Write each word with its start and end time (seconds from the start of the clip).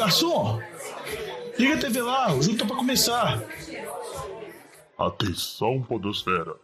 garçom, 0.00 0.58
liga 1.58 1.74
a 1.74 1.78
TV 1.78 2.00
lá, 2.00 2.34
o 2.34 2.40
jogo 2.40 2.56
tá 2.56 2.64
pra 2.64 2.74
começar. 2.74 3.44
Atenção, 4.96 5.82
Podosfera. 5.82 6.56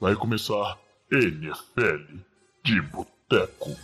Vai 0.00 0.14
começar 0.14 0.78
NFL 1.12 2.16
de 2.64 2.80
Boteco. 2.80 3.76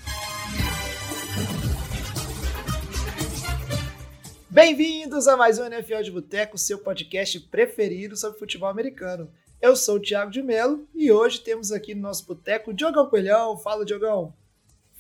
Bem-vindos 4.49 5.29
a 5.29 5.37
mais 5.37 5.59
um 5.59 5.67
NFL 5.67 6.01
de 6.01 6.11
Boteco, 6.11 6.57
seu 6.57 6.79
podcast 6.79 7.39
preferido 7.41 8.17
sobre 8.17 8.39
futebol 8.39 8.71
americano. 8.71 9.31
Eu 9.61 9.77
sou 9.77 9.97
o 9.97 10.01
Thiago 10.01 10.31
de 10.31 10.41
Melo 10.41 10.89
e 10.95 11.13
hoje 11.13 11.41
temos 11.41 11.73
aqui 11.73 11.95
no 11.95 12.01
nosso 12.01 12.25
boteco 12.25 12.73
Diogão 12.73 13.07
Coelhão. 13.07 13.59
Fala, 13.59 13.85
Diogão. 13.85 14.33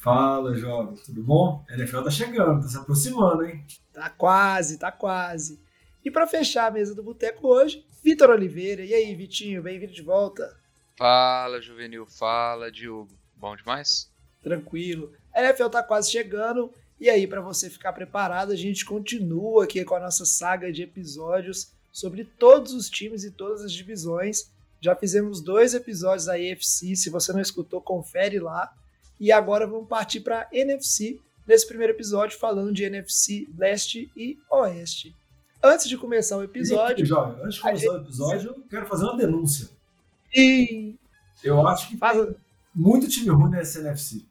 Fala, 0.04 0.54
jovem. 0.54 0.96
Tudo 0.96 1.22
bom? 1.22 1.64
A 1.66 1.72
NFL 1.72 2.02
tá 2.02 2.10
chegando, 2.10 2.60
tá 2.60 2.68
se 2.68 2.76
aproximando, 2.76 3.46
hein? 3.46 3.64
Tá 3.90 4.10
quase, 4.10 4.78
tá 4.78 4.92
quase. 4.92 5.58
E 6.04 6.10
para 6.10 6.26
fechar 6.26 6.66
a 6.66 6.70
mesa 6.70 6.94
do 6.94 7.02
boteco 7.02 7.48
hoje, 7.48 7.86
Vitor 8.02 8.28
Oliveira. 8.28 8.84
E 8.84 8.92
aí, 8.92 9.14
Vitinho, 9.14 9.62
bem-vindo 9.62 9.94
de 9.94 10.02
volta. 10.02 10.54
Fala, 10.94 11.58
Juvenil. 11.58 12.04
Fala, 12.04 12.70
Diogo. 12.70 13.16
Bom 13.34 13.56
demais? 13.56 14.10
Tranquilo. 14.42 15.10
A 15.34 15.42
NFL 15.42 15.68
tá 15.68 15.82
quase 15.82 16.10
chegando. 16.10 16.70
E 17.00 17.08
aí, 17.08 17.26
para 17.26 17.40
você 17.40 17.70
ficar 17.70 17.94
preparado, 17.94 18.52
a 18.52 18.56
gente 18.56 18.84
continua 18.84 19.64
aqui 19.64 19.82
com 19.86 19.94
a 19.94 20.00
nossa 20.00 20.26
saga 20.26 20.70
de 20.70 20.82
episódios 20.82 21.72
sobre 21.90 22.26
todos 22.26 22.74
os 22.74 22.90
times 22.90 23.24
e 23.24 23.30
todas 23.30 23.62
as 23.62 23.72
divisões. 23.72 24.50
Já 24.82 24.94
fizemos 24.94 25.40
dois 25.40 25.72
episódios 25.72 26.26
da 26.26 26.38
EFC. 26.38 26.94
Se 26.94 27.08
você 27.08 27.32
não 27.32 27.40
escutou, 27.40 27.80
confere 27.80 28.38
lá. 28.38 28.70
E 29.24 29.32
agora 29.32 29.66
vamos 29.66 29.88
partir 29.88 30.20
para 30.20 30.46
NFC 30.52 31.18
nesse 31.46 31.66
primeiro 31.66 31.94
episódio, 31.94 32.38
falando 32.38 32.74
de 32.74 32.84
NFC 32.84 33.48
Leste 33.56 34.12
e 34.14 34.36
Oeste. 34.50 35.16
Antes 35.62 35.88
de 35.88 35.96
começar 35.96 36.36
o 36.36 36.42
episódio. 36.42 37.06
Antes 37.42 37.54
de 37.54 37.60
começar 37.62 37.92
o 37.92 37.96
episódio, 38.02 38.50
eu 38.50 38.62
quero 38.68 38.84
fazer 38.84 39.04
uma 39.04 39.16
denúncia. 39.16 39.70
E. 40.30 40.94
Eu 41.42 41.66
acho 41.66 41.88
que 41.88 41.96
Faz... 41.96 42.34
muito 42.74 43.08
time 43.08 43.30
ruim 43.30 43.50
nessa 43.50 43.80
NFC. 43.80 44.26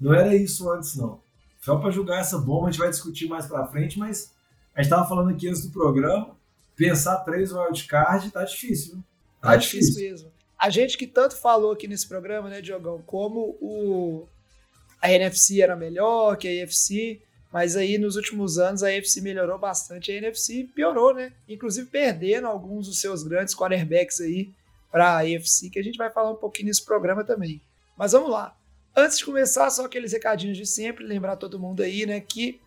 Não 0.00 0.12
era 0.12 0.34
isso 0.34 0.68
antes, 0.72 0.96
não. 0.96 1.20
Só 1.60 1.76
para 1.76 1.92
julgar 1.92 2.18
essa 2.18 2.36
bomba, 2.36 2.66
a 2.66 2.70
gente 2.72 2.80
vai 2.80 2.90
discutir 2.90 3.28
mais 3.28 3.46
para 3.46 3.68
frente, 3.68 3.96
mas 3.96 4.34
a 4.74 4.82
gente 4.82 4.90
estava 4.90 5.08
falando 5.08 5.30
aqui 5.30 5.46
antes 5.46 5.64
do 5.64 5.70
programa. 5.70 6.36
Pensar 6.74 7.18
três 7.18 7.52
wildcard 7.52 8.28
tá 8.32 8.42
difícil. 8.42 8.96
Tá, 9.40 9.50
tá 9.50 9.56
difícil. 9.56 9.94
difícil 9.94 10.10
mesmo. 10.10 10.32
A 10.58 10.68
gente 10.68 10.98
que 10.98 11.06
tanto 11.06 11.36
falou 11.36 11.70
aqui 11.70 11.86
nesse 11.86 12.08
programa, 12.08 12.48
né, 12.48 12.60
Diogão, 12.60 13.02
como 13.04 13.56
o, 13.60 14.28
a 15.02 15.12
NFC 15.12 15.60
era 15.60 15.74
melhor 15.74 16.36
que 16.36 16.46
a 16.46 16.64
AFC, 16.64 17.20
mas 17.52 17.76
aí 17.76 17.98
nos 17.98 18.14
últimos 18.14 18.56
anos 18.56 18.84
a 18.84 18.88
AFC 18.88 19.20
melhorou 19.20 19.58
bastante, 19.58 20.12
a 20.12 20.14
NFC 20.14 20.68
piorou, 20.74 21.12
né? 21.12 21.32
Inclusive 21.48 21.88
perdendo 21.90 22.46
alguns 22.46 22.86
dos 22.86 23.00
seus 23.00 23.24
grandes 23.24 23.54
quarterbacks 23.54 24.20
aí 24.20 24.50
para 24.92 25.16
a 25.16 25.18
AFC, 25.22 25.68
que 25.70 25.78
a 25.78 25.82
gente 25.82 25.98
vai 25.98 26.10
falar 26.10 26.30
um 26.30 26.36
pouquinho 26.36 26.68
nesse 26.68 26.84
programa 26.84 27.24
também. 27.24 27.60
Mas 27.98 28.12
vamos 28.12 28.30
lá. 28.30 28.56
Antes 28.96 29.18
de 29.18 29.24
começar, 29.24 29.68
só 29.70 29.84
aqueles 29.84 30.12
recadinhos 30.12 30.56
de 30.56 30.66
sempre, 30.66 31.04
lembrar 31.04 31.36
todo 31.36 31.58
mundo 31.58 31.82
aí, 31.82 32.06
né, 32.06 32.20
que 32.20 32.60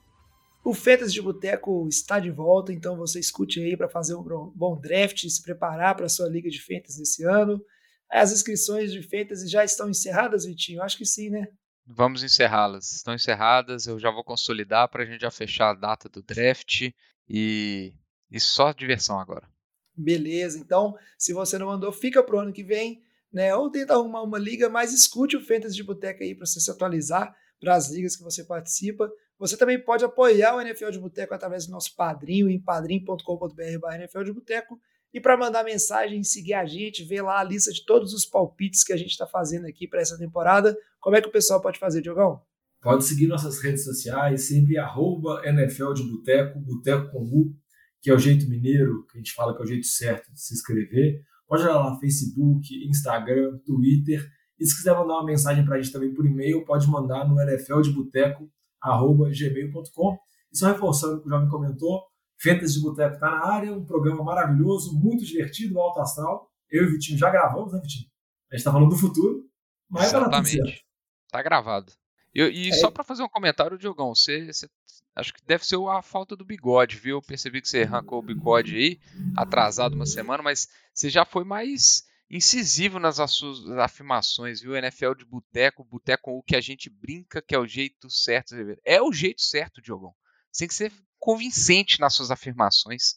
o 0.64 0.74
Fetas 0.74 1.14
de 1.14 1.22
Boteco 1.22 1.88
está 1.88 2.20
de 2.20 2.32
volta, 2.32 2.74
então 2.74 2.98
você 2.98 3.20
escute 3.20 3.62
aí 3.62 3.78
para 3.78 3.88
fazer 3.88 4.16
um 4.16 4.52
bom 4.54 4.76
draft, 4.76 5.26
se 5.30 5.42
preparar 5.42 5.96
para 5.96 6.08
a 6.08 6.10
sua 6.10 6.28
liga 6.28 6.50
de 6.50 6.60
Fetas 6.60 6.98
desse 6.98 7.24
ano. 7.24 7.64
As 8.10 8.32
inscrições 8.32 8.92
de 8.92 9.02
fantasy 9.02 9.48
já 9.48 9.64
estão 9.64 9.90
encerradas, 9.90 10.46
Vitinho? 10.46 10.82
Acho 10.82 10.98
que 10.98 11.06
sim, 11.06 11.30
né? 11.30 11.48
Vamos 11.86 12.24
encerrá-las. 12.24 12.92
Estão 12.94 13.14
encerradas. 13.14 13.86
Eu 13.86 14.00
já 14.00 14.10
vou 14.10 14.24
consolidar 14.24 14.90
para 14.90 15.04
a 15.04 15.06
gente 15.06 15.22
já 15.22 15.32
fechar 15.32 15.70
a 15.70 15.74
data 15.74 16.10
do 16.10 16.24
draft 16.24 16.90
e, 17.30 17.94
e 18.32 18.40
só 18.40 18.72
diversão 18.72 19.20
agora. 19.20 19.48
Beleza. 19.96 20.58
Então, 20.60 20.98
se 21.18 21.32
você 21.34 21.58
não 21.58 21.68
mandou, 21.68 21.92
fica 21.92 22.24
pro 22.24 22.40
ano 22.40 22.52
que 22.52 22.64
vem, 22.64 23.02
né? 23.32 23.56
Ou 23.56 23.70
tenta 23.70 23.94
arrumar 23.94 24.24
uma 24.24 24.38
liga, 24.38 24.68
mas 24.68 24.94
escute 24.94 25.38
o 25.38 25.46
Fantasy 25.46 25.76
de 25.76 25.84
Boteca 25.84 26.24
aí 26.24 26.36
para 26.36 26.46
você 26.46 26.60
se 26.60 26.72
atualizar 26.72 27.36
para 27.60 27.76
as 27.76 27.90
ligas 27.90 28.16
que 28.16 28.24
você 28.24 28.44
participa. 28.44 29.10
Você 29.38 29.56
também 29.58 29.82
pode 29.82 30.04
apoiar 30.04 30.56
o 30.56 30.62
NFL 30.62 30.90
de 30.90 31.00
Boteco 31.00 31.34
através 31.34 31.66
do 31.66 31.72
nosso 31.72 31.96
padrinho 31.96 32.50
em 32.50 32.60
padrim.com.br/NFL 32.60 34.24
de 34.24 34.34
Boteco 34.34 34.80
e 35.16 35.22
para 35.22 35.38
mandar 35.38 35.64
mensagem, 35.64 36.22
seguir 36.26 36.56
a 36.56 36.66
gente, 36.66 37.06
ver 37.06 37.22
lá 37.22 37.40
a 37.40 37.44
lista 37.46 37.72
de 37.72 37.86
todos 37.86 38.12
os 38.12 38.26
palpites 38.26 38.84
que 38.84 38.92
a 38.92 38.98
gente 38.98 39.12
está 39.12 39.26
fazendo 39.26 39.66
aqui 39.66 39.88
para 39.88 40.02
essa 40.02 40.18
temporada, 40.18 40.78
como 41.00 41.16
é 41.16 41.22
que 41.22 41.30
o 41.30 41.32
pessoal 41.32 41.62
pode 41.62 41.80
fazer, 41.80 42.02
Diogão? 42.02 42.42
Pode 42.82 43.06
seguir 43.06 43.28
nossas 43.28 43.64
redes 43.64 43.86
sociais, 43.86 44.50
sempre 44.50 44.78
arroba 44.78 45.42
NFL 45.46 45.94
de 45.94 46.04
Boteco, 46.04 46.60
Boteco 46.60 47.12
com 47.12 47.24
U, 47.24 47.56
que 48.02 48.10
é 48.10 48.14
o 48.14 48.20
jeito 48.20 48.50
mineiro, 48.50 49.06
que 49.06 49.18
a 49.18 49.22
gente 49.22 49.32
fala 49.32 49.56
que 49.56 49.62
é 49.62 49.64
o 49.64 49.68
jeito 49.68 49.88
certo 49.88 50.34
de 50.34 50.42
se 50.42 50.54
inscrever. 50.54 51.22
Pode 51.48 51.64
olhar 51.64 51.76
lá 51.76 51.98
Facebook, 51.98 52.68
Instagram, 52.86 53.58
Twitter. 53.66 54.30
E 54.60 54.66
se 54.66 54.76
quiser 54.76 54.98
mandar 54.98 55.14
uma 55.14 55.26
mensagem 55.26 55.64
para 55.64 55.78
a 55.78 55.82
gente 55.82 55.94
também 55.94 56.14
por 56.14 56.26
e-mail, 56.26 56.66
pode 56.66 56.90
mandar 56.90 57.26
no 57.26 57.40
nfldeboteco.gmail.com. 57.40 60.18
E 60.52 60.58
só 60.58 60.68
reforçando 60.68 61.16
o 61.16 61.22
que 61.22 61.28
o 61.28 61.30
jovem 61.30 61.48
comentou, 61.48 62.04
Fentas 62.38 62.74
de 62.74 62.82
Boteco 62.82 63.16
está 63.16 63.30
na 63.30 63.46
área, 63.46 63.74
um 63.74 63.86
programa 63.86 64.24
maravilhoso, 64.24 64.98
muito 64.98 65.24
divertido, 65.26 65.80
alto 65.80 66.00
astral. 66.00 66.52
Eu 66.70 66.84
e 66.84 66.88
o 66.88 66.92
Vitinho 66.92 67.18
já 67.18 67.30
gravamos, 67.30 67.74
né, 67.74 67.80
Vitinho? 67.82 68.10
A 68.52 68.56
gente 68.56 68.60
está 68.60 68.72
falando 68.72 68.90
do 68.90 68.98
futuro, 68.98 69.44
mas 69.90 70.08
Exatamente. 70.08 70.86
Tá 71.32 71.42
gravado. 71.42 71.92
E, 72.34 72.42
e 72.42 72.70
é. 72.70 72.74
só 72.74 72.92
para 72.92 73.04
fazer 73.04 73.24
um 73.24 73.30
comentário, 73.30 73.78
Diogão, 73.78 74.14
você, 74.14 74.52
você, 74.52 74.70
acho 75.16 75.34
que 75.34 75.44
deve 75.46 75.66
ser 75.66 75.78
a 75.88 76.02
falta 76.02 76.36
do 76.36 76.46
bigode, 76.46 76.98
viu? 76.98 77.18
Eu 77.18 77.22
percebi 77.22 77.62
que 77.62 77.70
você 77.70 77.84
arrancou 77.84 78.20
o 78.20 78.26
bigode 78.26 78.76
aí, 78.76 79.00
atrasado 79.38 79.94
uma 79.94 80.06
semana, 80.06 80.44
mas 80.44 80.68
você 80.94 81.10
já 81.10 81.24
foi 81.24 81.46
mais 81.46 82.04
incisivo 82.30 83.00
nas 83.00 83.18
suas 83.32 83.70
afirmações, 83.78 84.60
viu? 84.60 84.76
NFL 84.76 85.14
de 85.14 85.26
boteco, 85.26 85.84
boteco 85.84 86.32
o 86.32 86.44
que 86.44 86.56
a 86.56 86.62
gente 86.62 86.90
brinca 86.90 87.42
que 87.42 87.56
é 87.56 87.60
o 87.60 87.68
jeito 87.68 88.10
certo. 88.10 88.56
É 88.84 89.02
o 89.02 89.14
jeito 89.14 89.42
certo, 89.42 89.82
Diogão. 89.82 90.14
Você 90.52 90.60
tem 90.60 90.68
que 90.68 90.74
ser 90.74 90.92
convincente 91.26 92.00
nas 92.00 92.14
suas 92.14 92.30
afirmações, 92.30 93.16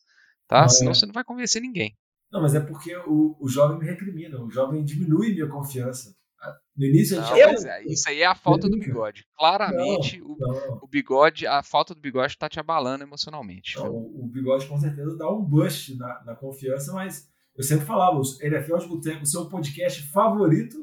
tá? 0.48 0.62
Não, 0.62 0.68
Senão 0.70 0.90
é. 0.92 0.94
você 0.94 1.04
não 1.04 1.12
vai 1.12 1.22
convencer 1.22 1.60
ninguém. 1.60 1.94
Não, 2.32 2.40
mas 2.40 2.54
é 2.54 2.60
porque 2.60 2.96
o, 3.06 3.36
o 3.38 3.48
jovem 3.48 3.78
me 3.78 3.84
recrimina, 3.84 4.42
o 4.42 4.50
jovem 4.50 4.82
diminui 4.82 5.34
minha 5.34 5.48
confiança. 5.48 6.16
No 6.74 6.86
início 6.86 7.20
não, 7.20 7.36
eu... 7.36 7.48
é, 7.48 7.84
Isso 7.84 8.08
aí 8.08 8.22
é 8.22 8.26
a 8.26 8.34
falta 8.34 8.68
do 8.68 8.78
bigode. 8.78 9.24
Claramente, 9.36 10.18
não, 10.18 10.28
o, 10.28 10.84
o, 10.84 10.88
bigode, 10.88 11.46
a 11.46 11.62
falta 11.62 11.94
do 11.94 12.00
bigode 12.00 12.32
está 12.32 12.48
te 12.48 12.60
abalando 12.60 13.02
emocionalmente. 13.02 13.76
Não, 13.76 13.90
o, 13.90 14.24
o, 14.24 14.28
bigode 14.28 14.66
com 14.66 14.78
certeza 14.78 15.16
dá 15.16 15.28
um 15.30 15.44
boost 15.44 15.96
na, 15.96 16.24
na 16.24 16.36
confiança, 16.36 16.92
mas 16.92 17.28
eu 17.56 17.64
sempre 17.64 17.84
falava, 17.84 18.16
o 18.16 18.22
NFL 18.40 18.76
de 18.78 18.86
Boteco, 18.86 19.22
o 19.22 19.26
seu 19.26 19.48
podcast 19.48 20.00
favorito, 20.12 20.76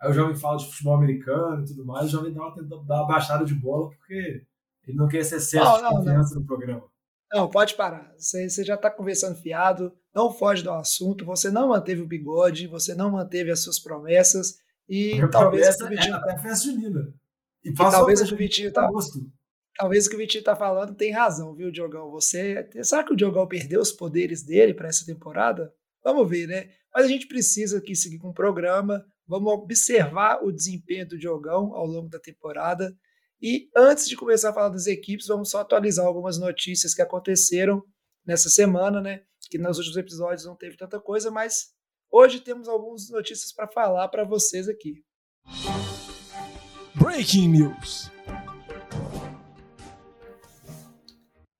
aí 0.00 0.10
o 0.10 0.14
jovem 0.14 0.36
fala 0.36 0.56
de 0.56 0.70
futebol 0.70 0.94
americano 0.94 1.64
e 1.64 1.66
tudo 1.66 1.84
mais, 1.84 2.06
o 2.06 2.10
jovem 2.10 2.32
dá 2.32 2.40
uma, 2.40 2.84
dá 2.86 2.96
uma 3.00 3.08
baixada 3.08 3.44
de 3.44 3.54
bola, 3.54 3.90
porque 3.90 4.46
ele 4.86 4.96
não 4.96 5.08
quer 5.08 5.18
esse 5.18 5.36
excesso 5.36 5.64
não, 5.64 5.76
de 5.76 5.82
não, 5.82 5.90
confiança 5.90 6.34
não. 6.34 6.40
no 6.40 6.46
programa. 6.46 6.92
Não, 7.32 7.48
pode 7.48 7.74
parar. 7.74 8.12
Você, 8.16 8.48
você 8.48 8.62
já 8.62 8.74
está 8.74 8.90
conversando 8.90 9.40
fiado, 9.40 9.92
não 10.14 10.30
foge 10.32 10.62
do 10.62 10.70
assunto, 10.70 11.24
você 11.24 11.50
não 11.50 11.68
manteve 11.68 12.02
o 12.02 12.06
bigode, 12.06 12.66
você 12.66 12.94
não 12.94 13.10
manteve 13.10 13.50
as 13.50 13.60
suas 13.60 13.78
promessas. 13.78 14.58
E 14.88 15.14
Minha 15.14 15.30
talvez 15.30 15.80
o 15.80 15.88
Vitinho... 15.88 16.14
é 16.14 16.18
até 16.18 16.38
festa 16.38 16.66
junina. 16.66 17.14
E, 17.64 17.70
e 17.70 17.74
talvez 17.74 18.20
o 18.20 18.26
que 18.26 18.34
o 18.34 18.36
Vitinho 18.36 18.72
tá, 18.72 18.86
talvez 19.78 20.06
o 20.06 20.10
que 20.10 20.16
o 20.16 20.18
Vitinho 20.18 20.44
tá 20.44 20.54
falando 20.54 20.94
tem 20.94 21.10
razão, 21.10 21.54
viu, 21.54 21.70
Diogão? 21.70 22.10
Você, 22.10 22.68
será 22.82 23.02
que 23.02 23.12
o 23.12 23.16
Diogão 23.16 23.46
perdeu 23.46 23.80
os 23.80 23.92
poderes 23.92 24.42
dele 24.42 24.74
para 24.74 24.88
essa 24.88 25.06
temporada? 25.06 25.72
Vamos 26.04 26.28
ver, 26.28 26.46
né? 26.46 26.68
Mas 26.94 27.06
a 27.06 27.08
gente 27.08 27.26
precisa 27.26 27.78
aqui 27.78 27.94
seguir 27.94 28.18
com 28.18 28.28
o 28.28 28.34
programa. 28.34 29.02
Vamos 29.26 29.52
observar 29.52 30.42
o 30.42 30.52
desempenho 30.52 31.08
do 31.08 31.18
Diogão 31.18 31.72
ao 31.74 31.86
longo 31.86 32.10
da 32.10 32.18
temporada. 32.18 32.94
E 33.44 33.68
antes 33.76 34.08
de 34.08 34.14
começar 34.16 34.50
a 34.50 34.52
falar 34.52 34.68
das 34.68 34.86
equipes, 34.86 35.26
vamos 35.26 35.50
só 35.50 35.62
atualizar 35.62 36.06
algumas 36.06 36.38
notícias 36.38 36.94
que 36.94 37.02
aconteceram 37.02 37.82
nessa 38.24 38.48
semana, 38.48 39.00
né? 39.00 39.24
Que 39.50 39.58
nos 39.58 39.78
últimos 39.78 39.96
episódios 39.96 40.44
não 40.44 40.54
teve 40.54 40.76
tanta 40.76 41.00
coisa, 41.00 41.28
mas 41.28 41.70
hoje 42.08 42.38
temos 42.38 42.68
algumas 42.68 43.10
notícias 43.10 43.52
para 43.52 43.66
falar 43.66 44.06
para 44.06 44.22
vocês 44.22 44.68
aqui. 44.68 45.04
Breaking 46.94 47.48
News. 47.48 48.12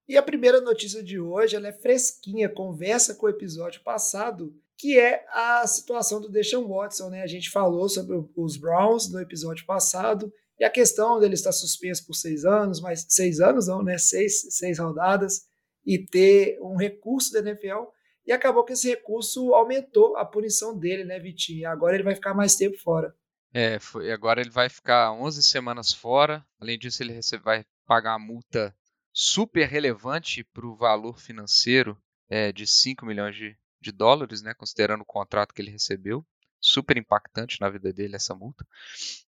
E 0.07 0.15
a 0.15 0.23
primeira 0.23 0.61
notícia 0.61 1.03
de 1.03 1.19
hoje, 1.19 1.57
ela 1.57 1.67
é 1.67 1.73
fresquinha, 1.73 2.47
conversa 2.47 3.13
com 3.13 3.25
o 3.25 3.29
episódio 3.29 3.83
passado, 3.83 4.55
que 4.77 4.97
é 4.97 5.25
a 5.29 5.67
situação 5.67 6.21
do 6.21 6.31
Deshaun 6.31 6.65
Watson, 6.65 7.09
né? 7.09 7.23
A 7.23 7.27
gente 7.27 7.49
falou 7.49 7.89
sobre 7.89 8.25
os 8.37 8.55
Browns 8.55 9.11
no 9.11 9.19
episódio 9.19 9.65
passado 9.65 10.31
e 10.59 10.63
a 10.63 10.69
questão 10.69 11.19
dele 11.19 11.33
estar 11.33 11.51
suspenso 11.51 12.05
por 12.05 12.13
seis 12.13 12.45
anos, 12.45 12.79
mas 12.79 13.05
seis 13.09 13.39
anos 13.39 13.67
não, 13.67 13.83
né? 13.83 13.97
Seis, 13.97 14.41
seis 14.49 14.79
rodadas, 14.79 15.47
e 15.85 15.97
ter 16.05 16.59
um 16.61 16.75
recurso 16.75 17.33
da 17.33 17.39
NFL. 17.39 17.85
E 18.25 18.31
acabou 18.31 18.63
que 18.63 18.73
esse 18.73 18.87
recurso 18.87 19.53
aumentou 19.53 20.15
a 20.15 20.25
punição 20.25 20.77
dele, 20.77 21.03
né, 21.03 21.19
Vitinho? 21.19 21.69
Agora 21.69 21.95
ele 21.95 22.03
vai 22.03 22.15
ficar 22.15 22.33
mais 22.33 22.55
tempo 22.55 22.77
fora. 22.77 23.13
É, 23.53 23.77
foi, 23.79 24.11
agora 24.11 24.41
ele 24.41 24.49
vai 24.49 24.69
ficar 24.69 25.11
11 25.11 25.43
semanas 25.43 25.91
fora. 25.91 26.45
Além 26.59 26.77
disso, 26.77 27.03
ele 27.03 27.19
vai 27.43 27.65
pagar 27.85 28.13
a 28.13 28.19
multa 28.19 28.75
super 29.11 29.67
relevante 29.67 30.43
para 30.43 30.65
o 30.65 30.75
valor 30.75 31.19
financeiro 31.19 32.01
é, 32.29 32.51
de 32.51 32.65
5 32.65 33.05
milhões 33.05 33.35
de, 33.35 33.55
de 33.79 33.91
dólares, 33.91 34.41
né, 34.41 34.53
considerando 34.53 35.01
o 35.01 35.05
contrato 35.05 35.53
que 35.53 35.61
ele 35.61 35.69
recebeu. 35.69 36.25
Super 36.59 36.97
impactante 36.97 37.59
na 37.59 37.69
vida 37.69 37.91
dele 37.91 38.15
essa 38.15 38.33
multa. 38.33 38.65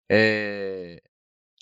É, 0.07 1.01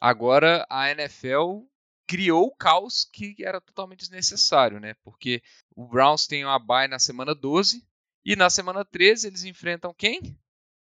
agora 0.02 0.66
a 0.68 0.90
NFL 0.90 1.62
criou 2.08 2.48
o 2.48 2.56
caos 2.56 3.06
que 3.06 3.36
era 3.40 3.62
totalmente 3.62 4.00
desnecessário, 4.00 4.80
né? 4.80 4.96
Porque 5.04 5.42
o 5.76 5.88
Browns 5.88 6.28
tem 6.28 6.44
uma 6.44 6.60
bye 6.60 6.88
na 6.88 7.00
semana 7.00 7.36
12 7.36 7.86
e 8.26 8.36
na 8.36 8.50
semana 8.50 8.84
13 8.84 9.28
eles 9.28 9.46
enfrentam 9.46 9.94
quem? 9.94 10.38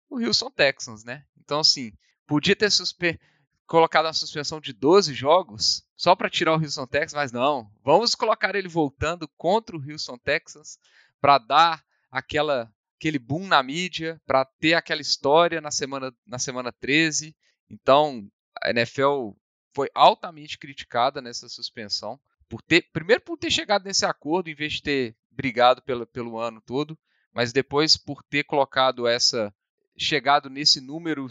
O 0.09 0.19
Houston 0.19 0.51
Texans, 0.51 1.05
né? 1.05 1.27
Então 1.37 1.61
assim, 1.61 1.93
podia 2.27 2.57
ter 2.57 2.71
suspe 2.71 3.21
colocado 3.67 4.07
uma 4.07 4.15
suspensão 4.15 4.59
de 4.61 4.73
12 4.73 5.13
jogos 5.13 5.85
só 5.95 6.17
para 6.17 6.31
tirar 6.31 6.57
o 6.57 6.63
Houston 6.63 6.87
Texans, 6.87 7.13
mas 7.13 7.33
não. 7.33 7.71
Vamos 7.85 8.15
colocar 8.15 8.55
ele 8.55 8.69
voltando 8.69 9.29
contra 9.37 9.77
o 9.77 9.83
Houston 9.83 10.17
Texans 10.17 10.79
para 11.21 11.37
dar 11.39 11.85
aquela 12.11 12.73
aquele 12.97 13.19
boom 13.19 13.47
na 13.47 13.63
mídia, 13.63 14.21
para 14.27 14.45
ter 14.45 14.75
aquela 14.75 15.01
história 15.01 15.61
na 15.61 15.71
semana 15.71 16.13
na 16.27 16.39
semana 16.39 16.73
13. 16.73 17.37
Então, 17.71 18.27
a 18.63 18.71
NFL 18.71 19.31
foi 19.75 19.89
altamente 19.95 20.59
criticada 20.59 21.21
nessa 21.21 21.49
suspensão. 21.49 22.19
Por 22.49 22.63
ter, 22.63 22.89
primeiro 22.93 23.23
por 23.23 23.37
ter 23.37 23.51
chegado 23.51 23.85
nesse 23.85 24.07
acordo 24.07 24.49
em 24.49 24.55
vez 24.55 24.75
de 24.75 24.83
ter 24.83 25.17
brigado 25.31 25.83
pelo, 25.83 26.07
pelo 26.07 26.39
ano 26.39 26.61
todo, 26.61 26.99
mas 27.33 27.53
depois 27.53 27.97
por 27.97 28.23
ter 28.23 28.45
colocado 28.45 29.07
essa 29.07 29.55
chegado 29.97 30.49
nesse 30.49 30.81
número 30.81 31.29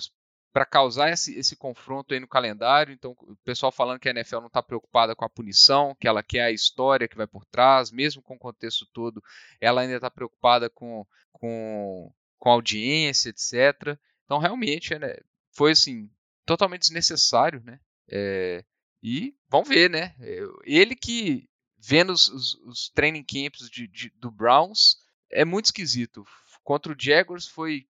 para 0.54 0.66
causar 0.66 1.12
esse, 1.12 1.38
esse 1.38 1.56
confronto 1.56 2.14
aí 2.14 2.20
no 2.20 2.28
calendário. 2.28 2.94
Então, 2.94 3.16
o 3.22 3.36
pessoal 3.44 3.72
falando 3.72 4.00
que 4.00 4.10
a 4.10 4.12
NFL 4.12 4.40
não 4.40 4.48
está 4.48 4.64
preocupada 4.64 5.16
com 5.16 5.24
a 5.24 5.30
punição, 5.30 5.96
que 6.00 6.08
ela 6.08 6.24
quer 6.24 6.46
a 6.46 6.52
história 6.52 7.08
que 7.08 7.16
vai 7.16 7.28
por 7.28 7.46
trás, 7.46 7.92
mesmo 7.92 8.22
com 8.22 8.36
o 8.36 8.40
contexto 8.40 8.86
todo, 8.92 9.24
ela 9.62 9.82
ainda 9.82 9.96
está 9.96 10.10
preocupada 10.10 10.70
com, 10.70 11.06
com, 11.32 12.12
com 12.40 12.50
audiência, 12.50 13.30
etc. 13.30 13.98
Então, 14.26 14.40
realmente, 14.40 14.98
né, 14.98 15.18
foi 15.52 15.74
assim, 15.74 16.10
totalmente 16.48 16.82
desnecessário, 16.82 17.62
né? 17.64 17.80
É, 18.10 18.64
e 19.04 19.36
vamos 19.50 19.68
ver, 19.68 19.90
né? 19.90 20.16
Ele 20.64 20.96
que 20.96 21.48
vendo 21.78 22.12
os, 22.12 22.30
os, 22.30 22.54
os 22.66 22.90
training 22.90 23.24
camps 23.24 23.70
de, 23.70 23.88
de, 23.88 24.10
do 24.16 24.32
Browns 24.32 24.98
é 25.30 25.46
muito 25.46 25.66
esquisito. 25.66 26.26
Contra 26.64 26.94
o 26.94 26.96
Jaguars 26.98 27.48
foi 27.48 27.86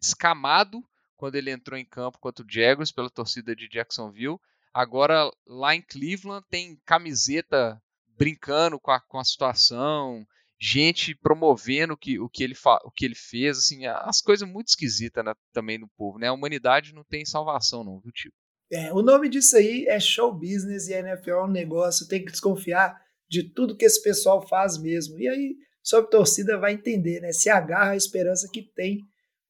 escamado 0.00 0.86
quando 1.16 1.36
ele 1.36 1.50
entrou 1.50 1.78
em 1.78 1.84
campo 1.84 2.18
contra 2.18 2.44
o 2.44 2.48
Jaguars 2.48 2.92
pela 2.92 3.10
torcida 3.10 3.56
de 3.56 3.68
Jacksonville. 3.68 4.38
Agora 4.74 5.30
lá 5.46 5.74
em 5.74 5.82
Cleveland 5.82 6.46
tem 6.50 6.80
camiseta 6.84 7.82
brincando 8.16 8.78
com 8.78 8.90
a, 8.90 9.00
com 9.00 9.18
a 9.18 9.24
situação, 9.24 10.26
gente 10.64 11.12
promovendo 11.16 11.96
que, 11.96 12.20
o, 12.20 12.28
que 12.28 12.44
ele 12.44 12.54
o 12.84 12.90
que 12.92 13.04
ele 13.04 13.16
fez, 13.16 13.58
assim, 13.58 13.84
as 13.84 14.20
coisas 14.20 14.48
muito 14.48 14.68
esquisitas 14.68 15.24
né, 15.24 15.34
também 15.52 15.76
no 15.76 15.88
povo, 15.96 16.20
né? 16.20 16.28
A 16.28 16.32
humanidade 16.32 16.94
não 16.94 17.02
tem 17.02 17.24
salvação 17.24 17.82
não, 17.82 17.98
viu, 17.98 18.12
tipo? 18.12 18.34
É, 18.70 18.92
o 18.92 19.02
nome 19.02 19.28
disso 19.28 19.56
aí 19.56 19.86
é 19.88 19.98
show 19.98 20.32
business 20.32 20.86
e 20.86 20.94
a 20.94 21.00
NFL 21.00 21.30
é 21.30 21.44
um 21.44 21.50
negócio, 21.50 22.06
tem 22.06 22.24
que 22.24 22.30
desconfiar 22.30 22.96
de 23.28 23.42
tudo 23.42 23.76
que 23.76 23.84
esse 23.84 24.00
pessoal 24.00 24.46
faz 24.46 24.80
mesmo. 24.80 25.18
E 25.18 25.28
aí, 25.28 25.56
sua 25.82 26.00
torcida 26.00 26.56
vai 26.56 26.74
entender, 26.74 27.20
né? 27.20 27.32
Se 27.32 27.50
agarra 27.50 27.90
a 27.90 27.96
esperança 27.96 28.48
que 28.50 28.62
tem. 28.62 29.00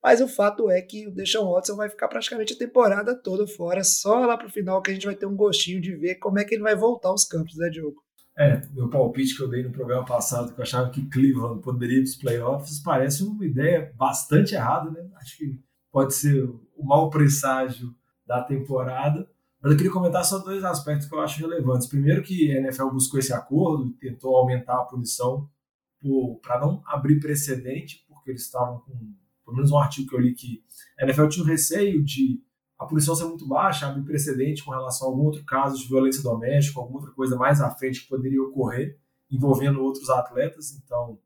Mas 0.03 0.21
o 0.23 0.27
fato 0.27 0.71
é 0.71 0.81
que 0.81 1.07
o 1.07 1.15
Deshaun 1.15 1.53
Watson 1.53 1.77
vai 1.77 1.91
ficar 1.91 2.09
praticamente 2.09 2.55
a 2.55 2.59
temporada 2.59 3.15
toda 3.15 3.47
fora, 3.47 3.85
só 3.85 4.25
lá 4.25 4.37
pro 4.37 4.51
final 4.51 4.81
que 4.81 4.91
a 4.91 4.95
gente 4.95 5.07
vai 5.07 5.15
ter 5.15 5.27
um 5.27 5.37
gostinho 5.37 5.81
de 5.81 5.95
ver 5.95 6.17
como 6.17 6.39
é 6.39 6.45
que 6.45 6.55
ele 6.55 6.63
vai 6.63 6.75
voltar 6.75 7.11
aos 7.11 7.25
campos, 7.25 7.57
né, 7.57 7.69
Diogo? 7.69 8.03
É, 8.37 8.63
meu 8.73 8.89
palpite 8.89 9.37
que 9.37 9.43
eu 9.43 9.49
dei 9.49 9.63
no 9.63 9.73
programa 9.73 10.05
passado, 10.05 10.55
que 10.55 10.59
eu 10.59 10.63
achava 10.63 10.91
que 10.91 11.07
Cleveland 11.09 11.61
poderia 11.61 11.99
ir 11.99 12.03
para 12.03 12.09
os 12.09 12.17
playoffs, 12.17 12.81
parece 12.81 13.23
uma 13.23 13.45
ideia 13.45 13.93
bastante 13.95 14.55
errada, 14.55 14.91
né? 14.91 15.07
Acho 15.17 15.37
que 15.37 15.61
pode 15.91 16.15
ser 16.15 16.43
o 16.75 16.85
mau 16.85 17.11
presságio 17.11 17.95
da 18.27 18.43
temporada. 18.43 19.29
Mas 19.61 19.71
eu 19.71 19.77
queria 19.77 19.93
comentar 19.93 20.25
só 20.25 20.39
dois 20.39 20.65
aspectos 20.65 21.07
que 21.07 21.15
eu 21.15 21.21
acho 21.21 21.41
relevantes. 21.41 21.87
Primeiro, 21.87 22.23
que 22.23 22.51
a 22.51 22.59
NFL 22.59 22.89
buscou 22.89 23.21
esse 23.21 23.33
acordo, 23.33 23.93
tentou 24.01 24.35
aumentar 24.35 24.75
a 24.75 24.85
punição 24.85 25.49
para 26.43 26.59
não 26.59 26.83
abrir 26.87 27.21
precedente, 27.21 28.05
porque 28.09 28.31
eles 28.31 28.43
estavam 28.43 28.81
com, 28.81 29.15
pelo 29.45 29.57
menos 29.57 29.71
um 29.71 29.79
artigo 29.79 30.09
que 30.09 30.17
eu 30.17 30.21
li 30.21 30.35
que 30.35 30.65
a 30.99 31.05
NFL 31.05 31.29
tinha 31.29 31.45
um 31.45 31.49
receio 31.49 32.03
de 32.03 32.43
a 32.83 32.87
punição 32.87 33.15
ser 33.15 33.25
muito 33.25 33.47
baixa, 33.47 33.87
abrir 33.87 34.03
precedente 34.03 34.65
com 34.65 34.71
relação 34.71 35.09
a 35.09 35.11
algum 35.11 35.25
outro 35.25 35.45
caso 35.45 35.79
de 35.79 35.89
violência 35.89 36.23
doméstica, 36.23 36.81
alguma 36.81 36.99
outra 36.99 37.15
coisa 37.15 37.37
mais 37.37 37.61
à 37.61 37.71
frente 37.71 38.03
que 38.03 38.09
poderia 38.09 38.43
ocorrer 38.43 38.99
envolvendo 39.31 39.83
outros 39.83 40.11
atletas. 40.11 40.73
Então, 40.73 41.19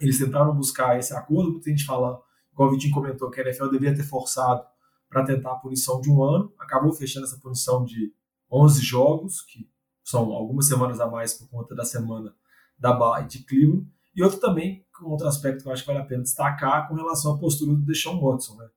eles 0.00 0.18
tentaram 0.18 0.54
buscar 0.54 0.98
esse 0.98 1.14
acordo. 1.14 1.52
Muita 1.52 1.70
gente 1.70 1.84
fala, 1.84 2.20
igual 2.52 2.68
o 2.68 2.72
Vitinho 2.72 2.92
comentou, 2.92 3.30
que 3.30 3.40
a 3.40 3.44
NFL 3.44 3.68
deveria 3.68 3.94
ter 3.94 4.02
forçado 4.02 4.64
para 5.08 5.24
tentar 5.24 5.52
a 5.52 5.56
punição 5.56 6.00
de 6.00 6.10
um 6.10 6.22
ano. 6.22 6.52
Acabou 6.58 6.92
fechando 6.92 7.26
essa 7.26 7.38
punição 7.38 7.84
de 7.84 8.12
11 8.50 8.82
jogos, 8.82 9.40
que 9.42 9.68
são 10.02 10.32
algumas 10.32 10.66
semanas 10.66 11.00
a 11.00 11.06
mais 11.06 11.34
por 11.34 11.48
conta 11.48 11.74
da 11.74 11.84
semana 11.84 12.34
da 12.78 12.92
Bay 12.92 13.26
de 13.26 13.44
Cleveland. 13.44 13.86
E 14.14 14.22
outro 14.22 14.38
também, 14.38 14.84
um 15.02 15.08
outro 15.08 15.26
aspecto 15.26 15.62
que 15.62 15.68
eu 15.68 15.72
acho 15.72 15.82
que 15.82 15.88
vale 15.88 16.00
a 16.00 16.06
pena 16.06 16.22
destacar 16.22 16.88
com 16.88 16.94
relação 16.94 17.34
à 17.34 17.38
postura 17.38 17.72
do 17.72 17.84
Deshaun 17.84 18.20
Watson. 18.20 18.56
Né? 18.56 18.68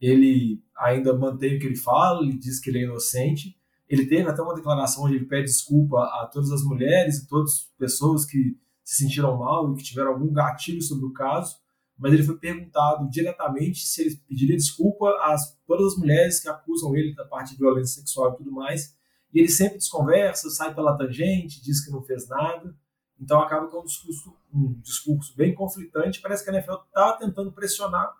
Ele 0.00 0.62
ainda 0.76 1.16
mantém 1.16 1.56
o 1.56 1.60
que 1.60 1.66
ele 1.66 1.76
fala, 1.76 2.22
ele 2.22 2.38
diz 2.38 2.60
que 2.60 2.70
ele 2.70 2.80
é 2.80 2.84
inocente. 2.84 3.56
Ele 3.88 4.06
teve 4.06 4.28
até 4.28 4.42
uma 4.42 4.54
declaração 4.54 5.04
onde 5.04 5.16
ele 5.16 5.24
pede 5.24 5.46
desculpa 5.46 5.98
a 6.02 6.28
todas 6.32 6.50
as 6.52 6.62
mulheres 6.62 7.18
e 7.18 7.28
todas 7.28 7.52
as 7.52 7.60
pessoas 7.78 8.24
que 8.24 8.56
se 8.84 9.02
sentiram 9.02 9.38
mal 9.38 9.72
e 9.72 9.76
que 9.76 9.84
tiveram 9.84 10.12
algum 10.12 10.32
gatilho 10.32 10.82
sobre 10.82 11.06
o 11.06 11.12
caso 11.12 11.56
mas 11.98 12.12
ele 12.12 12.22
foi 12.22 12.38
perguntado 12.38 13.10
diretamente 13.10 13.80
se 13.80 14.02
ele 14.02 14.16
pediria 14.28 14.56
desculpa 14.56 15.08
a 15.08 15.36
todas 15.66 15.94
as 15.94 15.98
mulheres 15.98 16.38
que 16.38 16.48
acusam 16.48 16.94
ele 16.94 17.14
da 17.14 17.24
parte 17.24 17.52
de 17.52 17.58
violência 17.58 18.00
sexual 18.00 18.32
e 18.32 18.36
tudo 18.36 18.52
mais. 18.52 18.96
E 19.34 19.40
ele 19.40 19.48
sempre 19.48 19.78
desconversa, 19.78 20.48
sai 20.48 20.72
pela 20.72 20.96
tangente, 20.96 21.60
diz 21.60 21.84
que 21.84 21.90
não 21.90 22.02
fez 22.02 22.28
nada. 22.28 22.74
Então 23.20 23.40
acaba 23.40 23.66
com 23.66 23.80
um 23.80 23.84
discurso, 23.84 24.36
um 24.54 24.80
discurso 24.80 25.36
bem 25.36 25.52
conflitante. 25.52 26.20
Parece 26.20 26.44
que 26.44 26.50
a 26.50 26.52
NFL 26.54 26.74
está 26.86 27.14
tentando 27.14 27.52
pressionar 27.52 28.14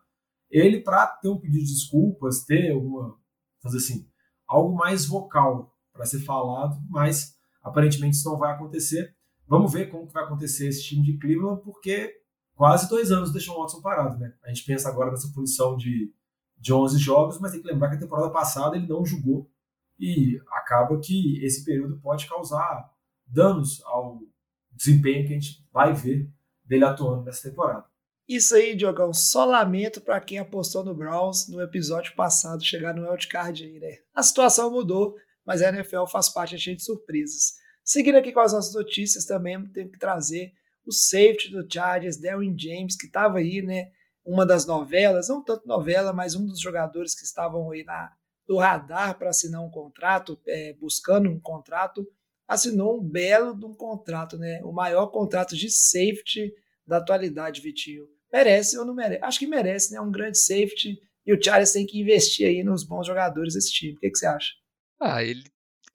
ele 0.51 0.81
para 0.81 1.07
ter 1.07 1.29
um 1.29 1.39
pedido 1.39 1.65
de 1.65 1.73
desculpas, 1.73 2.45
ter 2.45 2.73
alguma, 2.73 3.17
fazer 3.63 3.79
assim, 3.79 4.09
algo 4.47 4.75
mais 4.75 5.07
vocal 5.07 5.75
para 5.93 6.07
ser 6.07 6.21
falado, 6.21 6.81
mas 6.89 7.37
aparentemente 7.63 8.17
isso 8.17 8.29
não 8.29 8.39
vai 8.39 8.53
acontecer. 8.53 9.15
Vamos 9.47 9.73
ver 9.73 9.91
como 9.91 10.07
que 10.07 10.13
vai 10.13 10.25
acontecer 10.25 10.69
esse 10.69 10.85
time 10.85 11.03
de 11.03 11.19
Cleveland, 11.19 11.63
porque 11.63 12.15
quase 12.55 12.89
dois 12.89 13.11
anos 13.11 13.33
deixou 13.33 13.57
o 13.57 13.61
Watson 13.61 13.81
parado, 13.81 14.19
né? 14.19 14.35
A 14.45 14.49
gente 14.49 14.65
pensa 14.65 14.89
agora 14.89 15.11
nessa 15.11 15.33
punição 15.33 15.77
de, 15.77 16.13
de 16.57 16.73
11 16.73 16.99
jogos, 16.99 17.39
mas 17.39 17.53
tem 17.53 17.61
que 17.61 17.69
lembrar 17.69 17.91
que 17.91 17.97
a 17.97 18.01
temporada 18.01 18.31
passada 18.31 18.77
ele 18.77 18.87
não 18.87 19.05
jogou 19.05 19.51
e 19.99 20.41
acaba 20.53 20.99
que 21.01 21.45
esse 21.45 21.65
período 21.65 21.99
pode 22.01 22.29
causar 22.29 22.91
danos 23.27 23.83
ao 23.85 24.21
desempenho 24.71 25.27
que 25.27 25.35
a 25.35 25.39
gente 25.39 25.67
vai 25.73 25.93
ver 25.93 26.31
dele 26.65 26.85
atuando 26.85 27.25
nessa 27.25 27.49
temporada. 27.49 27.87
Isso 28.29 28.55
aí, 28.55 28.77
Diogão, 28.77 29.15
só 29.15 29.47
lamento 29.47 30.03
para 30.03 30.21
quem 30.21 30.39
apostou 30.39 30.85
no 30.85 30.95
Browns 30.95 31.49
no 31.49 31.63
episódio 31.63 32.15
passado 32.15 32.63
chegar 32.63 32.95
no 32.95 33.09
wildcard 33.09 33.65
aí, 33.65 33.81
né? 33.81 34.01
A 34.15 34.23
situação 34.23 34.71
mudou, 34.71 35.17
mas 35.47 35.63
a 35.63 35.71
NFL 35.71 36.05
faz 36.05 36.29
parte 36.29 36.59
cheia 36.59 36.77
de 36.77 36.85
surpresas. 36.85 37.55
Seguindo 37.83 38.19
aqui 38.19 38.31
com 38.31 38.41
as 38.41 38.53
nossas 38.53 38.75
notícias, 38.75 39.25
também 39.25 39.65
tenho 39.69 39.91
que 39.91 39.99
trazer 39.99 40.53
o 40.85 40.93
safety 40.93 41.51
do 41.51 41.67
Chargers, 41.73 42.21
Darren 42.21 42.55
James, 42.55 42.99
que 42.99 43.07
estava 43.07 43.39
aí, 43.39 43.63
né? 43.63 43.91
Uma 44.23 44.45
das 44.45 44.67
novelas, 44.67 45.29
não 45.29 45.43
tanto 45.43 45.67
novela, 45.67 46.13
mas 46.13 46.35
um 46.35 46.45
dos 46.45 46.61
jogadores 46.61 47.15
que 47.15 47.25
estavam 47.25 47.71
aí 47.71 47.83
na, 47.83 48.13
no 48.47 48.59
radar 48.59 49.17
para 49.17 49.31
assinar 49.31 49.63
um 49.63 49.71
contrato, 49.71 50.39
é, 50.47 50.75
buscando 50.75 51.31
um 51.31 51.41
contrato, 51.41 52.07
assinou 52.47 53.01
um 53.01 53.03
belo 53.03 53.59
de 53.59 53.65
um 53.65 53.73
contrato, 53.73 54.37
né? 54.37 54.61
O 54.65 54.71
maior 54.71 55.07
contrato 55.07 55.57
de 55.57 55.71
safety 55.71 56.53
da 56.87 56.99
atualidade, 56.99 57.63
Vitinho. 57.63 58.18
Merece 58.33 58.79
ou 58.79 58.85
não 58.85 58.95
merece? 58.95 59.25
Acho 59.25 59.39
que 59.39 59.47
merece, 59.47 59.93
né? 59.93 60.01
Um 60.01 60.11
grande 60.11 60.39
safety 60.39 60.99
e 61.27 61.33
o 61.33 61.43
Chargers 61.43 61.73
tem 61.73 61.87
que 61.87 62.01
investir 62.01 62.47
aí 62.47 62.63
nos 62.63 62.85
bons 62.85 63.07
jogadores 63.07 63.55
desse 63.55 63.73
time. 63.73 63.95
O 63.95 63.99
que, 63.99 64.11
que 64.11 64.19
você 64.19 64.27
acha? 64.27 64.53
Ah, 65.01 65.23
ele 65.23 65.45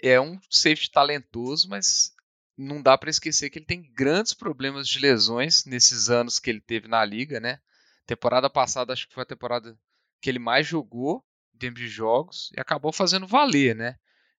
é 0.01 0.19
um 0.19 0.39
safety 0.49 0.91
talentoso, 0.91 1.67
mas 1.67 2.13
não 2.57 2.81
dá 2.81 2.97
para 2.97 3.09
esquecer 3.09 3.49
que 3.49 3.59
ele 3.59 3.65
tem 3.65 3.91
grandes 3.93 4.33
problemas 4.33 4.87
de 4.87 4.99
lesões 4.99 5.65
nesses 5.65 6.09
anos 6.09 6.39
que 6.39 6.49
ele 6.49 6.61
teve 6.61 6.87
na 6.87 7.03
liga, 7.03 7.39
né? 7.39 7.59
Temporada 8.05 8.49
passada 8.49 8.93
acho 8.93 9.07
que 9.07 9.13
foi 9.13 9.23
a 9.23 9.27
temporada 9.27 9.77
que 10.21 10.29
ele 10.29 10.39
mais 10.39 10.67
jogou 10.67 11.25
em 11.55 11.57
termos 11.57 11.79
de 11.79 11.87
jogos 11.87 12.51
e 12.55 12.59
acabou 12.59 12.93
fazendo 12.93 13.27
valer, 13.27 13.75
né? 13.75 13.95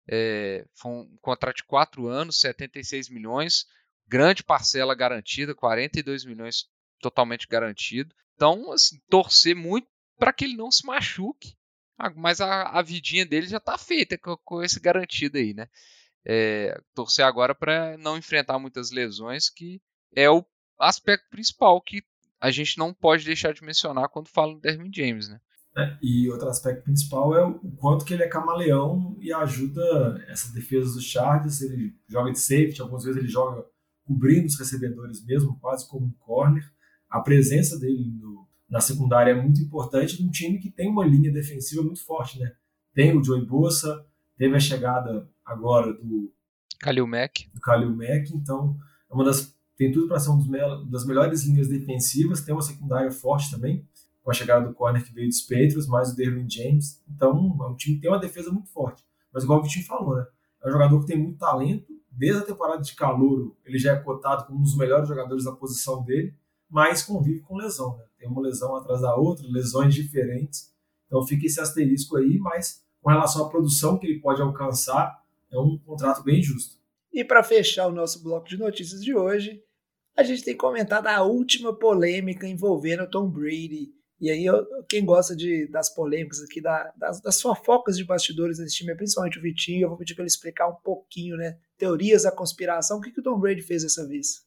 É, 0.08 0.66
foi 0.76 0.92
um 0.92 1.18
contrato 1.22 1.58
de 1.58 1.64
4 1.64 2.08
anos, 2.08 2.40
76 2.40 3.10
milhões, 3.10 3.66
grande 4.08 4.44
parcela 4.44 4.94
garantida, 4.94 5.56
42 5.56 6.26
milhões 6.26 6.66
totalmente 7.04 7.48
garantido. 7.48 8.16
Então, 8.36 8.72
assim, 8.72 8.98
torcer 9.10 9.56
muito 9.56 9.88
para 10.18 10.34
que 10.34 10.46
ele 10.46 10.56
não 10.56 10.72
se 10.72 10.86
machuque, 10.86 11.56
mas 12.16 12.42
a, 12.42 12.64
a 12.64 12.82
vidinha 12.82 13.26
dele 13.26 13.48
já 13.48 13.58
está 13.58 13.78
feita 13.78 14.18
com, 14.18 14.38
com 14.38 14.64
esse 14.64 14.80
garantido 14.80 15.38
aí, 15.38 15.54
né? 15.54 15.68
É, 16.26 16.80
torcer 16.96 17.26
agora 17.26 17.54
para 17.54 17.98
não 17.98 18.18
enfrentar 18.18 18.58
muitas 18.58 18.92
lesões, 18.92 19.50
que 19.50 19.82
é 20.16 20.30
o 20.30 20.46
aspecto 20.80 21.30
principal 21.30 21.82
que 21.82 22.02
a 22.40 22.50
gente 22.50 22.78
não 22.78 22.94
pode 22.94 23.26
deixar 23.26 23.54
de 23.54 23.64
mencionar 23.64 24.10
quando 24.10 24.30
fala 24.30 24.54
do 24.54 24.62
Derwin 24.62 24.92
James, 24.94 25.28
né? 25.28 25.40
É, 25.76 25.98
e 26.02 26.30
outro 26.30 26.48
aspecto 26.48 26.84
principal 26.84 27.36
é 27.36 27.44
o 27.44 27.72
quanto 27.78 28.06
que 28.06 28.14
ele 28.14 28.24
é 28.24 28.28
camaleão 28.28 29.18
e 29.20 29.34
ajuda 29.34 30.24
essa 30.28 30.54
defesa 30.54 30.94
dos 30.94 31.04
Chargers. 31.04 31.62
Ele 31.62 31.96
joga 32.08 32.32
de 32.32 32.40
safety, 32.40 32.82
algumas 32.82 33.04
vezes 33.04 33.20
ele 33.20 33.30
joga 33.30 33.66
cobrindo 34.06 34.46
os 34.46 34.58
recebedores 34.58 35.26
mesmo, 35.26 35.60
quase 35.60 35.88
como 35.90 36.06
um 36.06 36.12
corner. 36.20 36.64
A 37.14 37.22
presença 37.22 37.80
dele 37.80 38.12
no, 38.20 38.48
na 38.68 38.82
secundária 38.82 39.32
é 39.32 39.40
muito 39.40 39.62
importante 39.62 40.22
num 40.22 40.32
time 40.32 40.58
que 40.58 40.72
tem 40.72 40.90
uma 40.90 41.06
linha 41.06 41.32
defensiva 41.32 41.84
muito 41.84 42.04
forte, 42.04 42.40
né? 42.40 42.52
Tem 42.92 43.16
o 43.16 43.24
Joey 43.24 43.46
Bosa, 43.46 44.04
teve 44.36 44.56
a 44.56 44.60
chegada 44.60 45.30
agora 45.46 45.94
do 45.94 46.34
Khalil 46.82 47.06
Mack. 47.06 47.50
Do 47.54 47.62
Khalil 47.62 47.96
Mack, 47.96 48.32
então 48.34 48.76
é 49.10 49.14
uma 49.14 49.24
das 49.24 49.54
tem 49.76 49.92
tudo 49.92 50.08
para 50.08 50.20
ser 50.20 50.30
uma 50.30 50.86
das 50.86 51.06
melhores 51.06 51.44
linhas 51.46 51.68
defensivas, 51.68 52.42
tem 52.42 52.54
uma 52.54 52.62
secundária 52.62 53.12
forte 53.12 53.52
também 53.52 53.88
com 54.24 54.32
a 54.32 54.34
chegada 54.34 54.68
do 54.68 54.74
corner 54.74 55.04
que 55.04 55.14
veio 55.14 55.28
dos 55.28 55.42
Patriots, 55.42 55.86
mais 55.88 56.14
o 56.14 56.16
Derwin 56.16 56.50
James. 56.50 57.04
Então, 57.08 57.58
é 57.62 57.68
um 57.68 57.76
time 57.76 57.96
que 57.96 58.02
tem 58.02 58.10
uma 58.10 58.20
defesa 58.20 58.52
muito 58.52 58.70
forte. 58.70 59.04
Mas 59.32 59.44
igual 59.44 59.60
o 59.60 59.64
Vitinho 59.64 59.86
falou, 59.86 60.16
né? 60.16 60.26
É 60.64 60.70
um 60.70 60.72
jogador 60.72 61.00
que 61.02 61.08
tem 61.08 61.18
muito 61.18 61.38
talento. 61.38 61.92
Desde 62.10 62.42
a 62.42 62.46
temporada 62.46 62.82
de 62.82 62.96
calouro, 62.96 63.58
ele 63.66 63.78
já 63.78 63.94
é 63.94 64.00
cotado 64.00 64.46
como 64.46 64.60
um 64.60 64.62
dos 64.62 64.78
melhores 64.78 65.10
jogadores 65.10 65.44
da 65.44 65.52
posição 65.52 66.04
dele, 66.04 66.34
mas 66.74 67.04
convive 67.04 67.42
com 67.42 67.56
lesão, 67.56 67.96
né? 67.98 68.06
Tem 68.18 68.28
uma 68.28 68.42
lesão 68.42 68.76
atrás 68.76 69.02
da 69.02 69.16
outra, 69.16 69.46
lesões 69.48 69.94
diferentes. 69.94 70.74
Então 71.06 71.26
fica 71.26 71.46
esse 71.46 71.60
asterisco 71.62 72.18
aí, 72.18 72.40
mas 72.40 72.84
com 73.02 73.12
relação 73.12 73.46
à 73.46 73.50
produção 73.50 73.98
que 74.00 74.08
ele 74.08 74.20
pode 74.20 74.42
alcançar, 74.42 75.24
é 75.52 75.60
um 75.60 75.78
contrato 75.78 76.24
bem 76.24 76.42
justo. 76.42 76.78
E 77.14 77.24
para 77.24 77.44
fechar 77.44 77.88
o 77.88 77.92
nosso 77.92 78.24
bloco 78.24 78.50
de 78.50 78.58
notícias 78.58 79.04
de 79.04 79.16
hoje, 79.16 79.62
a 80.18 80.24
gente 80.24 80.44
tem 80.44 80.58
comentado 80.58 81.08
a 81.08 81.22
última 81.22 81.72
polêmica 81.72 82.48
envolvendo 82.48 83.10
Tom 83.10 83.30
Brady 83.30 83.94
e 84.24 84.32
aí, 84.32 84.46
eu, 84.46 84.66
quem 84.88 85.04
gosta 85.04 85.36
de, 85.36 85.68
das 85.68 85.94
polêmicas 85.94 86.42
aqui, 86.42 86.62
da, 86.62 86.94
das, 86.96 87.20
das 87.20 87.42
fofocas 87.42 87.98
de 87.98 88.06
bastidores 88.06 88.58
desse 88.58 88.78
time, 88.78 88.94
é 88.94 88.96
principalmente 88.96 89.38
o 89.38 89.42
Vitinho, 89.42 89.82
eu 89.82 89.90
vou 89.90 89.98
pedir 89.98 90.16
para 90.16 90.22
ele 90.22 90.30
explicar 90.30 90.70
um 90.70 90.76
pouquinho, 90.76 91.36
né? 91.36 91.58
Teorias 91.78 92.24
da 92.24 92.32
conspiração. 92.32 93.00
O 93.00 93.02
que, 93.02 93.12
que 93.12 93.20
o 93.20 93.24
Tom 93.24 93.38
Brady 93.38 93.62
fez 93.62 93.84
dessa 93.84 94.08
vez? 94.08 94.46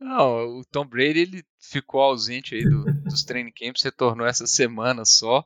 Não, 0.00 0.58
o 0.58 0.64
Tom 0.64 0.86
Brady 0.86 1.20
ele 1.20 1.44
ficou 1.58 2.00
ausente 2.00 2.54
aí 2.54 2.62
do, 2.62 2.84
dos 3.02 3.24
training 3.24 3.52
camps, 3.52 3.82
retornou 3.82 4.26
essa 4.26 4.46
semana 4.46 5.04
só, 5.04 5.44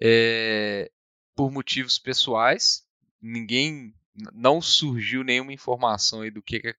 é, 0.00 0.90
por 1.34 1.50
motivos 1.50 1.98
pessoais. 1.98 2.84
Ninguém, 3.20 3.94
não 4.32 4.60
surgiu 4.60 5.24
nenhuma 5.24 5.52
informação 5.52 6.20
aí 6.20 6.30
do 6.30 6.42
que, 6.42 6.76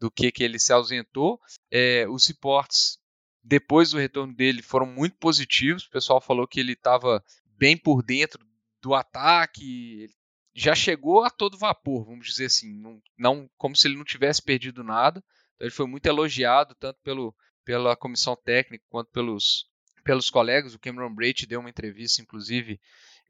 do 0.00 0.10
que, 0.10 0.32
que 0.32 0.42
ele 0.42 0.58
se 0.58 0.72
ausentou. 0.72 1.40
É, 1.70 2.06
os 2.08 2.26
reportes 2.26 2.98
depois 3.42 3.90
do 3.90 3.98
retorno 3.98 4.34
dele 4.34 4.60
foram 4.60 4.86
muito 4.86 5.16
positivos. 5.18 5.84
O 5.84 5.90
pessoal 5.90 6.20
falou 6.20 6.48
que 6.48 6.58
ele 6.58 6.72
estava 6.72 7.24
bem 7.56 7.76
por 7.76 8.02
dentro 8.02 8.44
do 8.82 8.94
ataque, 8.94 10.08
já 10.54 10.74
chegou 10.74 11.22
a 11.22 11.30
todo 11.30 11.58
vapor, 11.58 12.04
vamos 12.04 12.26
dizer 12.26 12.46
assim, 12.46 12.74
não, 12.74 13.00
não 13.16 13.50
como 13.56 13.76
se 13.76 13.86
ele 13.86 13.96
não 13.96 14.04
tivesse 14.04 14.42
perdido 14.42 14.82
nada. 14.82 15.22
Então 15.60 15.66
ele 15.66 15.74
foi 15.74 15.86
muito 15.86 16.06
elogiado 16.06 16.74
tanto 16.74 16.98
pelo, 17.02 17.36
pela 17.66 17.94
comissão 17.94 18.34
técnica 18.34 18.82
quanto 18.88 19.10
pelos, 19.10 19.68
pelos 20.02 20.30
colegas. 20.30 20.74
O 20.74 20.78
Cameron 20.78 21.14
Brate 21.14 21.44
deu 21.44 21.60
uma 21.60 21.68
entrevista, 21.68 22.22
inclusive, 22.22 22.80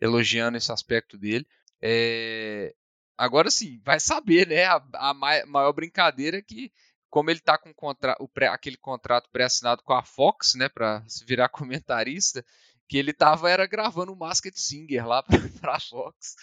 elogiando 0.00 0.56
esse 0.56 0.70
aspecto 0.70 1.18
dele. 1.18 1.44
É... 1.82 2.72
Agora 3.18 3.50
sim, 3.50 3.80
vai 3.84 3.98
saber, 3.98 4.46
né? 4.46 4.64
A, 4.64 4.80
a 4.94 5.12
maior 5.12 5.72
brincadeira 5.72 6.38
é 6.38 6.42
que 6.42 6.72
como 7.10 7.28
ele 7.28 7.40
está 7.40 7.58
com 7.58 7.74
contra, 7.74 8.16
o 8.20 8.28
pré, 8.28 8.46
aquele 8.46 8.76
contrato 8.76 9.28
pré-assinado 9.30 9.82
com 9.82 9.92
a 9.92 10.04
Fox, 10.04 10.54
né, 10.54 10.68
para 10.68 11.02
se 11.10 11.24
virar 11.24 11.48
comentarista, 11.48 12.44
que 12.88 12.96
ele 12.96 13.12
tava 13.12 13.50
era 13.50 13.66
gravando 13.66 14.12
o 14.12 14.16
Masked 14.16 14.56
Singer 14.58 15.04
lá 15.04 15.20
para 15.60 15.74
a 15.74 15.80
Fox, 15.80 16.36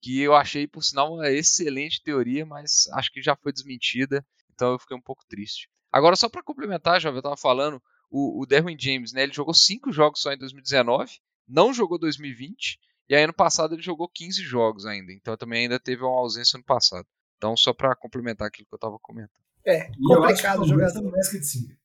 que 0.00 0.18
eu 0.22 0.34
achei 0.34 0.66
por 0.66 0.82
sinal 0.82 1.12
uma 1.12 1.28
excelente 1.28 2.02
teoria, 2.02 2.46
mas 2.46 2.88
acho 2.94 3.12
que 3.12 3.20
já 3.20 3.36
foi 3.36 3.52
desmentida, 3.52 4.24
então 4.58 4.72
eu 4.72 4.78
fiquei 4.80 4.96
um 4.96 5.00
pouco 5.00 5.24
triste. 5.28 5.70
Agora 5.92 6.16
só 6.16 6.28
para 6.28 6.42
complementar, 6.42 7.00
já 7.00 7.10
eu 7.10 7.16
estava 7.16 7.36
falando, 7.36 7.80
o, 8.10 8.42
o 8.42 8.46
Derwin 8.46 8.76
James, 8.76 9.12
né, 9.12 9.22
ele 9.22 9.32
jogou 9.32 9.54
cinco 9.54 9.92
jogos 9.92 10.20
só 10.20 10.32
em 10.32 10.36
2019, 10.36 11.20
não 11.46 11.72
jogou 11.72 11.96
2020 11.96 12.80
e 13.08 13.14
aí 13.14 13.22
ano 13.22 13.32
passado 13.32 13.74
ele 13.74 13.82
jogou 13.82 14.10
15 14.12 14.42
jogos 14.42 14.84
ainda, 14.84 15.12
então 15.12 15.36
também 15.36 15.62
ainda 15.62 15.78
teve 15.78 16.02
uma 16.02 16.18
ausência 16.18 16.58
no 16.58 16.64
passado. 16.64 17.06
Então 17.36 17.56
só 17.56 17.72
para 17.72 17.94
complementar 17.94 18.48
aquilo 18.48 18.66
que 18.66 18.74
eu 18.74 18.78
estava 18.78 18.98
comentando. 19.00 19.30
É, 19.64 19.88
e 19.90 20.02
complicado 20.06 20.62
o 20.62 20.66
jogador. 20.66 21.02
No 21.02 21.12
Masked 21.12 21.44
Singer. 21.44 21.78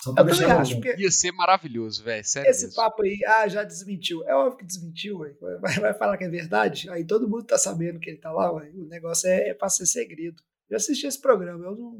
Só 0.00 0.14
pra 0.14 0.22
eu 0.22 0.28
também 0.30 0.52
acho, 0.52 0.74
porque 0.76 0.96
ia 0.96 1.10
ser 1.10 1.32
maravilhoso, 1.32 2.02
velho. 2.02 2.20
Esse 2.20 2.40
mesmo. 2.40 2.74
papo 2.74 3.02
aí, 3.02 3.18
ah, 3.26 3.46
já 3.48 3.64
desmentiu. 3.64 4.24
É 4.24 4.34
óbvio 4.34 4.58
que 4.58 4.64
desmentiu, 4.64 5.18
véio. 5.18 5.36
vai, 5.60 5.78
vai 5.78 5.94
falar 5.94 6.16
que 6.16 6.24
é 6.24 6.28
verdade. 6.28 6.88
Aí 6.88 7.04
todo 7.04 7.28
mundo 7.28 7.44
tá 7.44 7.58
sabendo 7.58 8.00
que 8.00 8.08
ele 8.08 8.18
tá 8.18 8.32
lá, 8.32 8.50
véio. 8.58 8.82
o 8.82 8.86
negócio 8.86 9.28
é, 9.28 9.50
é 9.50 9.54
pra 9.54 9.68
ser 9.68 9.84
segredo. 9.84 10.42
Eu 10.70 10.76
assisti 10.76 11.06
esse 11.06 11.20
programa, 11.20 11.64
eu 11.64 11.76
não, 11.76 11.98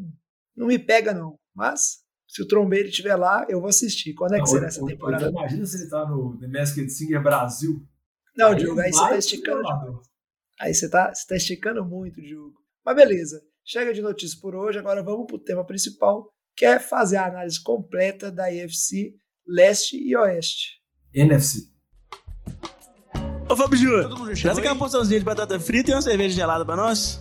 não 0.56 0.66
me 0.68 0.78
pega, 0.78 1.12
não. 1.12 1.36
Mas 1.54 1.98
se 2.28 2.40
o 2.40 2.46
Trombeiro 2.46 2.88
estiver 2.88 3.16
lá, 3.16 3.44
eu 3.48 3.60
vou 3.60 3.68
assistir. 3.68 4.14
Quando 4.14 4.34
é 4.34 4.36
que 4.36 4.42
não, 4.42 4.46
será 4.46 4.66
essa 4.68 4.86
temporada? 4.86 5.26
Então 5.26 5.40
imagina 5.40 5.66
se 5.66 5.82
ele 5.82 5.90
tá 5.90 6.08
no 6.08 6.38
The 6.38 6.46
Masked 6.46 6.88
Singer 6.88 7.20
Brasil. 7.20 7.84
Não, 8.36 8.48
aí 8.48 8.56
Diogo, 8.56 8.80
aí 8.80 8.92
você 8.92 9.00
tá 9.00 9.16
esticando. 9.16 10.02
Aí 10.60 10.72
você 10.72 10.88
tá, 10.88 11.12
você 11.12 11.26
tá 11.26 11.36
esticando 11.36 11.84
muito, 11.84 12.22
Diogo. 12.22 12.54
Mas 12.86 12.94
beleza. 12.94 13.42
Chega 13.64 13.92
de 13.92 14.00
notícias 14.00 14.40
por 14.40 14.54
hoje, 14.54 14.78
agora 14.78 15.02
vamos 15.02 15.26
para 15.26 15.36
o 15.36 15.40
tema 15.40 15.64
principal, 15.66 16.32
que 16.56 16.64
é 16.64 16.78
fazer 16.78 17.16
a 17.16 17.26
análise 17.26 17.60
completa 17.62 18.30
da 18.30 18.50
IFC 18.52 19.14
Leste 19.46 19.96
e 19.96 20.16
Oeste. 20.16 20.80
NFC. 21.12 21.68
Ô 23.48 23.56
Fábio 23.56 23.76
Júnior, 23.76 24.36
traz 24.40 24.58
aqui 24.58 24.68
uma 24.68 24.78
porçãozinha 24.78 25.18
de 25.18 25.24
batata 25.24 25.58
frita 25.58 25.90
e 25.90 25.94
uma 25.94 26.02
cerveja 26.02 26.36
gelada 26.36 26.64
para 26.64 26.76
nós. 26.76 27.20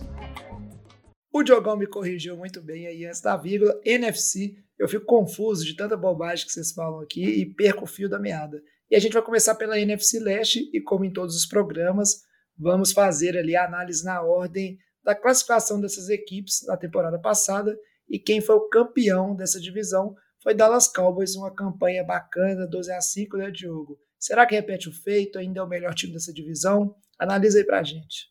O 1.32 1.42
Diogão 1.42 1.76
me 1.76 1.86
corrigiu 1.86 2.36
muito 2.36 2.60
bem 2.60 2.86
aí 2.86 3.06
antes 3.06 3.20
da 3.20 3.36
vírgula. 3.36 3.80
NFC, 3.84 4.56
eu 4.78 4.88
fico 4.88 5.06
confuso 5.06 5.64
de 5.64 5.76
tanta 5.76 5.96
bobagem 5.96 6.44
que 6.44 6.52
vocês 6.52 6.72
falam 6.72 7.00
aqui 7.00 7.24
e 7.24 7.46
perco 7.46 7.84
o 7.84 7.86
fio 7.86 8.08
da 8.08 8.18
meada. 8.18 8.60
E 8.90 8.96
a 8.96 8.98
gente 8.98 9.12
vai 9.12 9.22
começar 9.22 9.54
pela 9.54 9.78
NFC 9.78 10.18
Leste 10.18 10.68
e, 10.72 10.80
como 10.80 11.04
em 11.04 11.12
todos 11.12 11.36
os 11.36 11.46
programas, 11.46 12.22
vamos 12.58 12.90
fazer 12.92 13.38
ali 13.38 13.54
a 13.54 13.64
análise 13.64 14.04
na 14.04 14.20
ordem 14.22 14.76
da 15.04 15.14
classificação 15.14 15.80
dessas 15.80 16.08
equipes 16.08 16.66
na 16.66 16.76
temporada 16.76 17.18
passada 17.18 17.78
e 18.08 18.18
quem 18.18 18.40
foi 18.40 18.56
o 18.56 18.68
campeão 18.68 19.36
dessa 19.36 19.60
divisão 19.60 20.16
foi 20.42 20.52
Dallas 20.52 20.88
Cowboys, 20.88 21.36
uma 21.36 21.54
campanha 21.54 22.02
bacana, 22.02 22.66
12 22.66 22.90
a 22.92 23.00
5, 23.00 23.36
né, 23.36 23.50
Diogo? 23.50 23.98
Será 24.18 24.44
que 24.44 24.54
repete 24.54 24.88
o 24.88 24.92
feito? 24.92 25.38
Ainda 25.38 25.60
é 25.60 25.62
o 25.62 25.68
melhor 25.68 25.94
time 25.94 26.12
dessa 26.12 26.32
divisão? 26.32 26.94
Analisa 27.18 27.58
aí 27.58 27.64
pra 27.64 27.82
gente. 27.84 28.28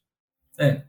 É, 0.58 0.84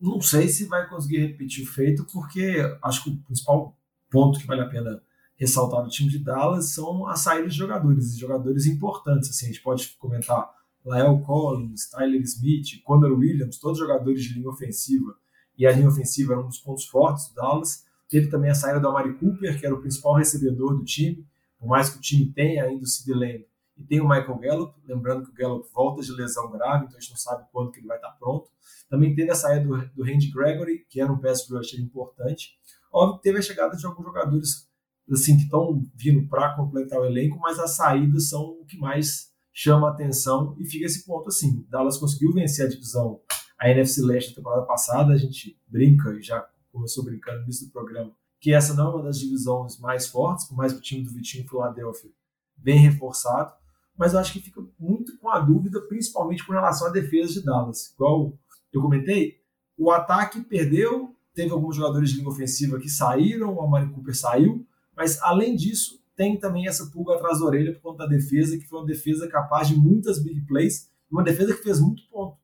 não 0.00 0.20
sei 0.20 0.48
se 0.48 0.66
vai 0.66 0.88
conseguir 0.88 1.18
repetir 1.18 1.64
o 1.64 1.66
feito, 1.66 2.04
porque 2.12 2.58
acho 2.82 3.04
que 3.04 3.10
o 3.10 3.16
principal 3.18 3.76
ponto 4.10 4.38
que 4.38 4.46
vale 4.46 4.60
a 4.60 4.68
pena 4.68 5.02
ressaltar 5.36 5.82
no 5.82 5.88
time 5.88 6.08
de 6.08 6.18
Dallas 6.18 6.70
são 6.70 7.06
as 7.06 7.20
saídas 7.20 7.52
de 7.52 7.58
jogadores, 7.58 8.16
jogadores 8.16 8.66
importantes. 8.66 9.30
Assim, 9.30 9.46
a 9.46 9.48
gente 9.48 9.62
pode 9.62 9.88
comentar 9.98 10.50
Lael 10.84 11.20
Collins, 11.20 11.90
Tyler 11.90 12.22
Smith, 12.22 12.82
Conor 12.84 13.12
Williams, 13.12 13.58
todos 13.58 13.78
jogadores 13.78 14.22
de 14.22 14.34
linha 14.34 14.48
ofensiva, 14.48 15.14
e 15.56 15.66
a 15.66 15.72
linha 15.72 15.88
ofensiva 15.88 16.34
era 16.34 16.42
um 16.42 16.48
dos 16.48 16.58
pontos 16.58 16.86
fortes 16.86 17.28
do 17.28 17.34
Dallas. 17.34 17.84
Teve 18.08 18.28
também 18.28 18.50
a 18.50 18.54
saída 18.54 18.80
do 18.80 18.88
Amari 18.88 19.14
Cooper, 19.14 19.58
que 19.58 19.66
era 19.66 19.74
o 19.74 19.80
principal 19.80 20.14
recebedor 20.14 20.76
do 20.76 20.84
time, 20.84 21.26
por 21.58 21.68
mais 21.68 21.90
que 21.90 21.98
o 21.98 22.00
time 22.00 22.26
tenha 22.26 22.64
ainda 22.64 22.84
o 22.84 22.86
Sid 22.86 23.12
Lamb 23.12 23.44
e 23.78 23.84
tem 23.84 24.00
o 24.00 24.08
Michael 24.08 24.38
Gallup, 24.38 24.74
lembrando 24.84 25.24
que 25.24 25.30
o 25.30 25.34
Gallup 25.34 25.68
volta 25.72 26.02
de 26.02 26.10
lesão 26.10 26.50
grave, 26.50 26.86
então 26.86 26.98
a 26.98 27.00
gente 27.00 27.10
não 27.10 27.16
sabe 27.16 27.46
quando 27.52 27.70
que 27.70 27.78
ele 27.78 27.86
vai 27.86 27.96
estar 27.96 28.10
pronto. 28.12 28.50
Também 28.90 29.14
teve 29.14 29.30
a 29.30 29.34
saída 29.34 29.64
do, 29.64 29.88
do 29.94 30.02
Randy 30.02 30.30
Gregory, 30.32 30.84
que 30.88 31.00
era 31.00 31.12
um 31.12 31.18
pass 31.18 31.48
rusher 31.48 31.80
importante. 31.80 32.58
Óbvio 32.92 33.18
que 33.18 33.22
teve 33.22 33.38
a 33.38 33.42
chegada 33.42 33.76
de 33.76 33.86
alguns 33.86 34.04
jogadores 34.04 34.68
assim 35.10 35.36
que 35.36 35.44
estão 35.44 35.82
vindo 35.94 36.28
para 36.28 36.54
completar 36.56 37.00
o 37.00 37.06
elenco, 37.06 37.38
mas 37.38 37.58
as 37.58 37.76
saídas 37.76 38.28
são 38.28 38.42
o 38.42 38.64
que 38.66 38.76
mais 38.76 39.28
chama 39.52 39.88
a 39.88 39.92
atenção 39.92 40.56
e 40.58 40.66
fica 40.66 40.86
esse 40.86 41.06
ponto 41.06 41.28
assim. 41.28 41.64
Dallas 41.68 41.98
conseguiu 41.98 42.32
vencer 42.32 42.66
a 42.66 42.68
divisão, 42.68 43.20
a 43.58 43.70
NFC 43.70 44.02
Leste 44.02 44.30
na 44.30 44.36
temporada 44.36 44.66
passada, 44.66 45.12
a 45.12 45.16
gente 45.16 45.58
brinca 45.66 46.12
e 46.12 46.22
já 46.22 46.46
começou 46.70 47.04
brincando 47.04 47.38
no 47.38 47.44
início 47.44 47.66
do 47.66 47.72
programa, 47.72 48.12
que 48.40 48.52
essa 48.52 48.74
não 48.74 48.88
é 48.88 48.94
uma 48.94 49.02
das 49.04 49.18
divisões 49.18 49.78
mais 49.78 50.06
fortes, 50.08 50.46
por 50.46 50.56
mais 50.56 50.72
que 50.72 50.78
o 50.78 50.82
time 50.82 51.04
do 51.04 51.12
Vitinho 51.12 51.48
Philadelphia 51.48 52.10
bem 52.56 52.78
reforçado, 52.78 53.52
mas 53.98 54.12
eu 54.12 54.20
acho 54.20 54.32
que 54.32 54.40
fica 54.40 54.62
muito 54.78 55.18
com 55.18 55.28
a 55.28 55.40
dúvida, 55.40 55.80
principalmente 55.82 56.46
com 56.46 56.52
relação 56.52 56.86
à 56.86 56.90
defesa 56.90 57.32
de 57.32 57.44
Dallas. 57.44 57.92
Igual 57.94 58.38
eu 58.72 58.80
comentei, 58.80 59.38
o 59.76 59.90
ataque 59.90 60.40
perdeu, 60.42 61.14
teve 61.34 61.50
alguns 61.50 61.76
jogadores 61.76 62.10
de 62.10 62.18
linha 62.18 62.28
ofensiva 62.28 62.78
que 62.78 62.88
saíram, 62.88 63.54
o 63.54 63.60
Amari 63.60 63.90
Cooper 63.90 64.16
saiu, 64.16 64.64
mas 64.96 65.20
além 65.20 65.56
disso, 65.56 65.98
tem 66.16 66.38
também 66.38 66.66
essa 66.66 66.86
pulga 66.86 67.14
atrás 67.14 67.40
da 67.40 67.46
orelha 67.46 67.72
por 67.74 67.80
conta 67.80 67.98
da 67.98 68.06
defesa, 68.06 68.56
que 68.56 68.66
foi 68.66 68.80
uma 68.80 68.86
defesa 68.86 69.28
capaz 69.28 69.68
de 69.68 69.76
muitas 69.76 70.22
big 70.22 70.46
plays, 70.46 70.90
uma 71.10 71.22
defesa 71.22 71.54
que 71.54 71.62
fez 71.62 71.80
muito 71.80 72.02
ponto. 72.08 72.36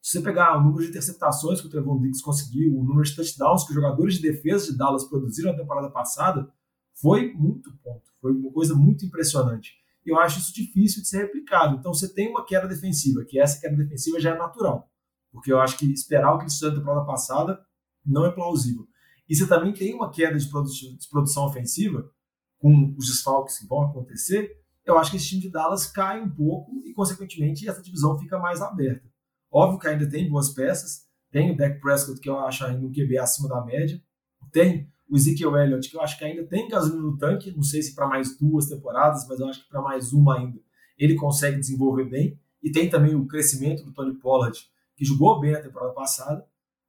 Se 0.00 0.18
você 0.18 0.20
pegar 0.20 0.58
o 0.58 0.62
número 0.62 0.82
de 0.82 0.90
interceptações 0.90 1.60
que 1.60 1.66
o 1.66 1.70
Trevon 1.70 2.00
Diggs 2.00 2.22
conseguiu, 2.22 2.76
o 2.76 2.84
número 2.84 3.04
de 3.04 3.14
touchdowns 3.14 3.64
que 3.64 3.70
os 3.70 3.74
jogadores 3.74 4.16
de 4.16 4.22
defesa 4.22 4.72
de 4.72 4.76
Dallas 4.76 5.04
produziram 5.04 5.52
na 5.52 5.58
temporada 5.58 5.90
passada, 5.90 6.52
foi 6.94 7.32
muito 7.32 7.72
ponto. 7.78 8.10
Foi 8.20 8.32
uma 8.32 8.52
coisa 8.52 8.74
muito 8.74 9.06
impressionante. 9.06 9.81
Eu 10.04 10.18
acho 10.18 10.40
isso 10.40 10.52
difícil 10.52 11.02
de 11.02 11.08
ser 11.08 11.22
replicado. 11.22 11.76
Então 11.76 11.94
você 11.94 12.12
tem 12.12 12.28
uma 12.28 12.44
queda 12.44 12.66
defensiva, 12.66 13.24
que 13.24 13.38
essa 13.38 13.60
queda 13.60 13.76
defensiva 13.76 14.20
já 14.20 14.34
é 14.34 14.38
natural. 14.38 14.90
Porque 15.30 15.52
eu 15.52 15.60
acho 15.60 15.78
que 15.78 15.90
esperar 15.92 16.34
o 16.34 16.38
que 16.38 16.44
fizeram 16.44 16.74
na 16.74 16.80
temporada 16.80 17.06
passada 17.06 17.60
não 18.04 18.26
é 18.26 18.30
plausível. 18.30 18.86
E 19.28 19.34
você 19.34 19.46
também 19.46 19.72
tem 19.72 19.94
uma 19.94 20.10
queda 20.10 20.36
de, 20.36 20.46
de 20.46 21.08
produção 21.08 21.46
ofensiva, 21.46 22.10
com 22.58 22.94
os 22.96 23.06
desfalques 23.06 23.58
que 23.58 23.66
vão 23.66 23.82
acontecer, 23.82 24.62
eu 24.84 24.98
acho 24.98 25.10
que 25.10 25.16
esse 25.16 25.28
time 25.28 25.40
de 25.40 25.50
Dallas 25.50 25.86
cai 25.86 26.20
um 26.20 26.30
pouco 26.30 26.80
e, 26.84 26.92
consequentemente, 26.92 27.68
essa 27.68 27.82
divisão 27.82 28.18
fica 28.18 28.38
mais 28.38 28.60
aberta. 28.60 29.08
Óbvio 29.50 29.78
que 29.78 29.88
ainda 29.88 30.08
tem 30.08 30.28
boas 30.28 30.50
peças, 30.50 31.06
tem 31.30 31.52
o 31.52 31.56
Dak 31.56 31.80
Prescott, 31.80 32.20
que 32.20 32.28
eu 32.28 32.38
acho 32.38 32.64
ainda 32.64 32.84
um 32.84 32.92
QB 32.92 33.18
acima 33.18 33.48
da 33.48 33.64
média, 33.64 34.02
tem 34.50 34.90
o 35.12 35.16
Ezekiel 35.16 35.54
Elliott, 35.58 35.90
que 35.90 35.94
eu 35.94 36.00
acho 36.00 36.18
que 36.18 36.24
ainda 36.24 36.42
tem 36.44 36.66
gasolina 36.66 37.02
no 37.02 37.18
tanque, 37.18 37.54
não 37.54 37.62
sei 37.62 37.82
se 37.82 37.94
para 37.94 38.08
mais 38.08 38.34
duas 38.38 38.66
temporadas, 38.66 39.28
mas 39.28 39.38
eu 39.38 39.46
acho 39.46 39.62
que 39.62 39.68
para 39.68 39.82
mais 39.82 40.14
uma 40.14 40.38
ainda 40.38 40.58
ele 40.96 41.16
consegue 41.16 41.60
desenvolver 41.60 42.06
bem, 42.06 42.40
e 42.62 42.72
tem 42.72 42.88
também 42.88 43.14
o 43.14 43.26
crescimento 43.26 43.84
do 43.84 43.92
Tony 43.92 44.14
Pollard, 44.14 44.58
que 44.96 45.04
jogou 45.04 45.38
bem 45.38 45.52
na 45.52 45.60
temporada 45.60 45.92
passada, 45.92 46.46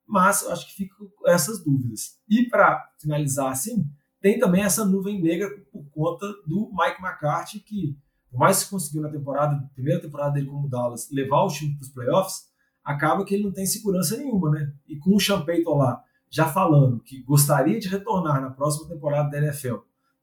mas 0.08 0.42
eu 0.42 0.54
acho 0.54 0.68
que 0.68 0.74
ficam 0.74 1.06
essas 1.26 1.62
dúvidas. 1.62 2.18
E 2.30 2.48
para 2.48 2.90
finalizar 2.98 3.52
assim, 3.52 3.86
tem 4.22 4.40
também 4.40 4.64
essa 4.64 4.86
nuvem 4.86 5.22
negra 5.22 5.50
por 5.70 5.84
conta 5.90 6.26
do 6.48 6.72
Mike 6.72 7.02
McCarthy, 7.02 7.60
que, 7.60 7.98
por 8.32 8.40
mais 8.40 8.64
que 8.64 8.70
conseguiu 8.70 9.02
na 9.02 9.10
temporada, 9.10 9.70
primeira 9.76 10.02
temporada 10.02 10.36
dele 10.36 10.46
como 10.46 10.70
Dallas, 10.70 11.10
levar 11.12 11.44
o 11.44 11.50
time 11.50 11.76
para 11.76 11.84
os 11.84 11.90
playoffs, 11.90 12.44
acaba 12.82 13.26
que 13.26 13.34
ele 13.34 13.44
não 13.44 13.52
tem 13.52 13.66
segurança 13.66 14.16
nenhuma, 14.16 14.50
né? 14.50 14.74
E 14.88 14.96
com 14.98 15.14
o 15.14 15.20
Sean 15.20 15.44
Payton 15.44 15.76
lá, 15.76 16.02
já 16.34 16.48
falando 16.48 17.00
que 17.00 17.22
gostaria 17.22 17.80
de 17.80 17.88
retornar 17.88 18.42
na 18.42 18.50
próxima 18.50 18.90
temporada 18.90 19.30
da 19.30 19.38
NFL, 19.38 19.76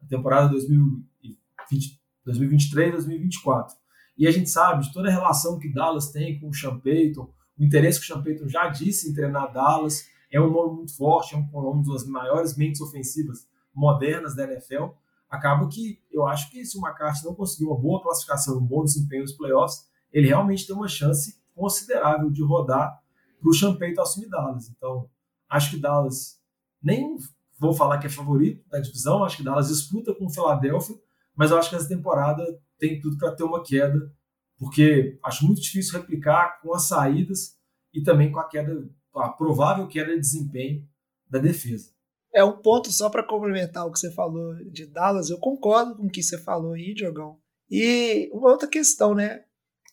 na 0.02 0.08
temporada 0.08 0.48
2020, 0.48 2.00
2023, 2.24 2.90
2024. 2.94 3.76
E 4.18 4.26
a 4.26 4.30
gente 4.32 4.50
sabe 4.50 4.82
de 4.82 4.92
toda 4.92 5.08
a 5.08 5.12
relação 5.12 5.56
que 5.56 5.72
Dallas 5.72 6.10
tem 6.10 6.40
com 6.40 6.48
o 6.48 6.52
Sean 6.54 6.80
Payton, 6.80 7.32
o 7.56 7.62
interesse 7.62 8.00
que 8.00 8.06
o 8.06 8.08
Sean 8.08 8.24
Payton 8.24 8.48
já 8.48 8.66
disse 8.66 9.08
em 9.08 9.14
treinar 9.14 9.52
Dallas, 9.52 10.08
é 10.32 10.40
um 10.40 10.50
nome 10.50 10.78
muito 10.78 10.96
forte, 10.96 11.36
é 11.36 11.38
um, 11.38 11.48
um 11.54 11.80
das 11.80 12.04
maiores 12.04 12.56
mentes 12.56 12.80
ofensivas 12.80 13.46
modernas 13.72 14.34
da 14.34 14.50
NFL, 14.50 14.86
acaba 15.30 15.68
que 15.68 16.02
eu 16.10 16.26
acho 16.26 16.50
que 16.50 16.64
se 16.64 16.76
o 16.76 16.84
McCarthy 16.84 17.24
não 17.24 17.36
conseguir 17.36 17.66
uma 17.66 17.78
boa 17.78 18.02
classificação, 18.02 18.58
um 18.58 18.66
bom 18.66 18.82
desempenho 18.82 19.22
nos 19.22 19.32
playoffs, 19.32 19.88
ele 20.12 20.26
realmente 20.26 20.66
tem 20.66 20.74
uma 20.74 20.88
chance 20.88 21.40
considerável 21.54 22.28
de 22.30 22.42
rodar 22.42 23.00
para 23.40 23.48
o 23.48 23.54
Champagne 23.54 23.94
assumir 23.96 24.28
Dallas. 24.28 24.68
Então, 24.68 25.08
acho 25.50 25.72
que 25.72 25.76
Dallas 25.76 26.40
nem 26.82 27.18
vou 27.58 27.74
falar 27.74 27.98
que 27.98 28.06
é 28.06 28.10
favorito 28.10 28.66
da 28.70 28.80
divisão, 28.80 29.22
acho 29.22 29.36
que 29.36 29.42
Dallas 29.42 29.68
disputa 29.68 30.14
com 30.14 30.26
o 30.26 30.30
Philadelphia, 30.30 30.96
mas 31.34 31.50
eu 31.50 31.58
acho 31.58 31.68
que 31.68 31.76
essa 31.76 31.88
temporada 31.88 32.42
tem 32.78 32.98
tudo 32.98 33.18
para 33.18 33.32
ter 33.32 33.44
uma 33.44 33.62
queda, 33.62 34.10
porque 34.58 35.18
acho 35.22 35.44
muito 35.44 35.60
difícil 35.60 35.98
replicar 36.00 36.60
com 36.62 36.74
as 36.74 36.84
saídas 36.84 37.58
e 37.92 38.02
também 38.02 38.32
com 38.32 38.40
a 38.40 38.48
queda, 38.48 38.88
a 39.14 39.28
provável 39.28 39.86
queda 39.86 40.14
de 40.14 40.20
desempenho 40.20 40.88
da 41.28 41.38
defesa. 41.38 41.90
É 42.32 42.44
um 42.44 42.56
ponto 42.56 42.90
só 42.92 43.10
para 43.10 43.26
complementar 43.26 43.86
o 43.86 43.92
que 43.92 43.98
você 43.98 44.10
falou 44.12 44.54
de 44.70 44.86
Dallas. 44.86 45.30
Eu 45.30 45.38
concordo 45.38 45.96
com 45.96 46.06
o 46.06 46.10
que 46.10 46.22
você 46.22 46.38
falou 46.38 46.74
aí, 46.74 46.94
Diogão. 46.94 47.38
E 47.68 48.30
uma 48.32 48.50
outra 48.50 48.68
questão, 48.68 49.14
né? 49.14 49.44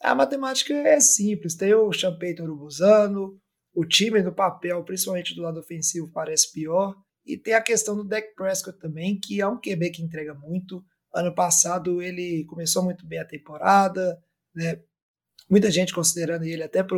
A 0.01 0.13
matemática 0.13 0.73
é 0.73 0.99
simples. 0.99 1.55
Tem 1.55 1.73
o 1.73 1.91
Champeito 1.91 2.43
Urubuzano, 2.43 3.39
o 3.77 3.85
time 3.85 4.23
no 4.23 4.33
papel, 4.33 4.83
principalmente 4.83 5.35
do 5.35 5.43
lado 5.43 5.59
ofensivo, 5.59 6.11
parece 6.11 6.51
pior. 6.51 6.95
E 7.23 7.37
tem 7.37 7.53
a 7.53 7.61
questão 7.61 7.95
do 7.95 8.03
Dak 8.03 8.33
Prescott 8.33 8.79
também, 8.79 9.19
que 9.19 9.39
é 9.39 9.47
um 9.47 9.61
QB 9.61 9.91
que 9.91 10.01
entrega 10.01 10.33
muito. 10.33 10.83
Ano 11.13 11.31
passado 11.31 12.01
ele 12.01 12.43
começou 12.45 12.83
muito 12.83 13.05
bem 13.05 13.19
a 13.19 13.25
temporada, 13.25 14.19
né? 14.55 14.81
Muita 15.47 15.69
gente 15.69 15.93
considerando 15.93 16.43
ele 16.43 16.63
até 16.63 16.81
para 16.81 16.97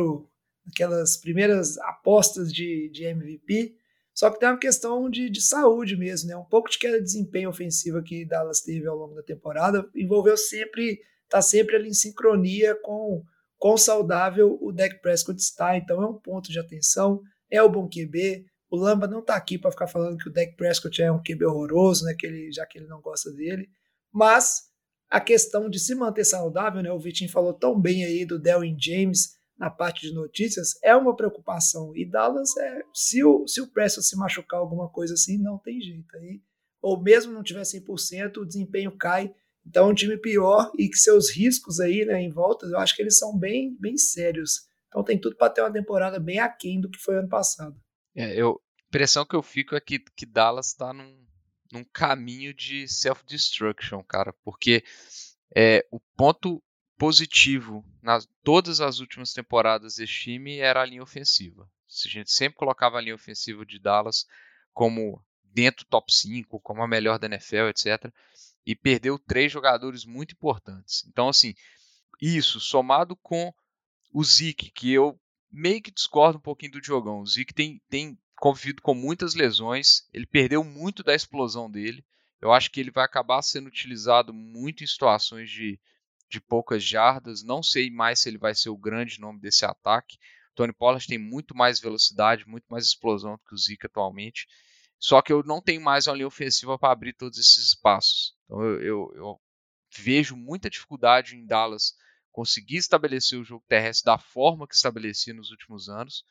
aquelas 0.72 1.18
primeiras 1.18 1.76
apostas 1.76 2.50
de, 2.50 2.88
de 2.88 3.04
MVP. 3.04 3.76
Só 4.14 4.30
que 4.30 4.40
tem 4.40 4.48
uma 4.48 4.58
questão 4.58 5.10
de, 5.10 5.28
de 5.28 5.42
saúde 5.42 5.98
mesmo, 5.98 6.30
né? 6.30 6.36
Um 6.36 6.44
pouco 6.44 6.70
de 6.70 6.78
queda 6.78 6.96
de 6.96 7.04
desempenho 7.04 7.50
ofensiva 7.50 8.02
que 8.02 8.24
Dallas 8.24 8.62
teve 8.62 8.86
ao 8.86 8.96
longo 8.96 9.16
da 9.16 9.22
temporada 9.22 9.86
envolveu 9.94 10.34
sempre, 10.38 10.98
tá 11.28 11.42
sempre 11.42 11.76
ali 11.76 11.90
em 11.90 11.94
sincronia 11.94 12.74
com 12.76 13.22
quão 13.60 13.76
saudável 13.76 14.58
o 14.60 14.72
Dak 14.72 15.00
Prescott 15.00 15.38
está. 15.38 15.76
Então 15.76 16.02
é 16.02 16.06
um 16.06 16.18
ponto 16.18 16.50
de 16.50 16.58
atenção. 16.58 17.20
É 17.48 17.62
o 17.62 17.68
bom 17.68 17.88
QB. 17.88 18.46
O 18.70 18.76
Lamba 18.76 19.06
não 19.06 19.20
está 19.20 19.36
aqui 19.36 19.58
para 19.58 19.70
ficar 19.70 19.86
falando 19.86 20.16
que 20.16 20.28
o 20.28 20.32
Dak 20.32 20.56
Prescott 20.56 21.00
é 21.02 21.12
um 21.12 21.22
QB 21.22 21.44
horroroso, 21.44 22.04
né? 22.06 22.14
Que 22.18 22.26
ele, 22.26 22.50
já 22.50 22.64
que 22.64 22.78
ele 22.78 22.86
não 22.86 23.00
gosta 23.00 23.30
dele. 23.30 23.68
Mas 24.10 24.62
a 25.10 25.20
questão 25.20 25.68
de 25.68 25.78
se 25.78 25.94
manter 25.94 26.24
saudável, 26.24 26.82
né? 26.82 26.90
O 26.90 26.98
Vitinho 26.98 27.30
falou 27.30 27.52
tão 27.52 27.78
bem 27.78 28.04
aí 28.04 28.24
do 28.24 28.38
Delwin 28.38 28.76
James 28.80 29.38
na 29.58 29.68
parte 29.68 30.08
de 30.08 30.14
notícias 30.14 30.78
é 30.82 30.96
uma 30.96 31.14
preocupação. 31.14 31.94
E 31.94 32.08
Dallas, 32.08 32.56
é, 32.56 32.82
se 32.94 33.22
o, 33.22 33.46
se 33.46 33.60
o 33.60 33.70
Preston 33.70 34.00
se 34.00 34.16
machucar 34.16 34.58
alguma 34.58 34.88
coisa 34.88 35.12
assim, 35.12 35.36
não 35.36 35.58
tem 35.58 35.78
jeito. 35.82 36.16
Aí, 36.16 36.40
ou 36.80 36.98
mesmo 36.98 37.30
não 37.30 37.42
tiver 37.42 37.60
100%, 37.60 38.38
o 38.38 38.46
desempenho 38.46 38.96
cai. 38.96 39.34
Então 39.70 39.86
é 39.88 39.92
um 39.92 39.94
time 39.94 40.16
pior 40.18 40.68
e 40.76 40.88
que 40.88 40.96
seus 40.96 41.30
riscos 41.30 41.78
aí 41.78 42.04
né, 42.04 42.20
em 42.20 42.28
volta, 42.28 42.66
eu 42.66 42.76
acho 42.76 42.94
que 42.96 43.02
eles 43.02 43.16
são 43.16 43.38
bem, 43.38 43.76
bem 43.78 43.96
sérios. 43.96 44.68
Então 44.88 45.04
tem 45.04 45.16
tudo 45.16 45.36
para 45.36 45.48
ter 45.48 45.60
uma 45.60 45.72
temporada 45.72 46.18
bem 46.18 46.40
aquém 46.40 46.80
do 46.80 46.90
que 46.90 46.98
foi 46.98 47.16
ano 47.16 47.28
passado. 47.28 47.80
É, 48.16 48.34
eu, 48.34 48.60
a 48.76 48.82
impressão 48.88 49.24
que 49.24 49.36
eu 49.36 49.42
fico 49.44 49.76
é 49.76 49.80
que, 49.80 50.00
que 50.16 50.26
Dallas 50.26 50.66
está 50.66 50.92
num, 50.92 51.24
num 51.72 51.84
caminho 51.84 52.52
de 52.52 52.88
self-destruction, 52.88 54.02
cara, 54.02 54.34
porque 54.42 54.82
é, 55.54 55.86
o 55.92 56.00
ponto 56.16 56.60
positivo 56.98 57.84
nas 58.02 58.28
todas 58.42 58.80
as 58.80 58.98
últimas 58.98 59.32
temporadas 59.32 59.94
desse 59.94 60.12
time 60.12 60.58
era 60.58 60.82
a 60.82 60.84
linha 60.84 61.02
ofensiva. 61.02 61.62
A 61.62 62.08
gente 62.08 62.32
sempre 62.32 62.58
colocava 62.58 62.98
a 62.98 63.00
linha 63.00 63.14
ofensiva 63.14 63.64
de 63.64 63.78
Dallas 63.78 64.26
como 64.72 65.24
dentro 65.44 65.84
do 65.84 65.88
top 65.88 66.12
5, 66.12 66.58
como 66.58 66.82
a 66.82 66.88
melhor 66.88 67.20
da 67.20 67.28
NFL, 67.28 67.68
etc. 67.68 68.12
E 68.70 68.76
perdeu 68.76 69.18
três 69.18 69.50
jogadores 69.50 70.04
muito 70.04 70.32
importantes. 70.32 71.04
Então, 71.08 71.28
assim, 71.28 71.54
isso 72.20 72.60
somado 72.60 73.16
com 73.16 73.52
o 74.12 74.24
Zeke, 74.24 74.70
que 74.70 74.92
eu 74.92 75.18
meio 75.50 75.82
que 75.82 75.90
discordo 75.90 76.38
um 76.38 76.42
pouquinho 76.42 76.72
do 76.72 76.80
Diogão. 76.80 77.20
O 77.20 77.26
Zeke 77.26 77.52
tem, 77.52 77.80
tem 77.88 78.18
convivido 78.36 78.82
com 78.82 78.94
muitas 78.94 79.34
lesões, 79.34 80.08
ele 80.12 80.26
perdeu 80.26 80.62
muito 80.62 81.02
da 81.02 81.14
explosão 81.14 81.70
dele. 81.70 82.04
Eu 82.40 82.52
acho 82.52 82.70
que 82.70 82.80
ele 82.80 82.90
vai 82.90 83.04
acabar 83.04 83.42
sendo 83.42 83.66
utilizado 83.66 84.32
muito 84.32 84.82
em 84.82 84.86
situações 84.86 85.50
de 85.50 85.78
de 86.30 86.40
poucas 86.40 86.82
jardas. 86.82 87.42
Não 87.42 87.62
sei 87.62 87.90
mais 87.90 88.20
se 88.20 88.28
ele 88.28 88.38
vai 88.38 88.54
ser 88.54 88.70
o 88.70 88.78
grande 88.78 89.20
nome 89.20 89.40
desse 89.40 89.64
ataque. 89.64 90.16
Tony 90.54 90.72
Pollard 90.72 91.06
tem 91.06 91.18
muito 91.18 91.56
mais 91.56 91.80
velocidade, 91.80 92.48
muito 92.48 92.66
mais 92.68 92.86
explosão 92.86 93.32
do 93.32 93.38
que 93.38 93.54
o 93.54 93.58
Zika 93.58 93.88
atualmente. 93.88 94.46
Só 95.00 95.22
que 95.22 95.32
eu 95.32 95.42
não 95.42 95.62
tenho 95.62 95.80
mais 95.80 96.06
uma 96.06 96.14
linha 96.14 96.26
ofensiva 96.26 96.78
para 96.78 96.92
abrir 96.92 97.14
todos 97.14 97.38
esses 97.38 97.68
espaços. 97.68 98.36
Então 98.44 98.62
eu, 98.62 98.82
eu, 98.82 99.12
eu, 99.14 99.40
vejo 99.98 100.36
muita 100.36 100.68
dificuldade 100.68 101.34
em 101.34 101.46
Dallas 101.46 101.94
conseguir 102.30 102.76
estabelecer 102.76 103.40
o 103.40 103.44
jogo 103.44 103.64
terrestre 103.66 104.04
da 104.04 104.18
forma 104.18 104.68
que 104.68 104.74
estabelecia 104.74 105.32
nos 105.32 105.50
últimos 105.50 105.88
anos. 105.88 106.24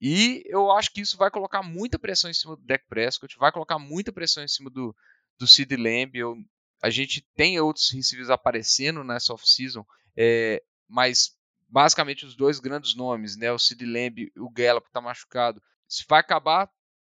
E 0.00 0.44
eu 0.46 0.70
acho 0.70 0.92
que 0.92 1.00
isso 1.00 1.16
vai 1.16 1.28
colocar 1.28 1.62
muita 1.62 1.98
pressão 1.98 2.30
em 2.30 2.34
cima 2.34 2.54
do 2.54 2.62
Dak 2.62 2.86
Prescott, 2.88 3.36
vai 3.36 3.50
colocar 3.50 3.80
muita 3.80 4.12
pressão 4.12 4.44
em 4.44 4.48
cima 4.48 4.70
do, 4.70 4.94
do 5.36 5.46
Sid 5.46 5.76
Lamb. 5.76 6.16
Eu 6.16 6.36
a 6.80 6.90
gente 6.90 7.26
tem 7.34 7.58
outros 7.60 7.90
receivers 7.90 8.30
aparecendo 8.30 9.02
nessa 9.02 9.32
off-season, 9.32 9.84
é, 10.16 10.62
mas 10.86 11.36
basicamente 11.68 12.24
os 12.24 12.36
dois 12.36 12.60
grandes 12.60 12.94
nomes, 12.94 13.36
né, 13.36 13.50
o 13.50 13.58
Sid 13.58 13.84
Lamb 13.84 14.22
e 14.22 14.40
o 14.40 14.48
Gallup 14.48 14.84
que 14.84 14.90
está 14.90 15.00
machucado, 15.00 15.60
isso 15.88 16.04
vai 16.08 16.20
acabar 16.20 16.70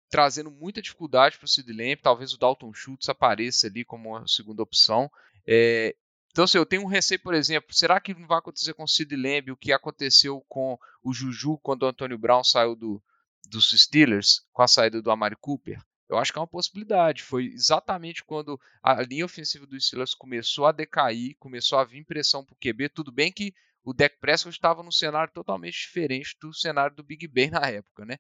trazendo 0.08 0.50
muita 0.50 0.80
dificuldade 0.80 1.36
para 1.36 1.46
o 1.46 1.48
Sid 1.48 1.70
Lamb, 1.72 1.96
talvez 1.96 2.32
o 2.32 2.38
Dalton 2.38 2.72
Schultz 2.72 3.08
apareça 3.08 3.66
ali 3.66 3.84
como 3.84 4.10
uma 4.10 4.26
segunda 4.26 4.62
opção. 4.62 5.10
É, 5.46 5.94
então, 6.30 6.44
assim, 6.44 6.58
eu 6.58 6.66
tenho 6.66 6.82
um 6.82 6.86
receio, 6.86 7.20
por 7.20 7.34
exemplo, 7.34 7.74
será 7.74 7.98
que 7.98 8.12
não 8.12 8.26
vai 8.26 8.38
acontecer 8.38 8.74
com 8.74 8.84
o 8.84 8.88
Sid 8.88 9.14
Lamb 9.16 9.50
o 9.50 9.56
que 9.56 9.72
aconteceu 9.72 10.44
com 10.48 10.78
o 11.02 11.12
Juju 11.12 11.58
quando 11.62 11.84
o 11.84 11.86
Antônio 11.86 12.18
Brown 12.18 12.44
saiu 12.44 12.76
do, 12.76 13.02
dos 13.48 13.70
Steelers, 13.70 14.44
com 14.52 14.62
a 14.62 14.68
saída 14.68 15.00
do 15.00 15.10
Amari 15.10 15.36
Cooper? 15.40 15.80
Eu 16.08 16.18
acho 16.18 16.32
que 16.32 16.38
é 16.38 16.40
uma 16.40 16.46
possibilidade. 16.46 17.22
Foi 17.22 17.46
exatamente 17.46 18.22
quando 18.22 18.60
a 18.82 19.02
linha 19.02 19.24
ofensiva 19.24 19.66
dos 19.66 19.86
Steelers 19.86 20.14
começou 20.14 20.66
a 20.66 20.72
decair, 20.72 21.36
começou 21.38 21.78
a 21.78 21.84
vir 21.84 22.04
pressão 22.04 22.44
para 22.44 22.52
o 22.52 22.58
QB. 22.58 22.90
Tudo 22.90 23.10
bem 23.10 23.32
que 23.32 23.52
o 23.82 23.92
Dak 23.92 24.16
Prescott 24.20 24.54
estava 24.54 24.82
num 24.82 24.92
cenário 24.92 25.32
totalmente 25.32 25.78
diferente 25.78 26.36
do 26.40 26.52
cenário 26.52 26.94
do 26.94 27.02
Big 27.02 27.26
Ben 27.26 27.50
na 27.50 27.66
época, 27.66 28.04
né? 28.04 28.18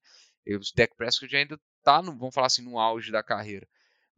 O 0.48 0.60
Dak 0.74 0.96
Prescott 0.96 1.36
ainda 1.36 1.60
está, 1.86 2.00
vamos 2.00 2.34
falar 2.34 2.48
assim, 2.48 2.62
no 2.62 2.78
auge 2.78 3.12
da 3.12 3.22
carreira. 3.22 3.66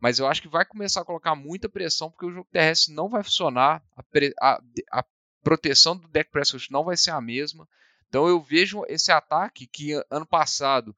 Mas 0.00 0.18
eu 0.18 0.26
acho 0.26 0.40
que 0.40 0.48
vai 0.48 0.64
começar 0.64 1.02
a 1.02 1.04
colocar 1.04 1.35
muita 1.35 1.68
pressão 1.68 2.11
porque 2.11 2.24
o 2.24 2.33
jogo 2.33 2.48
terrestre 2.50 2.94
não 2.94 3.09
vai 3.09 3.22
funcionar, 3.22 3.83
a, 3.96 4.02
a, 4.40 4.61
a 4.92 5.04
proteção 5.42 5.96
do 5.96 6.09
Dak 6.09 6.31
Prescott 6.31 6.70
não 6.70 6.85
vai 6.85 6.96
ser 6.96 7.11
a 7.11 7.20
mesma. 7.20 7.68
Então 8.09 8.26
eu 8.26 8.40
vejo 8.40 8.85
esse 8.88 9.12
ataque 9.12 9.66
que 9.66 9.92
ano 10.11 10.26
passado, 10.26 10.96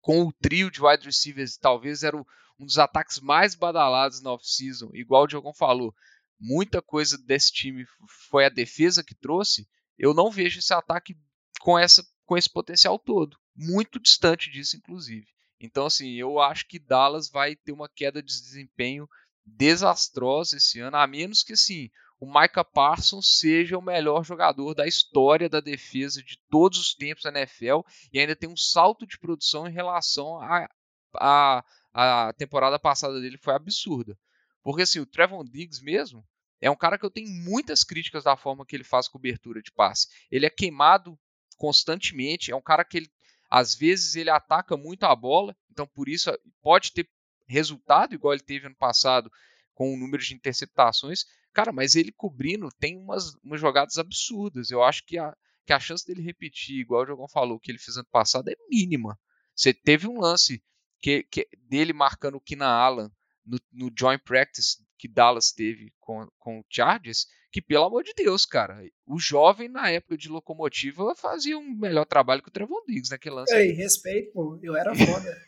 com 0.00 0.22
o 0.26 0.32
trio 0.32 0.70
de 0.70 0.82
wide 0.82 1.04
receivers, 1.04 1.56
talvez 1.56 2.02
era 2.02 2.16
um 2.16 2.66
dos 2.66 2.78
ataques 2.78 3.20
mais 3.20 3.54
badalados 3.54 4.20
na 4.20 4.32
off-season, 4.32 4.90
igual 4.92 5.22
o 5.22 5.26
Diogão 5.26 5.54
falou. 5.54 5.94
Muita 6.38 6.82
coisa 6.82 7.16
desse 7.16 7.52
time 7.52 7.86
foi 8.30 8.44
a 8.44 8.50
defesa 8.50 9.04
que 9.04 9.14
trouxe. 9.14 9.68
Eu 9.98 10.12
não 10.12 10.30
vejo 10.30 10.58
esse 10.58 10.72
ataque 10.72 11.14
com, 11.60 11.78
essa, 11.78 12.02
com 12.24 12.36
esse 12.36 12.50
potencial 12.50 12.98
todo. 12.98 13.36
Muito 13.54 14.00
distante 14.00 14.50
disso, 14.50 14.76
inclusive. 14.76 15.26
Então, 15.60 15.86
assim, 15.86 16.14
eu 16.14 16.40
acho 16.40 16.66
que 16.66 16.78
Dallas 16.78 17.28
vai 17.28 17.54
ter 17.54 17.72
uma 17.72 17.88
queda 17.88 18.22
de 18.22 18.32
desempenho 18.32 19.08
desastrosa 19.44 20.56
esse 20.56 20.80
ano, 20.80 20.96
a 20.96 21.06
menos 21.06 21.42
que, 21.42 21.52
assim, 21.52 21.90
o 22.20 22.26
Micah 22.26 22.64
Parsons 22.64 23.38
seja 23.38 23.78
o 23.78 23.82
melhor 23.82 24.22
jogador 24.24 24.74
da 24.74 24.86
história 24.86 25.48
da 25.48 25.60
defesa 25.60 26.22
de 26.22 26.38
todos 26.50 26.78
os 26.78 26.94
tempos 26.94 27.24
da 27.24 27.30
NFL 27.30 27.80
e 28.12 28.20
ainda 28.20 28.36
tem 28.36 28.48
um 28.48 28.56
salto 28.56 29.06
de 29.06 29.18
produção 29.18 29.66
em 29.66 29.72
relação 29.72 30.38
a, 30.40 30.68
a, 31.14 31.64
a 31.94 32.32
temporada 32.34 32.78
passada 32.78 33.20
dele 33.20 33.38
foi 33.38 33.54
absurda. 33.54 34.18
Porque 34.62 34.82
assim, 34.82 35.00
o 35.00 35.06
Trevon 35.06 35.44
Diggs 35.44 35.82
mesmo 35.82 36.22
é 36.60 36.70
um 36.70 36.76
cara 36.76 36.98
que 36.98 37.06
eu 37.06 37.10
tenho 37.10 37.30
muitas 37.30 37.82
críticas 37.82 38.24
da 38.24 38.36
forma 38.36 38.66
que 38.66 38.76
ele 38.76 38.84
faz 38.84 39.08
cobertura 39.08 39.62
de 39.62 39.72
passe. 39.72 40.08
Ele 40.30 40.44
é 40.44 40.50
queimado 40.50 41.18
constantemente, 41.56 42.50
é 42.50 42.56
um 42.56 42.60
cara 42.60 42.84
que 42.84 42.98
ele, 42.98 43.10
às 43.50 43.74
vezes 43.74 44.14
ele 44.14 44.30
ataca 44.30 44.76
muito 44.76 45.04
a 45.04 45.14
bola, 45.14 45.56
então 45.70 45.86
por 45.86 46.08
isso 46.08 46.30
pode 46.62 46.92
ter 46.92 47.08
resultado 47.46 48.14
igual 48.14 48.32
ele 48.32 48.42
teve 48.42 48.66
ano 48.66 48.76
passado 48.76 49.30
com 49.74 49.92
o 49.92 49.96
número 49.96 50.22
de 50.22 50.34
interceptações, 50.34 51.24
Cara, 51.52 51.72
mas 51.72 51.96
ele 51.96 52.12
cobrindo 52.12 52.68
tem 52.78 52.96
umas, 52.96 53.34
umas 53.42 53.60
jogadas 53.60 53.98
absurdas. 53.98 54.70
Eu 54.70 54.82
acho 54.82 55.04
que 55.04 55.18
a, 55.18 55.36
que 55.66 55.72
a 55.72 55.80
chance 55.80 56.06
dele 56.06 56.22
repetir, 56.22 56.78
igual 56.78 57.02
o 57.02 57.06
Jogão 57.06 57.28
falou, 57.28 57.58
que 57.58 57.70
ele 57.70 57.78
fez 57.78 57.96
ano 57.96 58.06
passado, 58.10 58.48
é 58.48 58.54
mínima. 58.68 59.18
Você 59.54 59.74
teve 59.74 60.06
um 60.06 60.20
lance 60.20 60.62
que, 61.00 61.24
que 61.24 61.48
dele 61.68 61.92
marcando 61.92 62.36
o 62.36 62.40
Kina 62.40 62.66
Allen 62.66 63.10
no, 63.44 63.58
no 63.72 63.92
joint 63.96 64.22
practice 64.22 64.84
que 64.96 65.08
Dallas 65.08 65.50
teve 65.50 65.92
com, 65.98 66.28
com 66.38 66.60
o 66.60 66.64
Chargers, 66.68 67.26
que 67.50 67.60
pelo 67.60 67.84
amor 67.84 68.04
de 68.04 68.12
Deus, 68.14 68.46
cara, 68.46 68.82
o 69.06 69.18
jovem 69.18 69.68
na 69.68 69.90
época 69.90 70.16
de 70.16 70.28
locomotiva 70.28 71.14
fazia 71.16 71.58
um 71.58 71.74
melhor 71.74 72.04
trabalho 72.04 72.42
que 72.42 72.48
o 72.48 72.52
Trevon 72.52 72.84
Diggs 72.86 73.10
naquele 73.10 73.34
lance. 73.34 73.54
Ei, 73.54 73.72
respeito, 73.72 74.32
pô, 74.32 74.58
eu 74.62 74.76
era 74.76 74.92
foda. 74.94 75.42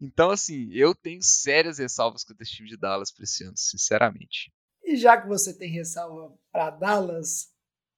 então, 0.00 0.30
assim, 0.30 0.68
eu 0.72 0.94
tenho 0.94 1.22
sérias 1.22 1.78
ressalvas 1.78 2.24
com 2.24 2.34
esse 2.40 2.52
time 2.52 2.68
de 2.68 2.76
Dallas 2.76 3.12
pra 3.12 3.24
esse 3.24 3.44
ano, 3.44 3.56
sinceramente. 3.56 4.52
E 4.84 4.96
já 4.96 5.20
que 5.20 5.28
você 5.28 5.56
tem 5.56 5.70
ressalva 5.70 6.36
para 6.52 6.70
Dallas, 6.70 7.48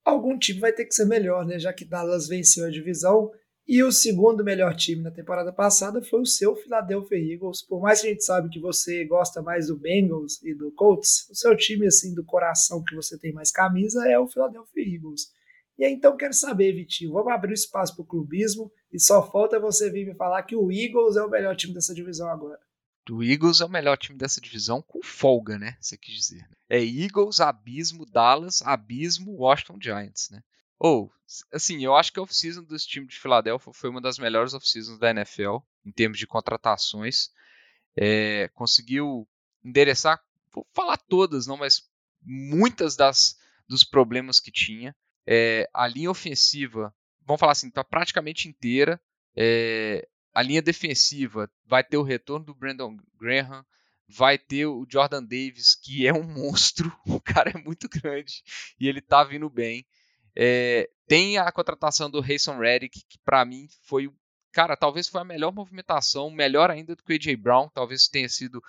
algum 0.05 0.39
time 0.39 0.61
vai 0.61 0.73
ter 0.73 0.85
que 0.85 0.95
ser 0.95 1.07
melhor, 1.07 1.47
né? 1.47 1.59
Já 1.59 1.73
que 1.73 1.85
Dallas 1.85 2.29
venceu 2.29 2.67
a 2.67 2.71
divisão 2.71 3.31
e 3.69 3.83
o 3.83 3.93
segundo 3.93 4.43
melhor 4.43 4.75
time 4.75 5.03
na 5.03 5.11
temporada 5.11 5.53
passada 5.53 6.01
foi 6.03 6.23
o 6.23 6.27
seu 6.27 6.57
Philadelphia 6.57 7.19
Eagles. 7.19 7.61
Por 7.61 7.83
mais 7.83 8.01
que 8.01 8.07
a 8.07 8.11
gente 8.11 8.25
sabe 8.25 8.49
que 8.49 8.59
você 8.59 9.05
gosta 9.05 9.43
mais 9.43 9.67
do 9.67 9.77
Bengals 9.77 10.43
e 10.43 10.55
do 10.55 10.73
Colts, 10.73 11.29
o 11.31 11.35
seu 11.35 11.55
time 11.55 11.87
assim 11.87 12.15
do 12.15 12.25
coração 12.25 12.83
que 12.83 12.95
você 12.95 13.19
tem 13.19 13.31
mais 13.31 13.51
camisa 13.51 14.09
é 14.09 14.19
o 14.19 14.27
Philadelphia 14.27 14.83
Eagles. 14.83 15.31
E 15.79 15.85
aí, 15.85 15.93
então 15.93 16.17
quero 16.17 16.33
saber, 16.33 16.73
Vitinho, 16.73 17.13
vamos 17.13 17.31
abrir 17.31 17.51
o 17.51 17.55
espaço 17.55 17.95
para 17.95 18.03
o 18.03 18.07
clubismo 18.07 18.73
e 18.91 18.99
só 18.99 19.31
falta 19.31 19.61
você 19.61 19.91
vir 19.91 20.07
me 20.07 20.15
falar 20.15 20.43
que 20.45 20.57
o 20.57 20.73
Eagles 20.73 21.17
é 21.17 21.23
o 21.23 21.29
melhor 21.29 21.55
time 21.55 21.75
dessa 21.75 21.95
divisão 21.95 22.31
agora. 22.31 22.59
O 23.11 23.23
Eagles 23.23 23.61
é 23.61 23.67
o 23.67 23.71
melhor 23.71 23.99
time 23.99 24.19
dessa 24.19 24.41
divisão 24.41 24.81
com 24.81 25.03
folga, 25.03 25.59
né? 25.59 25.77
Você 25.79 25.97
quis 25.97 26.15
dizer. 26.15 26.49
É 26.71 26.83
Eagles, 26.83 27.39
Abismo, 27.39 28.07
Dallas, 28.07 28.63
Abismo, 28.63 29.37
Washington 29.37 29.79
Giants, 29.81 30.31
né? 30.31 30.43
Ou, 30.79 31.13
assim, 31.53 31.85
eu 31.85 31.95
acho 31.95 32.13
que 32.13 32.19
a 32.19 32.23
off-season 32.23 32.63
dos 32.63 32.87
times 32.87 33.15
de 33.15 33.21
Filadélfia 33.21 33.73
foi 33.73 33.91
uma 33.91 34.01
das 34.01 34.19
melhores 34.19 34.55
off-seasons 34.55 34.99
da 34.99 35.11
NFL 35.11 35.59
em 35.85 35.91
termos 35.91 36.19
de 36.19 36.27
contratações. 36.27 37.31
É, 37.97 38.49
conseguiu 38.55 39.29
endereçar, 39.65 40.23
vou 40.53 40.67
falar 40.73 40.97
todas, 40.97 41.47
não, 41.47 41.57
mas 41.57 41.89
muitas 42.23 42.95
das 42.95 43.37
dos 43.69 43.85
problemas 43.85 44.41
que 44.41 44.51
tinha. 44.51 44.97
É, 45.27 45.69
a 45.75 45.87
linha 45.87 46.11
ofensiva, 46.11 46.95
vamos 47.27 47.39
falar 47.39 47.53
assim, 47.53 47.69
está 47.69 47.85
praticamente 47.85 48.49
inteira. 48.49 49.01
É, 49.37 50.09
a 50.33 50.43
linha 50.43 50.63
defensiva 50.63 51.51
vai 51.67 51.85
ter 51.85 51.99
o 51.99 52.03
retorno 52.03 52.47
do 52.47 52.55
Brandon 52.55 52.97
Graham, 53.21 53.65
vai 54.09 54.39
ter 54.39 54.67
o 54.67 54.87
Jordan 54.89 55.23
Davis, 55.23 55.75
que 55.75 56.07
é 56.07 56.15
um 56.15 56.23
monstro, 56.33 56.91
o 57.07 57.21
cara 57.21 57.51
é 57.51 57.59
muito 57.59 57.89
grande 57.89 58.43
e 58.81 58.89
ele 58.89 59.03
tá 59.03 59.23
vindo 59.23 59.51
bem. 59.51 59.87
É, 60.41 60.89
tem 61.09 61.37
a 61.37 61.51
contratação 61.51 62.09
do 62.09 62.23
Hayson 62.23 62.59
Reddick, 62.59 63.03
que 63.09 63.19
para 63.25 63.45
mim 63.45 63.67
foi, 63.83 64.09
cara, 64.53 64.77
talvez 64.77 65.09
foi 65.09 65.21
a 65.21 65.25
melhor 65.25 65.53
movimentação, 65.53 66.31
melhor 66.31 66.71
ainda 66.71 66.95
do 66.95 67.03
que 67.03 67.13
o 67.13 67.17
AJ 67.17 67.35
Brown, 67.37 67.69
talvez 67.69 68.07
tenha 68.07 68.29
sido 68.29 68.63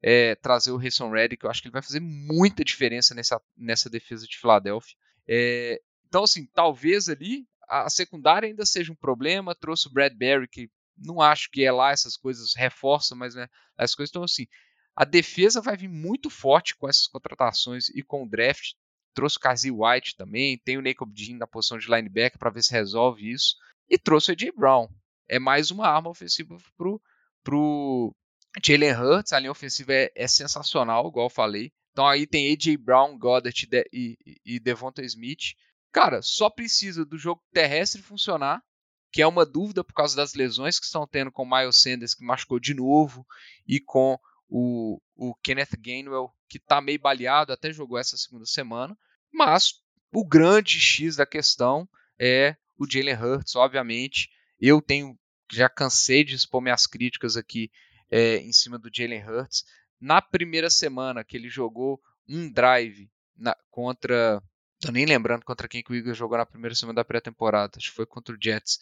é, 0.00 0.36
trazer 0.36 0.70
o 0.70 0.78
Hayson 0.78 1.10
Reddick, 1.10 1.42
eu 1.42 1.50
acho 1.50 1.60
que 1.60 1.66
ele 1.66 1.72
vai 1.72 1.82
fazer 1.82 1.98
muita 1.98 2.64
diferença 2.64 3.12
nessa, 3.12 3.42
nessa 3.56 3.90
defesa 3.90 4.24
de 4.24 4.38
Filadélfia. 4.38 4.96
É, 5.26 5.80
então, 6.06 6.22
assim, 6.22 6.46
talvez 6.54 7.08
ali 7.08 7.44
a 7.68 7.90
secundária 7.90 8.46
ainda 8.46 8.64
seja 8.64 8.92
um 8.92 8.96
problema, 8.96 9.54
trouxe 9.54 9.88
o 9.88 9.90
Bradbury, 9.90 10.46
que 10.46 10.70
não 10.96 11.20
acho 11.20 11.50
que 11.50 11.64
é 11.64 11.72
lá 11.72 11.90
essas 11.90 12.16
coisas 12.16 12.54
reforçam, 12.54 13.18
mas 13.18 13.34
né, 13.34 13.48
as 13.76 13.94
coisas 13.94 14.10
estão 14.10 14.22
assim. 14.22 14.46
A 14.94 15.04
defesa 15.04 15.60
vai 15.60 15.76
vir 15.76 15.88
muito 15.88 16.30
forte 16.30 16.76
com 16.76 16.88
essas 16.88 17.08
contratações 17.08 17.88
e 17.90 18.02
com 18.02 18.22
o 18.22 18.28
draft. 18.28 18.74
Trouxe 19.16 19.38
o 19.38 19.40
Kazi 19.40 19.70
White 19.70 20.14
também, 20.14 20.58
tem 20.58 20.76
o 20.76 20.86
Jacob 20.86 21.10
Dean 21.10 21.38
na 21.38 21.46
posição 21.46 21.78
de 21.78 21.86
linebacker 21.86 22.38
para 22.38 22.50
ver 22.50 22.62
se 22.62 22.70
resolve 22.70 23.32
isso. 23.32 23.56
E 23.88 23.96
trouxe 23.96 24.30
o 24.30 24.34
AJ 24.34 24.50
Brown. 24.54 24.88
É 25.26 25.38
mais 25.38 25.70
uma 25.70 25.88
arma 25.88 26.10
ofensiva 26.10 26.54
pro, 26.76 27.00
pro 27.42 28.14
Jalen 28.62 28.92
Hurts. 28.92 29.32
A 29.32 29.38
linha 29.38 29.50
ofensiva 29.50 29.94
é, 29.94 30.12
é, 30.14 30.28
sensacional, 30.28 31.08
igual 31.08 31.26
eu 31.26 31.30
falei. 31.30 31.72
Então 31.92 32.06
aí 32.06 32.26
tem 32.26 32.52
AJ 32.52 32.76
Brown, 32.76 33.18
Goddard 33.18 33.66
e, 33.90 34.18
e, 34.26 34.36
e 34.44 34.60
Devonta 34.60 35.02
Smith. 35.02 35.54
Cara, 35.90 36.20
só 36.20 36.50
precisa 36.50 37.06
do 37.06 37.16
jogo 37.16 37.42
terrestre 37.54 38.02
funcionar 38.02 38.62
que 39.10 39.22
é 39.22 39.26
uma 39.26 39.46
dúvida 39.46 39.82
por 39.82 39.94
causa 39.94 40.14
das 40.14 40.34
lesões 40.34 40.78
que 40.78 40.84
estão 40.84 41.06
tendo 41.06 41.32
com 41.32 41.42
o 41.42 41.48
Miles 41.48 41.80
Sanders, 41.80 42.14
que 42.14 42.22
machucou 42.22 42.60
de 42.60 42.74
novo, 42.74 43.26
e 43.66 43.80
com 43.80 44.18
o, 44.46 45.00
o 45.14 45.34
Kenneth 45.36 45.76
Gainwell, 45.78 46.30
que 46.46 46.58
está 46.58 46.80
meio 46.80 47.00
baleado, 47.00 47.52
até 47.52 47.72
jogou 47.72 47.98
essa 47.98 48.16
segunda 48.16 48.44
semana. 48.44 48.96
Mas 49.32 49.74
o 50.12 50.26
grande 50.26 50.80
X 50.80 51.16
da 51.16 51.26
questão 51.26 51.88
é 52.18 52.56
o 52.78 52.90
Jalen 52.90 53.16
Hurts, 53.16 53.56
obviamente. 53.56 54.30
Eu 54.60 54.80
tenho 54.80 55.18
já 55.52 55.68
cansei 55.68 56.24
de 56.24 56.34
expor 56.34 56.60
minhas 56.60 56.86
críticas 56.86 57.36
aqui 57.36 57.70
é, 58.10 58.38
em 58.38 58.52
cima 58.52 58.78
do 58.78 58.90
Jalen 58.92 59.24
Hurts. 59.24 59.64
Na 60.00 60.20
primeira 60.20 60.70
semana 60.70 61.24
que 61.24 61.36
ele 61.36 61.48
jogou 61.48 62.00
um 62.28 62.50
drive 62.50 63.10
na, 63.36 63.56
contra. 63.70 64.42
Tô 64.80 64.92
nem 64.92 65.06
lembrando 65.06 65.44
contra 65.44 65.68
quem 65.68 65.82
que 65.82 65.92
o 65.92 65.94
Eagles 65.94 66.16
jogou 66.16 66.36
na 66.36 66.46
primeira 66.46 66.74
semana 66.74 66.96
da 66.96 67.04
pré-temporada. 67.04 67.74
Acho 67.76 67.90
que 67.90 67.96
foi 67.96 68.06
contra 68.06 68.34
o 68.34 68.38
Jets. 68.40 68.80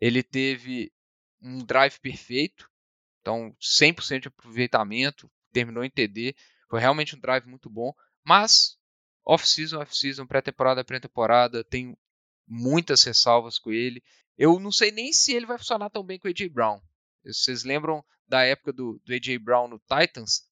Ele 0.00 0.22
teve 0.22 0.92
um 1.40 1.58
drive 1.64 1.98
perfeito, 1.98 2.70
então 3.20 3.54
100% 3.60 4.20
de 4.20 4.28
aproveitamento, 4.28 5.30
terminou 5.52 5.84
em 5.84 5.90
TD, 5.90 6.36
foi 6.68 6.80
realmente 6.80 7.16
um 7.16 7.20
drive 7.20 7.46
muito 7.46 7.68
bom, 7.68 7.92
mas 8.24 8.78
off-season, 9.24 9.80
off-season, 9.80 10.26
pré-temporada, 10.26 10.84
pré-temporada, 10.84 11.64
tem 11.64 11.96
muitas 12.46 13.02
ressalvas 13.02 13.58
com 13.58 13.72
ele. 13.72 14.02
Eu 14.36 14.58
não 14.58 14.72
sei 14.72 14.90
nem 14.90 15.12
se 15.12 15.32
ele 15.32 15.46
vai 15.46 15.58
funcionar 15.58 15.90
tão 15.90 16.04
bem 16.04 16.18
com 16.18 16.28
o 16.28 16.30
AJ 16.30 16.48
Brown. 16.48 16.80
Vocês 17.24 17.64
lembram 17.64 18.04
da 18.26 18.42
época 18.42 18.72
do, 18.72 19.00
do 19.04 19.14
AJ 19.14 19.38
Brown 19.38 19.68
no 19.68 19.78
Titans? 19.80 20.42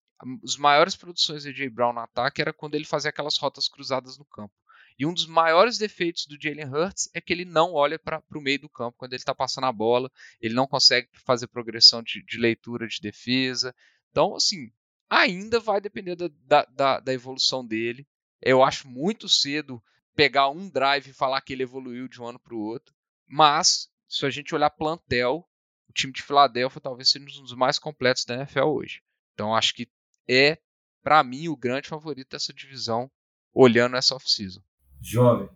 As 0.44 0.56
maiores 0.56 0.94
produções 0.94 1.44
do 1.44 1.50
AJ 1.50 1.70
Brown 1.70 1.92
no 1.92 2.00
ataque 2.00 2.40
era 2.40 2.52
quando 2.52 2.74
ele 2.74 2.85
fazia 2.85 3.11
aquelas 3.11 3.37
rotas 3.38 3.68
cruzadas 3.68 4.18
no 4.18 4.24
campo. 4.24 4.54
E 5.00 5.06
um 5.06 5.14
dos 5.14 5.24
maiores 5.24 5.78
defeitos 5.78 6.26
do 6.26 6.37
Jalen 6.38 6.66
Hurts 6.66 7.09
é 7.14 7.22
que 7.22 7.33
ele 7.33 7.46
não 7.46 7.72
olha 7.72 7.98
para 7.98 8.22
o 8.35 8.40
meio 8.40 8.61
do 8.61 8.68
campo 8.68 8.98
quando 8.98 9.14
ele 9.14 9.22
está 9.22 9.35
passando 9.35 9.64
a 9.64 9.72
bola, 9.72 10.12
ele 10.42 10.52
não 10.52 10.66
consegue 10.66 11.09
fazer 11.24 11.46
progressão 11.46 12.02
de, 12.02 12.22
de, 12.22 12.37
leitura 12.37 12.87
de 12.87 13.00
defesa. 13.00 13.74
Então, 14.11 14.37
assim, 14.37 14.70
ainda 15.09 15.59
vai 15.59 15.80
depender 15.80 16.16
da, 16.16 16.66
da, 16.66 17.00
da 17.00 17.14
evolução 17.14 17.66
dele. 17.66 18.06
Eu 18.42 18.62
acho 18.62 18.88
muito 18.88 19.29
cedo 19.29 19.83
pegar 20.14 20.50
um 20.50 20.68
drive 20.68 21.09
e 21.09 21.14
falar 21.14 21.40
que 21.40 21.53
ele 21.53 21.62
evoluiu 21.62 22.09
de 22.09 22.20
um 22.20 22.26
ano 22.26 22.38
para 22.38 22.55
o 22.55 22.61
outro. 22.61 22.94
Mas, 23.26 23.88
se 24.09 24.26
a 24.26 24.31
gente 24.31 24.55
olhar 24.55 24.70
plantel, 24.70 25.48
o 25.88 25.92
time 25.92 26.12
de 26.12 26.22
Filadélfia 26.22 26.81
talvez 26.81 27.11
seja 27.11 27.40
um 27.40 27.42
dos 27.42 27.55
mais 27.55 27.79
completos 27.79 28.24
da 28.24 28.35
NFL 28.35 28.64
hoje. 28.64 29.03
Então, 29.35 29.55
acho 29.55 29.74
que 29.74 29.88
é, 30.29 30.59
para 31.03 31.22
mim, 31.24 31.48
o 31.48 31.57
grande 31.57 31.88
favorito 31.88 32.31
dessa 32.31 32.53
divisão, 32.53 33.11
olhando 33.53 33.96
essa 33.96 34.14
off-season. 34.14 34.62
Jovem, 35.00 35.48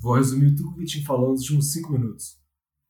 vou 0.00 0.14
resumir 0.14 0.54
tudo 0.54 0.70
que 0.70 0.74
o 0.74 0.78
Vitinho 0.78 1.04
falou 1.04 1.30
nos 1.30 1.42
últimos 1.42 1.72
cinco 1.72 1.92
minutos. 1.92 2.40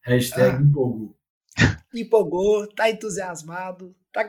Hashtag 0.03 0.57
ah. 0.57 0.61
empolgou. 0.61 1.19
Empolgou, 1.95 2.67
tá 2.75 2.91
entusiasmado. 2.91 3.95
Tá... 4.13 4.29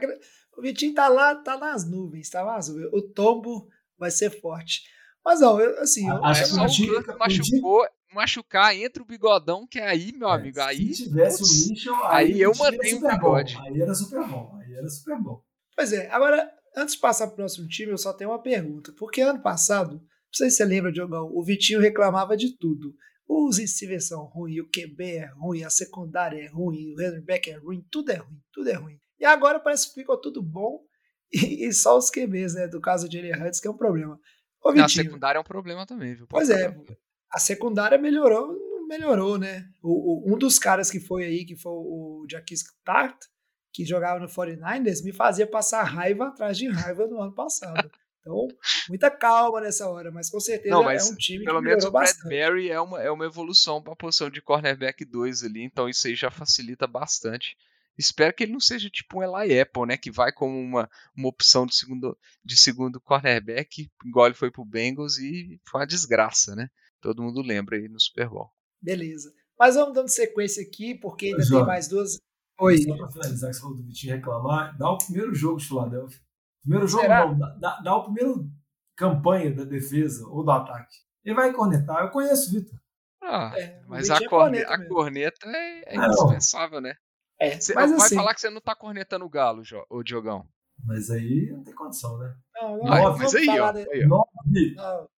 O 0.58 0.62
Vitinho 0.62 0.94
tá 0.94 1.08
lá, 1.08 1.36
tá 1.36 1.58
nas 1.58 1.90
nuvens, 1.90 2.30
tá 2.30 2.44
nas 2.44 2.68
nuvens. 2.68 2.90
O 2.94 3.02
tombo 3.02 3.70
vai 3.98 4.12
ser 4.12 4.30
forte. 4.42 4.84
Mas 5.26 5.40
não, 5.40 5.60
eu, 5.60 5.80
assim. 5.80 6.10
Eu, 6.10 6.24
Acho 6.24 6.46
que 6.46 6.60
o 6.60 6.64
Vitinho 6.64 7.18
machucou, 7.18 7.88
machucar, 8.14 8.76
entra 8.76 9.02
o 9.02 9.06
bigodão, 9.06 9.66
que 9.66 9.80
é 9.80 9.88
aí, 9.88 10.12
meu 10.12 10.30
É, 10.30 10.34
amigo, 10.34 10.60
aí. 10.62 10.94
Se 10.94 11.06
tivesse 11.06 11.40
putz, 11.40 11.66
o 11.66 11.70
Mitchell, 11.70 12.06
aí 12.06 12.42
eu 12.42 12.52
mantenho 12.56 12.98
o 12.98 13.00
super 13.00 13.12
bom. 13.12 13.18
bigode. 13.18 13.58
Aí 13.62 13.82
era 13.82 13.94
super 13.96 14.28
bom. 14.28 14.60
Aí 14.60 14.74
era 14.74 14.90
super 14.90 15.22
bom. 15.22 15.42
Pois 15.76 15.94
é, 15.94 16.10
agora, 16.12 16.50
antes 16.76 16.96
de 16.96 17.02
passar 17.02 17.28
pro 17.28 17.38
próximo 17.38 17.68
time, 17.68 17.92
eu 17.92 17.98
só 17.98 18.14
tenho 18.14 18.30
uma 18.32 18.42
pergunta. 18.42 18.94
Porque 18.98 19.22
ano 19.22 19.42
passado, 19.42 19.94
não 19.96 20.02
sei 20.34 20.50
se 20.50 20.58
você 20.58 20.66
lembra, 20.66 20.92
Diogão, 20.92 21.30
o 21.34 21.44
Vitinho 21.44 21.80
reclamava 21.80 22.36
de 22.38 22.58
tudo. 22.58 22.94
Os 23.28 23.58
receivers 23.58 24.08
são 24.10 24.26
ruins, 24.26 24.60
o 24.60 24.68
QB 24.70 25.04
é 25.04 25.26
ruim, 25.38 25.64
a 25.64 25.70
secundária 25.70 26.44
é 26.44 26.48
ruim, 26.50 26.92
o 26.94 26.98
running 26.98 27.24
back 27.26 27.50
é 27.50 27.58
ruim, 27.58 27.84
tudo 27.90 28.12
é 28.12 28.18
ruim, 28.18 28.38
tudo 28.52 28.70
é 28.70 28.74
ruim. 28.74 28.98
E 29.20 29.26
agora 29.26 29.60
parece 29.60 29.88
que 29.88 30.02
ficou 30.02 30.18
tudo 30.20 30.44
bom 30.44 30.82
e, 31.34 31.66
e 31.66 31.74
só 31.74 31.98
os 31.98 32.12
QBs, 32.12 32.54
né? 32.54 32.68
Do 32.68 32.82
caso 32.82 33.08
de 33.10 33.18
Jalen 33.18 33.42
Hurts, 33.42 33.60
que 33.62 33.68
é 33.68 33.72
um 33.72 33.78
problema. 33.78 34.20
Ô, 34.64 34.72
Na 34.72 34.84
Vitinho, 34.84 35.06
secundária 35.06 35.38
é 35.38 35.42
um 35.42 35.44
problema 35.44 35.86
também, 35.86 36.16
viu? 36.16 36.26
Pois 36.28 36.50
é, 36.50 36.76
a 37.32 37.40
secundária 37.40 37.98
melhorou, 37.98 38.56
melhorou, 38.88 39.38
né? 39.38 39.66
O, 39.82 40.32
o- 40.32 40.34
um 40.34 40.38
dos 40.38 40.58
caras 40.58 40.90
que 40.90 41.00
foi 41.00 41.26
aí, 41.26 41.46
que 41.46 41.56
foi 41.56 41.72
o 41.72 42.26
Jaquis 42.30 42.64
Tart, 42.84 43.18
que 43.74 43.84
jogava 43.86 44.20
no 44.20 44.28
49ers, 44.28 45.04
me 45.04 45.12
fazia 45.12 45.48
passar 45.48 45.84
raiva 45.84 46.28
atrás 46.28 46.58
de 46.58 46.68
raiva 46.68 47.08
no 47.08 47.20
ano 47.22 47.34
passado. 47.34 47.90
Então, 48.22 48.48
muita 48.88 49.12
calma 49.12 49.60
nessa 49.60 49.90
hora, 49.90 50.10
mas 50.12 50.30
com 50.30 50.40
certeza 50.40 50.74
Não, 50.76 50.84
mas 50.84 51.10
é 51.10 51.14
um 51.14 51.16
time 51.18 51.44
Pelo 51.44 51.60
que 51.60 51.66
menos 51.66 51.84
o 51.86 51.92
bastante. 51.92 52.24
Bradbury 52.30 52.70
é 52.72 52.80
uma, 52.80 53.02
é 53.02 53.12
uma 53.12 53.26
evolução 53.26 53.82
para 53.82 53.92
a 53.92 53.98
posição 53.98 54.30
de 54.30 54.42
cornerback 54.42 55.04
2 55.04 55.44
ali, 55.44 55.62
então 55.64 55.90
isso 55.90 56.08
aí 56.08 56.16
já 56.16 56.32
facilita 56.32 56.88
bastante. 56.88 57.58
Espero 57.98 58.34
que 58.34 58.44
ele 58.44 58.52
não 58.54 58.60
seja 58.60 58.90
tipo 58.90 59.20
um 59.20 59.24
Eli 59.42 59.60
Apple, 59.60 59.86
né? 59.86 59.98
Que 59.98 60.12
vai 60.12 60.32
como 60.32 60.58
uma, 60.60 60.90
uma 61.16 61.28
opção 61.30 61.66
de 61.66 61.76
segundo, 61.76 62.18
de 62.44 62.58
segundo 62.58 63.00
cornerback, 63.00 63.90
igual 64.06 64.26
ele 64.28 64.36
foi 64.36 64.50
pro 64.52 64.66
Bengals 64.66 65.18
e 65.20 65.60
foi 65.70 65.82
uma 65.82 65.88
desgraça, 65.88 66.56
né? 66.56 66.70
Todo 67.02 67.22
mundo 67.22 67.42
lembra 67.42 67.78
aí 67.78 67.88
no 67.88 68.00
Super 68.00 68.30
Bowl. 68.30 68.50
Beleza. 68.82 69.32
Mas 69.60 69.76
vamos 69.76 69.94
dando 69.94 70.10
sequência 70.10 70.64
aqui, 70.64 70.96
porque 70.96 71.28
ainda 71.28 71.48
tem 71.48 71.66
mais 71.66 71.88
duas. 71.88 72.18
Oi. 72.60 72.78
Só 72.80 72.96
pra 72.98 73.12
finalizar, 73.12 73.50
que 73.50 73.56
você 73.56 73.62
falou 73.62 73.78
do 73.78 73.84
Vitinho 73.84 74.16
reclamar, 74.16 74.78
dá 74.78 74.90
o 74.90 74.98
primeiro 74.98 75.34
jogo 75.36 75.58
de 75.60 75.68
Filadélfia. 75.68 76.20
Primeiro 76.62 76.88
jogo 76.88 77.02
Será? 77.04 77.26
não, 77.28 77.38
dá, 77.60 77.80
dá- 77.82 77.96
o 77.98 78.04
primeiro 78.06 78.50
campanha 78.96 79.54
da 79.54 79.64
defesa 79.64 80.26
ou 80.28 80.44
do 80.44 80.52
ataque. 80.52 80.96
Ele 81.24 81.36
vai 81.36 81.52
cornetar. 81.54 82.02
Eu 82.04 82.10
conheço 82.10 82.50
o 82.50 82.54
Vitor. 82.54 82.80
Ah, 83.22 83.54
É, 83.58 83.82
mas 83.88 84.10
a, 84.10 84.18
é 84.18 84.28
corne- 84.28 84.64
corneta 84.66 84.74
a 84.74 84.88
corneta 84.88 85.48
é, 85.50 85.94
é 85.94 85.98
Ah, 85.98 86.08
não. 86.08 86.14
indispensável, 86.14 86.82
né? 86.82 86.96
É, 87.40 87.60
Você 87.60 87.74
mas 87.74 87.92
vai 87.92 88.00
assim, 88.06 88.16
falar 88.16 88.34
que 88.34 88.42
você 88.42 88.50
não 88.50 88.62
tá 88.62 88.76
cornetando 88.76 89.26
o 89.26 89.30
Galo, 89.30 89.64
Jo- 89.64 89.86
ô 89.90 90.02
Diogão. 90.04 90.48
Mas 90.86 91.10
aí 91.10 91.50
não 91.52 91.64
tem 91.64 91.74
condição, 91.74 92.18
né? 92.18 92.36
não, 92.56 92.78
não, 92.78 93.18
Mas, 93.18 93.36
aí, 93.36 93.46
falar 93.46 93.70
ó, 93.70 93.72
de- 93.72 93.90
aí, 93.92 94.04
ó. 94.06 94.08
Não, 94.08 95.10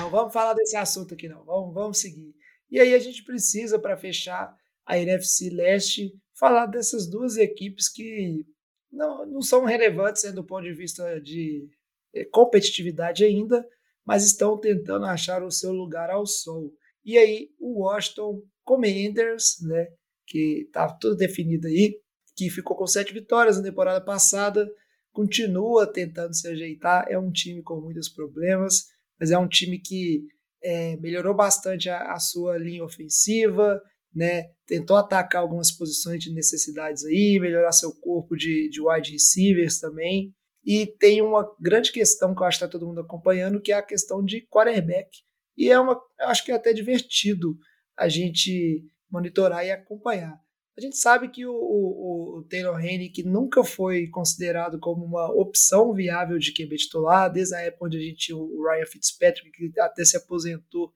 não 0.00 0.10
vamos 0.10 0.32
falar 0.32 0.54
desse 0.54 0.76
assunto 0.76 1.14
aqui, 1.14 1.28
não. 1.28 1.44
Vamos, 1.44 1.74
vamos 1.74 1.98
seguir. 1.98 2.34
E 2.70 2.80
aí 2.80 2.94
a 2.94 2.98
gente 2.98 3.22
precisa, 3.24 3.78
para 3.78 3.96
fechar 3.96 4.54
a 4.86 4.98
NFC 4.98 5.50
Leste, 5.50 6.12
falar 6.38 6.66
dessas 6.66 7.08
duas 7.08 7.36
equipes 7.36 7.88
que 7.88 8.44
não, 8.90 9.26
não 9.26 9.42
são 9.42 9.64
relevantes 9.64 10.24
né, 10.24 10.32
do 10.32 10.44
ponto 10.44 10.62
de 10.64 10.72
vista 10.74 11.20
de 11.20 11.68
eh, 12.14 12.24
competitividade 12.26 13.24
ainda, 13.24 13.64
mas 14.04 14.24
estão 14.24 14.58
tentando 14.58 15.04
achar 15.06 15.42
o 15.42 15.50
seu 15.50 15.72
lugar 15.72 16.10
ao 16.10 16.26
sol. 16.26 16.72
E 17.04 17.16
aí 17.18 17.50
o 17.58 17.82
Washington 17.84 18.42
Commanders, 18.64 19.56
né, 19.62 19.88
que 20.32 20.64
está 20.66 20.88
tudo 20.88 21.14
definido 21.14 21.66
aí, 21.66 22.00
que 22.34 22.48
ficou 22.48 22.74
com 22.74 22.86
sete 22.86 23.12
vitórias 23.12 23.58
na 23.58 23.62
temporada 23.62 24.02
passada, 24.02 24.66
continua 25.12 25.86
tentando 25.86 26.34
se 26.34 26.48
ajeitar. 26.48 27.04
É 27.10 27.18
um 27.18 27.30
time 27.30 27.62
com 27.62 27.78
muitos 27.78 28.08
problemas, 28.08 28.86
mas 29.20 29.30
é 29.30 29.36
um 29.36 29.46
time 29.46 29.78
que 29.78 30.24
é, 30.62 30.96
melhorou 30.96 31.34
bastante 31.34 31.90
a, 31.90 32.14
a 32.14 32.18
sua 32.18 32.56
linha 32.56 32.82
ofensiva, 32.82 33.78
né? 34.14 34.44
Tentou 34.66 34.96
atacar 34.96 35.42
algumas 35.42 35.70
posições 35.70 36.22
de 36.24 36.32
necessidades 36.32 37.04
aí, 37.04 37.38
melhorar 37.38 37.72
seu 37.72 37.92
corpo 37.92 38.34
de, 38.34 38.70
de 38.70 38.80
wide 38.80 39.12
receivers 39.12 39.78
também. 39.80 40.34
E 40.64 40.86
tem 40.86 41.20
uma 41.20 41.46
grande 41.60 41.92
questão 41.92 42.34
que 42.34 42.40
eu 42.40 42.46
acho 42.46 42.58
que 42.58 42.64
está 42.64 42.72
todo 42.78 42.86
mundo 42.86 43.02
acompanhando, 43.02 43.60
que 43.60 43.72
é 43.72 43.74
a 43.74 43.82
questão 43.82 44.24
de 44.24 44.46
quarterback. 44.46 45.10
E 45.58 45.70
é 45.70 45.78
uma, 45.78 46.00
eu 46.18 46.28
acho 46.28 46.42
que 46.42 46.52
é 46.52 46.54
até 46.54 46.72
divertido 46.72 47.54
a 47.98 48.08
gente 48.08 48.82
monitorar 49.12 49.64
e 49.64 49.70
acompanhar. 49.70 50.40
A 50.76 50.80
gente 50.80 50.96
sabe 50.96 51.28
que 51.28 51.44
o, 51.44 51.52
o, 51.52 52.38
o 52.38 52.44
Taylor 52.44 52.80
Henry, 52.82 53.10
que 53.10 53.22
nunca 53.22 53.62
foi 53.62 54.08
considerado 54.08 54.80
como 54.80 55.04
uma 55.04 55.30
opção 55.30 55.92
viável 55.92 56.38
de 56.38 56.52
QB 56.52 56.76
titular, 56.76 57.30
desde 57.30 57.54
a 57.54 57.60
época 57.60 57.84
onde 57.84 57.98
a 57.98 58.00
gente 58.00 58.16
tinha 58.16 58.36
o 58.38 58.64
Ryan 58.64 58.86
Fitzpatrick, 58.86 59.50
que 59.50 59.78
até 59.78 60.02
se 60.02 60.16
aposentou, 60.16 60.90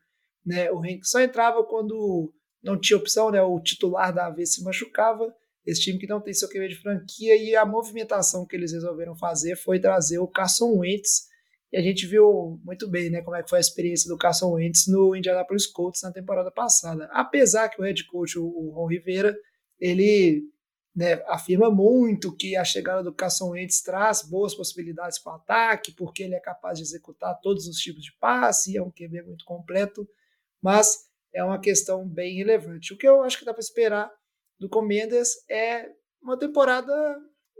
né? 0.45 0.71
O 0.71 0.83
Henry 0.83 1.01
só 1.05 1.21
entrava 1.21 1.63
quando 1.63 2.33
não 2.63 2.81
tinha 2.81 2.97
opção, 2.97 3.31
né? 3.31 3.43
O 3.43 3.61
titular 3.61 4.15
da 4.15 4.31
vez 4.31 4.55
se 4.55 4.65
machucava. 4.65 5.35
Esse 5.67 5.83
time 5.83 5.99
que 5.99 6.07
não 6.07 6.23
tem 6.23 6.33
seu 6.33 6.49
QB 6.49 6.69
de 6.69 6.81
franquia 6.81 7.37
e 7.37 7.55
a 7.55 7.67
movimentação 7.67 8.47
que 8.47 8.57
eles 8.57 8.73
resolveram 8.73 9.15
fazer 9.15 9.57
foi 9.57 9.79
trazer 9.79 10.19
o 10.19 10.29
Carson 10.29 10.73
Wentz. 10.79 11.27
E 11.73 11.77
a 11.77 11.83
gente 11.83 12.07
viu 12.07 12.61
muito 12.65 12.89
bem, 12.89 13.11
né, 13.11 13.23
como 13.23 13.37
é 13.37 13.43
que 13.43 13.51
foi 13.51 13.59
a 13.59 13.61
experiência 13.61 14.09
do 14.09 14.17
Carson 14.17 14.53
Wentz 14.53 14.87
no 14.87 15.17
Indianapolis 15.17 15.67
Colts 15.67 16.03
na 16.03 16.13
temporada 16.13 16.51
passada. 16.51 17.09
Apesar 17.13 17.69
que 17.69 17.81
o 17.81 17.85
head 17.85 18.05
coach, 18.07 18.39
o, 18.39 18.71
Ron 18.71 18.87
Rivera, 18.87 19.37
ele 19.79 20.45
né, 20.95 21.23
afirma 21.27 21.71
muito 21.71 22.35
que 22.35 22.57
a 22.57 22.65
chegada 22.65 23.03
do 23.03 23.13
Carson 23.13 23.51
Wentz 23.51 23.83
traz 23.83 24.23
boas 24.23 24.55
possibilidades 24.55 25.19
para 25.19 25.33
o 25.33 25.37
ataque, 25.37 25.93
porque 25.93 26.23
ele 26.23 26.35
é 26.35 26.41
capaz 26.41 26.79
de 26.79 26.85
executar 26.85 27.39
todos 27.41 27.67
os 27.67 27.77
tipos 27.77 28.03
de 28.03 28.13
passe, 28.19 28.77
é 28.77 28.83
um 28.83 28.91
QB 28.91 29.23
muito 29.23 29.45
completo, 29.45 30.09
mas 30.63 31.07
é 31.35 31.45
uma 31.45 31.61
questão 31.61 32.09
bem 32.09 32.37
relevante. 32.37 32.95
O 32.95 32.97
que 32.97 33.07
eu 33.07 33.23
acho 33.23 33.39
que 33.39 33.45
dá 33.45 33.53
para 33.53 33.61
esperar 33.61 34.11
do 34.59 34.69
Commanders 34.69 35.31
é 35.51 35.91
uma 36.23 36.39
temporada 36.39 36.95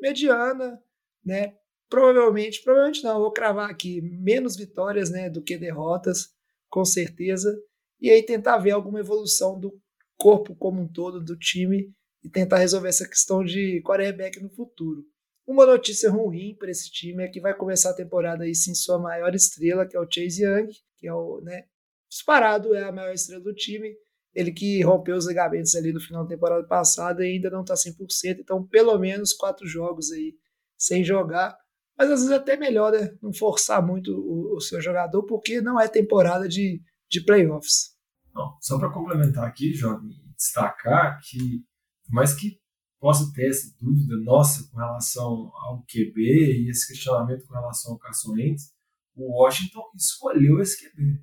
mediana, 0.01 0.83
né? 1.25 1.55
Provavelmente, 1.89 2.63
provavelmente 2.63 3.05
não, 3.05 3.21
vou 3.21 3.33
cravar 3.33 3.71
aqui 3.71 4.01
menos 4.01 4.57
vitórias, 4.57 5.11
né, 5.11 5.31
do 5.31 5.43
que 5.43 5.57
derrotas, 5.57 6.29
com 6.69 6.85
certeza, 6.85 7.57
e 8.01 8.11
aí 8.11 8.23
tentar 8.23 8.59
ver 8.59 8.73
alguma 8.73 9.01
evolução 9.01 9.59
do 9.59 9.73
corpo 10.17 10.55
como 10.57 10.83
um 10.83 10.89
todo 10.89 11.23
do 11.23 11.39
time 11.39 11.93
e 12.25 12.29
tentar 12.29 12.59
resolver 12.59 12.89
essa 12.89 13.09
questão 13.09 13.45
de 13.45 13.81
quarterback 13.83 14.41
no 14.41 14.51
futuro. 14.51 15.05
Uma 15.47 15.65
notícia 15.65 16.11
ruim 16.11 16.57
para 16.59 16.71
esse 16.71 16.91
time 16.91 17.23
é 17.23 17.29
que 17.29 17.41
vai 17.41 17.55
começar 17.55 17.91
a 17.91 17.97
temporada 17.97 18.43
aí 18.43 18.55
sem 18.55 18.75
sua 18.75 18.99
maior 18.99 19.33
estrela, 19.33 19.87
que 19.87 19.97
é 19.97 20.01
o 20.01 20.11
Chase 20.11 20.43
Young, 20.43 20.69
que 20.99 21.07
é 21.07 21.15
o, 21.15 21.41
né, 21.41 21.67
disparado 22.11 22.75
é 22.75 22.83
a 22.83 22.93
maior 22.93 23.13
estrela 23.13 23.43
do 23.43 23.55
time. 23.55 23.95
Ele 24.35 24.53
que 24.53 24.83
rompeu 24.83 25.17
os 25.17 25.27
ligamentos 25.27 25.75
ali 25.77 25.93
no 25.93 26.01
final 26.01 26.25
da 26.25 26.29
temporada 26.29 26.67
passada 26.67 27.25
e 27.25 27.33
ainda 27.33 27.49
não 27.49 27.63
está 27.63 27.75
100%, 27.75 28.41
então 28.41 28.67
pelo 28.67 28.99
menos 28.99 29.33
quatro 29.33 29.67
jogos 29.67 30.11
aí 30.11 30.35
sem 30.77 31.05
jogar. 31.05 31.57
Mas 31.99 32.11
às 32.11 32.21
vezes 32.21 32.33
até 32.33 32.57
melhor, 32.57 32.93
né? 32.93 33.15
Não 33.23 33.33
forçar 33.33 33.85
muito 33.85 34.13
o, 34.13 34.57
o 34.57 34.61
seu 34.61 34.81
jogador, 34.81 35.23
porque 35.25 35.61
não 35.61 35.81
é 35.81 35.89
temporada 35.89 36.49
de, 36.49 36.83
de 37.11 37.25
playoffs. 37.25 37.97
Não, 38.35 38.57
só 38.61 38.79
para 38.79 38.93
complementar 38.93 39.47
aqui, 39.47 39.73
jovem, 39.73 40.11
destacar 40.37 41.19
que, 41.23 41.65
por 42.05 42.13
mais 42.15 42.35
que 42.35 42.61
possa 43.01 43.31
ter 43.33 43.49
essa 43.49 43.75
dúvida 43.81 44.17
nossa 44.19 44.69
com 44.71 44.77
relação 44.77 45.51
ao 45.55 45.85
QB 45.85 46.21
e 46.21 46.71
esse 46.71 46.87
questionamento 46.87 47.47
com 47.47 47.55
relação 47.55 47.93
ao 47.93 47.99
Carson 47.99 48.33
Wentz, 48.33 48.73
o 49.15 49.41
Washington 49.41 49.83
escolheu 49.95 50.61
esse 50.61 50.79
QB. 50.79 51.21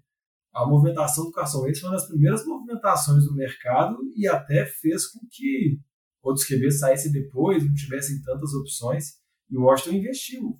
A 0.54 0.66
movimentação 0.66 1.26
do 1.26 1.32
Carson 1.32 1.62
Wentz 1.62 1.80
foi 1.80 1.90
uma 1.90 1.96
das 1.96 2.08
primeiras 2.08 2.46
movimentações 2.46 3.26
do 3.26 3.36
mercado 3.36 3.98
e 4.16 4.28
até 4.28 4.66
fez 4.66 5.08
com 5.08 5.20
que 5.30 5.80
outros 6.22 6.48
QBs 6.48 6.80
saíssem 6.80 7.12
depois, 7.12 7.66
não 7.66 7.74
tivessem 7.74 8.22
tantas 8.22 8.54
opções. 8.54 9.18
E 9.50 9.58
o 9.58 9.64
Washington 9.64 9.98
investiu, 9.98 10.60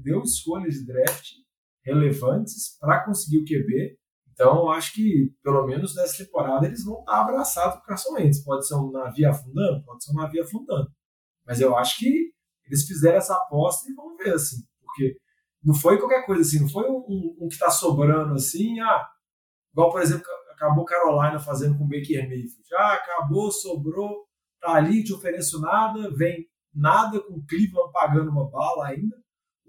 deu 0.00 0.22
escolhas 0.22 0.74
de 0.74 0.86
draft 0.86 1.30
relevantes 1.84 2.76
para 2.78 3.04
conseguir 3.04 3.38
o 3.38 3.44
QB. 3.44 3.98
Então, 4.32 4.70
acho 4.70 4.94
que, 4.94 5.32
pelo 5.42 5.66
menos 5.66 5.94
nessa 5.94 6.24
temporada, 6.24 6.66
eles 6.66 6.84
vão 6.84 7.00
estar 7.00 7.20
abraçados 7.20 7.76
com 7.76 7.80
o 7.80 7.84
Carson 7.84 8.14
Wentz. 8.14 8.42
Pode 8.42 8.66
ser 8.66 8.74
um 8.74 8.90
navio 8.90 9.28
afundando? 9.28 9.84
Pode 9.84 10.04
ser 10.04 10.12
um 10.12 10.16
navio 10.16 10.42
afundando. 10.42 10.90
Mas 11.46 11.60
eu 11.60 11.76
acho 11.76 11.98
que 11.98 12.32
eles 12.66 12.86
fizeram 12.86 13.18
essa 13.18 13.34
aposta 13.34 13.90
e 13.90 13.94
vão 13.94 14.16
ver, 14.16 14.34
assim. 14.34 14.62
Porque 14.80 15.16
não 15.62 15.74
foi 15.74 15.98
qualquer 15.98 16.24
coisa 16.24 16.42
assim, 16.42 16.60
não 16.60 16.68
foi 16.68 16.88
um, 16.88 17.04
um, 17.08 17.36
um 17.42 17.48
que 17.48 17.54
está 17.54 17.70
sobrando 17.70 18.34
assim, 18.34 18.80
ah, 18.80 19.06
igual, 19.72 19.90
por 19.90 20.00
exemplo, 20.00 20.24
acabou 20.50 20.84
Carolina 20.84 21.38
fazendo 21.38 21.76
com 21.76 21.84
o 21.84 21.88
Baker 21.88 22.28
Mayfield. 22.28 22.74
Ah, 22.74 22.94
acabou, 22.94 23.50
sobrou, 23.50 24.26
tá 24.60 24.74
ali, 24.74 25.04
te 25.04 25.12
ofereço 25.12 25.60
nada, 25.60 26.10
vem 26.14 26.46
nada 26.74 27.20
com 27.20 27.34
o 27.34 27.46
Cleveland 27.46 27.92
pagando 27.92 28.30
uma 28.30 28.48
bala 28.50 28.86
ainda. 28.88 29.21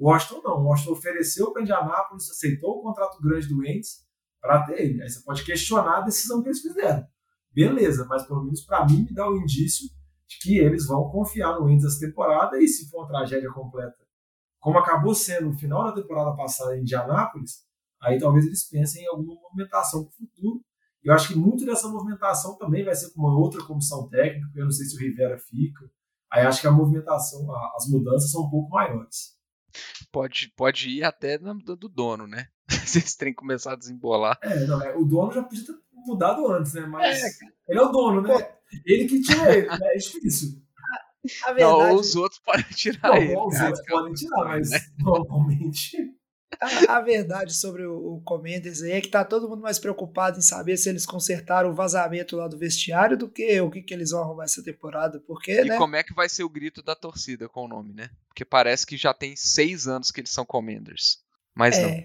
Washington 0.03 0.41
não. 0.43 0.63
Washington 0.65 0.91
ofereceu 0.91 1.51
para 1.51 1.61
Indianápolis, 1.61 2.29
aceitou 2.29 2.79
o 2.79 2.81
contrato 2.81 3.21
grande 3.21 3.47
do 3.47 3.59
Wentz 3.59 4.05
para 4.41 4.63
ter 4.65 4.81
ele. 4.81 5.01
Aí 5.01 5.09
você 5.09 5.21
pode 5.21 5.45
questionar 5.45 5.99
a 5.99 6.01
decisão 6.01 6.41
que 6.41 6.49
eles 6.49 6.61
fizeram. 6.61 7.07
Beleza, 7.51 8.05
mas 8.09 8.27
pelo 8.27 8.43
menos 8.43 8.61
para 8.61 8.85
mim 8.85 9.03
me 9.03 9.13
dá 9.13 9.29
o 9.29 9.33
um 9.33 9.37
indício 9.37 9.87
de 10.27 10.39
que 10.39 10.57
eles 10.57 10.87
vão 10.87 11.09
confiar 11.09 11.57
no 11.57 11.65
Wentz 11.65 11.85
essa 11.85 12.05
temporada 12.05 12.61
e 12.61 12.67
se 12.67 12.89
for 12.89 12.99
uma 12.99 13.07
tragédia 13.07 13.49
completa, 13.51 13.97
como 14.59 14.77
acabou 14.77 15.15
sendo 15.15 15.47
no 15.47 15.57
final 15.57 15.85
da 15.85 15.93
temporada 15.93 16.35
passada 16.35 16.75
em 16.77 16.81
Indianápolis, 16.81 17.63
aí 18.01 18.19
talvez 18.19 18.45
eles 18.45 18.67
pensem 18.67 19.03
em 19.03 19.07
alguma 19.07 19.39
movimentação 19.41 20.03
para 20.03 20.09
o 20.09 20.13
futuro. 20.13 20.61
Eu 21.01 21.13
acho 21.13 21.29
que 21.29 21.35
muito 21.35 21.65
dessa 21.65 21.87
movimentação 21.87 22.57
também 22.57 22.83
vai 22.83 22.95
ser 22.95 23.13
com 23.13 23.21
uma 23.21 23.37
outra 23.37 23.63
comissão 23.63 24.09
técnica, 24.09 24.51
eu 24.55 24.65
não 24.65 24.71
sei 24.71 24.85
se 24.85 24.95
o 24.97 24.99
Rivera 24.99 25.37
fica. 25.37 25.89
Aí 26.31 26.45
acho 26.45 26.59
que 26.59 26.67
a 26.67 26.71
movimentação, 26.71 27.45
as 27.75 27.87
mudanças 27.87 28.31
são 28.31 28.45
um 28.45 28.49
pouco 28.49 28.69
maiores. 28.69 29.37
Pode, 30.11 30.51
pode 30.55 30.89
ir 30.89 31.03
até 31.03 31.37
do, 31.37 31.53
do 31.75 31.89
dono, 31.89 32.27
né? 32.27 32.47
Vocês 32.69 33.15
têm 33.15 33.29
que 33.29 33.39
começar 33.39 33.73
a 33.73 33.77
desembolar. 33.77 34.37
É, 34.41 34.65
não, 34.65 34.81
é, 34.81 34.95
o 34.95 35.03
dono 35.03 35.31
já 35.31 35.43
podia 35.43 35.65
ter 35.65 35.73
mudado 36.05 36.47
antes, 36.51 36.73
né? 36.73 36.85
Mas 36.85 37.23
é, 37.23 37.29
ele 37.67 37.79
é 37.79 37.81
o 37.81 37.91
dono, 37.91 38.21
né? 38.21 38.33
Ele 38.85 39.05
que 39.05 39.21
tira 39.21 39.55
ele, 39.55 39.67
né? 39.67 39.77
É 39.81 39.97
difícil. 39.97 40.61
A 41.45 41.53
verdade... 41.53 41.61
Não, 41.61 41.95
os 41.95 42.15
outros 42.15 42.41
podem 42.41 42.65
tirar 42.71 43.09
não, 43.09 43.15
ele. 43.15 43.37
Os 43.37 43.53
cara, 43.53 43.67
outros 43.67 43.85
podem 43.87 44.13
tirar, 44.13 44.45
mas 44.45 44.69
né? 44.69 44.79
normalmente 44.99 45.97
a, 46.59 46.97
a, 46.97 47.01
verdade 47.01 47.53
sobre 47.53 47.85
o, 47.85 48.15
o 48.15 48.21
Commanders 48.21 48.81
aí 48.81 48.91
é 48.91 49.01
que 49.01 49.07
tá 49.07 49.23
todo 49.23 49.49
mundo 49.49 49.61
mais 49.61 49.79
preocupado 49.79 50.39
em 50.39 50.41
saber 50.41 50.77
se 50.77 50.89
eles 50.89 51.05
consertaram 51.05 51.69
o 51.69 51.75
vazamento 51.75 52.35
lá 52.35 52.47
do 52.47 52.57
vestiário 52.57 53.17
do 53.17 53.29
que 53.29 53.59
o 53.61 53.69
que, 53.69 53.81
que 53.81 53.93
eles 53.93 54.11
vão 54.11 54.21
arrumar 54.21 54.45
essa 54.45 54.63
temporada. 54.63 55.19
Porque, 55.27 55.61
e 55.61 55.65
né? 55.65 55.77
como 55.77 55.95
é 55.95 56.03
que 56.03 56.13
vai 56.13 56.29
ser 56.29 56.43
o 56.43 56.49
grito 56.49 56.81
da 56.81 56.95
torcida 56.95 57.47
com 57.49 57.65
o 57.65 57.67
nome, 57.67 57.93
né? 57.93 58.09
Porque 58.27 58.45
parece 58.45 58.85
que 58.85 58.97
já 58.97 59.13
tem 59.13 59.35
seis 59.35 59.87
anos 59.87 60.11
que 60.11 60.21
eles 60.21 60.31
são 60.31 60.45
Commanders. 60.45 61.19
Mas 61.55 61.77
é, 61.77 61.81
não. 61.81 62.03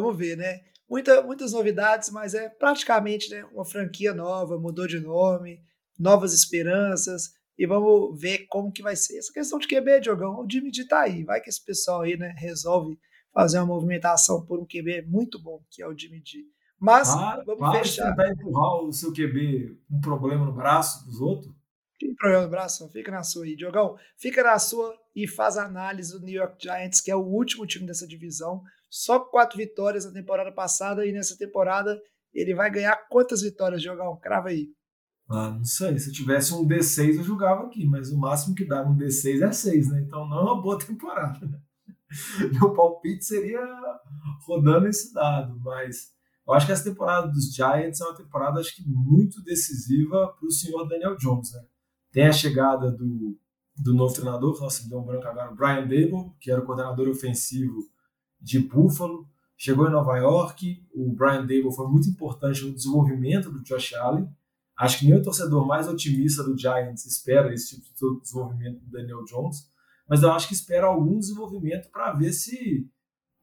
Vamos 0.00 0.16
ver, 0.16 0.36
né? 0.36 0.60
Muita, 0.88 1.22
muitas 1.22 1.52
novidades, 1.52 2.10
mas 2.10 2.34
é 2.34 2.48
praticamente 2.48 3.30
né, 3.30 3.44
uma 3.52 3.64
franquia 3.64 4.14
nova, 4.14 4.58
mudou 4.58 4.86
de 4.86 5.00
nome, 5.00 5.60
novas 5.98 6.32
esperanças. 6.32 7.34
E 7.58 7.66
vamos 7.66 8.20
ver 8.20 8.46
como 8.48 8.70
que 8.70 8.82
vai 8.82 8.94
ser. 8.94 9.18
Essa 9.18 9.32
questão 9.32 9.58
de 9.58 9.66
QB, 9.66 10.00
Diogão, 10.00 10.40
o 10.40 10.46
Jimmy 10.50 10.70
D 10.70 10.86
tá 10.86 11.00
aí. 11.00 11.24
Vai 11.24 11.40
que 11.40 11.48
esse 11.48 11.64
pessoal 11.64 12.02
aí, 12.02 12.16
né, 12.16 12.34
resolve 12.36 12.98
fazer 13.36 13.58
uma 13.58 13.66
movimentação 13.66 14.40
por 14.46 14.58
um 14.58 14.64
QB 14.64 15.02
muito 15.06 15.38
bom, 15.38 15.62
que 15.70 15.82
é 15.82 15.86
o 15.86 15.94
Jimmy 15.94 16.22
G. 16.24 16.38
Mas 16.80 17.14
para, 17.14 17.44
vamos 17.44 17.78
fechar. 17.78 18.16
tentar 18.16 18.32
empurrar 18.32 18.82
o 18.82 18.90
seu 18.90 19.12
QB 19.12 19.78
um 19.90 20.00
problema 20.00 20.46
no 20.46 20.54
braço 20.54 21.04
dos 21.04 21.20
outros. 21.20 21.54
Tem 22.00 22.14
problema 22.14 22.44
no 22.44 22.50
braço? 22.50 22.88
Fica 22.90 23.10
na 23.10 23.22
sua 23.22 23.44
aí, 23.44 23.54
Diogão. 23.54 23.94
Fica 24.16 24.42
na 24.42 24.58
sua 24.58 24.94
e 25.14 25.28
faz 25.28 25.58
análise 25.58 26.18
do 26.18 26.24
New 26.24 26.34
York 26.34 26.56
Giants, 26.62 27.02
que 27.02 27.10
é 27.10 27.16
o 27.16 27.26
último 27.26 27.66
time 27.66 27.86
dessa 27.86 28.06
divisão. 28.06 28.62
Só 28.88 29.20
quatro 29.20 29.58
vitórias 29.58 30.06
na 30.06 30.12
temporada 30.12 30.50
passada 30.50 31.04
e 31.06 31.12
nessa 31.12 31.36
temporada 31.36 32.00
ele 32.32 32.54
vai 32.54 32.70
ganhar 32.70 32.96
quantas 33.10 33.42
vitórias, 33.42 33.82
Diogão? 33.82 34.18
Crava 34.18 34.48
aí. 34.48 34.68
Ah, 35.28 35.50
não 35.50 35.64
sei. 35.64 35.98
Se 35.98 36.08
eu 36.08 36.14
tivesse 36.14 36.54
um 36.54 36.66
D6, 36.66 37.16
eu 37.16 37.22
jogava 37.22 37.66
aqui, 37.66 37.84
mas 37.84 38.10
o 38.10 38.18
máximo 38.18 38.54
que 38.54 38.64
dá 38.64 38.82
um 38.82 38.96
D6 38.96 39.46
é 39.46 39.52
6, 39.52 39.90
né? 39.90 40.02
Então 40.06 40.26
não 40.26 40.38
é 40.38 40.42
uma 40.42 40.62
boa 40.62 40.78
temporada. 40.80 41.65
Meu 42.52 42.72
palpite 42.72 43.24
seria 43.24 43.60
rodando 44.46 44.86
esse 44.86 45.12
dado, 45.12 45.58
mas 45.60 46.14
eu 46.46 46.54
acho 46.54 46.66
que 46.66 46.72
essa 46.72 46.84
temporada 46.84 47.28
dos 47.28 47.52
Giants 47.52 48.00
é 48.00 48.04
uma 48.04 48.16
temporada 48.16 48.60
acho 48.60 48.76
que 48.76 48.84
muito 48.86 49.42
decisiva 49.42 50.28
para 50.28 50.46
o 50.46 50.50
senhor 50.50 50.86
Daniel 50.86 51.16
Jones. 51.16 51.52
Né? 51.52 51.60
Tem 52.12 52.26
a 52.26 52.32
chegada 52.32 52.90
do, 52.92 53.36
do 53.76 53.94
novo 53.94 54.14
treinador, 54.14 54.58
nossa, 54.60 54.84
me 54.84 54.88
deu 54.88 55.00
um 55.00 55.04
branco 55.04 55.26
agora, 55.26 55.52
Brian 55.52 55.82
Dable, 55.82 56.32
que 56.40 56.50
era 56.50 56.60
o 56.60 56.64
coordenador 56.64 57.08
ofensivo 57.08 57.76
de 58.40 58.60
Buffalo, 58.60 59.26
chegou 59.56 59.88
em 59.88 59.90
Nova 59.90 60.16
York. 60.18 60.86
O 60.94 61.12
Brian 61.12 61.40
Dable 61.40 61.74
foi 61.74 61.88
muito 61.88 62.08
importante 62.08 62.64
no 62.64 62.74
desenvolvimento 62.74 63.50
do 63.50 63.62
Josh 63.62 63.94
Allen. 63.94 64.28
Acho 64.78 65.00
que 65.00 65.06
nem 65.06 65.16
o 65.16 65.22
torcedor 65.22 65.66
mais 65.66 65.88
otimista 65.88 66.44
do 66.44 66.56
Giants 66.56 67.06
espera 67.06 67.52
esse 67.52 67.80
tipo 67.80 68.14
de 68.14 68.20
desenvolvimento 68.20 68.78
do 68.78 68.90
Daniel 68.90 69.24
Jones 69.24 69.68
mas 70.08 70.22
eu 70.22 70.32
acho 70.32 70.48
que 70.48 70.54
espera 70.54 70.86
algum 70.86 71.18
desenvolvimento 71.18 71.90
para 71.90 72.12
ver 72.12 72.32
se 72.32 72.88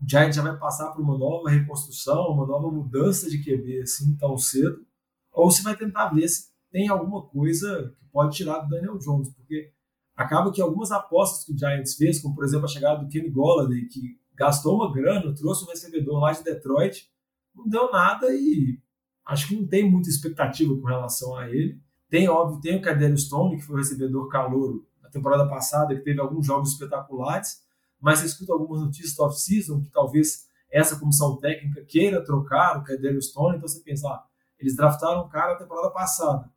o 0.02 0.10
Giants 0.10 0.36
já 0.36 0.41
vai 0.41 0.58
passar 0.58 0.91
por 0.91 1.02
uma 1.02 1.17
nova 1.17 1.49
reconstrução, 1.49 2.32
uma 2.32 2.45
nova 2.45 2.69
mudança 2.71 3.30
de 3.30 3.43
QB 3.43 3.82
assim 3.82 4.15
tão 4.17 4.38
cedo, 4.38 4.86
ou 5.32 5.49
se 5.49 5.63
vai 5.63 5.76
tentar 5.76 6.10
ver 6.10 6.28
se 6.28 6.52
tem 6.71 6.88
alguma 6.88 7.21
coisa 7.23 7.93
que 7.97 8.06
pode 8.06 8.36
tirar 8.36 8.60
do 8.60 8.69
Daniel 8.69 8.97
Jones, 8.97 9.30
porque 9.30 9.71
acaba 10.15 10.52
que 10.52 10.62
algumas 10.62 10.91
apostas 10.91 11.45
que 11.45 11.54
o 11.54 11.58
Giants 11.58 11.95
fez, 11.95 12.21
como 12.21 12.36
por 12.36 12.43
exemplo 12.43 12.65
a 12.65 12.69
chegada 12.69 13.04
do 13.04 13.10
Kenny 13.10 13.30
Golladay, 13.30 13.86
que 13.86 14.19
gastou 14.36 14.76
uma 14.76 14.91
grana, 14.91 15.34
trouxe 15.34 15.63
um 15.63 15.67
recebedor 15.67 16.19
lá 16.19 16.32
de 16.32 16.43
Detroit, 16.43 17.10
não 17.56 17.67
deu 17.67 17.91
nada 17.91 18.28
e 18.34 18.80
acho 19.26 19.47
que 19.47 19.56
não 19.56 19.67
tem 19.67 19.89
muita 19.89 20.10
expectativa 20.10 20.76
com 20.76 20.88
relação 20.88 21.36
a 21.36 21.49
ele. 21.49 21.80
Tem, 22.10 22.28
óbvio, 22.28 22.62
tem 22.62 22.78
o 22.78 22.82
Cadêrio 22.82 23.17
Stone, 23.17 23.56
que 23.58 23.63
foi 23.63 23.76
o 23.76 23.78
recebedor 23.78 24.28
calouro 24.28 24.88
temporada 25.13 25.47
passada, 25.47 25.95
que 25.95 26.02
teve 26.02 26.19
alguns 26.19 26.45
jogos 26.45 26.71
espetaculares, 26.71 27.62
mas 28.02 28.19
você 28.19 28.26
escuta 28.26 28.54
algumas 28.54 28.82
notícias 28.82 29.15
do 29.15 29.23
off-season 29.23 29.82
que 29.84 29.91
talvez 29.91 30.45
essa 30.69 30.99
comissão 30.99 31.38
técnica 31.38 31.86
queira 31.86 32.23
trocar 32.23 32.78
o 32.78 32.84
Cadêrio 32.84 33.21
Stone, 33.21 33.58
então 33.58 33.67
você 33.67 33.80
pensa, 33.82 34.08
ah, 34.08 34.23
eles 34.60 34.76
draftaram 34.76 35.26
um 35.26 35.30
cara 35.30 35.54
na 35.54 35.60
temporada 35.60 35.91
passada, 35.91 36.52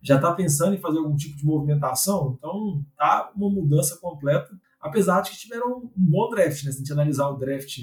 já 0.00 0.16
está 0.16 0.32
pensando 0.32 0.74
em 0.74 0.80
fazer 0.80 0.98
algum 0.98 1.16
tipo 1.16 1.36
de 1.36 1.44
movimentação, 1.44 2.34
então 2.36 2.84
tá 2.96 3.30
uma 3.36 3.50
mudança 3.50 3.96
completa, 3.98 4.48
apesar 4.80 5.20
de 5.20 5.30
que 5.30 5.38
tiveram 5.38 5.78
um 5.78 5.90
bom 5.94 6.30
draft, 6.30 6.64
né? 6.64 6.72
Se 6.72 6.78
a 6.78 6.78
gente 6.78 6.92
analisar 6.92 7.28
o 7.28 7.36
draft 7.36 7.78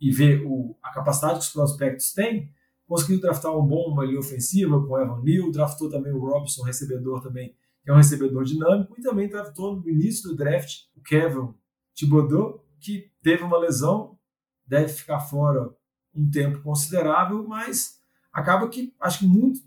e 0.00 0.10
ver 0.10 0.42
o, 0.46 0.76
a 0.82 0.92
capacidade 0.92 1.40
que 1.40 1.44
os 1.44 1.52
prospectos 1.52 2.12
têm, 2.12 2.50
conseguiu 2.86 3.20
draftar 3.20 3.54
um 3.56 3.66
bom 3.66 3.90
uma 3.92 4.04
linha 4.04 4.18
ofensiva 4.18 4.80
com 4.80 4.92
o 4.92 4.98
Evan 4.98 5.22
Neal, 5.22 5.50
draftou 5.50 5.90
também 5.90 6.12
o 6.12 6.18
Robson, 6.18 6.62
recebedor 6.62 7.22
também 7.22 7.54
que 7.88 7.92
é 7.92 7.94
um 7.94 7.96
recebedor 7.96 8.44
dinâmico, 8.44 8.94
e 8.98 9.02
também 9.02 9.30
draftou 9.30 9.76
no 9.76 9.88
início 9.88 10.28
do 10.28 10.36
draft 10.36 10.82
o 10.94 11.00
Kevin 11.00 11.54
Thibodeau, 11.94 12.62
que 12.78 13.10
teve 13.22 13.42
uma 13.42 13.56
lesão, 13.56 14.18
deve 14.66 14.92
ficar 14.92 15.20
fora 15.20 15.74
um 16.14 16.30
tempo 16.30 16.60
considerável, 16.60 17.48
mas 17.48 18.02
acaba 18.30 18.68
que 18.68 18.94
acho 19.00 19.20
que 19.20 19.26
muito 19.26 19.62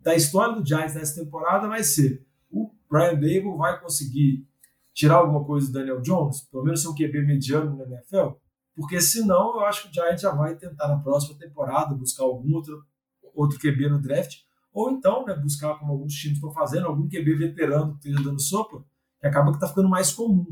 da 0.00 0.14
história 0.14 0.58
do 0.58 0.66
Giants 0.66 0.94
nessa 0.94 1.22
temporada 1.22 1.68
vai 1.68 1.84
ser 1.84 2.26
o 2.50 2.72
Brian 2.88 3.12
Dable 3.12 3.58
vai 3.58 3.78
conseguir 3.78 4.48
tirar 4.94 5.16
alguma 5.16 5.44
coisa 5.44 5.66
do 5.66 5.74
Daniel 5.74 6.00
Jones, 6.00 6.48
pelo 6.50 6.64
menos 6.64 6.80
ser 6.80 6.88
um 6.88 6.94
QB 6.94 7.26
mediano 7.26 7.76
na 7.76 7.84
NFL, 7.84 8.38
porque 8.74 9.02
senão 9.02 9.56
eu 9.56 9.66
acho 9.66 9.82
que 9.82 9.90
o 9.90 9.92
Giants 9.92 10.22
já 10.22 10.30
vai 10.30 10.56
tentar 10.56 10.88
na 10.88 10.96
próxima 10.96 11.38
temporada 11.38 11.94
buscar 11.94 12.24
algum 12.24 12.54
outro, 12.54 12.82
outro 13.34 13.58
QB 13.58 13.90
no 13.90 14.00
draft, 14.00 14.45
ou 14.76 14.90
então 14.90 15.24
né, 15.24 15.34
buscar, 15.34 15.78
como 15.78 15.92
alguns 15.92 16.12
times 16.12 16.36
estão 16.36 16.52
fazendo, 16.52 16.86
algum 16.86 17.08
QB 17.08 17.34
veterano 17.34 17.92
que 17.92 18.08
esteja 18.08 18.22
dando 18.22 18.38
sopa, 18.38 18.84
que 19.18 19.26
acaba 19.26 19.48
que 19.48 19.56
está 19.56 19.68
ficando 19.68 19.88
mais 19.88 20.12
comum 20.12 20.46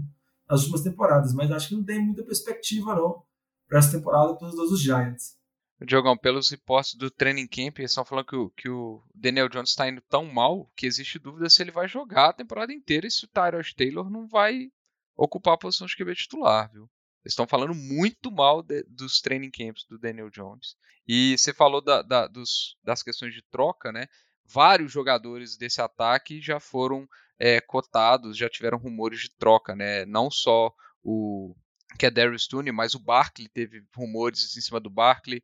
nas 0.49 0.61
últimas 0.61 0.81
temporadas. 0.81 1.35
Mas 1.35 1.51
acho 1.51 1.69
que 1.69 1.75
não 1.75 1.85
tem 1.85 2.03
muita 2.03 2.25
perspectiva, 2.25 2.95
não, 2.95 3.23
para 3.69 3.81
essa 3.81 3.99
temporada 3.99 4.35
para 4.35 4.49
os 4.49 4.81
Giants. 4.81 5.37
Diogão, 5.85 6.17
pelos 6.17 6.49
reportes 6.49 6.95
do 6.95 7.11
training 7.11 7.47
camp, 7.47 7.79
eles 7.79 7.91
estão 7.91 8.03
falando 8.03 8.25
que 8.25 8.37
o, 8.37 8.51
que 8.51 8.69
o 8.71 9.03
Daniel 9.15 9.51
Jones 9.51 9.69
está 9.69 9.87
indo 9.87 10.01
tão 10.09 10.25
mal 10.25 10.71
que 10.75 10.87
existe 10.87 11.19
dúvida 11.19 11.51
se 11.51 11.63
ele 11.63 11.71
vai 11.71 11.87
jogar 11.87 12.31
a 12.31 12.33
temporada 12.33 12.73
inteira 12.73 13.07
e 13.07 13.11
se 13.11 13.27
o 13.27 13.29
Tyrod 13.29 13.75
Taylor 13.77 14.09
não 14.09 14.27
vai 14.27 14.71
ocupar 15.15 15.53
a 15.53 15.59
posição 15.59 15.87
de 15.87 15.95
QB 15.95 16.15
titular, 16.15 16.73
viu? 16.73 16.89
Estão 17.25 17.47
falando 17.47 17.75
muito 17.75 18.31
mal 18.31 18.63
de, 18.63 18.83
dos 18.85 19.21
training 19.21 19.51
camps 19.51 19.87
do 19.89 19.99
Daniel 19.99 20.31
Jones. 20.31 20.77
E 21.07 21.37
você 21.37 21.53
falou 21.53 21.83
da, 21.83 22.03
da, 22.03 22.27
dos, 22.27 22.77
das 22.83 23.03
questões 23.03 23.35
de 23.35 23.43
troca, 23.51 23.91
né? 23.93 24.07
Vários 24.47 24.93
jogadores 24.93 25.57
desse 25.57 25.81
ataque 25.81 26.41
já 26.41 26.61
foram 26.61 27.09
é, 27.39 27.61
cotados, 27.61 28.37
já 28.37 28.49
tiveram 28.49 28.79
rumores 28.79 29.21
de 29.21 29.31
troca, 29.37 29.75
né? 29.75 30.05
Não 30.05 30.31
só 30.31 30.73
o 31.03 31.55
que 31.99 32.07
é 32.07 32.11
Darius 32.11 32.47
Tooney, 32.47 32.73
mas 32.73 32.95
o 32.95 32.99
Barkley 32.99 33.49
teve 33.49 33.83
rumores 33.95 34.57
em 34.57 34.61
cima 34.61 34.81
do 34.81 34.91
Barkley. 34.91 35.43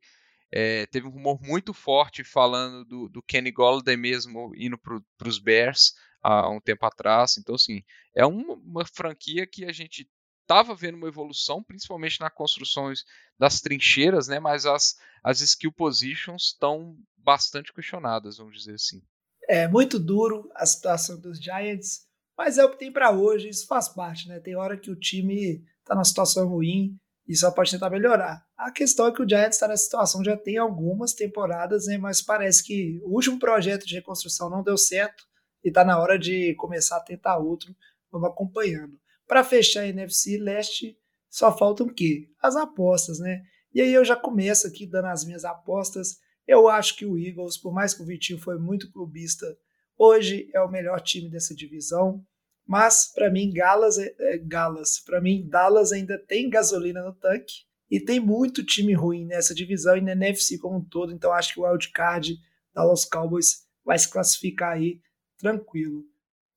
É, 0.51 0.85
teve 0.87 1.07
um 1.07 1.11
rumor 1.11 1.39
muito 1.41 1.73
forte 1.73 2.23
falando 2.23 2.83
do, 2.83 3.07
do 3.07 3.23
Kenny 3.23 3.51
Golladay 3.51 3.95
mesmo 3.95 4.51
indo 4.55 4.77
para 4.77 5.27
os 5.27 5.39
Bears 5.39 5.93
há 6.21 6.49
um 6.49 6.59
tempo 6.59 6.85
atrás. 6.85 7.37
Então, 7.37 7.55
assim, 7.55 7.83
é 8.15 8.25
uma, 8.25 8.55
uma 8.55 8.85
franquia 8.85 9.47
que 9.47 9.63
a 9.63 9.71
gente 9.71 10.09
estava 10.51 10.75
vendo 10.75 10.95
uma 10.95 11.07
evolução, 11.07 11.63
principalmente 11.63 12.19
nas 12.19 12.33
construções 12.33 13.05
das 13.39 13.61
trincheiras, 13.61 14.27
né? 14.27 14.37
Mas 14.37 14.65
as, 14.65 14.97
as 15.23 15.39
skill 15.39 15.71
positions 15.71 16.47
estão 16.47 16.97
bastante 17.15 17.73
questionadas, 17.73 18.37
vamos 18.37 18.57
dizer 18.57 18.73
assim. 18.73 19.01
É 19.47 19.67
muito 19.67 19.97
duro 19.97 20.49
a 20.53 20.65
situação 20.65 21.19
dos 21.19 21.41
Giants, 21.41 22.05
mas 22.37 22.57
é 22.57 22.65
o 22.65 22.69
que 22.69 22.77
tem 22.77 22.91
para 22.91 23.11
hoje, 23.11 23.47
isso 23.47 23.65
faz 23.65 23.87
parte, 23.87 24.27
né? 24.27 24.39
Tem 24.41 24.55
hora 24.55 24.77
que 24.77 24.91
o 24.91 24.95
time 24.95 25.63
está 25.79 25.95
numa 25.95 26.03
situação 26.03 26.47
ruim 26.47 26.97
e 27.25 27.35
só 27.35 27.49
pode 27.49 27.71
tentar 27.71 27.89
melhorar. 27.89 28.45
A 28.57 28.71
questão 28.71 29.07
é 29.07 29.13
que 29.13 29.21
o 29.21 29.27
Giants 29.27 29.55
está 29.55 29.69
nessa 29.69 29.85
situação 29.85 30.23
já 30.23 30.35
tem 30.35 30.57
algumas 30.57 31.13
temporadas, 31.13 31.85
né? 31.85 31.97
Mas 31.97 32.21
parece 32.21 32.61
que 32.61 32.99
o 33.03 33.13
último 33.13 33.39
projeto 33.39 33.87
de 33.87 33.95
reconstrução 33.95 34.49
não 34.49 34.63
deu 34.63 34.77
certo 34.77 35.23
e 35.63 35.69
está 35.69 35.85
na 35.85 35.97
hora 35.97 36.19
de 36.19 36.53
começar 36.55 36.97
a 36.97 37.03
tentar 37.03 37.37
outro. 37.37 37.73
Vamos 38.11 38.29
acompanhando. 38.29 38.99
Para 39.31 39.45
fechar 39.45 39.83
a 39.83 39.87
NFC 39.87 40.37
Leste, 40.37 40.97
só 41.29 41.57
faltam 41.57 41.87
o 41.87 41.93
quê? 41.93 42.27
As 42.41 42.57
apostas, 42.57 43.17
né? 43.17 43.41
E 43.73 43.79
aí 43.79 43.93
eu 43.93 44.03
já 44.03 44.13
começo 44.13 44.67
aqui 44.67 44.85
dando 44.85 45.05
as 45.05 45.23
minhas 45.23 45.45
apostas. 45.45 46.17
Eu 46.45 46.67
acho 46.67 46.97
que 46.97 47.05
o 47.05 47.17
Eagles, 47.17 47.57
por 47.57 47.73
mais 47.73 47.93
que 47.93 48.03
o 48.03 48.05
Vitinho 48.05 48.37
foi 48.37 48.59
muito 48.59 48.91
clubista, 48.91 49.45
hoje 49.97 50.49
é 50.53 50.59
o 50.59 50.69
melhor 50.69 50.99
time 50.99 51.29
dessa 51.29 51.55
divisão. 51.55 52.21
Mas 52.67 53.09
para 53.15 53.31
mim, 53.31 53.53
Galas, 53.53 53.97
é, 53.97 54.13
é, 54.19 54.37
Galas, 54.37 54.99
para 54.99 55.21
mim 55.21 55.47
Dallas 55.47 55.93
ainda 55.93 56.19
tem 56.19 56.49
gasolina 56.49 57.01
no 57.01 57.13
tanque 57.13 57.53
e 57.89 58.01
tem 58.01 58.19
muito 58.19 58.65
time 58.65 58.93
ruim 58.93 59.25
nessa 59.25 59.55
divisão 59.55 59.95
e 59.95 60.01
na 60.01 60.11
NFC 60.11 60.57
como 60.57 60.79
um 60.79 60.83
todo. 60.83 61.13
Então 61.13 61.31
acho 61.31 61.53
que 61.53 61.59
o 61.61 61.63
wildcard 61.63 62.35
Dallas 62.75 63.05
Cowboys 63.05 63.65
vai 63.85 63.97
se 63.97 64.11
classificar 64.11 64.73
aí 64.73 64.99
tranquilo. 65.37 66.10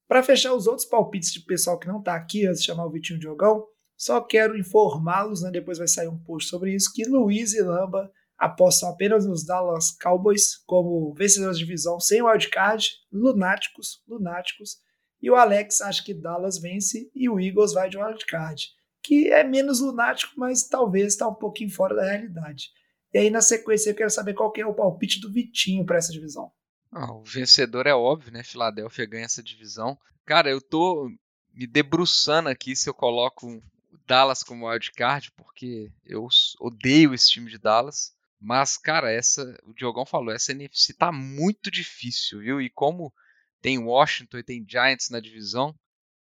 Para 0.07 0.23
fechar 0.23 0.55
os 0.55 0.67
outros 0.67 0.87
palpites 0.87 1.33
de 1.33 1.41
pessoal 1.41 1.79
que 1.79 1.89
não 1.89 1.99
está 1.99 2.15
aqui, 2.15 2.47
antes 2.47 2.61
de 2.61 2.67
chamar 2.67 2.87
o 2.87 2.91
Vitinho 2.91 3.19
Diogão, 3.19 3.67
só 3.97 4.21
quero 4.21 4.59
informá-los, 4.59 5.43
né, 5.43 5.51
depois 5.51 5.79
vai 5.79 5.89
sair 5.89 6.09
um 6.09 6.19
post 6.19 6.51
sobre 6.51 6.75
isso, 6.75 6.93
que 6.93 7.05
Luiz 7.05 7.55
e 7.55 7.63
Lamba 7.63 8.11
apostam 8.37 8.91
apenas 8.91 9.25
nos 9.25 9.47
Dallas 9.47 9.93
Cowboys 9.93 10.57
como 10.67 11.15
vencedores 11.15 11.57
de 11.57 11.65
divisão 11.65 11.99
sem 12.01 12.21
wildcard, 12.21 12.87
lunáticos, 13.11 14.03
lunáticos, 14.07 14.79
e 15.23 15.31
o 15.31 15.37
Alex 15.37 15.81
acha 15.81 16.05
que 16.05 16.13
Dallas 16.13 16.59
vence 16.59 17.11
e 17.15 17.29
o 17.31 17.41
Eagles 17.41 17.73
vai 17.73 17.89
de 17.89 17.97
wildcard, 17.97 18.63
que 19.03 19.29
é 19.29 19.43
menos 19.43 19.81
lunático, 19.81 20.35
mas 20.37 20.69
talvez 20.69 21.13
está 21.15 21.27
um 21.29 21.35
pouquinho 21.35 21.71
fora 21.71 21.95
da 21.95 22.05
realidade. 22.05 22.71
E 23.13 23.19
aí, 23.19 23.31
na 23.31 23.41
sequência, 23.41 23.91
eu 23.91 23.95
quero 23.95 24.11
saber 24.11 24.35
qual 24.35 24.51
que 24.51 24.61
é 24.61 24.67
o 24.67 24.75
palpite 24.75 25.21
do 25.21 25.33
Vitinho 25.33 25.87
para 25.87 25.97
essa 25.97 26.13
divisão. 26.13 26.51
Ah, 26.95 27.13
o 27.13 27.25
vencedor 27.25 27.89
é 27.89 27.95
óbvio, 27.95 28.33
né? 28.33 28.45
Filadélfia 28.45 29.05
ganha 29.05 29.25
essa 29.25 29.43
divisão. 29.43 29.99
Cara, 30.25 30.49
eu 30.49 30.61
tô 30.61 31.11
me 31.53 31.67
debruçando 31.67 32.49
aqui 32.49 32.77
se 32.77 32.89
eu 32.89 32.95
coloco 32.95 33.61
Dallas 34.07 34.45
como 34.45 34.69
wildcard, 34.69 35.33
porque 35.33 35.91
eu 36.05 36.29
odeio 36.61 37.13
esse 37.13 37.29
time 37.29 37.51
de 37.51 37.59
Dallas. 37.59 38.15
Mas, 38.41 38.77
cara, 38.77 39.11
essa, 39.11 39.59
o 39.65 39.75
Diogão 39.75 40.07
falou, 40.07 40.33
essa 40.33 40.53
NFC 40.53 40.95
tá 40.95 41.11
muito 41.11 41.69
difícil, 41.69 42.39
viu? 42.41 42.61
E 42.61 42.71
como 42.71 43.13
tem 43.61 43.79
Washington 43.79 44.39
e 44.39 44.45
tem 44.45 44.65
Giants 44.69 45.11
na 45.11 45.19
divisão, 45.19 45.75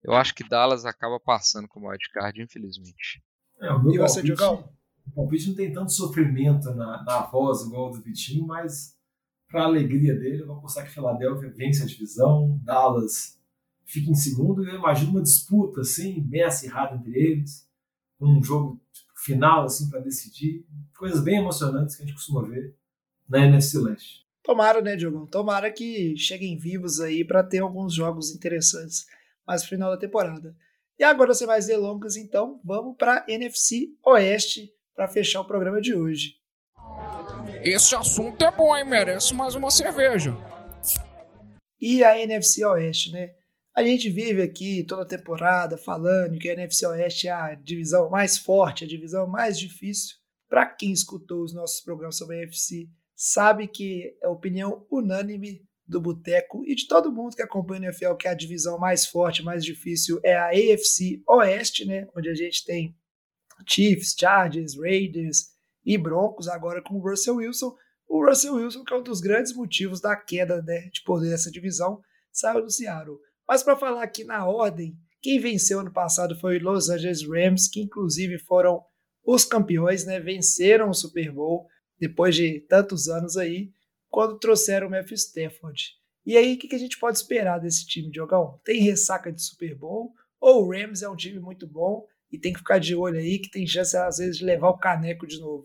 eu 0.04 0.12
acho 0.12 0.34
que 0.34 0.48
Dallas 0.48 0.84
acaba 0.84 1.18
passando 1.18 1.66
como 1.66 1.88
wildcard, 1.88 2.40
infelizmente. 2.40 3.20
É, 3.60 3.72
o 3.72 3.82
meu 3.82 3.94
e 3.94 3.98
você, 3.98 4.22
Diogão? 4.22 4.72
O 5.06 5.12
palpite 5.12 5.48
não 5.48 5.56
tem 5.56 5.72
tanto 5.72 5.90
sofrimento 5.90 6.70
na, 6.74 7.02
na 7.02 7.22
voz 7.22 7.62
igual 7.62 7.88
o 7.88 7.90
do 7.90 8.02
Vitinho, 8.02 8.46
mas 8.46 8.99
para 9.50 9.64
alegria 9.64 10.14
dele, 10.14 10.44
vou 10.44 10.56
apostar 10.56 10.84
que 10.84 10.92
Filadélfia 10.92 11.50
vence 11.50 11.82
a 11.82 11.86
divisão, 11.86 12.60
Dallas 12.62 13.38
fica 13.84 14.10
em 14.10 14.14
segundo, 14.14 14.64
e 14.64 14.68
eu 14.68 14.76
imagino 14.76 15.10
uma 15.10 15.22
disputa 15.22 15.80
assim, 15.80 16.20
bem 16.20 16.44
acirrada 16.44 16.94
entre 16.94 17.12
eles, 17.18 17.68
um 18.20 18.42
jogo 18.42 18.80
final 19.16 19.64
assim 19.64 19.90
para 19.90 20.00
decidir. 20.00 20.64
Coisas 20.96 21.22
bem 21.22 21.38
emocionantes 21.38 21.96
que 21.96 22.02
a 22.02 22.06
gente 22.06 22.14
costuma 22.14 22.42
ver 22.42 22.76
na 23.28 23.46
NFC 23.46 23.78
Leste. 23.78 24.26
Tomara, 24.42 24.80
né, 24.80 24.96
Diogão? 24.96 25.26
Tomara 25.26 25.70
que 25.70 26.16
cheguem 26.16 26.56
vivos 26.56 27.00
aí 27.00 27.24
para 27.24 27.42
ter 27.42 27.58
alguns 27.58 27.92
jogos 27.92 28.34
interessantes 28.34 29.06
mais 29.46 29.62
no 29.62 29.68
final 29.68 29.90
da 29.90 29.96
temporada. 29.96 30.56
E 30.98 31.04
agora, 31.04 31.34
sem 31.34 31.46
mais 31.46 31.66
delongas, 31.66 32.16
então, 32.16 32.60
vamos 32.64 32.96
para 32.96 33.24
NFC 33.28 33.94
Oeste 34.04 34.72
para 34.94 35.08
fechar 35.08 35.40
o 35.40 35.46
programa 35.46 35.80
de 35.80 35.94
hoje. 35.94 36.39
Esse 37.62 37.94
assunto 37.94 38.42
é 38.42 38.50
bom, 38.50 38.74
hein? 38.74 38.86
Merece 38.86 39.34
mais 39.34 39.54
uma 39.54 39.70
cerveja. 39.70 40.34
E 41.78 42.02
a 42.02 42.18
NFC 42.18 42.64
Oeste, 42.64 43.12
né? 43.12 43.34
A 43.76 43.82
gente 43.84 44.08
vive 44.08 44.40
aqui 44.40 44.82
toda 44.84 45.06
temporada 45.06 45.76
falando 45.76 46.38
que 46.38 46.48
a 46.48 46.54
NFC 46.54 46.86
Oeste 46.86 47.28
é 47.28 47.32
a 47.32 47.54
divisão 47.54 48.08
mais 48.08 48.38
forte, 48.38 48.84
a 48.84 48.88
divisão 48.88 49.26
mais 49.26 49.58
difícil. 49.58 50.16
Para 50.48 50.66
quem 50.66 50.90
escutou 50.90 51.42
os 51.42 51.52
nossos 51.52 51.82
programas 51.82 52.16
sobre 52.16 52.36
a 52.36 52.42
NFC, 52.42 52.88
sabe 53.14 53.68
que 53.68 54.16
é 54.22 54.28
opinião 54.28 54.86
unânime 54.90 55.62
do 55.86 56.00
Boteco 56.00 56.64
e 56.66 56.74
de 56.74 56.88
todo 56.88 57.12
mundo 57.12 57.36
que 57.36 57.42
acompanha 57.42 57.82
o 57.82 57.84
NFL 57.84 58.14
que 58.14 58.26
a 58.26 58.34
divisão 58.34 58.78
mais 58.78 59.04
forte, 59.04 59.42
mais 59.42 59.62
difícil 59.62 60.18
é 60.24 60.34
a 60.34 60.48
AFC 60.48 61.22
Oeste, 61.28 61.84
né? 61.84 62.08
Onde 62.16 62.30
a 62.30 62.34
gente 62.34 62.64
tem 62.64 62.96
Chiefs, 63.68 64.16
Chargers, 64.18 64.78
Raiders 64.78 65.59
e 65.84 65.96
Broncos, 65.96 66.48
agora 66.48 66.82
com 66.82 66.94
o 66.94 67.00
Russell 67.00 67.36
Wilson. 67.36 67.74
O 68.08 68.24
Russell 68.24 68.54
Wilson, 68.54 68.84
que 68.84 68.92
é 68.92 68.96
um 68.96 69.02
dos 69.02 69.20
grandes 69.20 69.54
motivos 69.54 70.00
da 70.00 70.16
queda 70.16 70.62
né, 70.62 70.88
de 70.92 71.02
poder 71.02 71.30
dessa 71.30 71.50
divisão, 71.50 72.00
saiu 72.32 72.62
do 72.62 72.70
Seattle. 72.70 73.18
Mas 73.46 73.62
para 73.62 73.76
falar 73.76 74.02
aqui 74.02 74.24
na 74.24 74.46
ordem, 74.46 74.96
quem 75.20 75.38
venceu 75.38 75.80
ano 75.80 75.92
passado 75.92 76.38
foi 76.38 76.58
o 76.58 76.62
Los 76.62 76.88
Angeles 76.88 77.26
Rams, 77.26 77.68
que 77.68 77.80
inclusive 77.80 78.38
foram 78.38 78.82
os 79.24 79.44
campeões, 79.44 80.04
né? 80.04 80.18
Venceram 80.18 80.90
o 80.90 80.94
Super 80.94 81.30
Bowl 81.30 81.68
depois 81.98 82.34
de 82.34 82.60
tantos 82.60 83.08
anos 83.08 83.36
aí, 83.36 83.70
quando 84.08 84.38
trouxeram 84.38 84.88
o 84.88 84.90
Matthew 84.90 85.16
Stafford. 85.16 86.00
E 86.24 86.36
aí, 86.36 86.54
o 86.54 86.58
que, 86.58 86.74
a 86.74 86.78
gente 86.78 86.98
pode 86.98 87.18
esperar 87.18 87.58
desse 87.58 87.86
time, 87.86 88.10
Diogão? 88.10 88.58
Tem 88.64 88.80
ressaca 88.80 89.30
de 89.30 89.42
Super 89.42 89.74
Bowl? 89.74 90.12
Ou 90.40 90.64
o 90.64 90.72
Rams 90.72 91.02
é 91.02 91.08
um 91.08 91.16
time 91.16 91.38
muito 91.38 91.66
bom 91.66 92.06
e 92.30 92.38
tem 92.38 92.52
que 92.52 92.58
ficar 92.60 92.78
de 92.78 92.94
olho 92.94 93.18
aí, 93.18 93.38
que 93.38 93.50
tem 93.50 93.66
chance, 93.66 93.96
às 93.96 94.18
vezes, 94.18 94.38
de 94.38 94.44
levar 94.44 94.68
o 94.68 94.78
caneco 94.78 95.26
de 95.26 95.40
novo? 95.40 95.64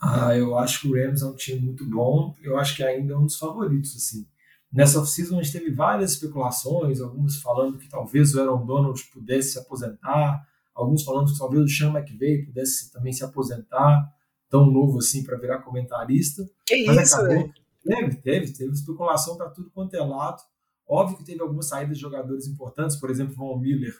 Ah, 0.00 0.36
eu 0.36 0.56
acho 0.58 0.80
que 0.80 0.88
o 0.88 0.94
Rams 0.94 1.22
é 1.22 1.26
um 1.26 1.34
time 1.34 1.60
muito 1.60 1.88
bom. 1.88 2.34
Eu 2.42 2.58
acho 2.58 2.76
que 2.76 2.82
ainda 2.82 3.14
é 3.14 3.16
um 3.16 3.24
dos 3.24 3.38
favoritos, 3.38 3.96
assim. 3.96 4.26
Nessa 4.72 5.00
off-season 5.00 5.38
a 5.38 5.42
gente 5.42 5.52
teve 5.52 5.70
várias 5.70 6.12
especulações, 6.12 7.00
algumas 7.00 7.36
falando 7.36 7.78
que 7.78 7.88
talvez 7.88 8.34
o 8.34 8.40
Aaron 8.40 8.66
Donald 8.66 9.00
pudesse 9.12 9.52
se 9.52 9.58
aposentar, 9.58 10.46
alguns 10.74 11.04
falando 11.04 11.32
que 11.32 11.38
talvez 11.38 11.62
o 11.62 11.68
Sean 11.68 11.90
McVay 11.90 12.44
pudesse 12.44 12.92
também 12.92 13.12
se 13.12 13.24
aposentar, 13.24 14.12
tão 14.50 14.70
novo 14.70 14.98
assim 14.98 15.22
para 15.22 15.38
virar 15.38 15.62
comentarista. 15.62 16.44
Que 16.66 16.84
Mas 16.86 17.06
isso, 17.06 17.16
acabou... 17.16 17.52
Teve, 17.84 18.16
teve, 18.16 18.52
teve 18.52 18.72
especulação 18.72 19.36
para 19.36 19.50
tudo 19.50 19.70
quanto 19.70 19.94
é 19.94 20.00
lado. 20.00 20.42
Óbvio 20.88 21.18
que 21.18 21.24
teve 21.24 21.40
algumas 21.40 21.68
saídas 21.68 21.96
de 21.96 22.02
jogadores 22.02 22.46
importantes, 22.46 22.96
por 22.96 23.10
exemplo, 23.10 23.34
Von 23.34 23.58
Miller 23.58 23.94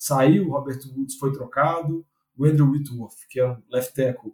saiu, 0.00 0.48
o 0.48 0.52
Robert 0.52 0.80
Woods 0.96 1.16
foi 1.16 1.30
trocado, 1.30 2.04
o 2.36 2.46
Andrew 2.46 2.70
Whitworth, 2.70 3.28
que 3.28 3.38
é 3.38 3.46
um 3.46 3.62
left 3.70 3.94
tackle, 3.94 4.32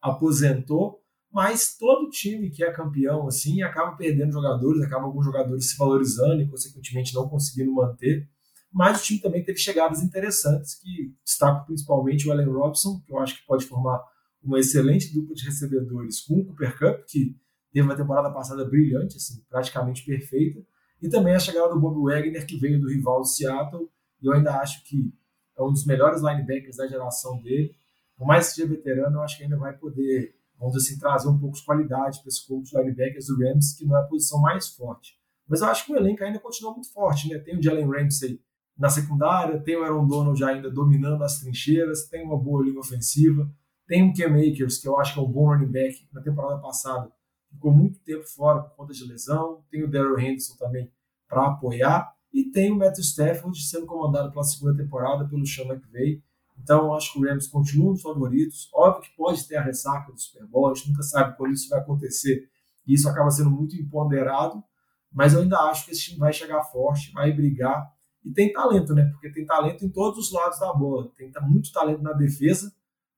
aposentou, 0.00 1.02
mas 1.30 1.76
todo 1.76 2.08
time 2.08 2.50
que 2.50 2.62
é 2.62 2.70
campeão 2.70 3.26
assim 3.26 3.60
acaba 3.62 3.96
perdendo 3.96 4.32
jogadores, 4.32 4.80
acaba 4.80 5.04
alguns 5.04 5.24
jogadores 5.24 5.70
se 5.70 5.76
valorizando 5.76 6.40
e 6.40 6.48
consequentemente 6.48 7.12
não 7.12 7.28
conseguindo 7.28 7.74
manter. 7.74 8.28
Mas 8.72 9.00
o 9.00 9.04
time 9.04 9.20
também 9.20 9.42
teve 9.42 9.58
chegadas 9.58 10.02
interessantes 10.02 10.76
que 10.76 11.12
destaco 11.24 11.66
principalmente 11.66 12.28
o 12.28 12.32
Allen 12.32 12.46
Robson, 12.46 13.02
que 13.04 13.12
eu 13.12 13.18
acho 13.18 13.40
que 13.40 13.46
pode 13.46 13.66
formar 13.66 14.00
uma 14.40 14.60
excelente 14.60 15.12
dupla 15.12 15.34
de 15.34 15.44
recebedores 15.44 16.20
com 16.20 16.34
o 16.34 16.46
Cooper 16.46 16.78
Cup, 16.78 17.04
que 17.08 17.36
teve 17.72 17.84
uma 17.84 17.96
temporada 17.96 18.30
passada 18.30 18.64
brilhante, 18.64 19.16
assim, 19.16 19.42
praticamente 19.50 20.04
perfeita, 20.04 20.60
e 21.02 21.08
também 21.08 21.34
a 21.34 21.40
chegada 21.40 21.74
do 21.74 21.80
Bob 21.80 22.00
Wagner, 22.04 22.46
que 22.46 22.56
veio 22.56 22.80
do 22.80 22.88
rival 22.88 23.20
do 23.20 23.26
Seattle, 23.26 23.90
e 24.20 24.26
eu 24.26 24.32
ainda 24.32 24.60
acho 24.60 24.84
que 24.84 25.12
é 25.56 25.62
um 25.62 25.72
dos 25.72 25.84
melhores 25.84 26.22
linebackers 26.22 26.76
da 26.76 26.86
geração 26.86 27.40
dele. 27.40 27.74
Por 28.16 28.26
mais 28.26 28.48
que 28.48 28.54
seja 28.56 28.68
veterano, 28.68 29.18
eu 29.18 29.22
acho 29.22 29.36
que 29.36 29.44
ainda 29.44 29.56
vai 29.56 29.76
poder 29.76 30.34
vamos 30.58 30.76
assim, 30.76 30.98
trazer 30.98 31.28
um 31.28 31.38
pouco 31.38 31.56
de 31.56 31.64
qualidade 31.64 32.20
para 32.20 32.28
esse 32.28 32.46
corpo 32.46 32.64
de 32.64 32.76
linebackers 32.76 33.26
do 33.26 33.38
Rams, 33.38 33.74
que 33.74 33.86
não 33.86 33.96
é 33.96 34.00
a 34.00 34.04
posição 34.04 34.40
mais 34.40 34.68
forte. 34.68 35.16
Mas 35.46 35.60
eu 35.60 35.68
acho 35.68 35.86
que 35.86 35.92
o 35.92 35.96
elenco 35.96 36.24
ainda 36.24 36.40
continua 36.40 36.72
muito 36.72 36.92
forte, 36.92 37.28
né? 37.28 37.38
Tem 37.38 37.56
o 37.56 37.62
Jalen 37.62 37.88
Ramsey 37.88 38.40
na 38.76 38.90
secundária, 38.90 39.60
tem 39.60 39.76
o 39.76 39.82
Aaron 39.82 40.06
Donald 40.06 40.42
ainda 40.44 40.70
dominando 40.70 41.22
as 41.22 41.38
trincheiras, 41.40 42.08
tem 42.08 42.24
uma 42.24 42.36
boa 42.36 42.64
linha 42.64 42.78
ofensiva, 42.78 43.48
tem 43.86 44.10
o 44.10 44.12
Cam 44.12 44.36
Akers, 44.36 44.78
que 44.78 44.88
eu 44.88 44.98
acho 44.98 45.14
que 45.14 45.20
é 45.20 45.22
um 45.22 45.30
bom 45.30 45.46
running 45.46 45.70
back, 45.70 46.06
na 46.12 46.20
temporada 46.20 46.60
passada 46.60 47.10
ficou 47.50 47.72
muito 47.72 47.98
tempo 48.00 48.24
fora 48.24 48.62
por 48.62 48.76
conta 48.76 48.92
de 48.92 49.04
lesão, 49.04 49.64
tem 49.70 49.82
o 49.82 49.90
Daryl 49.90 50.18
Henderson 50.18 50.54
também 50.56 50.92
para 51.26 51.46
apoiar, 51.46 52.14
e 52.40 52.50
tem 52.50 52.72
o 52.72 52.76
Matthew 52.76 53.04
Stafford 53.04 53.60
sendo 53.60 53.86
comandado 53.86 54.30
pela 54.30 54.44
segunda 54.44 54.76
temporada 54.76 55.28
pelo 55.28 55.46
Sean 55.46 55.64
McVay, 55.64 56.22
então, 56.62 56.92
acho 56.94 57.12
que 57.12 57.18
o 57.18 57.22
Rams 57.22 57.46
continua 57.46 57.92
nos 57.92 58.02
favoritos. 58.02 58.68
Óbvio 58.74 59.02
que 59.02 59.16
pode 59.16 59.46
ter 59.46 59.56
a 59.56 59.62
ressaca 59.62 60.12
do 60.12 60.20
Super 60.20 60.46
Bowl, 60.46 60.70
a 60.70 60.74
gente 60.74 60.90
nunca 60.90 61.02
sabe 61.02 61.36
quando 61.36 61.52
isso 61.52 61.68
vai 61.68 61.80
acontecer. 61.80 62.48
E 62.86 62.94
isso 62.94 63.08
acaba 63.08 63.30
sendo 63.30 63.50
muito 63.50 63.76
imponderado. 63.76 64.62
Mas 65.10 65.32
eu 65.32 65.40
ainda 65.40 65.58
acho 65.60 65.86
que 65.86 65.92
esse 65.92 66.02
time 66.02 66.18
vai 66.18 66.32
chegar 66.32 66.62
forte, 66.64 67.12
vai 67.12 67.32
brigar. 67.32 67.90
E 68.24 68.32
tem 68.32 68.52
talento, 68.52 68.94
né? 68.94 69.08
Porque 69.12 69.30
tem 69.30 69.46
talento 69.46 69.84
em 69.84 69.88
todos 69.88 70.18
os 70.18 70.32
lados 70.32 70.58
da 70.58 70.72
bola. 70.72 71.10
Tem 71.16 71.30
muito 71.42 71.72
talento 71.72 72.02
na 72.02 72.12
defesa, 72.12 72.72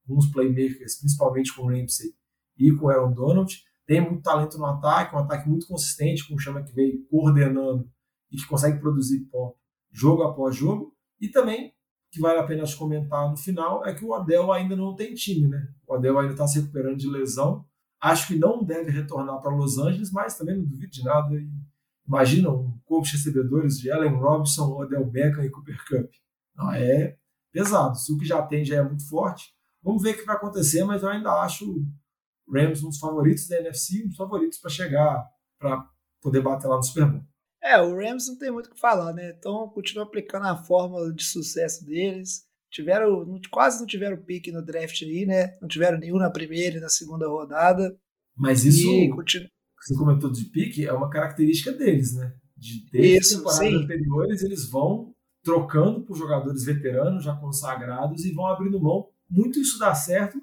os 0.09 0.27
playmakers, 0.27 0.97
principalmente 0.99 1.55
com 1.55 1.63
o 1.63 1.69
Ramsey 1.69 2.15
e 2.59 2.73
com 2.73 2.87
o 2.87 2.89
Aaron 2.91 3.13
Donald. 3.13 3.65
Tem 3.87 4.01
muito 4.01 4.23
talento 4.23 4.59
no 4.59 4.67
ataque, 4.67 5.15
um 5.15 5.19
ataque 5.19 5.49
muito 5.49 5.67
consistente, 5.67 6.29
com 6.29 6.35
o 6.35 6.39
Chama 6.39 6.63
que 6.63 6.73
veio 6.73 7.05
coordenando 7.09 7.91
e 8.31 8.37
que 8.37 8.47
consegue 8.47 8.79
produzir 8.79 9.21
ponto 9.31 9.57
jogo 9.93 10.23
após 10.23 10.57
jogo. 10.57 10.95
E 11.21 11.29
também 11.29 11.75
que 12.11 12.21
vale 12.21 12.41
a 12.41 12.45
pena 12.45 12.65
comentar 12.77 13.31
no 13.31 13.37
final 13.37 13.87
é 13.87 13.95
que 13.95 14.05
o 14.05 14.13
Adel 14.15 14.53
ainda 14.53 14.75
não 14.75 14.95
tem 14.95 15.15
time, 15.15 15.47
né? 15.47 15.69
O 15.87 15.95
Adel 15.95 16.19
ainda 16.19 16.33
está 16.33 16.47
se 16.47 16.59
recuperando 16.61 16.99
de 16.99 17.09
lesão. 17.09 17.65
Acho 18.01 18.29
que 18.29 18.37
não 18.37 18.65
deve 18.65 18.91
retornar 18.91 19.41
para 19.41 19.55
Los 19.55 19.79
Angeles, 19.79 20.11
mas 20.11 20.37
também 20.37 20.57
não 20.57 20.65
duvido 20.65 20.91
de 20.91 21.05
nada. 21.05 21.29
Imagina 22.07 22.51
um 22.51 22.77
corpo 22.85 23.07
de 23.07 23.13
recebedores 23.13 23.79
de 23.79 23.91
Allen 23.93 24.15
Robinson, 24.15 24.73
Odell 24.73 25.05
Beckham 25.05 25.45
e 25.45 25.51
Cooper 25.51 25.79
Cup. 25.87 26.11
Não, 26.57 26.73
é 26.73 27.17
pesado. 27.53 27.97
Se 27.97 28.13
o 28.13 28.19
que 28.19 28.25
já 28.25 28.43
tem 28.43 28.65
já 28.65 28.77
é 28.77 28.83
muito 28.83 29.09
forte, 29.09 29.55
vamos 29.83 30.03
ver 30.03 30.15
o 30.15 30.19
que 30.19 30.25
vai 30.25 30.37
acontecer, 30.37 30.83
mas 30.85 31.03
eu 31.03 31.09
ainda 31.09 31.31
acho 31.43 31.71
o 31.71 32.53
Rams 32.53 32.83
um 32.83 32.89
dos 32.89 32.99
favoritos 32.99 33.47
da 33.47 33.59
NFC, 33.61 34.03
um 34.05 34.09
dos 34.09 34.17
favoritos 34.17 34.59
para 34.59 34.71
chegar, 34.71 35.25
para 35.59 35.89
poder 36.21 36.43
bater 36.43 36.67
lá 36.67 36.77
no 36.77 36.83
Super 36.83 37.07
Bowl. 37.07 37.25
É, 37.63 37.81
o 37.81 37.95
Rams 37.95 38.27
não 38.29 38.39
tem 38.39 38.51
muito 38.51 38.67
o 38.67 38.75
que 38.75 38.81
falar, 38.81 39.13
né? 39.13 39.35
Então 39.39 39.69
continua 39.69 40.05
aplicando 40.05 40.47
a 40.47 40.57
fórmula 40.57 41.13
de 41.13 41.25
sucesso 41.25 41.85
deles. 41.85 42.45
Tiveram, 42.71 43.27
quase 43.51 43.81
não 43.81 43.87
tiveram 43.87 44.17
pique 44.17 44.53
no 44.53 44.65
draft 44.65 45.03
aí, 45.03 45.27
né? 45.27 45.59
Não 45.61 45.69
tiveram 45.69 45.99
nenhum 45.99 46.17
na 46.17 46.31
primeira 46.31 46.79
e 46.79 46.81
na 46.81 46.89
segunda 46.89 47.29
rodada. 47.29 47.99
Mas 48.37 48.65
isso. 48.65 48.89
Continu... 49.11 49.49
você 49.79 49.95
comentou 49.97 50.31
de 50.31 50.45
pique, 50.45 50.87
é 50.87 50.93
uma 50.93 51.11
característica 51.11 51.73
deles, 51.73 52.15
né? 52.15 52.33
De, 52.57 52.87
desde 52.91 53.37
temporadas 53.37 53.75
anteriores, 53.75 54.43
eles 54.43 54.71
vão 54.71 55.15
trocando 55.43 56.03
por 56.03 56.17
jogadores 56.17 56.65
veteranos, 56.65 57.25
já 57.25 57.35
consagrados, 57.35 58.25
e 58.25 58.33
vão 58.33 58.47
abrindo 58.47 58.81
mão. 58.81 59.09
Muito 59.29 59.59
isso 59.59 59.79
dá 59.79 59.95
certo, 59.95 60.41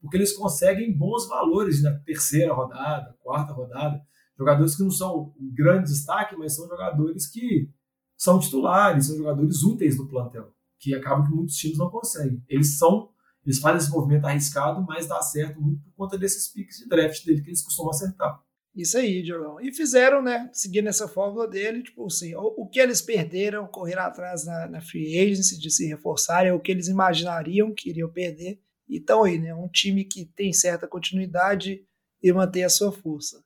porque 0.00 0.16
eles 0.16 0.32
conseguem 0.32 0.96
bons 0.96 1.28
valores 1.28 1.82
na 1.82 1.92
terceira 2.00 2.52
rodada, 2.52 3.16
quarta 3.22 3.52
rodada. 3.52 4.00
Jogadores 4.40 4.74
que 4.74 4.82
não 4.82 4.90
são 4.90 5.34
um 5.38 5.52
grande 5.52 5.90
destaque, 5.90 6.34
mas 6.34 6.56
são 6.56 6.66
jogadores 6.66 7.26
que 7.26 7.68
são 8.16 8.40
titulares, 8.40 9.08
são 9.08 9.18
jogadores 9.18 9.62
úteis 9.62 9.98
no 9.98 10.08
plantel, 10.08 10.50
que 10.78 10.94
acabam 10.94 11.26
que 11.26 11.34
muitos 11.34 11.56
times 11.56 11.76
não 11.76 11.90
conseguem. 11.90 12.42
Eles 12.48 12.78
são, 12.78 13.10
eles 13.44 13.58
fazem 13.58 13.76
esse 13.76 13.90
movimento 13.90 14.24
arriscado, 14.24 14.82
mas 14.88 15.06
dá 15.06 15.20
certo 15.20 15.60
muito 15.60 15.82
por 15.82 15.92
conta 15.92 16.16
desses 16.16 16.48
piques 16.48 16.78
de 16.78 16.88
draft 16.88 17.22
dele 17.26 17.42
que 17.42 17.50
eles 17.50 17.60
costumam 17.60 17.90
acertar. 17.90 18.42
Isso 18.74 18.96
aí, 18.96 19.22
Diogão. 19.22 19.60
E 19.60 19.74
fizeram, 19.74 20.22
né, 20.22 20.48
seguindo 20.54 20.88
essa 20.88 21.06
fórmula 21.06 21.46
dele, 21.46 21.82
tipo 21.82 22.06
assim, 22.06 22.34
o, 22.34 22.62
o 22.62 22.66
que 22.66 22.80
eles 22.80 23.02
perderam, 23.02 23.66
correr 23.66 23.98
atrás 23.98 24.46
na, 24.46 24.68
na, 24.68 24.80
free 24.80 25.18
agency, 25.18 25.60
de 25.60 25.70
se 25.70 25.86
reforçarem, 25.86 26.50
é 26.50 26.54
o 26.54 26.60
que 26.60 26.72
eles 26.72 26.88
imaginariam 26.88 27.74
que 27.74 27.90
iriam 27.90 28.10
perder. 28.10 28.58
Então 28.88 29.24
aí, 29.24 29.38
né, 29.38 29.54
um 29.54 29.68
time 29.68 30.02
que 30.02 30.24
tem 30.24 30.50
certa 30.50 30.88
continuidade 30.88 31.84
e 32.22 32.32
mantém 32.32 32.64
a 32.64 32.70
sua 32.70 32.90
força. 32.90 33.44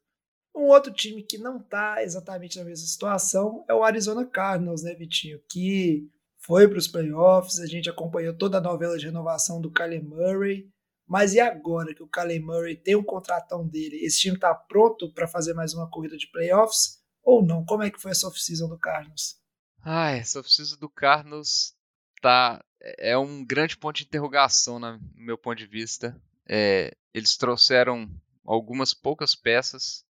Um 0.65 0.69
outro 0.69 0.91
time 0.91 1.23
que 1.23 1.37
não 1.37 1.59
está 1.59 2.03
exatamente 2.03 2.59
na 2.59 2.65
mesma 2.65 2.87
situação 2.87 3.63
é 3.69 3.75
o 3.75 3.85
Arizona 3.85 4.25
Cardinals, 4.25 4.83
né, 4.83 4.95
Vitinho? 4.95 5.39
Que 5.47 6.11
foi 6.39 6.67
para 6.67 6.79
os 6.79 6.89
playoffs, 6.89 7.61
a 7.61 7.67
gente 7.67 7.91
acompanhou 7.91 8.35
toda 8.35 8.57
a 8.57 8.63
novela 8.63 8.97
de 8.97 9.05
renovação 9.05 9.61
do 9.61 9.71
Kyler 9.71 10.03
Murray, 10.03 10.71
mas 11.07 11.35
e 11.35 11.41
agora 11.41 11.95
que 11.95 12.03
o 12.03 12.09
Kyler 12.09 12.43
Murray 12.43 12.77
tem 12.77 12.97
um 12.97 13.05
contratão 13.05 13.69
dele, 13.69 13.97
esse 14.03 14.21
time 14.21 14.37
está 14.37 14.55
pronto 14.55 15.13
para 15.13 15.29
fazer 15.29 15.53
mais 15.53 15.75
uma 15.75 15.89
corrida 15.91 16.17
de 16.17 16.31
playoffs 16.31 16.99
ou 17.23 17.45
não? 17.45 17.63
Como 17.63 17.83
é 17.83 17.91
que 17.91 18.01
foi 18.01 18.13
essa 18.13 18.27
off-season 18.27 18.67
do 18.67 18.79
Cardinals? 18.79 19.37
Ah, 19.83 20.13
essa 20.13 20.41
off-season 20.41 20.79
do 20.79 20.89
Cardinals 20.89 21.75
tá 22.23 22.65
é 22.81 23.19
um 23.19 23.45
grande 23.45 23.77
ponto 23.77 23.97
de 23.97 24.05
interrogação 24.05 24.79
no 24.79 24.99
meu 25.15 25.37
ponto 25.37 25.59
de 25.59 25.67
vista. 25.67 26.19
É, 26.49 26.97
eles 27.13 27.37
trouxeram 27.37 28.09
algumas 28.47 28.95
poucas 28.95 29.35
peças 29.35 30.05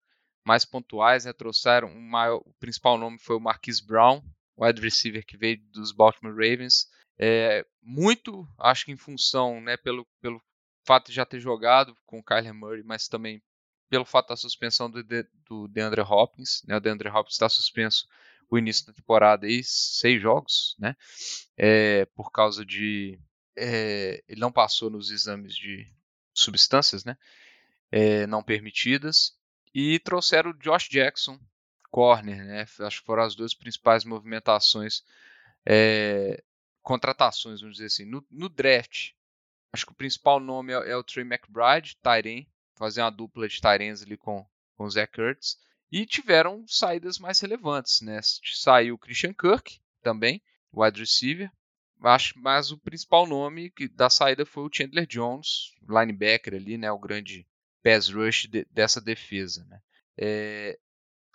mais 0.44 0.64
pontuais, 0.64 1.24
né? 1.24 1.32
trouxeram 1.32 1.88
o, 1.88 2.00
maior, 2.00 2.42
o 2.44 2.52
principal 2.60 2.98
nome 2.98 3.18
foi 3.18 3.36
o 3.36 3.40
Marquise 3.40 3.84
Brown, 3.84 4.22
wide 4.56 4.80
receiver 4.80 5.24
que 5.24 5.36
veio 5.36 5.60
dos 5.72 5.92
Baltimore 5.92 6.34
Ravens. 6.34 6.86
É, 7.18 7.64
muito, 7.82 8.46
acho 8.58 8.84
que 8.84 8.92
em 8.92 8.96
função, 8.96 9.60
né, 9.60 9.76
pelo, 9.76 10.06
pelo 10.20 10.42
fato 10.84 11.08
de 11.08 11.14
já 11.14 11.24
ter 11.24 11.40
jogado 11.40 11.96
com 12.04 12.18
o 12.18 12.24
Kyler 12.24 12.54
Murray, 12.54 12.82
mas 12.82 13.08
também 13.08 13.42
pelo 13.88 14.04
fato 14.04 14.28
da 14.28 14.36
suspensão 14.36 14.90
do, 14.90 15.02
de, 15.02 15.26
do 15.48 15.68
DeAndre 15.68 16.00
Hopkins, 16.00 16.62
né? 16.66 16.76
O 16.76 16.80
DeAndre 16.80 17.08
Hopkins 17.08 17.34
está 17.34 17.48
suspenso 17.48 18.06
o 18.50 18.58
início 18.58 18.86
da 18.86 18.92
temporada 18.92 19.46
aí, 19.46 19.62
seis 19.62 20.20
jogos, 20.20 20.74
né? 20.78 20.96
É, 21.56 22.04
por 22.06 22.30
causa 22.32 22.64
de 22.64 23.18
é, 23.56 24.22
ele 24.28 24.40
não 24.40 24.50
passou 24.50 24.90
nos 24.90 25.10
exames 25.10 25.54
de 25.54 25.86
substâncias, 26.34 27.04
né? 27.04 27.16
É, 27.90 28.26
não 28.26 28.42
permitidas 28.42 29.38
e 29.74 29.98
trouxeram 29.98 30.50
o 30.50 30.58
Josh 30.58 30.88
Jackson, 30.88 31.38
corner, 31.90 32.44
né? 32.44 32.66
Acho 32.80 33.00
que 33.00 33.06
foram 33.06 33.24
as 33.24 33.34
duas 33.34 33.54
principais 33.54 34.04
movimentações, 34.04 35.02
é, 35.66 36.42
contratações, 36.82 37.60
vamos 37.60 37.76
dizer 37.76 37.86
assim, 37.86 38.04
no, 38.04 38.24
no 38.30 38.48
draft 38.48 39.12
Acho 39.74 39.86
que 39.86 39.92
o 39.92 39.96
principal 39.96 40.38
nome 40.38 40.72
é, 40.72 40.90
é 40.90 40.96
o 40.96 41.02
Trey 41.02 41.24
McBride, 41.24 41.96
Tyren, 41.96 42.46
fazer 42.76 43.00
uma 43.00 43.10
dupla 43.10 43.48
de 43.48 43.60
Tyrens 43.60 44.04
ali 44.04 44.16
com, 44.16 44.46
com 44.76 44.84
o 44.84 44.90
Zach 44.90 45.10
Kurtz. 45.12 45.58
E 45.90 46.06
tiveram 46.06 46.64
saídas 46.68 47.18
mais 47.18 47.40
relevantes, 47.40 48.00
né? 48.00 48.20
Saiu 48.22 48.94
o 48.94 48.98
Christian 48.98 49.34
Kirk 49.34 49.80
também, 50.00 50.40
wide 50.72 51.00
receiver. 51.00 51.50
Acho, 52.00 52.38
mas 52.38 52.70
o 52.70 52.78
principal 52.78 53.26
nome 53.26 53.68
que, 53.70 53.88
da 53.88 54.08
saída 54.08 54.46
foi 54.46 54.62
o 54.62 54.70
Chandler 54.72 55.08
Jones, 55.08 55.72
linebacker 55.88 56.54
ali, 56.54 56.78
né? 56.78 56.92
O 56.92 56.98
grande 56.98 57.44
pass 57.84 58.08
rush 58.08 58.48
de, 58.48 58.66
dessa 58.70 59.00
defesa, 59.00 59.64
né? 59.66 59.80
É, 60.16 60.78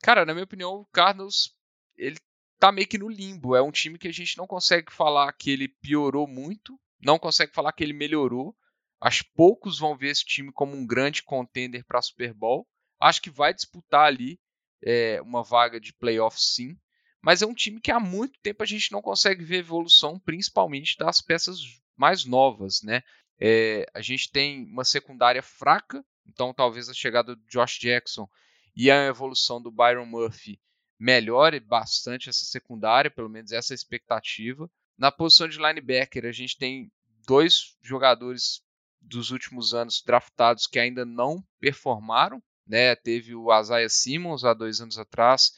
cara, 0.02 0.26
na 0.26 0.34
minha 0.34 0.44
opinião, 0.44 0.74
o 0.74 0.86
Cardinals 0.88 1.56
ele 1.96 2.18
tá 2.60 2.72
meio 2.72 2.88
que 2.88 2.98
no 2.98 3.08
limbo. 3.08 3.56
É 3.56 3.62
um 3.62 3.72
time 3.72 4.00
que 4.00 4.08
a 4.08 4.14
gente 4.14 4.38
não 4.38 4.48
consegue 4.48 4.92
falar 4.92 5.32
que 5.34 5.52
ele 5.52 5.68
piorou 5.68 6.28
muito, 6.28 6.78
não 7.00 7.20
consegue 7.20 7.54
falar 7.54 7.72
que 7.72 7.84
ele 7.84 7.94
melhorou. 7.94 8.56
Acho 9.00 9.24
que 9.24 9.32
poucos 9.34 9.80
vão 9.80 9.96
ver 9.96 10.10
esse 10.10 10.26
time 10.26 10.52
como 10.52 10.76
um 10.76 10.86
grande 10.86 11.24
contender 11.24 11.86
para 11.86 12.02
Super 12.02 12.34
Bowl. 12.34 12.68
Acho 13.00 13.22
que 13.22 13.30
vai 13.30 13.54
disputar 13.54 14.06
ali 14.08 14.38
é, 14.84 15.22
uma 15.22 15.44
vaga 15.44 15.80
de 15.80 15.94
playoff 15.94 16.42
sim. 16.42 16.78
Mas 17.22 17.42
é 17.42 17.46
um 17.46 17.54
time 17.54 17.80
que 17.80 17.92
há 17.92 18.00
muito 18.00 18.40
tempo 18.42 18.64
a 18.64 18.66
gente 18.66 18.92
não 18.92 19.02
consegue 19.02 19.44
ver 19.44 19.58
evolução, 19.58 20.20
principalmente 20.20 20.98
das 20.98 21.22
peças 21.22 21.60
mais 21.96 22.26
novas, 22.26 22.82
né? 22.82 23.04
É, 23.40 23.86
a 23.94 24.02
gente 24.02 24.32
tem 24.32 24.66
uma 24.66 24.84
secundária 24.84 25.44
fraca, 25.44 26.04
então 26.26 26.54
talvez 26.54 26.90
a 26.90 26.94
chegada 26.94 27.36
do 27.36 27.42
Josh 27.48 27.80
Jackson 27.80 28.28
e 28.76 28.90
a 28.90 29.06
evolução 29.06 29.62
do 29.62 29.72
Byron 29.72 30.06
Murphy 30.06 30.60
melhore 31.00 31.60
bastante 31.60 32.30
essa 32.30 32.46
secundária, 32.46 33.10
pelo 33.10 33.30
menos 33.30 33.52
essa 33.52 33.74
expectativa. 33.74 34.70
Na 34.98 35.12
posição 35.12 35.48
de 35.48 35.58
linebacker, 35.58 36.26
a 36.26 36.32
gente 36.32 36.58
tem 36.58 36.92
dois 37.26 37.78
jogadores 37.82 38.62
dos 39.02 39.32
últimos 39.32 39.74
anos 39.74 40.04
draftados 40.06 40.68
que 40.68 40.78
ainda 40.78 41.06
não 41.06 41.44
performaram. 41.60 42.44
Né? 42.68 42.96
Teve 42.96 43.34
o 43.34 43.48
Isaiah 43.58 43.90
Simmons 43.90 44.44
há 44.44 44.54
dois 44.54 44.82
anos 44.82 44.98
atrás 44.98 45.54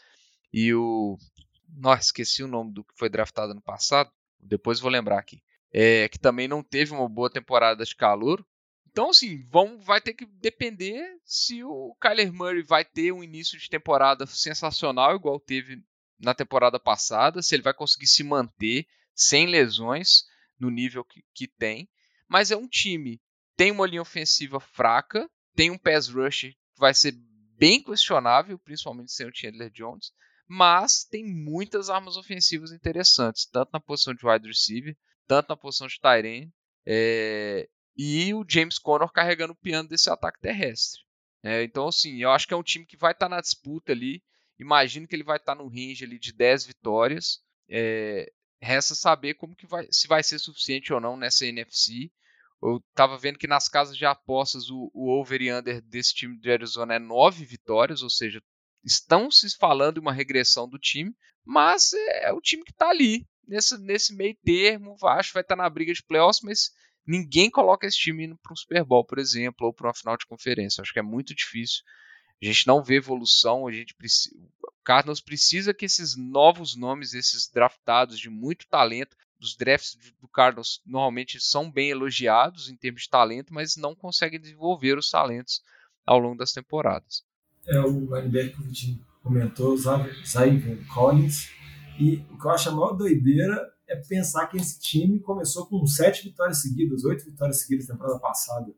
e 0.53 0.73
o. 0.73 1.17
Nossa, 1.67 2.03
esqueci 2.03 2.43
o 2.43 2.47
nome 2.47 2.73
do 2.73 2.83
que 2.83 2.93
foi 2.95 3.09
draftado 3.09 3.51
ano 3.51 3.61
passado. 3.61 4.11
Depois 4.39 4.79
vou 4.79 4.91
lembrar 4.91 5.17
aqui. 5.17 5.41
É, 5.73 6.07
que 6.09 6.19
também 6.19 6.47
não 6.47 6.61
teve 6.61 6.91
uma 6.91 7.07
boa 7.07 7.29
temporada 7.29 7.83
de 7.83 7.95
calor. 7.95 8.45
Então, 8.91 9.09
assim, 9.09 9.43
vão, 9.49 9.79
vai 9.79 10.01
ter 10.01 10.13
que 10.13 10.25
depender 10.25 11.17
se 11.23 11.63
o 11.63 11.95
Kyler 12.01 12.33
Murray 12.33 12.61
vai 12.61 12.83
ter 12.83 13.11
um 13.11 13.23
início 13.23 13.57
de 13.57 13.69
temporada 13.69 14.25
sensacional, 14.25 15.15
igual 15.15 15.39
teve 15.39 15.81
na 16.19 16.33
temporada 16.33 16.79
passada, 16.79 17.41
se 17.41 17.55
ele 17.55 17.63
vai 17.63 17.73
conseguir 17.73 18.07
se 18.07 18.23
manter, 18.23 18.85
sem 19.15 19.47
lesões 19.47 20.25
no 20.59 20.69
nível 20.69 21.03
que, 21.05 21.23
que 21.33 21.47
tem. 21.47 21.89
Mas 22.27 22.51
é 22.51 22.55
um 22.55 22.67
time 22.67 23.19
tem 23.61 23.71
uma 23.71 23.85
linha 23.85 24.01
ofensiva 24.01 24.59
fraca, 24.59 25.29
tem 25.55 25.69
um 25.69 25.77
pass 25.77 26.07
rush 26.07 26.41
que 26.41 26.79
vai 26.79 26.95
ser 26.95 27.13
bem 27.57 27.83
questionável, 27.83 28.57
principalmente 28.57 29.11
sem 29.11 29.27
o 29.27 29.31
Chandler 29.31 29.69
Jones, 29.69 30.11
mas 30.47 31.03
tem 31.03 31.23
muitas 31.23 31.87
armas 31.87 32.17
ofensivas 32.17 32.71
interessantes, 32.71 33.45
tanto 33.45 33.69
na 33.71 33.79
posição 33.79 34.15
de 34.15 34.25
wide 34.25 34.47
receiver, 34.47 34.97
tanto 35.27 35.49
na 35.49 35.55
posição 35.55 35.85
de 35.85 35.99
tight 35.99 36.27
end, 36.27 36.51
é, 36.85 37.69
e 37.95 38.33
o 38.33 38.45
James 38.47 38.77
Conner 38.77 39.09
carregando 39.09 39.53
o 39.53 39.57
piano 39.57 39.87
desse 39.87 40.09
ataque 40.09 40.39
terrestre. 40.39 41.01
É, 41.43 41.63
então, 41.63 41.87
assim, 41.87 42.21
eu 42.21 42.31
acho 42.31 42.47
que 42.47 42.53
é 42.53 42.57
um 42.57 42.63
time 42.63 42.85
que 42.85 42.97
vai 42.97 43.11
estar 43.11 43.27
tá 43.27 43.35
na 43.35 43.41
disputa 43.41 43.91
ali. 43.91 44.23
Imagino 44.59 45.07
que 45.07 45.15
ele 45.15 45.23
vai 45.23 45.37
estar 45.37 45.55
tá 45.55 45.61
no 45.63 45.67
range 45.67 46.03
ali 46.03 46.19
de 46.19 46.31
10 46.31 46.65
vitórias. 46.65 47.39
É, 47.69 48.31
Resta 48.61 48.93
saber 48.93 49.33
como 49.33 49.55
que 49.55 49.65
vai, 49.65 49.87
se 49.89 50.07
vai 50.07 50.21
ser 50.21 50.37
suficiente 50.37 50.93
ou 50.93 50.99
não 50.99 51.17
nessa 51.17 51.45
NFC. 51.45 52.11
Eu 52.61 52.77
estava 52.89 53.17
vendo 53.17 53.39
que 53.39 53.47
nas 53.47 53.67
casas 53.67 53.97
de 53.97 54.05
apostas 54.05 54.69
o, 54.69 54.91
o 54.93 55.09
over 55.09 55.41
e 55.41 55.51
under 55.51 55.81
desse 55.81 56.13
time 56.13 56.39
de 56.39 56.51
Arizona 56.51 56.93
é 56.93 56.99
9 56.99 57.43
vitórias, 57.43 58.03
ou 58.03 58.09
seja, 58.09 58.39
estão 58.83 59.31
se 59.31 59.57
falando 59.57 59.97
em 59.97 60.01
uma 60.01 60.13
regressão 60.13 60.69
do 60.69 60.77
time, 60.77 61.11
mas 61.43 61.91
é, 61.93 62.25
é 62.25 62.33
o 62.33 62.39
time 62.39 62.63
que 62.63 62.71
está 62.71 62.89
ali, 62.89 63.27
nesse, 63.47 63.77
nesse 63.79 64.15
meio 64.15 64.35
termo, 64.43 64.95
acho 65.03 65.29
que 65.29 65.33
vai 65.33 65.41
estar 65.41 65.55
tá 65.55 65.63
na 65.63 65.69
briga 65.69 65.91
de 65.91 66.03
playoffs, 66.03 66.41
mas 66.43 66.69
ninguém 67.11 67.49
coloca 67.49 67.85
esse 67.85 67.97
time 67.97 68.25
indo 68.25 68.37
para 68.37 68.53
um 68.53 68.55
Super 68.55 68.85
Bowl, 68.85 69.03
por 69.03 69.19
exemplo, 69.19 69.67
ou 69.67 69.73
para 69.73 69.87
uma 69.87 69.93
final 69.93 70.15
de 70.15 70.25
conferência. 70.25 70.81
Acho 70.81 70.93
que 70.93 70.99
é 70.99 71.03
muito 71.03 71.35
difícil. 71.35 71.83
A 72.41 72.45
gente 72.45 72.65
não 72.65 72.81
vê 72.81 72.95
evolução, 72.95 73.67
a 73.67 73.71
gente 73.71 73.93
precisa, 73.93 74.33
Cardinals 74.83 75.21
precisa 75.21 75.73
que 75.73 75.85
esses 75.85 76.15
novos 76.15 76.75
nomes, 76.75 77.13
esses 77.13 77.49
draftados 77.49 78.17
de 78.17 78.29
muito 78.29 78.65
talento, 78.67 79.15
os 79.39 79.55
drafts 79.55 79.97
do 80.21 80.27
Cardinals 80.27 80.81
normalmente 80.85 81.39
são 81.39 81.69
bem 81.69 81.89
elogiados 81.89 82.69
em 82.69 82.75
termos 82.75 83.03
de 83.03 83.09
talento, 83.09 83.53
mas 83.53 83.75
não 83.75 83.93
conseguem 83.93 84.39
desenvolver 84.39 84.97
os 84.97 85.09
talentos 85.09 85.61
ao 86.05 86.17
longo 86.17 86.37
das 86.37 86.51
temporadas. 86.51 87.23
É 87.67 87.79
o 87.79 88.15
linebacker 88.15 88.55
que 88.55 88.91
o 88.91 89.21
comentou, 89.21 89.77
Zaven 89.77 90.83
Collins, 90.85 91.49
e 91.99 92.15
o 92.31 92.39
que 92.39 92.45
eu 92.45 92.51
acho 92.51 92.69
a 92.69 92.71
maior 92.71 92.93
doideira 92.93 93.71
é 93.91 93.95
pensar 93.97 94.47
que 94.47 94.57
esse 94.57 94.79
time 94.79 95.19
começou 95.19 95.65
com 95.65 95.85
sete 95.85 96.23
vitórias 96.23 96.61
seguidas, 96.61 97.03
oito 97.03 97.25
vitórias 97.25 97.59
seguidas 97.61 97.87
na 97.87 97.95
temporada 97.95 98.19
passada. 98.19 98.73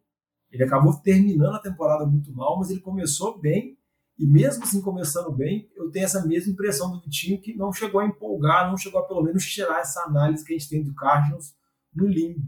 Ele 0.52 0.64
acabou 0.64 0.94
terminando 0.96 1.56
a 1.56 1.60
temporada 1.60 2.06
muito 2.06 2.34
mal, 2.34 2.58
mas 2.58 2.70
ele 2.70 2.80
começou 2.80 3.40
bem 3.40 3.78
e 4.18 4.28
mesmo 4.28 4.64
assim 4.64 4.82
começando 4.82 5.32
bem, 5.32 5.70
eu 5.76 5.90
tenho 5.90 6.06
essa 6.06 6.26
mesma 6.26 6.52
impressão 6.52 6.92
do 6.92 7.02
Vitinho 7.02 7.42
que 7.42 7.56
não 7.56 7.74
chegou 7.74 8.00
a 8.00 8.06
empolgar, 8.06 8.70
não 8.70 8.78
chegou 8.78 9.02
a 9.02 9.08
pelo 9.08 9.24
menos 9.24 9.46
tirar 9.46 9.80
essa 9.80 10.02
análise 10.04 10.46
que 10.46 10.54
a 10.54 10.58
gente 10.58 10.70
tem 10.70 10.84
do 10.84 10.94
Cardinals 10.94 11.56
no 11.94 12.08
limbo. 12.08 12.48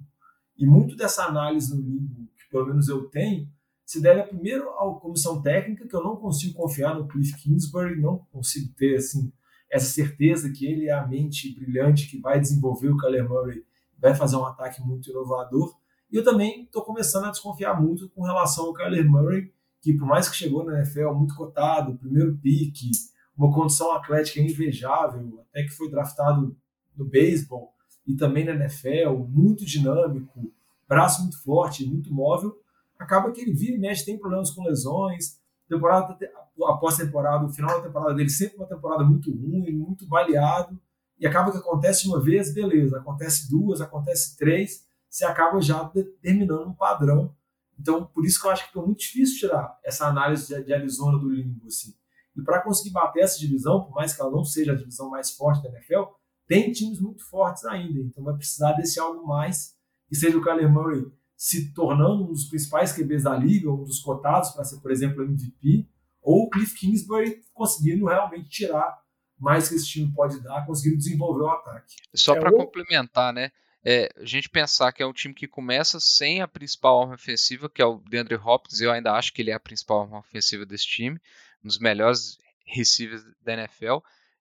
E 0.57 0.66
muito 0.66 0.95
dessa 0.95 1.24
análise 1.26 1.76
no 1.76 1.82
limbo, 1.82 2.30
que 2.36 2.49
pelo 2.49 2.68
menos 2.68 2.88
eu 2.88 3.09
tenho, 3.09 3.49
se 3.84 4.01
deve 4.01 4.24
primeiro 4.24 4.70
à 4.70 4.99
comissão 4.99 5.41
técnica, 5.41 5.88
que 5.88 5.95
eu 5.95 6.03
não 6.03 6.16
consigo 6.16 6.53
confiar 6.53 6.95
no 6.95 7.07
Cliff 7.07 7.36
Kingsbury, 7.41 7.99
não 7.99 8.20
consigo 8.32 8.74
ter 8.76 8.95
assim 8.95 9.32
essa 9.70 9.88
certeza 9.88 10.51
que 10.51 10.66
ele 10.66 10.88
é 10.88 10.91
a 10.91 11.05
mente 11.05 11.53
brilhante 11.53 12.07
que 12.07 12.20
vai 12.20 12.39
desenvolver 12.39 12.89
o 12.89 12.97
Kyler 12.97 13.28
Murray, 13.28 13.63
vai 13.97 14.13
fazer 14.13 14.36
um 14.36 14.45
ataque 14.45 14.82
muito 14.82 15.09
inovador. 15.09 15.76
E 16.11 16.16
eu 16.18 16.24
também 16.24 16.63
estou 16.63 16.84
começando 16.84 17.26
a 17.26 17.32
desconfiar 17.32 17.80
muito 17.80 18.09
com 18.09 18.24
relação 18.24 18.66
ao 18.66 18.74
Kyler 18.74 19.09
Murray, 19.09 19.51
que 19.82 19.93
por 19.93 20.07
mais 20.07 20.30
que 20.30 20.36
chegou 20.36 20.63
na 20.63 20.78
NFL 20.80 21.11
muito 21.13 21.36
cotado, 21.36 21.97
primeiro 21.97 22.38
pique, 22.38 22.91
uma 23.38 23.53
condição 23.53 23.91
atlética 23.91 24.39
invejável, 24.39 25.43
até 25.49 25.63
que 25.63 25.72
foi 25.72 25.89
draftado 25.89 26.55
no 26.95 27.05
beisebol 27.05 27.74
e 28.07 28.16
também 28.16 28.45
na 28.45 28.53
NFL, 28.53 29.28
muito 29.28 29.66
dinâmico, 29.66 30.51
braço 30.88 31.22
muito 31.22 31.41
forte, 31.43 31.86
muito 31.86 32.13
móvel, 32.13 32.57
acaba 32.97 33.32
que 33.32 33.41
ele 33.41 33.53
vira 33.53 33.76
e 33.76 33.80
mexe, 33.80 34.05
tem 34.05 34.18
problemas 34.18 34.51
com 34.51 34.63
lesões, 34.63 35.39
temporada 35.68 36.18
após 36.63 36.95
temporada, 36.95 37.45
o 37.45 37.49
final 37.49 37.78
da 37.78 37.88
temporada 37.88 38.13
dele 38.13 38.30
sempre 38.30 38.57
uma 38.57 38.68
temporada 38.68 39.03
muito 39.03 39.32
ruim, 39.32 39.72
muito 39.72 40.07
baleado, 40.07 40.80
e 41.20 41.26
acaba 41.26 41.51
que 41.51 41.57
acontece 41.57 42.07
uma 42.07 42.22
vez, 42.22 42.53
beleza, 42.53 42.97
acontece 42.97 43.49
duas, 43.49 43.82
acontece 43.82 44.38
três, 44.38 44.86
você 45.09 45.26
acaba 45.26 45.61
já 45.61 45.84
determinando 45.84 46.70
um 46.70 46.74
padrão. 46.74 47.34
Então, 47.80 48.05
por 48.05 48.26
isso 48.26 48.39
que 48.39 48.47
eu 48.47 48.51
acho 48.51 48.63
que 48.63 48.68
fica 48.70 48.82
muito 48.82 48.99
difícil 48.99 49.39
tirar 49.39 49.78
essa 49.84 50.07
análise 50.07 50.47
de, 50.47 50.63
de 50.63 50.74
Arizona 50.74 51.18
do 51.18 51.30
limbo, 51.30 51.68
assim. 51.68 51.93
E 52.36 52.41
para 52.41 52.61
conseguir 52.61 52.91
bater 52.91 53.24
essa 53.24 53.39
divisão, 53.39 53.84
por 53.84 53.93
mais 53.93 54.13
que 54.13 54.22
ela 54.22 54.32
não 54.32 54.43
seja 54.43 54.74
a 54.74 54.76
divisão 54.76 55.09
mais 55.09 55.32
forte 55.32 55.63
da 55.63 55.70
NFL, 55.70 56.03
tem 56.47 56.72
times 56.72 56.99
muito 56.99 57.24
fortes 57.30 57.63
ainda. 57.66 57.99
Então 57.99 58.24
vai 58.24 58.36
precisar 58.36 58.74
desse 58.74 58.99
algo 58.99 59.26
mais, 59.26 59.74
que 60.07 60.16
seja 60.16 60.38
o 60.38 60.43
Kyler 60.43 60.70
Murray 60.70 61.05
se 61.36 61.73
tornando 61.73 62.23
um 62.23 62.27
dos 62.27 62.45
principais 62.45 62.91
QBs 62.91 63.23
da 63.23 63.36
liga, 63.36 63.71
um 63.71 63.83
dos 63.83 63.99
cotados 63.99 64.51
para 64.51 64.63
ser, 64.63 64.79
por 64.79 64.91
exemplo, 64.91 65.23
MVP, 65.23 65.88
ou 66.21 66.43
o 66.43 66.49
Cliff 66.49 66.75
Kingsbury 66.75 67.41
conseguindo 67.53 68.05
realmente 68.05 68.49
tirar 68.49 68.97
mais 69.38 69.69
que 69.69 69.75
esse 69.75 69.88
time 69.88 70.13
pode 70.13 70.41
dar, 70.41 70.65
conseguindo 70.65 70.97
desenvolver 70.97 71.43
o 71.43 71.49
ataque. 71.49 71.95
Só 72.13 72.36
é 72.36 72.39
para 72.39 72.53
o... 72.53 72.57
complementar, 72.57 73.33
né? 73.33 73.51
É, 73.83 74.09
a 74.17 74.25
gente 74.25 74.49
pensar 74.49 74.91
que 74.91 75.03
é 75.03 75.05
um 75.05 75.13
time 75.13 75.33
que 75.33 75.47
começa 75.47 75.99
sem 75.99 76.41
a 76.41 76.47
principal 76.47 77.03
arma 77.03 77.13
ofensiva, 77.13 77.69
que 77.69 77.81
é 77.81 77.86
o 77.86 77.99
DeAndre 77.99 78.36
Hopkins, 78.36 78.81
eu 78.81 78.91
ainda 78.91 79.13
acho 79.13 79.31
que 79.31 79.43
ele 79.43 79.51
é 79.51 79.53
a 79.53 79.59
principal 79.59 80.01
arma 80.01 80.19
ofensiva 80.19 80.65
desse 80.65 80.88
time, 80.88 81.19
um 81.63 81.67
dos 81.67 81.77
melhores 81.77 82.39
receivers 82.65 83.23
da 83.43 83.53
NFL, 83.53 83.97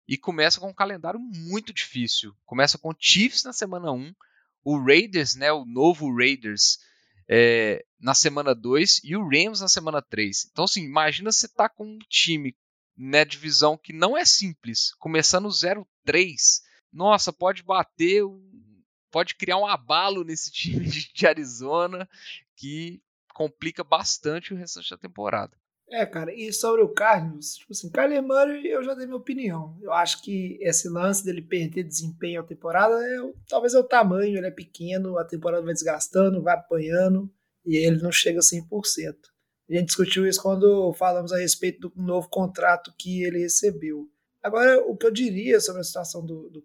e 0.09 0.16
começa 0.16 0.59
com 0.59 0.68
um 0.68 0.74
calendário 0.74 1.20
muito 1.20 1.74
difícil. 1.74 2.34
Começa 2.47 2.78
com 2.78 2.95
Chiefs 2.99 3.45
na 3.45 3.53
semana 3.53 3.92
1, 3.92 4.14
o 4.65 4.83
Raiders, 4.83 5.35
né, 5.35 5.53
o 5.53 5.65
novo 5.65 6.12
Raiders, 6.17 6.79
é, 7.29 7.85
na 8.01 8.15
semana 8.15 8.55
2 8.55 9.01
e 9.05 9.17
o 9.17 9.27
Rams 9.27 9.61
na 9.61 9.69
semana 9.69 10.03
3. 10.03 10.49
Então, 10.51 10.65
assim, 10.65 10.83
imagina 10.83 11.31
você 11.31 11.49
tá 11.49 11.69
com 11.69 11.85
um 11.85 11.99
time 12.09 12.57
na 12.97 13.19
né, 13.19 13.25
divisão 13.25 13.77
que 13.77 13.93
não 13.93 14.17
é 14.17 14.25
simples, 14.25 14.95
começando 14.99 15.49
0-3. 15.49 15.85
Nossa, 16.93 17.33
pode 17.33 17.62
bater, 17.62 18.23
pode 19.11 19.35
criar 19.35 19.59
um 19.59 19.67
abalo 19.67 20.25
nesse 20.25 20.51
time 20.53 20.87
de 20.87 21.27
Arizona 21.27 22.09
que 22.57 23.03
complica 23.35 23.83
bastante 23.83 24.55
o 24.55 24.57
restante 24.57 24.91
da 24.91 24.97
temporada. 24.97 25.59
É, 25.91 26.05
cara, 26.07 26.32
e 26.35 26.53
sobre 26.53 26.82
o 26.82 26.89
Cardinals, 26.89 27.55
tipo 27.57 27.72
assim, 27.72 27.91
Kyler 27.91 28.22
Murray, 28.22 28.66
eu 28.66 28.82
já 28.82 28.95
dei 28.95 29.07
minha 29.07 29.18
opinião. 29.18 29.76
Eu 29.82 29.93
acho 29.93 30.22
que 30.22 30.59
esse 30.61 30.89
lance 30.89 31.24
dele 31.24 31.43
perder 31.43 31.85
desempenho 31.85 32.41
a 32.41 32.45
temporada, 32.45 32.95
é, 32.95 33.32
talvez 33.49 33.74
é 33.74 33.78
o 33.78 33.85
tamanho, 33.85 34.37
ele 34.37 34.47
é 34.47 34.51
pequeno, 34.51 35.18
a 35.18 35.24
temporada 35.24 35.62
vai 35.62 35.74
desgastando, 35.74 36.43
vai 36.43 36.55
apanhando, 36.55 37.30
e 37.64 37.76
ele 37.76 38.03
não 38.03 38.11
chega 38.11 38.39
a 38.39 38.43
100%. 38.43 39.14
A 39.70 39.74
gente 39.74 39.87
discutiu 39.87 40.26
isso 40.26 40.43
quando 40.43 40.93
falamos 40.95 41.32
a 41.32 41.39
respeito 41.39 41.89
do 41.89 42.03
novo 42.03 42.28
contrato 42.28 42.93
que 42.99 43.22
ele 43.22 43.39
recebeu. 43.39 44.09
Agora, 44.43 44.78
o 44.80 44.97
que 44.97 45.07
eu 45.07 45.11
diria 45.11 45.61
sobre 45.61 45.80
a 45.80 45.85
situação 45.85 46.24
do, 46.24 46.51
do 46.51 46.62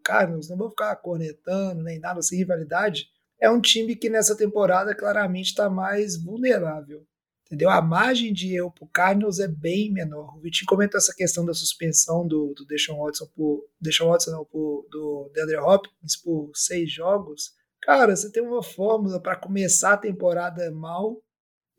não 0.49 0.57
vou 0.57 0.69
ficar 0.69 0.95
cornetando 0.97 1.81
nem 1.81 1.99
nada 1.99 2.19
assim, 2.19 2.37
rivalidade, 2.37 3.07
é 3.39 3.49
um 3.49 3.61
time 3.61 3.95
que 3.95 4.09
nessa 4.09 4.35
temporada 4.35 4.93
claramente 4.93 5.47
está 5.47 5.69
mais 5.69 6.21
vulnerável 6.21 7.05
entendeu? 7.49 7.69
A 7.71 7.81
margem 7.81 8.31
de 8.31 8.55
erro 8.55 8.71
para 8.71 8.85
o 8.85 8.87
Cardinals 8.87 9.39
é 9.39 9.47
bem 9.47 9.91
menor. 9.91 10.37
O 10.37 10.39
Vitinho 10.39 10.67
comentou 10.67 10.99
essa 10.99 11.13
questão 11.15 11.43
da 11.43 11.53
suspensão 11.53 12.27
do, 12.27 12.53
do 12.55 12.63
Deshaun 12.65 12.99
Watson 13.03 13.25
por 13.35 13.65
Deshaun 13.81 14.09
Watson 14.09 14.31
não, 14.31 14.45
por, 14.45 14.87
do 14.91 15.31
DeAndre 15.33 15.57
Hopkins 15.57 16.15
por 16.15 16.51
seis 16.53 16.91
jogos. 16.91 17.51
Cara, 17.81 18.15
você 18.15 18.31
tem 18.31 18.43
uma 18.43 18.61
fórmula 18.61 19.19
para 19.19 19.35
começar 19.35 19.93
a 19.93 19.97
temporada 19.97 20.69
mal 20.71 21.19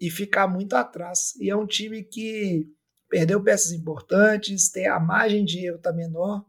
e 0.01 0.11
ficar 0.11 0.49
muito 0.49 0.75
atrás. 0.75 1.35
E 1.41 1.49
é 1.49 1.55
um 1.55 1.67
time 1.67 2.03
que 2.03 2.67
perdeu 3.09 3.43
peças 3.43 3.71
importantes, 3.71 4.71
tem 4.71 4.89
a 4.89 4.99
margem 4.99 5.45
de 5.45 5.67
erro 5.67 5.79
tá 5.79 5.93
menor, 5.93 6.45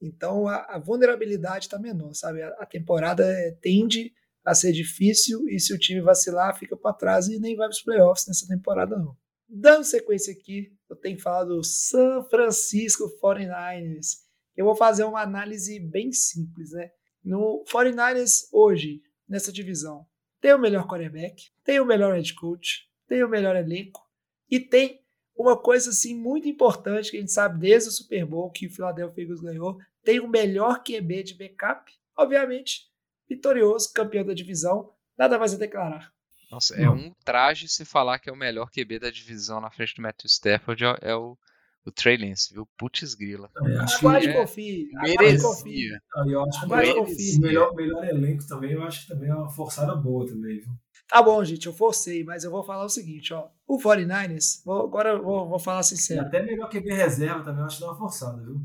então 0.00 0.46
a, 0.48 0.56
a 0.76 0.78
vulnerabilidade 0.78 1.66
está 1.66 1.78
menor, 1.78 2.14
sabe? 2.14 2.42
A, 2.42 2.48
a 2.58 2.66
temporada 2.66 3.24
tende 3.62 4.12
a 4.46 4.54
ser 4.54 4.70
difícil 4.70 5.48
e 5.48 5.58
se 5.58 5.74
o 5.74 5.78
time 5.78 6.00
vacilar, 6.00 6.56
fica 6.56 6.76
para 6.76 6.94
trás 6.94 7.26
e 7.26 7.36
nem 7.40 7.56
vai 7.56 7.66
para 7.66 7.74
os 7.74 7.82
playoffs 7.82 8.28
nessa 8.28 8.46
temporada, 8.46 8.96
não. 8.96 9.16
Dando 9.48 9.82
sequência 9.82 10.32
aqui, 10.32 10.72
eu 10.88 10.94
tenho 10.94 11.20
falado 11.20 11.56
do 11.56 11.64
San 11.64 12.22
Francisco 12.30 13.10
49ers. 13.20 14.18
Eu 14.56 14.64
vou 14.64 14.76
fazer 14.76 15.02
uma 15.02 15.20
análise 15.20 15.80
bem 15.80 16.12
simples, 16.12 16.70
né? 16.70 16.90
No 17.24 17.64
49ers, 17.68 18.48
hoje, 18.52 19.02
nessa 19.28 19.52
divisão, 19.52 20.06
tem 20.40 20.54
o 20.54 20.58
melhor 20.58 20.86
quarterback, 20.86 21.50
tem 21.64 21.80
o 21.80 21.84
melhor 21.84 22.14
head 22.14 22.32
coach, 22.34 22.88
tem 23.08 23.24
o 23.24 23.28
melhor 23.28 23.56
elenco 23.56 24.00
e 24.48 24.60
tem 24.60 25.00
uma 25.36 25.60
coisa 25.60 25.90
assim 25.90 26.14
muito 26.14 26.48
importante 26.48 27.10
que 27.10 27.16
a 27.16 27.20
gente 27.20 27.32
sabe 27.32 27.58
desde 27.58 27.88
o 27.88 27.92
Super 27.92 28.24
Bowl 28.24 28.50
que 28.50 28.68
o 28.68 28.70
Philadelphia 28.70 29.24
Eagles 29.24 29.40
ganhou, 29.40 29.76
tem 30.04 30.20
o 30.20 30.28
melhor 30.28 30.84
QB 30.84 31.24
de 31.24 31.34
backup. 31.34 31.92
Obviamente, 32.16 32.88
vitorioso, 33.28 33.92
campeão 33.92 34.24
da 34.24 34.34
divisão, 34.34 34.90
nada 35.18 35.38
mais 35.38 35.54
a 35.54 35.58
declarar. 35.58 36.12
Nossa, 36.50 36.76
é 36.76 36.88
um 36.88 37.12
traje 37.24 37.68
se 37.68 37.84
falar 37.84 38.18
que 38.18 38.30
é 38.30 38.32
o 38.32 38.36
melhor 38.36 38.70
QB 38.70 39.00
da 39.00 39.10
divisão 39.10 39.60
na 39.60 39.70
frente 39.70 39.96
do 39.96 40.02
Matthew 40.02 40.28
Stafford, 40.28 40.84
é 41.02 41.14
o, 41.14 41.36
o 41.84 41.90
Trey 41.90 42.16
Lance, 42.16 42.54
viu? 42.54 42.68
Putz 42.78 43.14
grila. 43.14 43.50
É, 43.64 43.96
aguarde 43.98 44.28
é, 44.28 44.32
confie. 44.32 44.88
Aguarde 44.96 45.42
confie. 45.42 45.88
Eu 46.28 46.44
acho 46.44 46.60
que. 46.60 47.36
O 47.36 47.40
melhor, 47.40 47.74
melhor 47.74 48.04
elenco 48.04 48.46
também, 48.46 48.72
eu 48.72 48.82
acho 48.84 49.02
que 49.02 49.08
também 49.08 49.28
é 49.28 49.34
uma 49.34 49.50
forçada 49.50 49.94
boa 49.96 50.24
também, 50.26 50.60
viu? 50.60 50.72
Tá 51.08 51.22
bom, 51.22 51.42
gente, 51.44 51.66
eu 51.66 51.72
forcei, 51.72 52.24
mas 52.24 52.42
eu 52.42 52.50
vou 52.50 52.64
falar 52.64 52.84
o 52.84 52.88
seguinte, 52.88 53.32
ó. 53.32 53.48
O 53.66 53.78
49ers, 53.78 54.62
vou, 54.64 54.82
agora 54.82 55.10
eu 55.10 55.22
vou, 55.22 55.48
vou 55.48 55.58
falar 55.58 55.82
sincero. 55.82 56.22
E 56.22 56.26
até 56.26 56.42
melhor 56.42 56.68
QB 56.68 56.92
reserva 56.92 57.44
também, 57.44 57.60
eu 57.60 57.66
acho 57.66 57.76
que 57.76 57.82
dá 57.82 57.90
uma 57.90 57.98
forçada, 57.98 58.42
viu? 58.42 58.60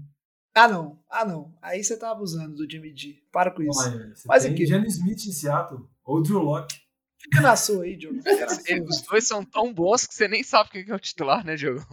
Ah, 0.53 0.67
não. 0.67 0.99
Ah, 1.09 1.25
não. 1.25 1.53
Aí 1.61 1.83
você 1.83 1.97
tá 1.97 2.11
abusando 2.11 2.55
do 2.55 2.69
Jimmy 2.69 2.95
G. 2.95 3.21
Para 3.31 3.51
com 3.51 3.61
isso. 3.61 3.79
Olha, 3.79 4.13
Mas 4.25 4.45
aqui. 4.45 4.65
Jenny 4.65 4.87
Smith 4.87 5.25
em 5.25 5.31
Seattle. 5.31 5.87
Ou 6.03 6.21
Drew 6.21 6.39
Locke. 6.39 6.75
Fica 7.21 7.41
na 7.41 7.55
sua 7.55 7.83
aí, 7.83 7.95
Diogo. 7.95 8.19
Os 8.89 9.01
dois 9.03 9.27
são 9.27 9.45
tão 9.45 9.73
bons 9.73 10.07
que 10.07 10.13
você 10.13 10.27
nem 10.27 10.43
sabe 10.43 10.71
quem 10.71 10.89
é 10.89 10.95
o 10.95 10.99
titular, 10.99 11.45
né, 11.45 11.55
Diogo? 11.55 11.85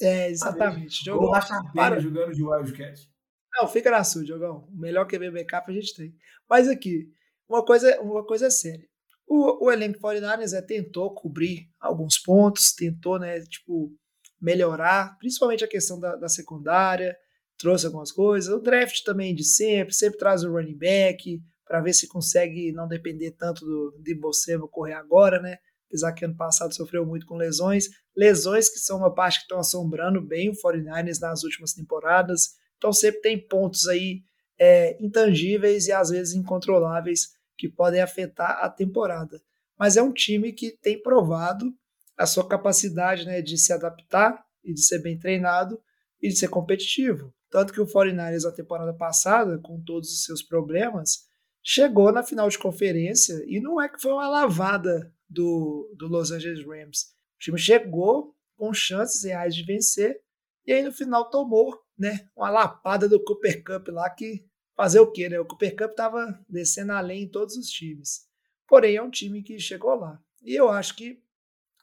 É, 0.00 0.30
exatamente. 0.30 1.02
Diogo, 1.02 1.34
achar 1.34 1.60
para 1.72 1.98
jogando 1.98 2.32
de 2.32 2.42
Wildcat. 2.42 3.10
Não, 3.54 3.66
fica 3.66 3.90
na 3.90 4.04
sua, 4.04 4.24
Diogão. 4.24 4.68
O 4.72 4.78
melhor 4.78 5.06
QB 5.06 5.32
backup 5.32 5.70
a 5.70 5.74
gente 5.74 5.94
tem. 5.96 6.14
Mas 6.48 6.68
aqui, 6.68 7.10
uma 7.48 7.64
coisa, 7.64 8.00
uma 8.00 8.24
coisa 8.24 8.46
é 8.46 8.50
séria. 8.50 8.86
O, 9.26 9.66
o 9.66 9.72
elenco 9.72 9.98
49ers 9.98 10.56
é, 10.56 10.62
tentou 10.62 11.12
cobrir 11.12 11.68
alguns 11.80 12.18
pontos, 12.18 12.72
tentou, 12.72 13.18
né, 13.18 13.40
tipo, 13.40 13.92
melhorar, 14.40 15.18
principalmente 15.18 15.64
a 15.64 15.68
questão 15.68 15.98
da, 15.98 16.14
da 16.16 16.28
secundária, 16.28 17.16
trouxe 17.58 17.86
algumas 17.86 18.12
coisas. 18.12 18.52
O 18.52 18.60
draft 18.60 19.02
também 19.02 19.34
de 19.34 19.44
sempre, 19.44 19.92
sempre 19.92 20.18
traz 20.18 20.44
o 20.44 20.50
running 20.50 20.76
back 20.76 21.42
para 21.66 21.80
ver 21.80 21.92
se 21.92 22.08
consegue 22.08 22.72
não 22.72 22.88
depender 22.88 23.32
tanto 23.32 23.64
do 23.64 23.98
de 24.00 24.14
você 24.14 24.58
correr 24.70 24.94
agora, 24.94 25.40
né? 25.40 25.58
Apesar 25.88 26.12
que 26.12 26.24
ano 26.24 26.36
passado 26.36 26.74
sofreu 26.74 27.04
muito 27.04 27.26
com 27.26 27.36
lesões, 27.36 27.88
lesões 28.16 28.68
que 28.68 28.78
são 28.78 28.98
uma 28.98 29.12
parte 29.12 29.38
que 29.38 29.44
estão 29.44 29.58
assombrando 29.58 30.20
bem 30.20 30.50
o 30.50 30.52
49ers 30.52 31.18
nas 31.20 31.42
últimas 31.42 31.72
temporadas. 31.72 32.50
Então 32.76 32.92
sempre 32.92 33.20
tem 33.20 33.48
pontos 33.48 33.88
aí 33.88 34.22
é, 34.58 35.02
intangíveis 35.02 35.86
e 35.86 35.92
às 35.92 36.10
vezes 36.10 36.34
incontroláveis 36.34 37.28
que 37.56 37.68
podem 37.68 38.00
afetar 38.00 38.58
a 38.62 38.70
temporada. 38.70 39.40
Mas 39.78 39.96
é 39.96 40.02
um 40.02 40.12
time 40.12 40.52
que 40.52 40.76
tem 40.80 41.00
provado 41.00 41.72
a 42.16 42.26
sua 42.26 42.46
capacidade 42.46 43.24
né, 43.24 43.40
de 43.40 43.56
se 43.56 43.72
adaptar 43.72 44.44
e 44.62 44.72
de 44.72 44.82
ser 44.82 45.00
bem 45.00 45.18
treinado 45.18 45.80
e 46.20 46.28
de 46.28 46.36
ser 46.36 46.48
competitivo. 46.48 47.32
Tanto 47.50 47.72
que 47.72 47.80
o 47.80 47.86
49ers 47.86 48.44
na 48.44 48.52
temporada 48.52 48.92
passada, 48.92 49.58
com 49.58 49.82
todos 49.82 50.12
os 50.12 50.24
seus 50.24 50.42
problemas, 50.42 51.26
chegou 51.62 52.12
na 52.12 52.22
final 52.22 52.48
de 52.48 52.58
conferência 52.58 53.42
e 53.46 53.60
não 53.60 53.80
é 53.80 53.88
que 53.88 54.00
foi 54.00 54.12
uma 54.12 54.28
lavada 54.28 55.12
do, 55.28 55.92
do 55.96 56.06
Los 56.08 56.30
Angeles 56.30 56.64
Rams. 56.66 57.14
O 57.36 57.38
time 57.40 57.58
chegou 57.58 58.34
com 58.56 58.72
chances 58.72 59.24
reais 59.24 59.54
de 59.54 59.62
vencer 59.62 60.20
e 60.66 60.72
aí 60.72 60.82
no 60.82 60.92
final 60.92 61.30
tomou 61.30 61.78
né, 61.96 62.28
uma 62.36 62.50
lapada 62.50 63.08
do 63.08 63.22
Cooper 63.22 63.64
Cup 63.64 63.88
lá 63.88 64.10
que 64.10 64.44
fazer 64.76 65.00
o 65.00 65.10
quê? 65.10 65.28
Né? 65.28 65.40
O 65.40 65.46
Cooper 65.46 65.74
Cup 65.76 65.90
estava 65.90 66.38
descendo 66.48 66.92
além 66.92 67.24
em 67.24 67.28
todos 67.28 67.56
os 67.56 67.68
times. 67.68 68.26
Porém, 68.66 68.96
é 68.96 69.02
um 69.02 69.10
time 69.10 69.42
que 69.42 69.58
chegou 69.58 69.94
lá. 69.94 70.20
E 70.42 70.54
eu 70.54 70.68
acho 70.68 70.94
que 70.94 71.22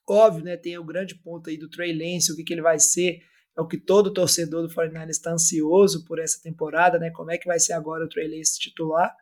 Óbvio, 0.08 0.44
né? 0.44 0.56
Tem 0.56 0.78
o 0.78 0.84
grande 0.84 1.16
ponto 1.16 1.50
aí 1.50 1.58
do 1.58 1.70
Trey 1.70 1.92
Lance, 1.92 2.32
o 2.32 2.36
que, 2.36 2.44
que 2.44 2.54
ele 2.54 2.62
vai 2.62 2.80
ser. 2.80 3.22
É 3.58 3.62
o 3.62 3.68
que 3.68 3.78
todo 3.78 4.14
torcedor 4.14 4.68
do 4.68 4.74
49ers 4.74 5.10
está 5.10 5.32
ansioso 5.32 6.06
por 6.06 6.20
essa 6.20 6.42
temporada, 6.42 7.00
né? 7.00 7.10
Como 7.12 7.32
é 7.32 7.38
que 7.38 7.48
vai 7.48 7.60
ser 7.60 7.74
agora 7.74 8.04
o 8.04 8.10
Trey 8.10 8.28
Lance 8.28 8.60
titular? 8.60 9.16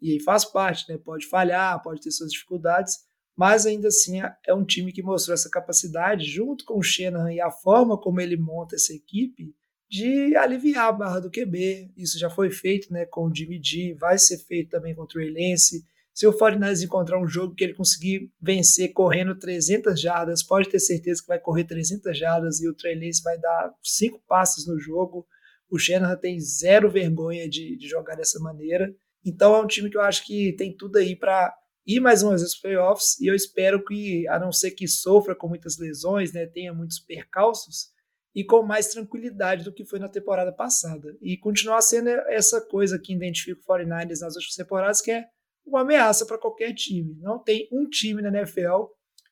E 0.00 0.12
aí 0.12 0.20
faz 0.20 0.44
parte, 0.44 0.90
né? 0.90 0.98
Pode 0.98 1.26
falhar, 1.26 1.82
pode 1.82 2.00
ter 2.00 2.10
suas 2.10 2.30
dificuldades, 2.30 2.98
mas 3.36 3.64
ainda 3.64 3.88
assim 3.88 4.20
é, 4.20 4.34
é 4.46 4.54
um 4.54 4.64
time 4.64 4.92
que 4.92 5.02
mostrou 5.02 5.34
essa 5.34 5.48
capacidade, 5.48 6.24
junto 6.24 6.64
com 6.64 6.78
o 6.78 6.82
Shanahan 6.82 7.32
e 7.32 7.40
a 7.40 7.50
forma 7.50 7.98
como 7.98 8.20
ele 8.20 8.36
monta 8.36 8.76
essa 8.76 8.92
equipe, 8.92 9.54
de 9.88 10.36
aliviar 10.36 10.88
a 10.88 10.92
barra 10.92 11.20
do 11.20 11.30
QB. 11.30 11.92
Isso 11.96 12.18
já 12.18 12.30
foi 12.30 12.50
feito 12.50 12.92
né, 12.92 13.04
com 13.06 13.26
o 13.26 13.34
Jimmy 13.34 13.60
G, 13.62 13.94
vai 13.94 14.18
ser 14.18 14.38
feito 14.38 14.70
também 14.70 14.94
com 14.94 15.02
o 15.02 15.06
Trey 15.06 15.30
Lance. 15.30 15.84
Se 16.12 16.26
o 16.26 16.32
49 16.32 16.84
encontrar 16.84 17.20
um 17.20 17.26
jogo 17.26 17.54
que 17.54 17.64
ele 17.64 17.74
conseguir 17.74 18.30
vencer 18.40 18.92
correndo 18.92 19.38
300 19.38 20.00
jardas, 20.00 20.42
pode 20.42 20.68
ter 20.68 20.80
certeza 20.80 21.22
que 21.22 21.28
vai 21.28 21.38
correr 21.38 21.64
300 21.64 22.16
jardas 22.16 22.60
e 22.60 22.68
o 22.68 22.74
Trey 22.74 22.98
vai 23.22 23.38
dar 23.38 23.72
cinco 23.82 24.22
passes 24.26 24.66
no 24.66 24.78
jogo. 24.78 25.26
O 25.70 25.78
Shanahan 25.78 26.16
tem 26.16 26.38
zero 26.40 26.90
vergonha 26.90 27.48
de, 27.48 27.76
de 27.76 27.88
jogar 27.88 28.16
dessa 28.16 28.40
maneira. 28.40 28.92
Então 29.24 29.54
é 29.54 29.60
um 29.60 29.66
time 29.66 29.88
que 29.88 29.96
eu 29.96 30.02
acho 30.02 30.26
que 30.26 30.52
tem 30.54 30.76
tudo 30.76 30.98
aí 30.98 31.14
para 31.14 31.54
ir 31.86 32.00
mais 32.00 32.22
uma 32.22 32.30
vez 32.30 32.42
aos 32.42 32.56
playoffs 32.56 33.18
e 33.20 33.26
eu 33.26 33.34
espero 33.34 33.84
que, 33.84 34.26
a 34.28 34.38
não 34.38 34.52
ser 34.52 34.72
que 34.72 34.86
sofra 34.86 35.34
com 35.34 35.48
muitas 35.48 35.78
lesões, 35.78 36.32
né, 36.32 36.46
tenha 36.46 36.72
muitos 36.72 36.98
percalços, 36.98 37.90
e 38.34 38.44
com 38.44 38.62
mais 38.62 38.88
tranquilidade 38.88 39.64
do 39.64 39.72
que 39.72 39.84
foi 39.84 39.98
na 39.98 40.08
temporada 40.08 40.52
passada. 40.52 41.16
E 41.20 41.36
continuar 41.36 41.82
sendo 41.82 42.08
essa 42.28 42.60
coisa 42.60 42.98
que 42.98 43.12
identifica 43.12 43.60
o 43.60 43.64
49ers 43.64 44.20
nas 44.20 44.36
últimas 44.36 44.54
temporadas, 44.56 45.00
que 45.00 45.10
é 45.10 45.24
uma 45.70 45.82
ameaça 45.82 46.26
para 46.26 46.38
qualquer 46.38 46.74
time. 46.74 47.16
Não 47.20 47.38
tem 47.38 47.68
um 47.72 47.88
time 47.88 48.22
na 48.22 48.28
NFL 48.28 48.84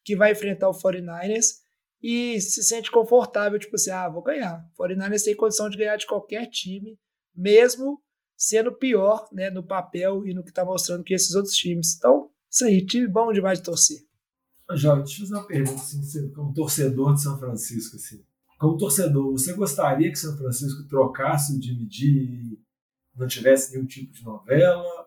que 0.05 0.17
vai 0.17 0.33
enfrentar 0.33 0.69
o 0.69 0.73
49ers 0.73 1.57
e 2.03 2.41
se 2.41 2.63
sente 2.63 2.91
confortável, 2.91 3.59
tipo 3.59 3.75
assim, 3.77 3.91
ah, 3.91 4.09
vou 4.09 4.23
ganhar. 4.23 4.65
O 4.77 4.83
49ers 4.83 5.25
tem 5.25 5.37
condição 5.37 5.69
de 5.69 5.77
ganhar 5.77 5.97
de 5.97 6.07
qualquer 6.07 6.47
time, 6.47 6.99
mesmo 7.35 8.01
sendo 8.37 8.73
pior 8.73 9.29
né, 9.33 9.51
no 9.51 9.67
papel 9.67 10.27
e 10.27 10.33
no 10.33 10.43
que 10.45 10.51
está 10.51 10.65
mostrando 10.65 11.05
que 11.05 11.15
esses 11.15 11.35
outros 11.35 11.55
times. 11.55 11.97
Então, 11.97 12.31
isso 12.51 12.65
aí, 12.65 12.87
time 12.87 13.09
bom 13.09 13.33
demais 13.33 13.59
de 13.59 13.65
torcer. 13.65 13.99
Jorge, 14.75 15.05
deixa 15.05 15.23
eu 15.23 15.27
fazer 15.27 15.35
uma 15.35 15.47
pergunta, 15.47 15.83
assim, 15.83 16.33
como 16.33 16.55
torcedor 16.55 17.15
de 17.15 17.23
São 17.23 17.39
Francisco, 17.39 17.97
assim 17.97 18.23
como 18.59 18.77
torcedor, 18.77 19.31
você 19.31 19.53
gostaria 19.55 20.11
que 20.11 20.19
São 20.19 20.37
Francisco 20.37 20.83
trocasse 20.89 21.57
o 21.57 21.63
Jimmy 21.63 21.89
G 21.89 22.07
e 22.07 22.59
não 23.17 23.27
tivesse 23.27 23.73
nenhum 23.73 23.87
tipo 23.87 24.13
de 24.13 24.25
novela? 24.25 24.98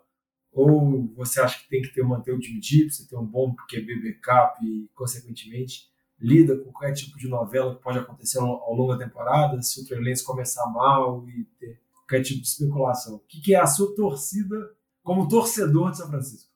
Ou 0.52 1.08
você 1.16 1.40
acha 1.40 1.60
que 1.62 1.70
tem 1.70 1.82
que 1.82 1.94
ter, 1.94 2.04
manter 2.04 2.34
o 2.34 2.42
G 2.42 2.86
para 2.86 2.94
você 2.94 3.08
ter 3.08 3.16
um 3.16 3.26
bom 3.26 3.56
QB 3.70 4.02
backup 4.02 4.66
e, 4.66 4.90
consequentemente, 4.94 5.90
lida 6.20 6.58
com 6.58 6.72
qualquer 6.72 6.94
tipo 6.94 7.18
de 7.18 7.28
novela 7.28 7.76
que 7.76 7.82
pode 7.82 7.98
acontecer 7.98 8.40
ao 8.40 8.76
longo 8.76 8.94
da 8.94 9.06
temporada, 9.06 9.62
se 9.62 9.82
o 9.82 9.86
Trey 9.86 10.14
começar 10.24 10.68
mal 10.68 11.28
e 11.28 11.46
ter 11.60 11.80
qualquer 11.94 12.22
tipo 12.22 12.42
de 12.42 12.48
especulação? 12.48 13.16
O 13.16 13.20
que 13.20 13.56
é 13.56 13.60
a 13.60 13.66
sua 13.66 13.96
torcida 13.96 14.56
como 15.02 15.28
torcedor 15.28 15.92
de 15.92 15.98
São 15.98 16.10
Francisco? 16.10 16.52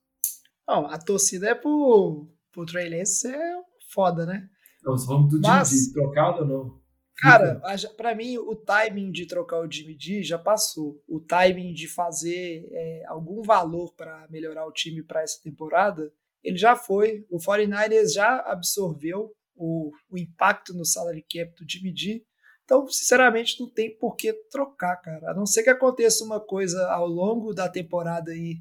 Não, 0.68 0.88
a 0.88 0.98
torcida 0.98 1.50
é 1.50 1.56
pro, 1.56 2.28
pro 2.52 2.66
Trey 2.66 2.90
Lance 2.90 3.22
ser 3.22 3.40
foda, 3.90 4.26
né? 4.26 4.50
Então, 4.80 4.98
vamos 4.98 5.32
do 5.32 5.42
Mas... 5.42 5.70
G, 5.70 5.94
trocado 5.94 6.42
ou 6.42 6.48
não? 6.48 6.85
Cara, 7.18 7.62
para 7.96 8.14
mim 8.14 8.38
o 8.38 8.56
timing 8.56 9.12
de 9.12 9.26
trocar 9.26 9.62
o 9.62 9.72
Jimmy 9.72 9.96
D 9.96 10.22
já 10.22 10.38
passou. 10.38 11.02
O 11.08 11.20
timing 11.20 11.74
de 11.74 11.88
fazer 11.88 12.68
é, 12.72 13.04
algum 13.08 13.42
valor 13.42 13.94
para 13.96 14.28
melhorar 14.30 14.66
o 14.66 14.72
time 14.72 15.02
para 15.02 15.22
essa 15.22 15.42
temporada, 15.42 16.12
ele 16.44 16.58
já 16.58 16.76
foi. 16.76 17.26
O 17.30 17.38
49ers 17.38 18.14
já 18.14 18.40
absorveu 18.42 19.34
o, 19.56 19.92
o 20.10 20.18
impacto 20.18 20.74
no 20.74 20.86
salary 20.86 21.24
cap 21.24 21.54
do 21.56 21.70
Jimmy 21.70 21.94
D. 21.94 22.26
Então, 22.66 22.88
sinceramente, 22.88 23.60
não 23.60 23.70
tem 23.70 23.96
por 23.98 24.16
que 24.16 24.34
trocar, 24.50 24.98
cara. 24.98 25.32
A 25.32 25.34
não 25.34 25.46
ser 25.46 25.64
que 25.64 25.70
aconteça 25.70 26.24
uma 26.24 26.40
coisa 26.40 26.88
ao 26.92 27.08
longo 27.08 27.54
da 27.54 27.70
temporada 27.70 28.32
aí 28.32 28.58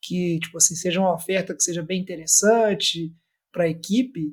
que, 0.00 0.38
tipo 0.40 0.58
assim, 0.58 0.74
seja 0.74 1.00
uma 1.00 1.14
oferta 1.14 1.54
que 1.54 1.62
seja 1.62 1.82
bem 1.82 2.00
interessante 2.00 3.12
para 3.50 3.64
a 3.64 3.68
equipe, 3.68 4.30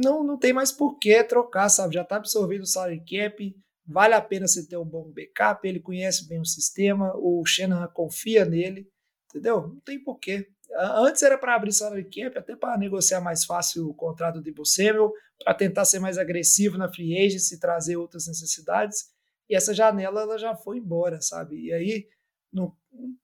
não, 0.00 0.24
não 0.24 0.38
tem 0.38 0.52
mais 0.52 0.72
por 0.72 0.98
que 0.98 1.22
trocar, 1.24 1.68
sabe? 1.68 1.94
Já 1.94 2.02
está 2.02 2.16
absorvido 2.16 2.62
o 2.62 2.66
salary 2.66 3.00
cap, 3.00 3.56
vale 3.86 4.14
a 4.14 4.20
pena 4.20 4.46
você 4.46 4.66
ter 4.66 4.76
um 4.76 4.84
bom 4.84 5.10
backup, 5.10 5.66
ele 5.66 5.80
conhece 5.80 6.28
bem 6.28 6.40
o 6.40 6.44
sistema, 6.44 7.12
o 7.16 7.44
Shannon 7.44 7.86
confia 7.88 8.44
nele, 8.44 8.88
entendeu? 9.28 9.68
Não 9.68 9.80
tem 9.80 10.02
porquê. 10.02 10.48
Antes 10.76 11.22
era 11.22 11.36
para 11.36 11.54
abrir 11.54 11.72
salary 11.72 12.04
cap, 12.04 12.38
até 12.38 12.54
para 12.54 12.78
negociar 12.78 13.20
mais 13.20 13.44
fácil 13.44 13.88
o 13.88 13.94
contrato 13.94 14.40
de 14.40 14.54
Samuel, 14.64 15.12
para 15.44 15.54
tentar 15.54 15.84
ser 15.84 15.98
mais 15.98 16.18
agressivo 16.18 16.78
na 16.78 16.92
free 16.92 17.18
agency 17.18 17.58
trazer 17.58 17.96
outras 17.96 18.26
necessidades. 18.26 19.06
E 19.48 19.56
essa 19.56 19.74
janela 19.74 20.22
ela 20.22 20.38
já 20.38 20.54
foi 20.54 20.78
embora, 20.78 21.20
sabe? 21.20 21.60
E 21.60 21.72
aí 21.72 22.06
não, 22.52 22.76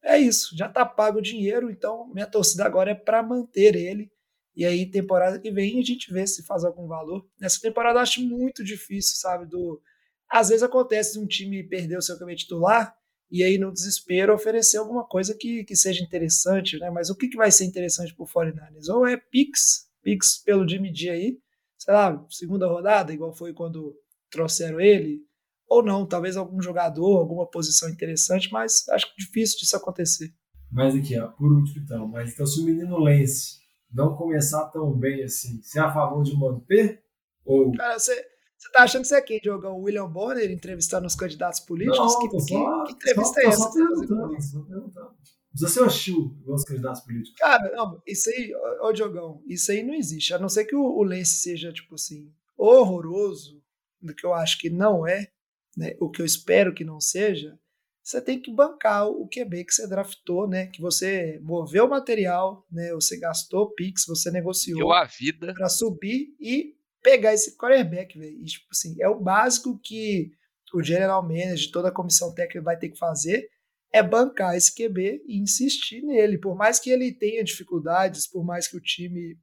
é 0.02 0.18
isso, 0.18 0.56
já 0.56 0.66
está 0.66 0.84
pago 0.84 1.18
o 1.18 1.22
dinheiro, 1.22 1.70
então 1.70 2.08
minha 2.12 2.26
torcida 2.26 2.64
agora 2.64 2.90
é 2.92 2.94
para 2.94 3.22
manter 3.22 3.74
ele 3.74 4.10
e 4.56 4.64
aí, 4.64 4.90
temporada 4.90 5.38
que 5.38 5.50
vem, 5.50 5.78
a 5.78 5.82
gente 5.82 6.10
vê 6.10 6.26
se 6.26 6.42
faz 6.42 6.64
algum 6.64 6.86
valor. 6.86 7.28
Nessa 7.38 7.60
temporada 7.60 8.00
acho 8.00 8.22
muito 8.22 8.64
difícil, 8.64 9.16
sabe? 9.16 9.44
Do... 9.44 9.82
Às 10.30 10.48
vezes 10.48 10.62
acontece 10.62 11.18
um 11.18 11.26
time 11.26 11.62
perder 11.62 11.98
o 11.98 12.02
seu 12.02 12.18
caminho 12.18 12.38
titular 12.38 12.96
e 13.30 13.42
aí, 13.42 13.58
no 13.58 13.72
desespero, 13.72 14.32
oferecer 14.32 14.78
alguma 14.78 15.04
coisa 15.04 15.34
que, 15.34 15.64
que 15.64 15.76
seja 15.76 16.02
interessante, 16.02 16.78
né? 16.78 16.90
Mas 16.90 17.10
o 17.10 17.16
que, 17.16 17.28
que 17.28 17.36
vai 17.36 17.50
ser 17.50 17.64
interessante 17.64 18.14
pro 18.14 18.24
49ers? 18.24 18.88
Ou 18.88 19.06
é 19.06 19.16
Pix, 19.16 19.88
Pix 20.02 20.42
pelo 20.42 20.66
Jimmy 20.66 20.94
G 20.94 21.10
aí, 21.10 21.38
sei 21.76 21.92
lá, 21.92 22.24
segunda 22.30 22.66
rodada, 22.66 23.12
igual 23.12 23.34
foi 23.34 23.52
quando 23.52 23.94
trouxeram 24.30 24.80
ele, 24.80 25.20
ou 25.68 25.82
não, 25.82 26.06
talvez 26.06 26.36
algum 26.36 26.62
jogador, 26.62 27.18
alguma 27.18 27.46
posição 27.46 27.88
interessante, 27.90 28.50
mas 28.52 28.88
acho 28.88 29.06
difícil 29.18 29.58
disso 29.58 29.76
acontecer. 29.76 30.32
Mas 30.70 30.94
aqui, 30.94 31.18
ó, 31.18 31.28
por 31.28 31.52
último 31.52 31.82
então, 31.82 32.08
mas 32.08 32.32
então 32.32 32.46
se 32.46 32.60
o 32.60 32.64
menino 32.64 32.98
Lance 32.98 33.65
não 33.92 34.14
começar 34.14 34.66
tão 34.66 34.92
bem 34.92 35.22
assim, 35.22 35.60
você 35.62 35.78
é 35.78 35.82
a 35.82 35.92
favor 35.92 36.22
de 36.22 36.36
manter? 36.36 37.02
Ou... 37.44 37.72
Cara, 37.72 37.98
você, 37.98 38.14
você 38.56 38.70
tá 38.72 38.82
achando 38.82 39.02
que 39.02 39.08
você 39.08 39.16
é 39.16 39.22
quem, 39.22 39.40
Diogão? 39.40 39.76
O 39.76 39.82
William 39.82 40.08
Bonner 40.08 40.50
entrevistando 40.50 41.06
os 41.06 41.14
candidatos 41.14 41.60
políticos? 41.60 41.98
Não, 41.98 42.18
que, 42.18 42.40
só, 42.40 42.84
que, 42.84 42.86
que 42.86 42.92
entrevista 42.94 43.34
só, 43.34 43.40
é 43.40 43.46
essa? 43.46 43.58
Só 43.58 43.72
perguntando, 43.72 44.42
só 44.42 44.62
perguntando. 44.62 45.16
Precisa 45.50 45.70
ser 45.72 45.82
hostil 45.84 46.36
candidatos 46.66 47.00
políticos. 47.00 47.38
Cara, 47.38 47.72
não, 47.74 48.02
isso 48.06 48.28
aí, 48.28 48.54
ô, 48.54 48.88
ô 48.88 48.92
Diogão, 48.92 49.42
isso 49.46 49.72
aí 49.72 49.82
não 49.82 49.94
existe. 49.94 50.34
A 50.34 50.38
não 50.38 50.50
ser 50.50 50.66
que 50.66 50.76
o, 50.76 50.82
o 50.82 51.02
Lance 51.02 51.36
seja, 51.36 51.72
tipo 51.72 51.94
assim, 51.94 52.30
horroroso, 52.56 53.62
do 54.02 54.14
que 54.14 54.26
eu 54.26 54.34
acho 54.34 54.58
que 54.58 54.68
não 54.68 55.06
é, 55.06 55.28
né? 55.76 55.96
O 56.00 56.10
que 56.10 56.20
eu 56.20 56.26
espero 56.26 56.74
que 56.74 56.84
não 56.84 57.00
seja, 57.00 57.58
você 58.06 58.20
tem 58.20 58.40
que 58.40 58.52
bancar 58.52 59.08
o 59.08 59.28
QB 59.28 59.64
que 59.64 59.74
você 59.74 59.88
draftou, 59.88 60.46
né? 60.46 60.68
Que 60.68 60.80
você 60.80 61.40
moveu 61.42 61.86
o 61.86 61.90
material, 61.90 62.64
né? 62.70 62.92
Você 62.92 63.18
gastou 63.18 63.74
Pix, 63.74 64.04
você 64.06 64.30
negociou. 64.30 64.78
Deu 64.78 64.92
a 64.92 65.04
vida. 65.04 65.52
Para 65.52 65.68
subir 65.68 66.28
e 66.40 66.76
pegar 67.02 67.34
esse 67.34 67.56
quarterback, 67.56 68.16
velho. 68.16 68.44
Tipo 68.44 68.66
assim, 68.70 68.94
é 69.00 69.08
o 69.08 69.18
básico 69.18 69.76
que 69.82 70.30
o 70.72 70.80
general 70.82 71.20
manager, 71.20 71.72
toda 71.72 71.88
a 71.88 71.92
comissão 71.92 72.32
técnica 72.32 72.62
vai 72.62 72.78
ter 72.78 72.90
que 72.90 72.98
fazer 72.98 73.50
é 73.92 74.02
bancar 74.02 74.54
esse 74.54 74.74
QB 74.74 75.24
e 75.26 75.38
insistir 75.38 76.02
nele. 76.02 76.38
Por 76.38 76.54
mais 76.54 76.78
que 76.78 76.90
ele 76.90 77.12
tenha 77.12 77.42
dificuldades, 77.42 78.26
por 78.26 78.44
mais 78.44 78.68
que 78.68 78.76
o 78.76 78.80
time 78.80 79.36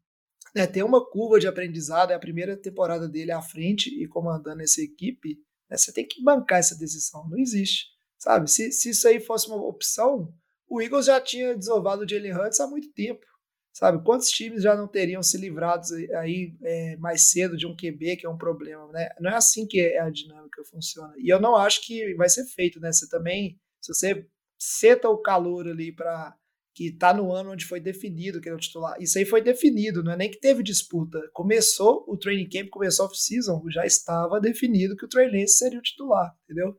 né, 0.56 0.68
tenha 0.68 0.86
uma 0.86 1.04
curva 1.04 1.40
de 1.40 1.48
aprendizado, 1.48 2.12
é 2.12 2.14
a 2.14 2.20
primeira 2.20 2.56
temporada 2.56 3.10
dele 3.10 3.32
à 3.32 3.42
frente 3.42 3.90
e 3.90 4.08
comandando 4.08 4.62
essa 4.62 4.82
equipe, 4.82 5.40
né, 5.70 5.76
você 5.76 5.92
tem 5.92 6.08
que 6.08 6.24
bancar 6.24 6.60
essa 6.60 6.78
decisão. 6.78 7.28
Não 7.28 7.38
existe. 7.38 7.93
Sabe? 8.24 8.50
Se, 8.50 8.72
se 8.72 8.92
isso 8.92 9.06
aí 9.06 9.20
fosse 9.20 9.48
uma 9.48 9.62
opção, 9.62 10.34
o 10.70 10.82
Eagles 10.82 11.08
já 11.08 11.20
tinha 11.20 11.58
desovado 11.58 12.04
o 12.04 12.08
Jalen 12.08 12.34
Hurts 12.34 12.58
há 12.62 12.66
muito 12.66 12.90
tempo. 12.94 13.26
Sabe? 13.74 14.02
Quantos 14.02 14.30
times 14.30 14.64
já 14.64 14.78
não 14.78 14.88
teriam 14.88 15.22
se 15.22 15.38
livrado 15.38 15.84
aí 16.20 16.56
é, 16.64 16.96
mais 16.98 17.32
cedo 17.32 17.58
de 17.58 17.68
um 17.68 17.76
QB, 17.76 18.16
que 18.16 18.26
é 18.26 18.30
um 18.30 18.38
problema, 18.38 18.90
né? 18.94 19.10
Não 19.20 19.30
é 19.30 19.36
assim 19.36 19.68
que 19.68 19.82
é 19.82 20.00
a 20.00 20.10
dinâmica 20.10 20.64
funciona. 20.64 21.14
E 21.18 21.28
eu 21.28 21.42
não 21.42 21.58
acho 21.58 21.86
que 21.86 22.16
vai 22.16 22.30
ser 22.30 22.46
feito, 22.46 22.80
né? 22.80 22.94
Você 22.94 23.10
também, 23.10 23.60
se 23.82 23.94
você 23.94 24.26
seta 24.58 25.10
o 25.10 25.18
calor 25.18 25.68
ali 25.68 25.92
para 25.92 26.34
que 26.74 26.92
tá 26.94 27.14
no 27.14 27.34
ano 27.34 27.52
onde 27.52 27.66
foi 27.66 27.82
definido 27.82 28.40
que 28.40 28.48
ele 28.48 28.54
é 28.54 28.58
o 28.58 28.62
titular. 28.62 28.96
Isso 29.02 29.18
aí 29.18 29.26
foi 29.26 29.42
definido, 29.42 30.02
não 30.02 30.14
é 30.14 30.18
nem 30.18 30.32
que 30.32 30.40
teve 30.40 30.64
disputa. 30.64 31.20
Começou 31.34 32.06
o 32.08 32.18
training 32.18 32.48
camp, 32.48 32.70
começou 32.70 33.04
a 33.04 33.10
off-season, 33.10 33.62
já 33.70 33.86
estava 33.86 34.40
definido 34.40 34.96
que 34.96 35.06
o 35.06 35.10
Trey 35.10 35.30
Lance 35.30 35.58
seria 35.58 35.78
o 35.78 35.84
titular, 35.84 36.34
entendeu? 36.46 36.76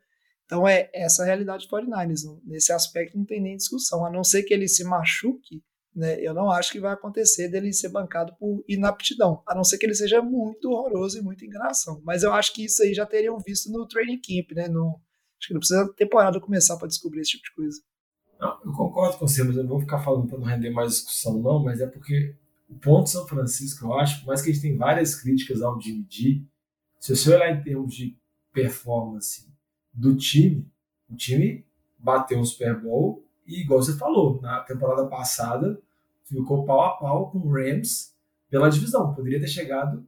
Então 0.55 0.69
é 0.69 0.89
essa 0.95 1.25
a 1.25 1.27
realidade 1.27 1.67
do 1.67 1.77
49ers. 1.77 2.41
Nesse 2.45 2.73
aspecto 2.73 3.19
não 3.19 3.25
tem 3.25 3.43
nem 3.43 3.57
discussão. 3.57 4.07
A 4.07 4.11
não 4.11 4.23
ser 4.23 4.45
que 4.45 4.55
ele 4.55 4.69
se 4.69 4.85
machuque, 4.85 5.65
né, 5.93 6.21
eu 6.21 6.33
não 6.33 6.49
acho 6.49 6.71
que 6.71 6.79
vai 6.79 6.93
acontecer 6.93 7.49
dele 7.49 7.73
ser 7.73 7.89
bancado 7.89 8.37
por 8.39 8.65
inaptidão. 8.69 9.43
A 9.49 9.53
não 9.53 9.65
ser 9.65 9.79
que 9.79 9.87
ele 9.87 9.97
seja 9.97 10.23
muito 10.23 10.71
horroroso 10.71 11.19
e 11.19 11.23
muito 11.23 11.45
enganação. 11.45 12.01
Mas 12.05 12.23
eu 12.23 12.33
acho 12.33 12.55
que 12.55 12.67
isso 12.67 12.85
aí 12.85 12.95
já 12.95 13.05
teriam 13.05 13.37
visto 13.41 13.69
no 13.73 13.85
training 13.89 14.21
camp, 14.21 14.53
né? 14.55 14.69
No, 14.69 15.01
acho 15.41 15.49
que 15.49 15.55
não 15.55 15.59
precisa 15.59 15.87
da 15.87 15.93
temporada 15.93 16.41
começar 16.41 16.77
para 16.77 16.87
descobrir 16.87 17.23
esse 17.23 17.33
tipo 17.33 17.43
de 17.43 17.55
coisa. 17.57 17.81
Não, 18.39 18.61
eu 18.65 18.73
concordo 18.73 19.19
com 19.19 19.27
você, 19.27 19.43
mas 19.43 19.57
eu 19.57 19.65
não 19.65 19.71
vou 19.71 19.81
ficar 19.81 20.05
falando 20.05 20.29
para 20.29 20.39
não 20.39 20.47
render 20.47 20.71
mais 20.71 20.93
discussão, 20.93 21.43
não, 21.43 21.65
mas 21.65 21.81
é 21.81 21.87
porque 21.89 22.37
o 22.69 22.77
ponto 22.77 23.11
São 23.11 23.27
Francisco, 23.27 23.87
eu 23.87 23.95
acho, 23.95 24.21
por 24.21 24.29
mais 24.29 24.41
que 24.41 24.51
a 24.51 24.53
gente 24.53 24.63
tem 24.63 24.77
várias 24.77 25.17
críticas 25.17 25.63
ao 25.63 25.81
Jimmy 25.81 26.07
se 27.01 27.17
você 27.17 27.35
olhar 27.35 27.51
em 27.51 27.63
termos 27.63 27.93
de 27.93 28.17
performance 28.53 29.54
do 29.95 30.17
time, 30.17 30.67
o 31.09 31.15
time 31.15 31.65
bateu 31.99 32.39
um 32.39 32.45
Super 32.45 32.81
Bowl 32.81 33.25
e, 33.47 33.61
igual 33.61 33.83
você 33.83 33.97
falou, 33.97 34.41
na 34.41 34.61
temporada 34.61 35.07
passada 35.07 35.81
ficou 36.25 36.65
pau 36.65 36.81
a 36.83 36.97
pau 36.97 37.31
com 37.31 37.39
o 37.39 37.53
Rams 37.53 38.15
pela 38.51 38.69
divisão. 38.69 39.15
Poderia 39.15 39.41
ter 39.41 39.49
chegado 39.49 40.07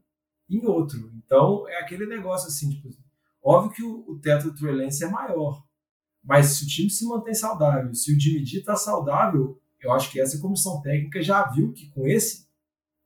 em 0.48 0.64
outro. 0.66 1.10
Então, 1.16 1.68
é 1.68 1.80
aquele 1.80 2.06
negócio 2.06 2.48
assim, 2.48 2.70
tipo, 2.70 2.90
óbvio 3.42 3.72
que 3.72 3.82
o, 3.82 4.04
o 4.08 4.18
teto 4.18 4.50
do 4.50 4.54
Trey 4.54 4.88
é 5.02 5.08
maior, 5.08 5.64
mas 6.22 6.46
se 6.46 6.64
o 6.64 6.66
time 6.66 6.90
se 6.90 7.06
mantém 7.06 7.34
saudável, 7.34 7.94
se 7.94 8.12
o 8.12 8.20
Jimmy 8.20 8.44
G 8.44 8.58
está 8.58 8.74
saudável, 8.74 9.60
eu 9.80 9.92
acho 9.92 10.10
que 10.10 10.20
essa 10.20 10.40
comissão 10.40 10.80
técnica 10.80 11.22
já 11.22 11.44
viu 11.44 11.72
que 11.72 11.88
com 11.90 12.06
esse 12.06 12.46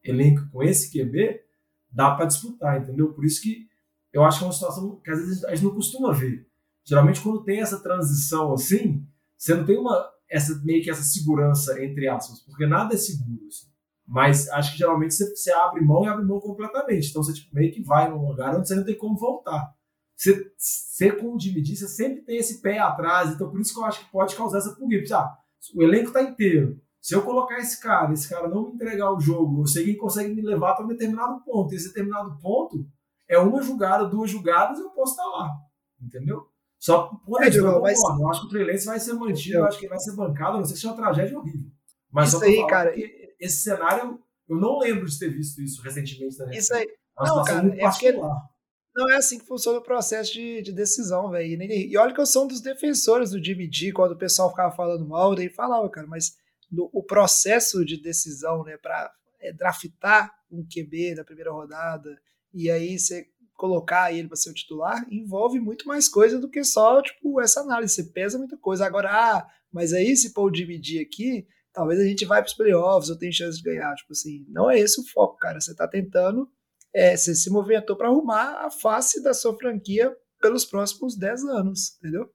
elenco, 0.03 0.49
com 0.51 0.63
esse 0.63 0.91
QB, 0.91 1.43
dá 1.91 2.15
para 2.15 2.27
disputar, 2.27 2.81
entendeu? 2.81 3.13
Por 3.13 3.25
isso 3.25 3.43
que 3.43 3.69
eu 4.13 4.25
acho 4.25 4.39
que 4.39 4.45
é 4.45 4.47
uma 4.47 4.53
situação 4.53 4.97
que 4.97 5.11
às 5.11 5.19
vezes 5.19 5.45
a 5.45 5.55
gente 5.55 5.65
não 5.65 5.75
costuma 5.75 6.13
ver. 6.13 6.49
Geralmente, 6.85 7.21
quando 7.21 7.45
tem 7.45 7.61
essa 7.61 7.81
transição 7.81 8.53
assim, 8.53 9.07
você 9.37 9.55
não 9.55 9.65
tem 9.65 9.79
uma 9.79 10.11
essa 10.29 10.55
meio 10.63 10.83
que 10.83 10.91
essa 10.91 11.03
segurança 11.03 11.83
entre 11.83 12.09
aspas, 12.09 12.41
porque 12.41 12.67
nada 12.67 12.95
é 12.95 12.97
seguro. 12.97 13.47
Assim. 13.49 13.67
Mas 14.07 14.49
acho 14.51 14.73
que 14.73 14.79
geralmente 14.79 15.15
você, 15.15 15.35
você, 15.35 15.53
abre 15.53 15.81
mão 15.81 16.05
e 16.05 16.09
abre 16.09 16.25
mão 16.25 16.41
completamente. 16.41 17.11
Então 17.11 17.23
você 17.23 17.33
tipo, 17.33 17.55
meio 17.55 17.73
que 17.73 17.83
vai 17.83 18.09
num 18.09 18.29
lugar 18.29 18.57
onde 18.57 18.67
você 18.67 18.75
não 18.75 18.85
tem 18.85 18.97
como 18.97 19.17
voltar. 19.17 19.75
Você, 20.17 20.53
você 20.57 21.13
com 21.13 21.35
o 21.35 21.41
Jimmy 21.41 21.65
você 21.65 21.89
sempre 21.89 22.23
tem 22.23 22.37
esse 22.37 22.61
pé 22.61 22.79
atrás. 22.79 23.33
Então 23.33 23.51
por 23.51 23.61
isso 23.61 23.75
que 23.75 23.81
eu 23.81 23.85
acho 23.85 24.05
que 24.05 24.13
pode 24.13 24.37
causar 24.37 24.59
essa 24.59 24.75
pulguinha. 24.75 25.03
Ah, 25.13 25.37
o 25.75 25.83
elenco 25.83 26.09
está 26.09 26.23
inteiro. 26.23 26.81
Se 27.01 27.15
eu 27.15 27.23
colocar 27.23 27.59
esse 27.59 27.81
cara, 27.81 28.13
esse 28.13 28.29
cara 28.29 28.49
não 28.49 28.69
me 28.69 28.75
entregar 28.75 29.11
o 29.13 29.21
jogo, 29.21 29.63
eu 29.63 29.67
sei 29.67 29.85
que 29.85 29.91
ele 29.91 29.99
consegue 29.99 30.35
me 30.35 30.43
levar 30.43 30.75
para 30.75 30.85
um 30.85 30.89
determinado 30.89 31.43
ponto. 31.45 31.73
E 31.73 31.77
esse 31.77 31.89
determinado 31.89 32.39
ponto 32.39 32.87
é 33.27 33.39
uma 33.39 33.63
jogada, 33.63 34.05
duas 34.05 34.31
jogadas, 34.31 34.79
eu 34.79 34.91
posso 34.91 35.13
estar 35.13 35.25
lá. 35.25 35.57
Entendeu? 36.01 36.50
Só 36.81 37.09
por 37.27 37.43
é, 37.43 37.49
eu, 37.49 37.81
mas... 37.83 38.01
eu 38.03 38.29
acho 38.31 38.41
que 38.41 38.47
o 38.47 38.49
Trey 38.49 38.65
vai 38.65 38.99
ser 38.99 39.13
mantido, 39.13 39.59
eu 39.59 39.65
acho 39.67 39.79
que 39.79 39.85
ele 39.85 39.91
vai 39.91 40.01
ser 40.01 40.17
bancado, 40.17 40.57
não 40.57 40.65
sei 40.65 40.77
se 40.77 40.87
é 40.87 40.89
uma 40.89 40.97
tragédia 40.97 41.39
horrível. 41.39 41.71
Mas 42.11 42.33
isso 42.33 42.43
aí, 42.43 42.67
cara. 42.67 42.95
Esse 43.39 43.63
cenário, 43.63 44.19
eu 44.49 44.57
não 44.57 44.79
lembro 44.79 45.07
de 45.07 45.19
ter 45.19 45.29
visto 45.29 45.61
isso 45.61 45.83
recentemente 45.83 46.39
na 46.39 46.55
Isso 46.55 46.75
aí. 46.75 46.89
Não, 47.19 47.45
cara, 47.45 47.69
é 47.69 47.89
porque 47.91 48.13
não 48.13 49.11
é 49.11 49.17
assim 49.17 49.39
que 49.39 49.47
funciona 49.47 49.79
o 49.79 49.83
processo 49.83 50.33
de, 50.33 50.63
de 50.63 50.73
decisão, 50.73 51.31
velho. 51.31 51.63
E 51.63 51.97
olha 51.99 52.15
que 52.15 52.21
eu 52.21 52.27
sou 52.27 52.45
um 52.45 52.49
dos 52.49 52.63
defensores 52.63 53.31
do 53.31 53.45
Jimmy 53.45 53.71
G, 53.71 53.93
quando 53.93 54.13
o 54.13 54.19
pessoal 54.19 54.49
ficava 54.49 54.75
falando 54.75 55.07
mal, 55.07 55.35
daí 55.35 55.51
falava, 55.51 55.89
cara, 55.91 56.07
mas 56.07 56.35
no, 56.73 56.89
o 56.95 57.03
processo 57.03 57.85
de 57.85 58.01
decisão, 58.01 58.65
né, 58.65 58.79
para 58.79 59.13
é, 59.39 59.53
draftar 59.53 60.33
um 60.51 60.65
QB 60.65 61.15
na 61.15 61.25
primeira 61.25 61.53
rodada, 61.53 62.19
e 62.53 62.71
aí 62.71 62.99
você 62.99 63.27
colocar 63.61 64.11
ele 64.11 64.27
para 64.27 64.39
ser 64.39 64.51
o 64.51 64.55
titular 64.55 65.07
envolve 65.11 65.61
muito 65.61 65.87
mais 65.87 66.09
coisa 66.09 66.39
do 66.39 66.49
que 66.49 66.65
só 66.65 67.03
tipo 67.03 67.39
essa 67.43 67.61
análise. 67.61 67.93
Você 67.93 68.05
pesa 68.05 68.39
muita 68.39 68.57
coisa. 68.57 68.87
Agora, 68.87 69.11
ah, 69.11 69.47
mas 69.71 69.93
aí 69.93 70.17
se 70.17 70.33
o 70.35 70.51
dividir 70.51 71.03
aqui, 71.03 71.47
talvez 71.71 72.01
a 72.01 72.05
gente 72.05 72.25
vai 72.25 72.41
para 72.41 72.49
os 72.49 72.55
playoffs, 72.55 73.11
eu 73.11 73.19
tenho 73.19 73.35
chance 73.35 73.59
de 73.59 73.63
ganhar. 73.63 73.95
Tipo 73.97 74.13
assim, 74.13 74.47
não 74.49 74.71
é 74.71 74.79
esse 74.79 74.99
o 74.99 75.07
foco, 75.07 75.37
cara. 75.37 75.61
Você 75.61 75.73
está 75.73 75.87
tentando, 75.87 76.51
é, 76.95 77.15
você 77.15 77.35
se 77.35 77.51
movimentou 77.51 77.97
para 77.97 78.09
arrumar 78.09 78.65
a 78.65 78.71
face 78.71 79.23
da 79.23 79.35
sua 79.35 79.55
franquia 79.55 80.11
pelos 80.41 80.65
próximos 80.65 81.15
10 81.15 81.45
anos, 81.45 81.99
entendeu? 81.99 82.33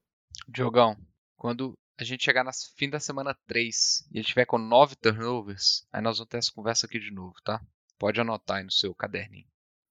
Diogão, 0.47 0.95
quando 1.35 1.73
a 1.97 2.03
gente 2.03 2.23
chegar 2.23 2.43
no 2.43 2.51
fim 2.77 2.87
da 2.87 2.99
semana 2.99 3.35
3 3.47 4.07
e 4.11 4.19
ele 4.19 4.27
tiver 4.27 4.45
com 4.45 4.59
9 4.59 4.95
turnovers, 4.97 5.87
aí 5.91 6.03
nós 6.03 6.19
vamos 6.19 6.29
ter 6.29 6.37
essa 6.37 6.51
conversa 6.53 6.85
aqui 6.85 6.99
de 6.99 7.09
novo, 7.09 7.33
tá? 7.43 7.59
Pode 7.97 8.21
anotar 8.21 8.57
aí 8.57 8.63
no 8.63 8.71
seu 8.71 8.93
caderninho. 8.93 9.47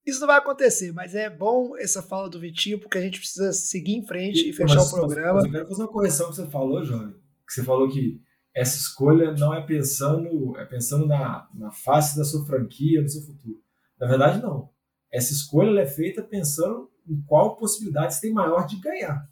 Isso 0.07 0.21
não 0.21 0.27
vai 0.27 0.39
acontecer, 0.39 0.93
mas 0.93 1.15
é 1.15 1.31
bom 1.31 1.77
essa 1.79 2.03
fala 2.03 2.29
do 2.29 2.39
Vitinho, 2.39 2.79
porque 2.79 2.99
a 2.99 3.01
gente 3.01 3.19
precisa 3.19 3.53
seguir 3.53 3.95
em 3.95 4.07
frente 4.07 4.45
e, 4.45 4.51
e 4.51 4.53
fechar 4.53 4.77
mas, 4.77 4.93
o 4.93 4.97
programa. 4.97 5.35
Mas 5.35 5.45
eu 5.45 5.51
quero 5.51 5.69
fazer 5.69 5.83
uma 5.83 5.93
correção 5.93 6.29
que 6.29 6.37
você 6.37 6.47
falou, 6.47 6.85
Jovem. 6.85 7.15
Que 7.47 7.53
você 7.55 7.65
falou 7.65 7.89
que 7.89 8.21
essa 8.55 8.77
escolha 8.77 9.33
não 9.33 9.55
é 9.55 9.65
pensando, 9.67 10.57
é 10.59 10.65
pensando 10.65 11.07
na, 11.07 11.49
na 11.55 11.71
face 11.71 12.17
da 12.17 12.25
sua 12.25 12.45
franquia, 12.45 13.01
no 13.01 13.09
seu 13.09 13.23
futuro. 13.23 13.59
Na 13.99 14.07
verdade, 14.07 14.43
não. 14.43 14.71
Essa 15.11 15.33
escolha 15.33 15.81
é 15.81 15.87
feita 15.87 16.23
pensando 16.23 16.91
em 17.09 17.21
qual 17.23 17.57
possibilidade 17.57 18.15
você 18.15 18.23
tem 18.23 18.33
maior 18.33 18.67
de 18.67 18.77
ganhar. 18.77 19.29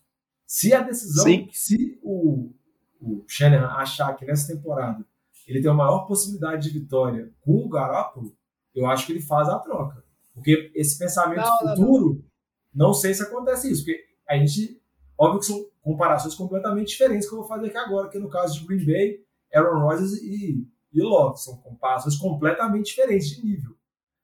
Se 0.47 0.73
a 0.73 0.81
decisão, 0.81 1.25
Sim. 1.25 1.49
se 1.53 1.99
o, 2.03 2.53
o 3.01 3.25
Shanahan 3.27 3.69
achar 3.77 4.15
que 4.15 4.25
nessa 4.25 4.55
temporada 4.55 5.05
ele 5.47 5.61
tem 5.61 5.71
a 5.71 5.75
maior 5.75 6.07
possibilidade 6.07 6.71
de 6.71 6.79
vitória 6.79 7.33
com 7.41 7.65
o 7.65 7.69
Garoppolo, 7.69 8.37
eu 8.75 8.87
acho 8.87 9.07
que 9.07 9.13
ele 9.13 9.21
faz 9.21 9.49
a 9.49 9.59
troca. 9.59 10.05
Porque 10.35 10.73
esse 10.75 10.99
pensamento 10.99 11.45
não, 11.45 11.59
futuro, 11.59 12.07
não, 12.07 12.15
não. 12.75 12.87
não, 12.89 12.95
sei 12.95 13.13
se 13.13 13.23
acontece 13.23 13.71
isso, 13.71 13.85
porque 13.85 14.03
a 14.29 14.37
gente, 14.37 14.81
óbvio 15.19 15.41
que 15.41 15.47
são 15.47 15.67
comparações 15.81 16.35
completamente 16.35 16.89
diferentes 16.89 17.29
que 17.29 17.35
eu 17.35 17.41
vou 17.41 17.49
fazer 17.49 17.67
aqui 17.67 17.77
agora, 17.77 18.09
que 18.09 18.19
no 18.19 18.31
caso 18.31 18.59
de 18.59 18.67
Green 18.67 18.85
Bay, 18.87 19.21
Aaron 19.53 19.81
Rodgers 19.81 20.15
e, 20.23 20.67
e 20.93 21.03
Love, 21.03 21.39
são 21.39 21.57
comparações 21.59 22.17
completamente 22.17 22.87
diferentes 22.87 23.29
de 23.29 23.45
nível. 23.45 23.77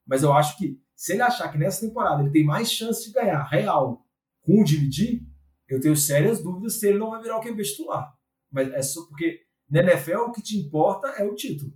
Mas 0.05 0.23
eu 0.23 0.33
acho 0.33 0.57
que 0.57 0.81
se 0.95 1.13
ele 1.13 1.21
achar 1.21 1.51
que 1.51 1.57
nessa 1.57 1.85
temporada 1.85 2.21
ele 2.21 2.31
tem 2.31 2.43
mais 2.43 2.71
chance 2.71 3.05
de 3.05 3.13
ganhar 3.13 3.43
real 3.43 4.05
com 4.41 4.61
o 4.61 4.63
dividir, 4.63 5.21
eu 5.67 5.79
tenho 5.79 5.95
sérias 5.95 6.41
dúvidas 6.41 6.73
se 6.79 6.87
ele 6.87 6.97
não 6.97 7.11
vai 7.11 7.21
virar 7.21 7.37
o 7.37 7.41
QB 7.41 7.61
titular. 7.63 8.13
Mas 8.51 8.73
é 8.73 8.81
só 8.81 9.05
porque 9.05 9.41
na 9.69 9.81
NFL 9.81 10.17
o 10.21 10.31
que 10.31 10.41
te 10.41 10.57
importa 10.57 11.09
é 11.09 11.23
o 11.23 11.35
título. 11.35 11.71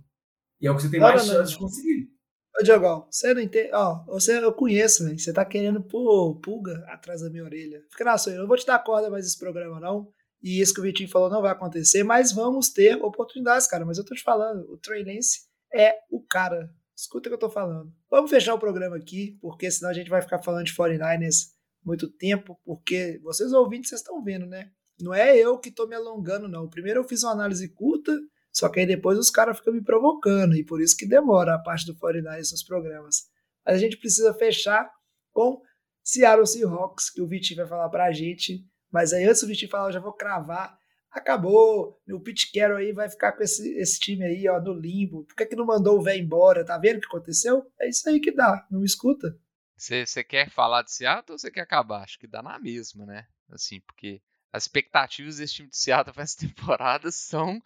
E 0.60 0.66
é 0.66 0.70
o 0.70 0.76
que 0.76 0.82
você 0.82 0.90
tem 0.90 1.00
mais 1.00 1.24
chance 1.24 1.52
de 1.52 1.58
conseguir. 1.58 2.10
Ô, 2.58 2.62
Diogão, 2.62 3.06
você 3.10 3.34
não 3.34 3.40
entende. 3.40 3.70
Ó, 3.72 4.04
você 4.06 4.38
eu 4.38 4.52
conheço, 4.52 5.04
velho. 5.04 5.18
Você 5.18 5.32
tá 5.32 5.44
querendo 5.44 5.82
pôr 5.82 6.38
pulga 6.40 6.84
atrás 6.88 7.20
da 7.20 7.30
minha 7.30 7.44
orelha. 7.44 7.82
Fica 7.90 8.04
na 8.04 8.16
sua, 8.16 8.32
eu 8.32 8.40
não 8.40 8.48
vou 8.48 8.56
te 8.56 8.66
dar 8.66 8.78
corda 8.78 9.10
mais 9.10 9.26
esse 9.26 9.38
programa, 9.38 9.80
não. 9.80 10.08
E 10.42 10.60
isso 10.60 10.74
que 10.74 10.80
o 10.80 10.82
Vitinho 10.82 11.08
falou 11.08 11.30
não 11.30 11.42
vai 11.42 11.50
acontecer, 11.50 12.04
mas 12.04 12.30
vamos 12.30 12.68
ter 12.68 13.02
oportunidades, 13.02 13.66
cara. 13.66 13.84
Mas 13.84 13.98
eu 13.98 14.04
tô 14.04 14.14
te 14.14 14.22
falando, 14.22 14.70
o 14.70 14.76
Trey 14.76 15.02
Lance 15.02 15.46
é 15.72 15.96
o 16.10 16.22
cara. 16.22 16.70
Escuta 16.96 17.28
o 17.28 17.30
que 17.30 17.34
eu 17.34 17.38
tô 17.38 17.50
falando. 17.50 17.92
Vamos 18.08 18.30
fechar 18.30 18.54
o 18.54 18.58
programa 18.58 18.96
aqui, 18.96 19.36
porque 19.40 19.68
senão 19.70 19.90
a 19.90 19.94
gente 19.94 20.10
vai 20.10 20.22
ficar 20.22 20.40
falando 20.40 20.66
de 20.66 20.74
49ers 20.74 21.54
muito 21.84 22.08
tempo, 22.08 22.58
porque 22.64 23.18
vocês 23.22 23.52
ouvintes, 23.52 23.88
vocês 23.88 24.00
estão 24.00 24.22
vendo, 24.22 24.46
né? 24.46 24.70
Não 25.00 25.12
é 25.12 25.36
eu 25.36 25.58
que 25.58 25.72
tô 25.72 25.86
me 25.86 25.96
alongando, 25.96 26.46
não. 26.46 26.68
Primeiro 26.68 27.00
eu 27.00 27.08
fiz 27.08 27.24
uma 27.24 27.32
análise 27.32 27.68
curta, 27.70 28.16
só 28.54 28.68
que 28.68 28.78
aí 28.78 28.86
depois 28.86 29.18
os 29.18 29.30
caras 29.30 29.58
ficam 29.58 29.74
me 29.74 29.82
provocando, 29.82 30.54
e 30.54 30.64
por 30.64 30.80
isso 30.80 30.96
que 30.96 31.06
demora 31.06 31.56
a 31.56 31.58
parte 31.58 31.84
do 31.84 31.94
49ers 31.96 32.52
nos 32.52 32.62
programas. 32.62 33.24
Mas 33.66 33.74
a 33.74 33.78
gente 33.78 33.96
precisa 33.96 34.32
fechar 34.32 34.88
com 35.32 35.60
Seattle 36.04 36.46
Seahawks, 36.46 37.10
que 37.10 37.20
o 37.20 37.26
Vitinho 37.26 37.58
vai 37.58 37.66
falar 37.66 37.88
pra 37.88 38.12
gente. 38.12 38.64
Mas 38.92 39.12
aí 39.12 39.24
antes 39.24 39.40
do 39.40 39.48
Vitinho 39.48 39.70
falar, 39.70 39.88
eu 39.88 39.92
já 39.94 39.98
vou 39.98 40.12
cravar. 40.12 40.78
Acabou, 41.10 42.00
o 42.08 42.20
Pete 42.20 42.52
Carroll 42.52 42.78
aí 42.78 42.92
vai 42.92 43.08
ficar 43.08 43.32
com 43.32 43.42
esse, 43.42 43.76
esse 43.76 43.98
time 43.98 44.24
aí, 44.24 44.48
ó, 44.48 44.60
no 44.60 44.72
limbo. 44.72 45.24
Por 45.24 45.34
que, 45.34 45.46
que 45.46 45.56
não 45.56 45.66
mandou 45.66 45.98
o 45.98 46.02
velho 46.02 46.22
embora? 46.22 46.64
Tá 46.64 46.78
vendo 46.78 46.98
o 46.98 47.00
que 47.00 47.06
aconteceu? 47.06 47.64
É 47.80 47.88
isso 47.88 48.08
aí 48.08 48.20
que 48.20 48.32
dá, 48.32 48.64
não 48.70 48.80
me 48.80 48.86
escuta. 48.86 49.36
Você 49.76 50.22
quer 50.22 50.48
falar 50.50 50.82
de 50.82 50.92
Seattle 50.92 51.32
ou 51.32 51.38
você 51.38 51.50
quer 51.50 51.62
acabar? 51.62 52.02
Acho 52.02 52.18
que 52.18 52.26
dá 52.26 52.42
na 52.42 52.58
mesma, 52.58 53.04
né? 53.04 53.26
Assim, 53.50 53.80
porque 53.80 54.22
as 54.52 54.64
expectativas 54.64 55.38
desse 55.38 55.54
time 55.54 55.68
de 55.68 55.76
Seattle 55.76 56.14
para 56.14 56.22
essa 56.22 56.38
temporada 56.46 57.10
são 57.10 57.60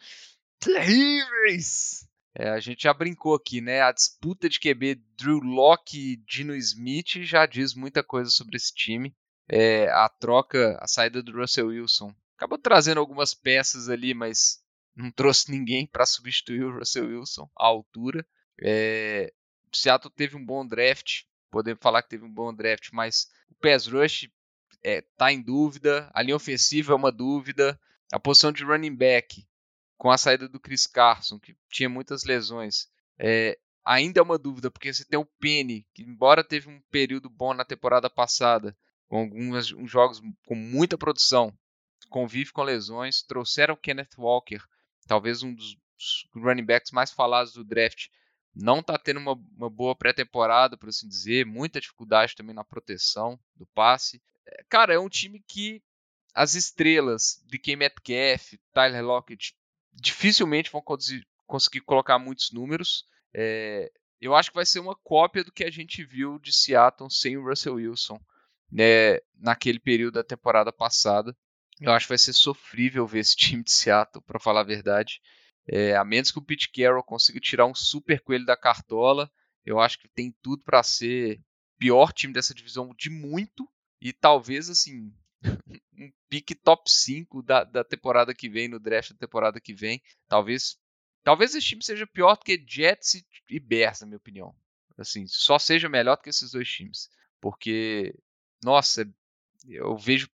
terríveis. 0.59 2.07
É, 2.35 2.51
a 2.51 2.61
gente 2.61 2.85
já 2.85 2.95
brincou 2.95 3.35
aqui, 3.35 3.61
né? 3.61 3.83
A 3.83 3.93
disputa 3.93 4.49
de 4.49 4.61
QB 4.61 5.03
Drew 5.17 5.41
Locke 5.41 6.13
e 6.13 6.17
Dino 6.17 6.55
Smith 6.55 7.23
já 7.23 7.47
diz 7.47 7.75
muita 7.75 8.03
coisa 8.03 8.31
sobre 8.31 8.57
esse 8.57 8.73
time. 8.73 9.15
É, 9.49 9.89
a 9.91 10.09
troca, 10.09 10.79
a 10.81 10.87
saída 10.87 11.23
do 11.23 11.33
Russell 11.33 11.69
Wilson 11.69 12.15
acabou 12.37 12.59
trazendo 12.59 13.01
algumas 13.01 13.35
peças 13.35 13.89
ali, 13.89 14.15
mas 14.15 14.63
não 14.95 15.11
trouxe 15.11 15.51
ninguém 15.53 15.87
para 15.87 16.07
substituir 16.07 16.63
o 16.63 16.79
Russell 16.79 17.07
Wilson 17.07 17.51
à 17.59 17.67
altura. 17.67 18.25
É, 18.63 19.33
Seattle 19.73 20.13
teve 20.15 20.37
um 20.37 20.45
bom 20.45 20.67
draft, 20.67 21.23
podemos 21.51 21.83
falar 21.83 22.03
que 22.03 22.11
teve 22.11 22.25
um 22.25 22.33
bom 22.33 22.55
draft, 22.55 22.91
mas 22.93 23.29
o 23.51 23.55
pass 23.55 23.87
rush 23.87 24.31
é, 24.83 25.03
tá 25.17 25.33
em 25.33 25.43
dúvida, 25.43 26.11
a 26.15 26.23
linha 26.23 26.37
ofensiva 26.37 26.93
é 26.93 26.97
uma 26.97 27.11
dúvida, 27.11 27.79
a 28.13 28.21
posição 28.21 28.53
de 28.53 28.65
running 28.65 28.95
back 28.95 29.48
com 29.99 30.11
a 30.11 30.17
saída 30.17 30.49
do 30.49 30.61
Chris 30.61 30.87
Carson, 30.87 31.39
que 31.39 31.57
tinha 31.69 31.89
muitas 31.89 32.25
lesões, 32.25 32.89
é, 33.19 33.59
ainda 33.85 34.21
é 34.21 34.23
uma 34.23 34.39
dúvida, 34.39 34.71
porque 34.71 34.93
você 34.93 35.05
tem 35.05 35.19
o 35.19 35.29
Penny, 35.41 35.85
que 35.93 36.03
embora 36.03 36.45
teve 36.45 36.71
um 36.71 36.81
período 36.91 37.29
bom 37.29 37.53
na 37.53 37.65
temporada 37.65 38.09
passada, 38.09 38.77
com 39.09 39.19
alguns 39.19 39.67
jogos 39.91 40.23
com 40.47 40.55
muita 40.55 40.97
produção, 40.97 41.53
convive 42.09 42.53
com 42.53 42.63
lesões, 42.63 43.23
trouxeram 43.23 43.75
o 43.75 43.77
Kenneth 43.77 44.17
Walker, 44.17 44.61
talvez 45.07 45.43
um 45.43 45.53
dos 45.53 45.77
running 46.35 46.65
backs 46.65 46.93
mais 46.93 47.11
falados 47.11 47.53
do 47.53 47.65
draft, 47.65 48.07
não 48.55 48.81
está 48.81 48.97
tendo 48.99 49.19
uma, 49.19 49.35
uma 49.57 49.71
boa 49.71 49.97
pré-temporada, 49.97 50.77
por 50.77 50.89
assim 50.89 51.09
dizer, 51.09 51.45
muita 51.45 51.81
dificuldade 51.81 52.35
também 52.35 52.55
na 52.55 52.65
proteção 52.65 53.39
do 53.57 53.67
passe. 53.67 54.23
É, 54.47 54.65
cara, 54.69 54.95
é 54.95 54.99
um 54.99 55.09
time 55.09 55.43
que 55.47 55.83
as 56.35 56.55
estrelas 56.55 57.43
de 57.47 57.77
Metcalf, 57.77 58.55
Tyler 58.73 59.05
Lockett, 59.05 59.57
dificilmente 59.93 60.71
vão 60.71 60.83
conseguir 61.47 61.81
colocar 61.81 62.19
muitos 62.19 62.51
números. 62.53 63.05
É, 63.35 63.91
eu 64.21 64.35
acho 64.35 64.51
que 64.51 64.57
vai 64.57 64.67
ser 64.67 64.81
uma 64.81 64.97
cópia 64.97 65.45
do 65.45 65.53
que 65.53 65.65
a 65.65 65.71
gente 65.71 66.05
viu 66.05 66.39
de 66.39 66.53
Seattle 66.53 67.11
sem 67.11 67.37
o 67.37 67.45
Russell 67.45 67.75
Wilson 67.75 68.21
né, 68.71 69.19
naquele 69.39 69.79
período 69.79 70.15
da 70.15 70.25
temporada 70.25 70.73
passada. 70.73 71.37
Eu 71.81 71.93
acho 71.93 72.07
que 72.07 72.11
vai 72.11 72.19
ser 72.19 72.33
sofrível 72.33 73.07
ver 73.07 73.21
esse 73.21 73.37
time 73.37 73.63
de 73.63 73.73
Seattle, 73.73 74.25
para 74.25 74.41
falar 74.41 74.61
a 74.61 74.65
verdade. 74.65 75.21
É, 75.67 75.97
a 75.97 76.05
menos 76.05 76.31
que 76.31 76.39
o 76.39 76.43
Pete 76.43 76.71
Carroll 76.71 77.03
consiga 77.03 77.41
tirar 77.41 77.67
um 77.67 77.75
super 77.75 78.21
coelho 78.21 78.47
da 78.47 78.57
cartola, 78.57 79.31
eu 79.65 79.79
acho 79.79 79.99
que 79.99 80.09
tem 80.09 80.35
tudo 80.43 80.63
para 80.65 80.83
ser 80.83 81.41
pior 81.79 82.13
time 82.13 82.33
dessa 82.33 82.55
divisão 82.55 82.95
de 82.97 83.11
muito 83.11 83.69
e 84.01 84.13
talvez 84.13 84.71
assim 84.71 85.13
um 85.45 86.11
pique 86.29 86.55
top 86.55 86.91
5 86.91 87.43
da, 87.43 87.65
da 87.65 87.85
temporada 87.85 88.35
que 88.35 88.49
vem 88.49 88.69
no 88.69 88.79
draft 88.79 89.13
da 89.13 89.19
temporada 89.19 89.61
que 89.61 89.75
vem. 89.75 90.03
Talvez 90.29 90.77
talvez 91.23 91.55
esse 91.55 91.67
time 91.67 91.85
seja 91.85 92.07
pior 92.07 92.37
do 92.37 92.45
que 92.45 92.65
Jets 92.67 93.23
e, 93.51 93.61
Bears, 93.61 94.01
na 94.01 94.07
minha 94.07 94.17
opinião. 94.17 94.55
Assim, 94.97 95.27
só 95.27 95.59
seja 95.59 95.89
melhor 95.89 96.17
do 96.17 96.23
que 96.23 96.31
esses 96.31 96.51
dois 96.53 96.69
times, 96.69 97.09
porque 97.41 98.15
nossa, 98.63 99.09
eu 99.69 99.97
vejo 99.97 100.29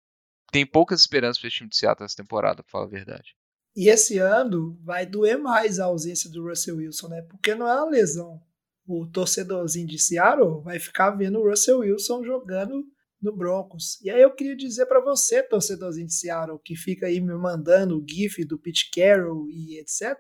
tem 0.53 0.67
poucas 0.67 1.01
esperanças 1.01 1.39
para 1.41 1.49
esse 1.49 1.57
time 1.57 1.71
de 1.71 1.77
Seattle 1.77 2.05
essa 2.05 2.17
temporada, 2.17 2.63
para 2.63 2.71
falar 2.71 2.85
a 2.85 2.91
verdade. 2.91 3.35
E 3.75 3.89
esse 3.89 4.19
ano 4.19 4.79
vai 4.83 5.07
doer 5.07 5.39
mais 5.39 5.81
a 5.81 5.87
ausência 5.87 6.31
do 6.31 6.47
Russell 6.47 6.77
Wilson, 6.77 7.09
né? 7.09 7.23
Porque 7.23 7.55
não 7.55 7.67
é 7.67 7.75
uma 7.75 7.91
lesão. 7.91 8.41
O 8.87 9.07
torcedorzinho 9.07 9.87
de 9.87 9.99
Seattle 9.99 10.61
vai 10.61 10.79
ficar 10.79 11.13
vendo 11.13 11.39
o 11.39 11.49
Russell 11.49 11.79
Wilson 11.79 12.23
jogando 12.23 12.85
no 13.23 13.35
Broncos. 13.35 14.01
E 14.03 14.11
aí 14.11 14.21
eu 14.21 14.35
queria 14.35 14.57
dizer 14.57 14.87
para 14.87 15.01
você, 15.01 15.43
torcedorzinho 15.43 16.07
de 16.07 16.15
Seattle, 16.15 16.59
que 16.63 16.75
fica 16.75 17.07
aí 17.07 17.21
me 17.21 17.35
mandando 17.35 17.99
o 17.99 18.05
gif 18.07 18.45
do 18.45 18.59
Pete 18.59 18.91
Carroll 18.91 19.49
e 19.49 19.79
etc. 19.79 20.19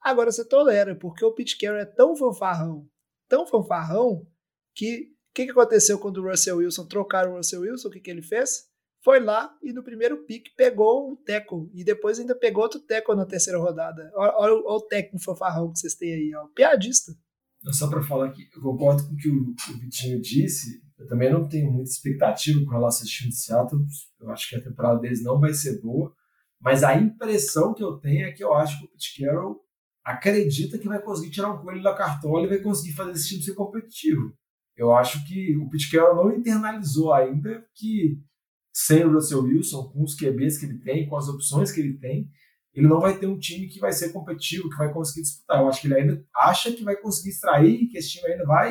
Agora 0.00 0.32
você 0.32 0.44
tolera, 0.44 0.96
porque 0.96 1.24
o 1.24 1.32
Pete 1.32 1.56
Carroll 1.56 1.80
é 1.80 1.86
tão 1.86 2.16
fanfarrão, 2.16 2.88
tão 3.28 3.46
fanfarrão, 3.46 4.26
que 4.74 5.12
o 5.30 5.34
que, 5.34 5.46
que 5.46 5.50
aconteceu 5.50 5.98
quando 5.98 6.18
o 6.18 6.28
Russell 6.28 6.58
Wilson 6.58 6.86
trocaram 6.86 7.32
o 7.32 7.36
Russell 7.36 7.62
Wilson? 7.62 7.88
O 7.88 7.90
que, 7.90 8.00
que 8.00 8.10
ele 8.10 8.20
fez? 8.20 8.64
Foi 9.02 9.18
lá 9.18 9.50
e 9.62 9.72
no 9.72 9.82
primeiro 9.82 10.24
pick 10.26 10.54
pegou 10.54 11.10
um 11.10 11.16
teco. 11.16 11.70
E 11.72 11.82
depois 11.82 12.20
ainda 12.20 12.34
pegou 12.34 12.62
outro 12.62 12.80
teco 12.80 13.14
na 13.14 13.24
terceira 13.24 13.58
rodada. 13.58 14.12
Olha, 14.14 14.32
olha, 14.36 14.52
olha 14.52 14.76
o 14.76 14.80
técnico 14.82 15.24
fanfarrão 15.24 15.72
que 15.72 15.78
vocês 15.78 15.94
têm 15.94 16.12
aí, 16.12 16.34
ó. 16.34 16.48
Piadista. 16.48 17.12
Só 17.70 17.88
para 17.88 18.02
falar 18.02 18.30
que 18.32 18.42
eu 18.54 18.60
concordo 18.60 19.06
com 19.06 19.14
o 19.14 19.16
que 19.16 19.30
o 19.30 19.78
Vitinho 19.80 20.20
disse. 20.20 20.82
Eu 21.02 21.08
também 21.08 21.30
não 21.30 21.48
tenho 21.48 21.70
muita 21.70 21.90
expectativa 21.90 22.64
com 22.64 22.70
relação 22.70 23.02
ao 23.02 23.08
time 23.08 23.30
de 23.30 23.36
Seattle. 23.36 23.84
Eu 24.20 24.30
acho 24.30 24.48
que 24.48 24.56
a 24.56 24.62
temporada 24.62 25.00
deles 25.00 25.22
não 25.22 25.40
vai 25.40 25.52
ser 25.52 25.80
boa. 25.80 26.14
Mas 26.60 26.84
a 26.84 26.96
impressão 26.96 27.74
que 27.74 27.82
eu 27.82 27.98
tenho 27.98 28.24
é 28.24 28.32
que 28.32 28.42
eu 28.42 28.54
acho 28.54 28.78
que 28.78 28.84
o 28.86 28.88
Pete 28.88 29.20
Carroll 29.20 29.60
acredita 30.04 30.78
que 30.78 30.86
vai 30.86 31.02
conseguir 31.02 31.30
tirar 31.30 31.52
um 31.52 31.58
coelho 31.58 31.82
da 31.82 31.94
cartola 31.94 32.44
e 32.44 32.48
vai 32.48 32.58
conseguir 32.58 32.94
fazer 32.94 33.12
esse 33.12 33.28
time 33.28 33.42
ser 33.42 33.54
competitivo. 33.54 34.32
Eu 34.76 34.94
acho 34.94 35.26
que 35.26 35.56
o 35.56 35.68
Pete 35.68 35.90
Carroll 35.90 36.14
não 36.14 36.36
internalizou 36.36 37.12
ainda 37.12 37.66
que 37.74 38.16
sem 38.72 39.04
o 39.04 39.12
Russell 39.12 39.42
Wilson, 39.42 39.90
com 39.90 40.04
os 40.04 40.14
QBs 40.14 40.56
que 40.58 40.66
ele 40.66 40.78
tem, 40.78 41.08
com 41.08 41.16
as 41.16 41.28
opções 41.28 41.72
que 41.72 41.80
ele 41.80 41.98
tem, 41.98 42.30
ele 42.72 42.86
não 42.86 43.00
vai 43.00 43.18
ter 43.18 43.26
um 43.26 43.38
time 43.38 43.66
que 43.66 43.80
vai 43.80 43.92
ser 43.92 44.12
competitivo, 44.12 44.70
que 44.70 44.78
vai 44.78 44.92
conseguir 44.92 45.22
disputar. 45.22 45.60
Eu 45.60 45.68
acho 45.68 45.80
que 45.80 45.88
ele 45.88 45.94
ainda 45.94 46.24
acha 46.34 46.72
que 46.72 46.84
vai 46.84 46.96
conseguir 46.96 47.30
extrair, 47.30 47.88
que 47.88 47.98
esse 47.98 48.12
time 48.12 48.32
ainda 48.32 48.46
vai, 48.46 48.70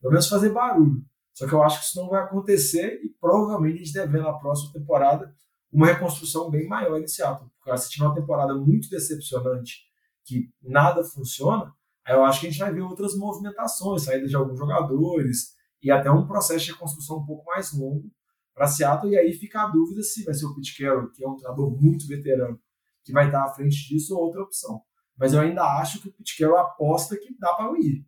pelo 0.00 0.12
menos, 0.12 0.28
fazer 0.28 0.50
barulho. 0.50 1.04
Só 1.36 1.46
que 1.46 1.52
eu 1.52 1.62
acho 1.62 1.80
que 1.80 1.86
isso 1.86 2.00
não 2.00 2.08
vai 2.08 2.22
acontecer 2.22 3.00
e 3.04 3.08
provavelmente 3.20 3.74
a 3.74 3.84
gente 3.84 3.92
deve 3.92 4.12
ver 4.12 4.22
na 4.22 4.32
próxima 4.32 4.72
temporada 4.72 5.32
uma 5.70 5.86
reconstrução 5.86 6.50
bem 6.50 6.66
maior 6.66 6.98
em 6.98 7.06
Seattle. 7.06 7.50
Porque 7.58 7.76
se 7.78 7.90
tiver 7.90 8.06
uma 8.06 8.14
temporada 8.14 8.54
muito 8.54 8.88
decepcionante, 8.88 9.84
que 10.24 10.50
nada 10.62 11.04
funciona, 11.04 11.72
Aí 12.06 12.14
eu 12.14 12.24
acho 12.24 12.40
que 12.40 12.46
a 12.46 12.50
gente 12.50 12.60
vai 12.60 12.72
ver 12.72 12.82
outras 12.82 13.16
movimentações, 13.16 14.04
saída 14.04 14.28
de 14.28 14.36
alguns 14.36 14.56
jogadores 14.56 15.56
e 15.82 15.90
até 15.90 16.08
um 16.08 16.24
processo 16.24 16.64
de 16.64 16.70
reconstrução 16.70 17.18
um 17.18 17.26
pouco 17.26 17.44
mais 17.46 17.72
longo 17.72 18.08
para 18.54 18.68
Seattle. 18.68 19.12
E 19.12 19.18
aí 19.18 19.32
fica 19.32 19.62
a 19.62 19.66
dúvida 19.66 20.04
se 20.04 20.24
vai 20.24 20.32
ser 20.32 20.46
o 20.46 20.54
Pete 20.54 20.78
Carroll, 20.78 21.10
que 21.10 21.24
é 21.24 21.28
um 21.28 21.34
treinador 21.34 21.68
muito 21.68 22.06
veterano, 22.06 22.60
que 23.02 23.12
vai 23.12 23.26
estar 23.26 23.42
à 23.42 23.48
frente 23.48 23.88
disso 23.88 24.14
ou 24.14 24.22
outra 24.22 24.40
opção. 24.40 24.80
Mas 25.18 25.32
eu 25.32 25.40
ainda 25.40 25.64
acho 25.80 26.00
que 26.00 26.08
o 26.08 26.12
Pete 26.12 26.38
Carroll 26.38 26.58
aposta 26.58 27.16
que 27.16 27.36
dá 27.36 27.52
para 27.54 27.76
ir. 27.80 28.06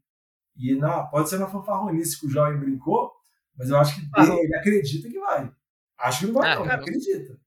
E 0.56 0.76
na, 0.76 1.02
pode 1.02 1.28
ser 1.28 1.38
na 1.38 1.48
fanfarronice 1.48 2.20
que 2.20 2.26
o 2.26 2.30
Jovem 2.30 2.58
brincou, 2.58 3.10
mas 3.58 3.68
eu 3.68 3.76
acho 3.76 3.96
que 3.96 4.08
ah, 4.14 4.24
ele 4.24 4.54
acredita 4.54 5.08
que 5.08 5.18
vai. 5.18 5.52
Acho 5.98 6.20
que 6.20 6.26
não 6.26 6.34
vai, 6.34 6.52
ah, 6.52 6.54
não, 6.56 6.64
ele 6.64 6.72
acredita 6.72 7.38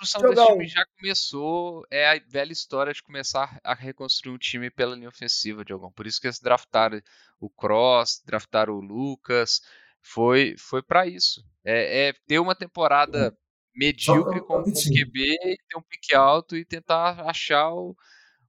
reconstrução 0.00 0.22
desse 0.30 0.46
time 0.46 0.68
já 0.68 0.84
começou. 0.98 1.86
É 1.90 2.10
a 2.10 2.20
velha 2.26 2.52
história 2.52 2.92
de 2.92 3.02
começar 3.02 3.60
a 3.62 3.74
reconstruir 3.74 4.32
um 4.32 4.38
time 4.38 4.70
pela 4.70 4.94
linha 4.94 5.08
ofensiva, 5.08 5.64
Diogão. 5.64 5.92
Por 5.92 6.06
isso 6.06 6.20
que 6.20 6.26
eles 6.26 6.40
draftaram 6.40 7.00
o 7.38 7.48
Cross, 7.48 8.22
draftaram 8.24 8.74
o 8.74 8.80
Lucas. 8.80 9.60
Foi, 10.00 10.54
foi 10.58 10.82
para 10.82 11.06
isso. 11.06 11.44
É, 11.64 12.08
é, 12.08 12.12
ter 12.26 12.38
uma 12.38 12.54
temporada 12.54 13.36
medíocre 13.74 14.40
com 14.40 14.60
o 14.60 14.64
QB, 14.64 15.36
ter 15.68 15.76
um 15.76 15.82
pique 15.82 16.14
alto 16.14 16.56
e 16.56 16.64
tentar 16.64 17.28
achar 17.28 17.70
o, 17.70 17.94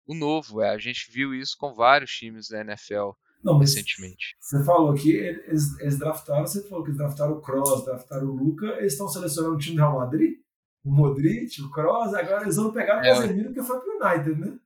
o 0.05 0.13
novo. 0.13 0.61
É, 0.61 0.69
a 0.69 0.77
gente 0.77 1.11
viu 1.11 1.33
isso 1.33 1.57
com 1.57 1.73
vários 1.73 2.11
times 2.11 2.47
da 2.47 2.61
NFL. 2.61 3.11
Não, 3.43 3.57
recentemente. 3.57 4.35
Você 4.39 4.63
falou 4.63 4.93
que 4.93 5.11
eles, 5.11 5.79
eles 5.79 5.97
draftaram, 5.97 6.45
você 6.45 6.61
falou 6.67 6.83
que 6.83 6.89
eles 6.89 6.97
draftaram 6.97 7.33
o 7.33 7.41
Cross, 7.41 7.85
draftaram 7.85 8.27
o 8.27 8.35
Luca, 8.35 8.67
eles 8.77 8.93
estão 8.93 9.07
selecionando 9.07 9.55
o 9.55 9.57
time 9.57 9.75
do 9.75 9.81
Real 9.81 9.97
Madrid? 9.97 10.41
o 10.83 10.91
Modric, 10.91 11.61
o 11.61 11.71
Kroos, 11.71 12.13
agora 12.13 12.43
eles 12.43 12.55
vão 12.55 12.71
pegar 12.71 12.97
o 12.97 13.05
é. 13.05 13.09
Casemiro 13.09 13.53
que 13.53 13.61
foi 13.61 13.79
pro 13.79 13.99
United, 13.99 14.39
né? 14.39 14.57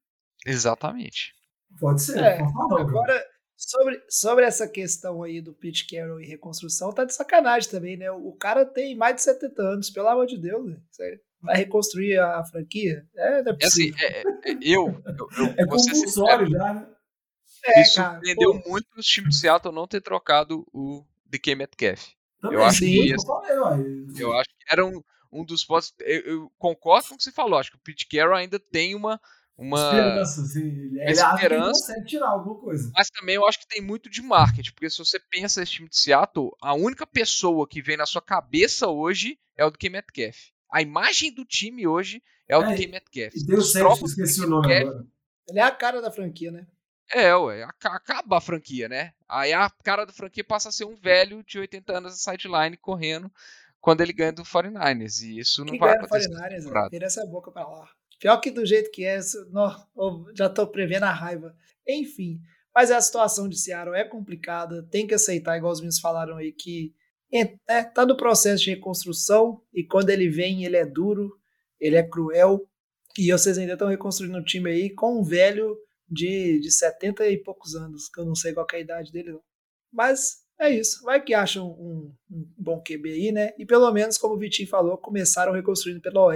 Exatamente. 0.45 1.33
Pode 1.79 2.01
ser. 2.01 2.19
É, 2.19 2.39
agora, 2.39 3.25
sobre, 3.57 4.01
sobre 4.09 4.45
essa 4.45 4.67
questão 4.67 5.23
aí 5.23 5.41
do 5.41 5.53
Pete 5.53 5.85
Carroll 5.87 6.21
e 6.21 6.25
reconstrução, 6.25 6.93
tá 6.93 7.03
de 7.03 7.13
sacanagem 7.13 7.69
também, 7.69 7.97
né? 7.97 8.09
O 8.11 8.31
cara 8.33 8.65
tem 8.65 8.95
mais 8.95 9.15
de 9.15 9.23
70 9.23 9.61
anos, 9.61 9.89
pelo 9.89 10.07
amor 10.07 10.25
de 10.25 10.37
Deus, 10.37 10.65
né? 10.65 10.77
Vai 11.41 11.57
reconstruir 11.57 12.17
a 12.17 12.43
franquia? 12.45 13.05
É, 13.15 13.43
não 13.43 13.51
é, 13.51 13.57
é 13.61 13.65
assim, 13.65 13.91
é, 13.99 14.21
é, 14.21 14.23
eu, 14.61 15.01
eu, 15.05 15.29
eu 15.37 15.53
É 15.57 15.65
compulsório 15.65 16.49
já, 16.49 16.73
né? 16.73 16.87
É, 17.65 17.79
Me 17.79 17.85
surpreendeu 17.85 18.53
cara, 18.53 18.69
muito 18.69 18.87
os 18.97 19.05
times 19.05 19.35
de 19.35 19.41
Seattle 19.41 19.73
não 19.73 19.87
ter 19.87 20.01
trocado 20.01 20.65
o 20.71 21.03
DK 21.25 21.55
Metcalf. 21.55 22.09
Também, 22.41 22.59
eu 22.59 22.63
acho 22.63 22.79
sim, 22.79 22.91
que 22.91 23.13
esse, 23.13 23.27
eu 24.21 24.33
acho 24.33 24.49
que 24.49 24.65
era 24.71 24.85
um, 24.85 25.01
um 25.31 25.43
dos 25.43 25.63
pontos. 25.63 25.93
Eu, 25.99 26.21
eu, 26.21 26.51
concordo 26.57 27.09
com 27.09 27.15
o 27.15 27.17
que 27.17 27.23
você 27.23 27.31
falou. 27.31 27.59
Acho 27.59 27.71
que 27.71 27.77
o 27.77 27.81
Pete 27.81 28.07
Carroll 28.07 28.35
ainda 28.35 28.59
tem 28.59 28.95
uma. 28.95 29.19
Uma 29.57 29.79
esperança, 29.79 30.43
sim. 30.43 30.67
Ele, 30.67 30.99
ele 30.99 31.11
esperança, 31.11 31.79
consegue 31.79 32.05
tirar 32.05 32.27
alguma 32.27 32.59
coisa. 32.59 32.91
Mas 32.93 33.09
também 33.09 33.35
eu 33.35 33.47
acho 33.47 33.59
que 33.59 33.67
tem 33.67 33.81
muito 33.81 34.09
de 34.09 34.21
marketing, 34.21 34.71
porque 34.71 34.89
se 34.89 34.97
você 34.97 35.17
pensa 35.17 35.61
nesse 35.61 35.71
time 35.71 35.87
de 35.87 35.97
Seattle, 35.97 36.51
a 36.61 36.73
única 36.73 37.07
pessoa 37.07 37.65
que 37.65 37.81
vem 37.81 37.95
na 37.95 38.05
sua 38.05 38.21
cabeça 38.21 38.89
hoje 38.89 39.39
é 39.55 39.63
o 39.63 39.71
do 39.71 39.79
K. 39.79 39.89
Metcalf. 39.89 40.49
A 40.69 40.81
imagem 40.81 41.33
do 41.33 41.45
time 41.45 41.87
hoje 41.87 42.21
é 42.49 42.57
o 42.57 42.63
é, 42.63 42.69
do 42.69 42.75
K. 42.75 42.87
Metcalf. 42.87 43.33
E 43.33 43.45
tem 43.45 43.55
o 43.55 43.61
Sexto, 43.61 44.05
esqueci 44.05 44.41
o 44.41 44.49
nome 44.49 44.67
Metcalf, 44.67 44.89
agora. 44.89 45.07
Ele 45.47 45.59
é 45.59 45.63
a 45.63 45.71
cara 45.71 46.01
da 46.01 46.11
franquia, 46.11 46.51
né? 46.51 46.67
É, 47.11 47.35
ué, 47.35 47.63
acaba 47.63 48.37
a 48.37 48.41
franquia, 48.41 48.89
né? 48.89 49.13
Aí 49.29 49.53
a 49.53 49.69
cara 49.83 50.05
da 50.05 50.13
franquia 50.13 50.43
passa 50.43 50.69
a 50.69 50.71
ser 50.71 50.85
um 50.85 50.95
velho 50.95 51.43
de 51.43 51.59
80 51.59 51.97
anos 51.97 52.11
na 52.11 52.17
sideline 52.17 52.77
correndo 52.77 53.31
quando 53.79 54.01
ele 54.01 54.13
ganha 54.13 54.33
do 54.33 54.43
49ers. 54.43 55.21
E 55.21 55.39
isso 55.39 55.63
não 55.63 55.73
que 55.73 55.79
vai 55.79 55.95
acontecer. 55.95 56.29
49ers, 56.29 56.89
vira 56.89 57.05
essa 57.05 57.25
boca 57.25 57.51
pra 57.51 57.67
lá. 57.67 57.87
Pior 58.19 58.37
que 58.37 58.49
do 58.49 58.65
jeito 58.65 58.89
que 58.91 59.05
é, 59.05 59.19
não, 59.51 60.25
já 60.35 60.49
tô 60.49 60.65
prevendo 60.67 61.03
a 61.03 61.11
raiva. 61.11 61.55
Enfim, 61.87 62.39
mas 62.73 62.89
a 62.89 62.99
situação 62.99 63.47
de 63.47 63.57
Seattle 63.57 63.95
é 63.95 64.03
complicada, 64.03 64.83
tem 64.89 65.05
que 65.05 65.13
aceitar, 65.13 65.57
igual 65.57 65.71
os 65.71 65.79
meninos 65.79 65.99
falaram 65.99 66.37
aí, 66.37 66.51
que 66.51 66.93
é, 67.31 67.83
tá 67.83 68.05
no 68.05 68.17
processo 68.17 68.63
de 68.63 68.71
reconstrução 68.71 69.61
e 69.73 69.83
quando 69.83 70.09
ele 70.09 70.29
vem, 70.29 70.65
ele 70.65 70.77
é 70.77 70.85
duro, 70.85 71.37
ele 71.79 71.95
é 71.95 72.03
cruel. 72.03 72.67
E 73.17 73.31
vocês 73.31 73.57
ainda 73.57 73.73
estão 73.73 73.87
reconstruindo 73.87 74.37
um 74.37 74.43
time 74.43 74.69
aí 74.69 74.89
com 74.89 75.19
um 75.19 75.23
velho 75.23 75.77
de, 76.09 76.59
de 76.59 76.71
70 76.71 77.27
e 77.27 77.37
poucos 77.37 77.75
anos, 77.75 78.09
que 78.09 78.19
eu 78.19 78.25
não 78.25 78.35
sei 78.35 78.53
qual 78.53 78.67
é 78.73 78.75
a 78.75 78.79
idade 78.79 79.11
dele, 79.11 79.33
não. 79.33 79.41
Mas 79.91 80.45
é 80.59 80.69
isso. 80.69 81.03
Vai 81.03 81.21
que 81.21 81.33
acham 81.33 81.67
um, 81.71 82.13
um, 82.29 82.53
bom 82.57 82.81
QB 82.81 83.09
aí, 83.09 83.31
né? 83.31 83.53
E 83.57 83.65
pelo 83.65 83.91
menos, 83.91 84.17
como 84.17 84.35
o 84.35 84.39
Vitinho 84.39 84.69
falou, 84.69 84.97
começaram 84.97 85.53
reconstruindo 85.53 86.01
pela 86.01 86.21
OL. 86.21 86.35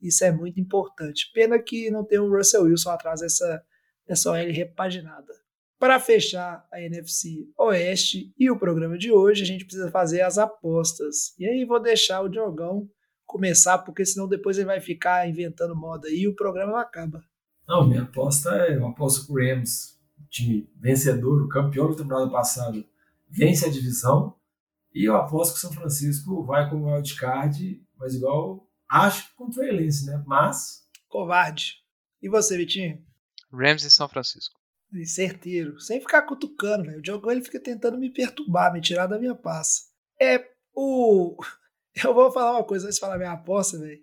Isso 0.00 0.24
é 0.24 0.30
muito 0.30 0.60
importante. 0.60 1.30
Pena 1.32 1.58
que 1.58 1.90
não 1.90 2.04
tem 2.04 2.18
o 2.18 2.30
Russell 2.30 2.64
Wilson 2.64 2.90
atrás 2.90 3.20
dessa, 3.20 3.62
dessa 4.06 4.30
OL 4.30 4.52
repaginada. 4.52 5.34
Para 5.78 6.00
fechar 6.00 6.66
a 6.72 6.80
NFC 6.80 7.48
Oeste 7.58 8.32
e 8.38 8.50
o 8.50 8.58
programa 8.58 8.96
de 8.96 9.12
hoje, 9.12 9.42
a 9.42 9.46
gente 9.46 9.64
precisa 9.64 9.90
fazer 9.90 10.22
as 10.22 10.38
apostas. 10.38 11.34
E 11.38 11.46
aí 11.46 11.66
vou 11.66 11.80
deixar 11.80 12.22
o 12.22 12.28
Diogão 12.30 12.88
começar, 13.26 13.78
porque 13.78 14.04
senão 14.06 14.26
depois 14.26 14.56
ele 14.56 14.66
vai 14.66 14.80
ficar 14.80 15.28
inventando 15.28 15.76
moda 15.76 16.08
e 16.08 16.26
o 16.26 16.34
programa 16.34 16.72
não 16.72 16.78
acaba. 16.78 17.22
Não, 17.66 17.86
minha 17.86 18.02
aposta 18.02 18.50
é 18.50 18.78
uma 18.78 18.90
aposta 18.90 19.26
com 19.26 19.32
o 19.32 19.36
Rams, 19.36 19.98
time 20.28 20.70
vencedor, 20.76 21.42
o 21.42 21.48
campeão 21.48 21.90
da 21.90 21.96
temporada 21.96 22.30
passada 22.30 22.84
vence 23.28 23.66
a 23.66 23.70
divisão. 23.70 24.36
E 24.94 25.04
eu 25.04 25.16
aposto 25.16 25.52
que 25.52 25.58
o 25.58 25.60
São 25.60 25.72
Francisco 25.72 26.44
vai 26.44 26.70
com 26.70 26.76
o 26.76 26.86
wildcard, 26.86 27.82
mas 27.96 28.14
igual 28.14 28.66
acho 28.88 29.28
que 29.28 29.34
contra 29.34 29.62
o 29.62 29.64
Elense, 29.64 30.06
né? 30.06 30.22
Mas. 30.26 30.86
Covarde. 31.08 31.74
E 32.22 32.28
você, 32.28 32.56
Vitinho? 32.56 33.04
Rams 33.52 33.84
e 33.84 33.90
São 33.90 34.08
Francisco. 34.08 34.58
Certeiro. 35.04 35.78
Sem 35.80 36.00
ficar 36.00 36.22
cutucando, 36.22 36.84
velho. 36.84 36.98
O 36.98 37.02
Diogão 37.02 37.30
ele 37.30 37.44
fica 37.44 37.60
tentando 37.60 37.98
me 37.98 38.10
perturbar, 38.10 38.72
me 38.72 38.80
tirar 38.80 39.06
da 39.06 39.18
minha 39.18 39.34
paz. 39.34 39.90
É 40.20 40.42
o. 40.74 41.36
Eu 42.02 42.14
vou 42.14 42.30
falar 42.30 42.52
uma 42.52 42.64
coisa 42.64 42.86
antes 42.86 42.96
de 42.96 43.00
falar 43.00 43.18
minha 43.18 43.32
aposta, 43.32 43.78
velho. 43.78 44.00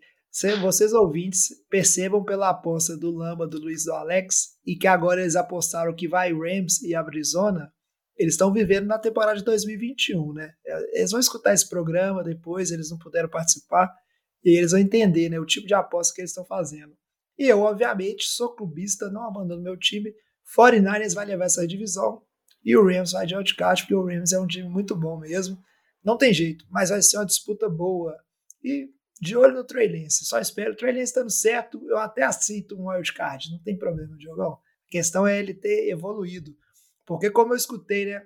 Vocês 0.61 0.93
ouvintes 0.93 1.49
percebam 1.69 2.23
pela 2.23 2.49
aposta 2.49 2.97
do 2.97 3.11
Lamba, 3.11 3.47
do 3.47 3.59
Luiz 3.59 3.85
do 3.85 3.93
Alex, 3.93 4.57
e 4.65 4.75
que 4.75 4.87
agora 4.87 5.21
eles 5.21 5.35
apostaram 5.35 5.95
que 5.95 6.07
vai 6.07 6.33
Rams 6.33 6.81
e 6.81 6.95
Arizona, 6.95 7.71
eles 8.17 8.33
estão 8.33 8.51
vivendo 8.51 8.87
na 8.87 8.97
temporada 8.97 9.37
de 9.37 9.43
2021, 9.45 10.33
né? 10.33 10.51
Eles 10.91 11.11
vão 11.11 11.19
escutar 11.19 11.53
esse 11.53 11.69
programa 11.69 12.23
depois, 12.23 12.71
eles 12.71 12.89
não 12.89 12.97
puderam 12.97 13.29
participar, 13.29 13.93
e 14.43 14.57
eles 14.57 14.71
vão 14.71 14.79
entender 14.79 15.29
né, 15.29 15.39
o 15.39 15.45
tipo 15.45 15.67
de 15.67 15.73
aposta 15.75 16.13
que 16.13 16.21
eles 16.21 16.31
estão 16.31 16.45
fazendo. 16.45 16.97
E 17.37 17.47
eu, 17.47 17.59
obviamente, 17.61 18.25
sou 18.25 18.55
clubista, 18.55 19.09
não 19.09 19.27
abandono 19.27 19.61
meu 19.61 19.77
time. 19.77 20.13
49ers 20.57 21.13
vai 21.13 21.25
levar 21.25 21.45
essa 21.45 21.65
divisão 21.67 22.21
e 22.63 22.75
o 22.75 22.85
Rams 22.85 23.11
vai 23.11 23.25
de 23.25 23.35
wildcard, 23.35 23.83
porque 23.83 23.95
o 23.95 24.05
Rams 24.05 24.31
é 24.31 24.39
um 24.39 24.47
time 24.47 24.67
muito 24.67 24.95
bom 24.95 25.19
mesmo. 25.19 25.57
Não 26.03 26.17
tem 26.17 26.33
jeito, 26.33 26.65
mas 26.69 26.89
vai 26.89 27.01
ser 27.01 27.17
uma 27.17 27.25
disputa 27.25 27.69
boa. 27.69 28.15
E 28.63 28.89
de 29.19 29.35
olho 29.37 29.53
no 29.53 29.63
Trey. 29.63 30.07
Só 30.09 30.39
espero 30.39 30.73
o 30.73 30.75
Trey 30.75 30.99
estando 30.99 31.29
certo, 31.29 31.81
eu 31.87 31.97
até 31.97 32.23
aceito 32.23 32.79
um 32.79 32.89
wildcard, 32.89 33.51
não 33.51 33.59
tem 33.59 33.77
problema, 33.77 34.17
Diogão. 34.17 34.53
A 34.53 34.91
questão 34.91 35.25
é 35.25 35.39
ele 35.39 35.53
ter 35.53 35.89
evoluído. 35.89 36.55
Porque 37.05 37.29
como 37.29 37.53
eu 37.53 37.57
escutei, 37.57 38.05
né, 38.05 38.25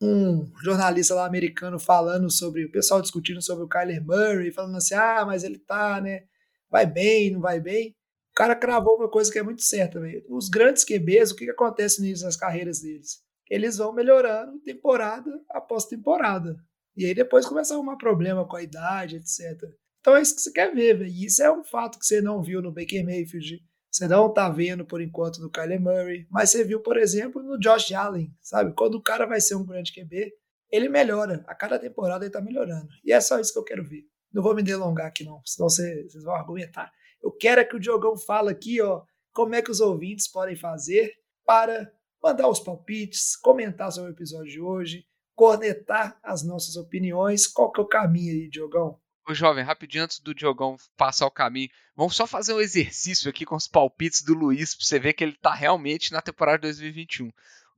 um 0.00 0.50
jornalista 0.62 1.14
lá 1.14 1.26
americano 1.26 1.78
falando 1.78 2.30
sobre, 2.30 2.66
o 2.66 2.70
pessoal 2.70 3.00
discutindo 3.00 3.40
sobre 3.40 3.64
o 3.64 3.68
Kyler 3.68 4.04
Murray, 4.04 4.52
falando 4.52 4.76
assim, 4.76 4.94
ah, 4.94 5.24
mas 5.26 5.42
ele 5.42 5.58
tá, 5.58 6.00
né, 6.00 6.24
vai 6.70 6.86
bem, 6.86 7.32
não 7.32 7.40
vai 7.40 7.60
bem. 7.60 7.96
O 8.30 8.34
cara 8.36 8.54
cravou 8.54 8.96
uma 8.96 9.10
coisa 9.10 9.32
que 9.32 9.38
é 9.38 9.42
muito 9.42 9.62
certa, 9.62 9.98
velho. 9.98 10.22
Os 10.28 10.50
grandes 10.50 10.84
QBs, 10.84 11.30
o 11.30 11.36
que, 11.36 11.46
que 11.46 11.50
acontece 11.50 12.02
nisso 12.02 12.24
nas 12.24 12.36
carreiras 12.36 12.80
deles? 12.80 13.22
Eles 13.48 13.78
vão 13.78 13.94
melhorando 13.94 14.58
temporada 14.60 15.30
após 15.50 15.86
temporada. 15.86 16.56
E 16.94 17.06
aí 17.06 17.14
depois 17.14 17.46
começa 17.46 17.72
a 17.72 17.76
arrumar 17.76 17.96
problema 17.96 18.46
com 18.46 18.56
a 18.56 18.62
idade, 18.62 19.16
etc. 19.16 19.62
Então 20.06 20.14
é 20.14 20.22
isso 20.22 20.36
que 20.36 20.42
você 20.42 20.52
quer 20.52 20.72
ver, 20.72 20.98
velho. 20.98 21.10
Isso 21.10 21.42
é 21.42 21.50
um 21.50 21.64
fato 21.64 21.98
que 21.98 22.06
você 22.06 22.20
não 22.20 22.40
viu 22.40 22.62
no 22.62 22.70
Baker 22.70 23.04
Mayfield. 23.04 23.60
Você 23.90 24.06
não 24.06 24.32
tá 24.32 24.48
vendo 24.48 24.86
por 24.86 25.02
enquanto 25.02 25.40
no 25.40 25.50
Kyler 25.50 25.80
Murray. 25.80 26.28
Mas 26.30 26.50
você 26.50 26.62
viu, 26.62 26.80
por 26.80 26.96
exemplo, 26.96 27.42
no 27.42 27.58
Josh 27.58 27.90
Allen, 27.90 28.32
sabe? 28.40 28.72
Quando 28.76 28.94
o 28.94 29.02
cara 29.02 29.26
vai 29.26 29.40
ser 29.40 29.56
um 29.56 29.66
grande 29.66 29.92
QB, 29.92 30.32
ele 30.70 30.88
melhora. 30.88 31.42
A 31.48 31.56
cada 31.56 31.76
temporada 31.76 32.24
ele 32.24 32.30
tá 32.30 32.40
melhorando. 32.40 32.86
E 33.04 33.12
é 33.12 33.20
só 33.20 33.40
isso 33.40 33.52
que 33.52 33.58
eu 33.58 33.64
quero 33.64 33.82
ver. 33.82 34.04
Não 34.32 34.44
vou 34.44 34.54
me 34.54 34.62
delongar 34.62 35.08
aqui, 35.08 35.24
não, 35.24 35.42
senão 35.44 35.68
vocês 35.68 36.22
vão 36.22 36.36
argumentar. 36.36 36.92
Eu 37.20 37.32
quero 37.32 37.60
é 37.60 37.64
que 37.64 37.74
o 37.74 37.80
Diogão 37.80 38.16
fala 38.16 38.52
aqui, 38.52 38.80
ó, 38.80 39.02
como 39.32 39.56
é 39.56 39.62
que 39.62 39.72
os 39.72 39.80
ouvintes 39.80 40.30
podem 40.30 40.54
fazer 40.54 41.14
para 41.44 41.92
mandar 42.22 42.48
os 42.48 42.60
palpites, 42.60 43.34
comentar 43.34 43.90
sobre 43.90 44.12
o 44.12 44.14
episódio 44.14 44.52
de 44.52 44.60
hoje, 44.60 45.04
cornetar 45.34 46.16
as 46.22 46.44
nossas 46.44 46.76
opiniões. 46.76 47.48
Qual 47.48 47.72
que 47.72 47.80
é 47.80 47.82
o 47.82 47.88
caminho 47.88 48.32
aí, 48.32 48.48
Diogão? 48.48 49.00
Ô, 49.28 49.34
jovem, 49.34 49.64
rapidinho 49.64 50.04
antes 50.04 50.20
do 50.20 50.32
Diogão 50.32 50.76
passar 50.96 51.26
o 51.26 51.30
caminho, 51.30 51.68
vamos 51.96 52.14
só 52.14 52.28
fazer 52.28 52.54
um 52.54 52.60
exercício 52.60 53.28
aqui 53.28 53.44
com 53.44 53.56
os 53.56 53.66
palpites 53.66 54.22
do 54.22 54.34
Luiz, 54.34 54.74
pra 54.74 54.84
você 54.84 55.00
ver 55.00 55.14
que 55.14 55.24
ele 55.24 55.36
tá 55.36 55.52
realmente 55.52 56.12
na 56.12 56.22
temporada 56.22 56.62
2021. 56.62 57.26
O 57.26 57.32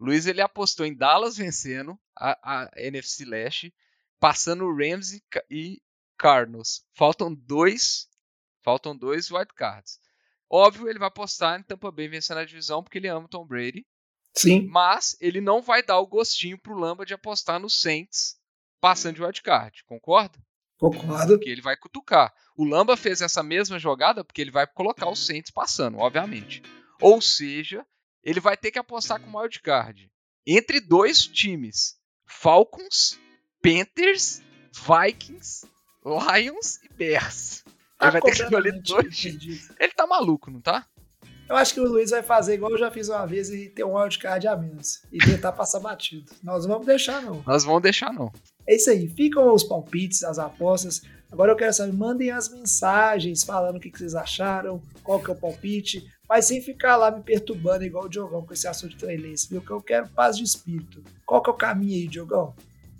Luiz, 0.04 0.26
ele 0.26 0.42
apostou 0.42 0.84
em 0.84 0.94
Dallas 0.94 1.38
vencendo 1.38 1.98
a, 2.14 2.38
a 2.42 2.70
NFC 2.76 3.24
Leste, 3.24 3.74
passando 4.20 4.64
o 4.64 4.76
Rams 4.76 5.22
e, 5.50 5.82
Cardinals. 6.18 6.84
Faltam 6.92 7.34
dois, 7.34 8.08
faltam 8.62 8.94
dois 8.94 9.30
wildcards. 9.30 9.98
Óbvio, 10.50 10.88
ele 10.88 10.98
vai 10.98 11.08
apostar 11.08 11.58
em 11.58 11.62
Tampa 11.62 11.90
Bay 11.90 12.08
vencendo 12.08 12.38
a 12.38 12.44
divisão, 12.44 12.82
porque 12.82 12.98
ele 12.98 13.08
ama 13.08 13.24
o 13.24 13.28
Tom 13.28 13.46
Brady. 13.46 13.86
Sim. 14.34 14.66
Mas 14.66 15.16
ele 15.18 15.40
não 15.40 15.62
vai 15.62 15.82
dar 15.82 15.98
o 15.98 16.06
gostinho 16.06 16.58
pro 16.58 16.78
Lamba 16.78 17.06
de 17.06 17.14
apostar 17.14 17.58
no 17.58 17.70
Saints 17.70 18.38
passando 18.80 19.16
de 19.16 19.22
wildcard, 19.22 19.82
concorda? 19.84 20.38
Concordo. 20.78 21.34
Porque 21.34 21.50
ele 21.50 21.60
vai 21.60 21.76
cutucar. 21.76 22.32
O 22.56 22.64
Lamba 22.64 22.96
fez 22.96 23.20
essa 23.20 23.42
mesma 23.42 23.78
jogada 23.78 24.24
porque 24.24 24.40
ele 24.40 24.50
vai 24.50 24.66
colocar 24.66 25.08
o 25.08 25.16
Saints 25.16 25.50
passando, 25.50 25.98
obviamente. 25.98 26.62
Ou 27.00 27.20
seja, 27.20 27.84
ele 28.22 28.40
vai 28.40 28.56
ter 28.56 28.70
que 28.70 28.78
apostar 28.78 29.20
com 29.20 29.36
wildcard 29.38 30.10
entre 30.46 30.80
dois 30.80 31.26
times: 31.26 31.96
Falcons, 32.26 33.18
Panthers, 33.62 34.40
Vikings, 34.72 35.66
Lions 36.04 36.76
e 36.84 36.88
Bears. 36.94 37.64
Ele 37.66 37.74
Tá 37.98 38.10
vai 38.10 38.20
ter 38.22 38.30
que 38.36 38.42
escolher 38.42 38.80
dois 38.82 39.18
times. 39.18 39.70
Ele 39.78 39.92
tá 39.92 40.06
maluco, 40.06 40.50
não 40.50 40.60
tá? 40.60 40.86
Eu 41.48 41.56
acho 41.56 41.74
que 41.74 41.80
o 41.80 41.88
Luiz 41.88 42.10
vai 42.10 42.22
fazer 42.22 42.54
igual 42.54 42.70
eu 42.72 42.78
já 42.78 42.90
fiz 42.90 43.08
uma 43.08 43.26
vez 43.26 43.48
e 43.50 43.70
ter 43.70 43.82
um 43.82 43.96
wildcard 43.96 44.46
a 44.46 44.54
menos. 44.54 45.02
E 45.10 45.18
tentar 45.18 45.50
passar 45.52 45.80
batido. 45.80 46.30
Nós 46.42 46.64
não 46.64 46.72
vamos 46.74 46.86
deixar, 46.86 47.22
não. 47.22 47.42
Nós 47.46 47.64
vamos 47.64 47.82
deixar, 47.82 48.12
não. 48.12 48.30
É 48.68 48.76
isso 48.76 48.90
aí. 48.90 49.08
Ficam 49.08 49.54
os 49.54 49.64
palpites, 49.64 50.22
as 50.22 50.38
apostas. 50.38 51.00
Agora 51.32 51.52
eu 51.52 51.56
quero 51.56 51.72
saber, 51.72 51.92
mandem 51.92 52.30
as 52.30 52.50
mensagens 52.50 53.42
falando 53.42 53.76
o 53.76 53.80
que, 53.80 53.90
vocês 53.90 54.14
acharam, 54.14 54.80
qual 55.02 55.18
que 55.18 55.30
é 55.30 55.32
o 55.32 55.36
palpite, 55.36 56.04
mas 56.28 56.44
sem 56.44 56.60
ficar 56.60 56.96
lá 56.96 57.10
me 57.10 57.22
perturbando 57.22 57.84
igual 57.84 58.04
o 58.04 58.08
Diogão 58.08 58.44
com 58.44 58.52
esse 58.52 58.68
assunto 58.68 58.90
de 58.90 58.98
trailense, 58.98 59.48
viu? 59.48 59.62
Que 59.62 59.70
eu 59.70 59.80
quero 59.80 60.08
paz 60.08 60.36
de 60.36 60.44
espírito. 60.44 61.02
Qual 61.24 61.42
que 61.42 61.48
é 61.48 61.52
o 61.52 61.56
caminho 61.56 61.94
aí, 61.94 62.08
Diogão? 62.08 62.54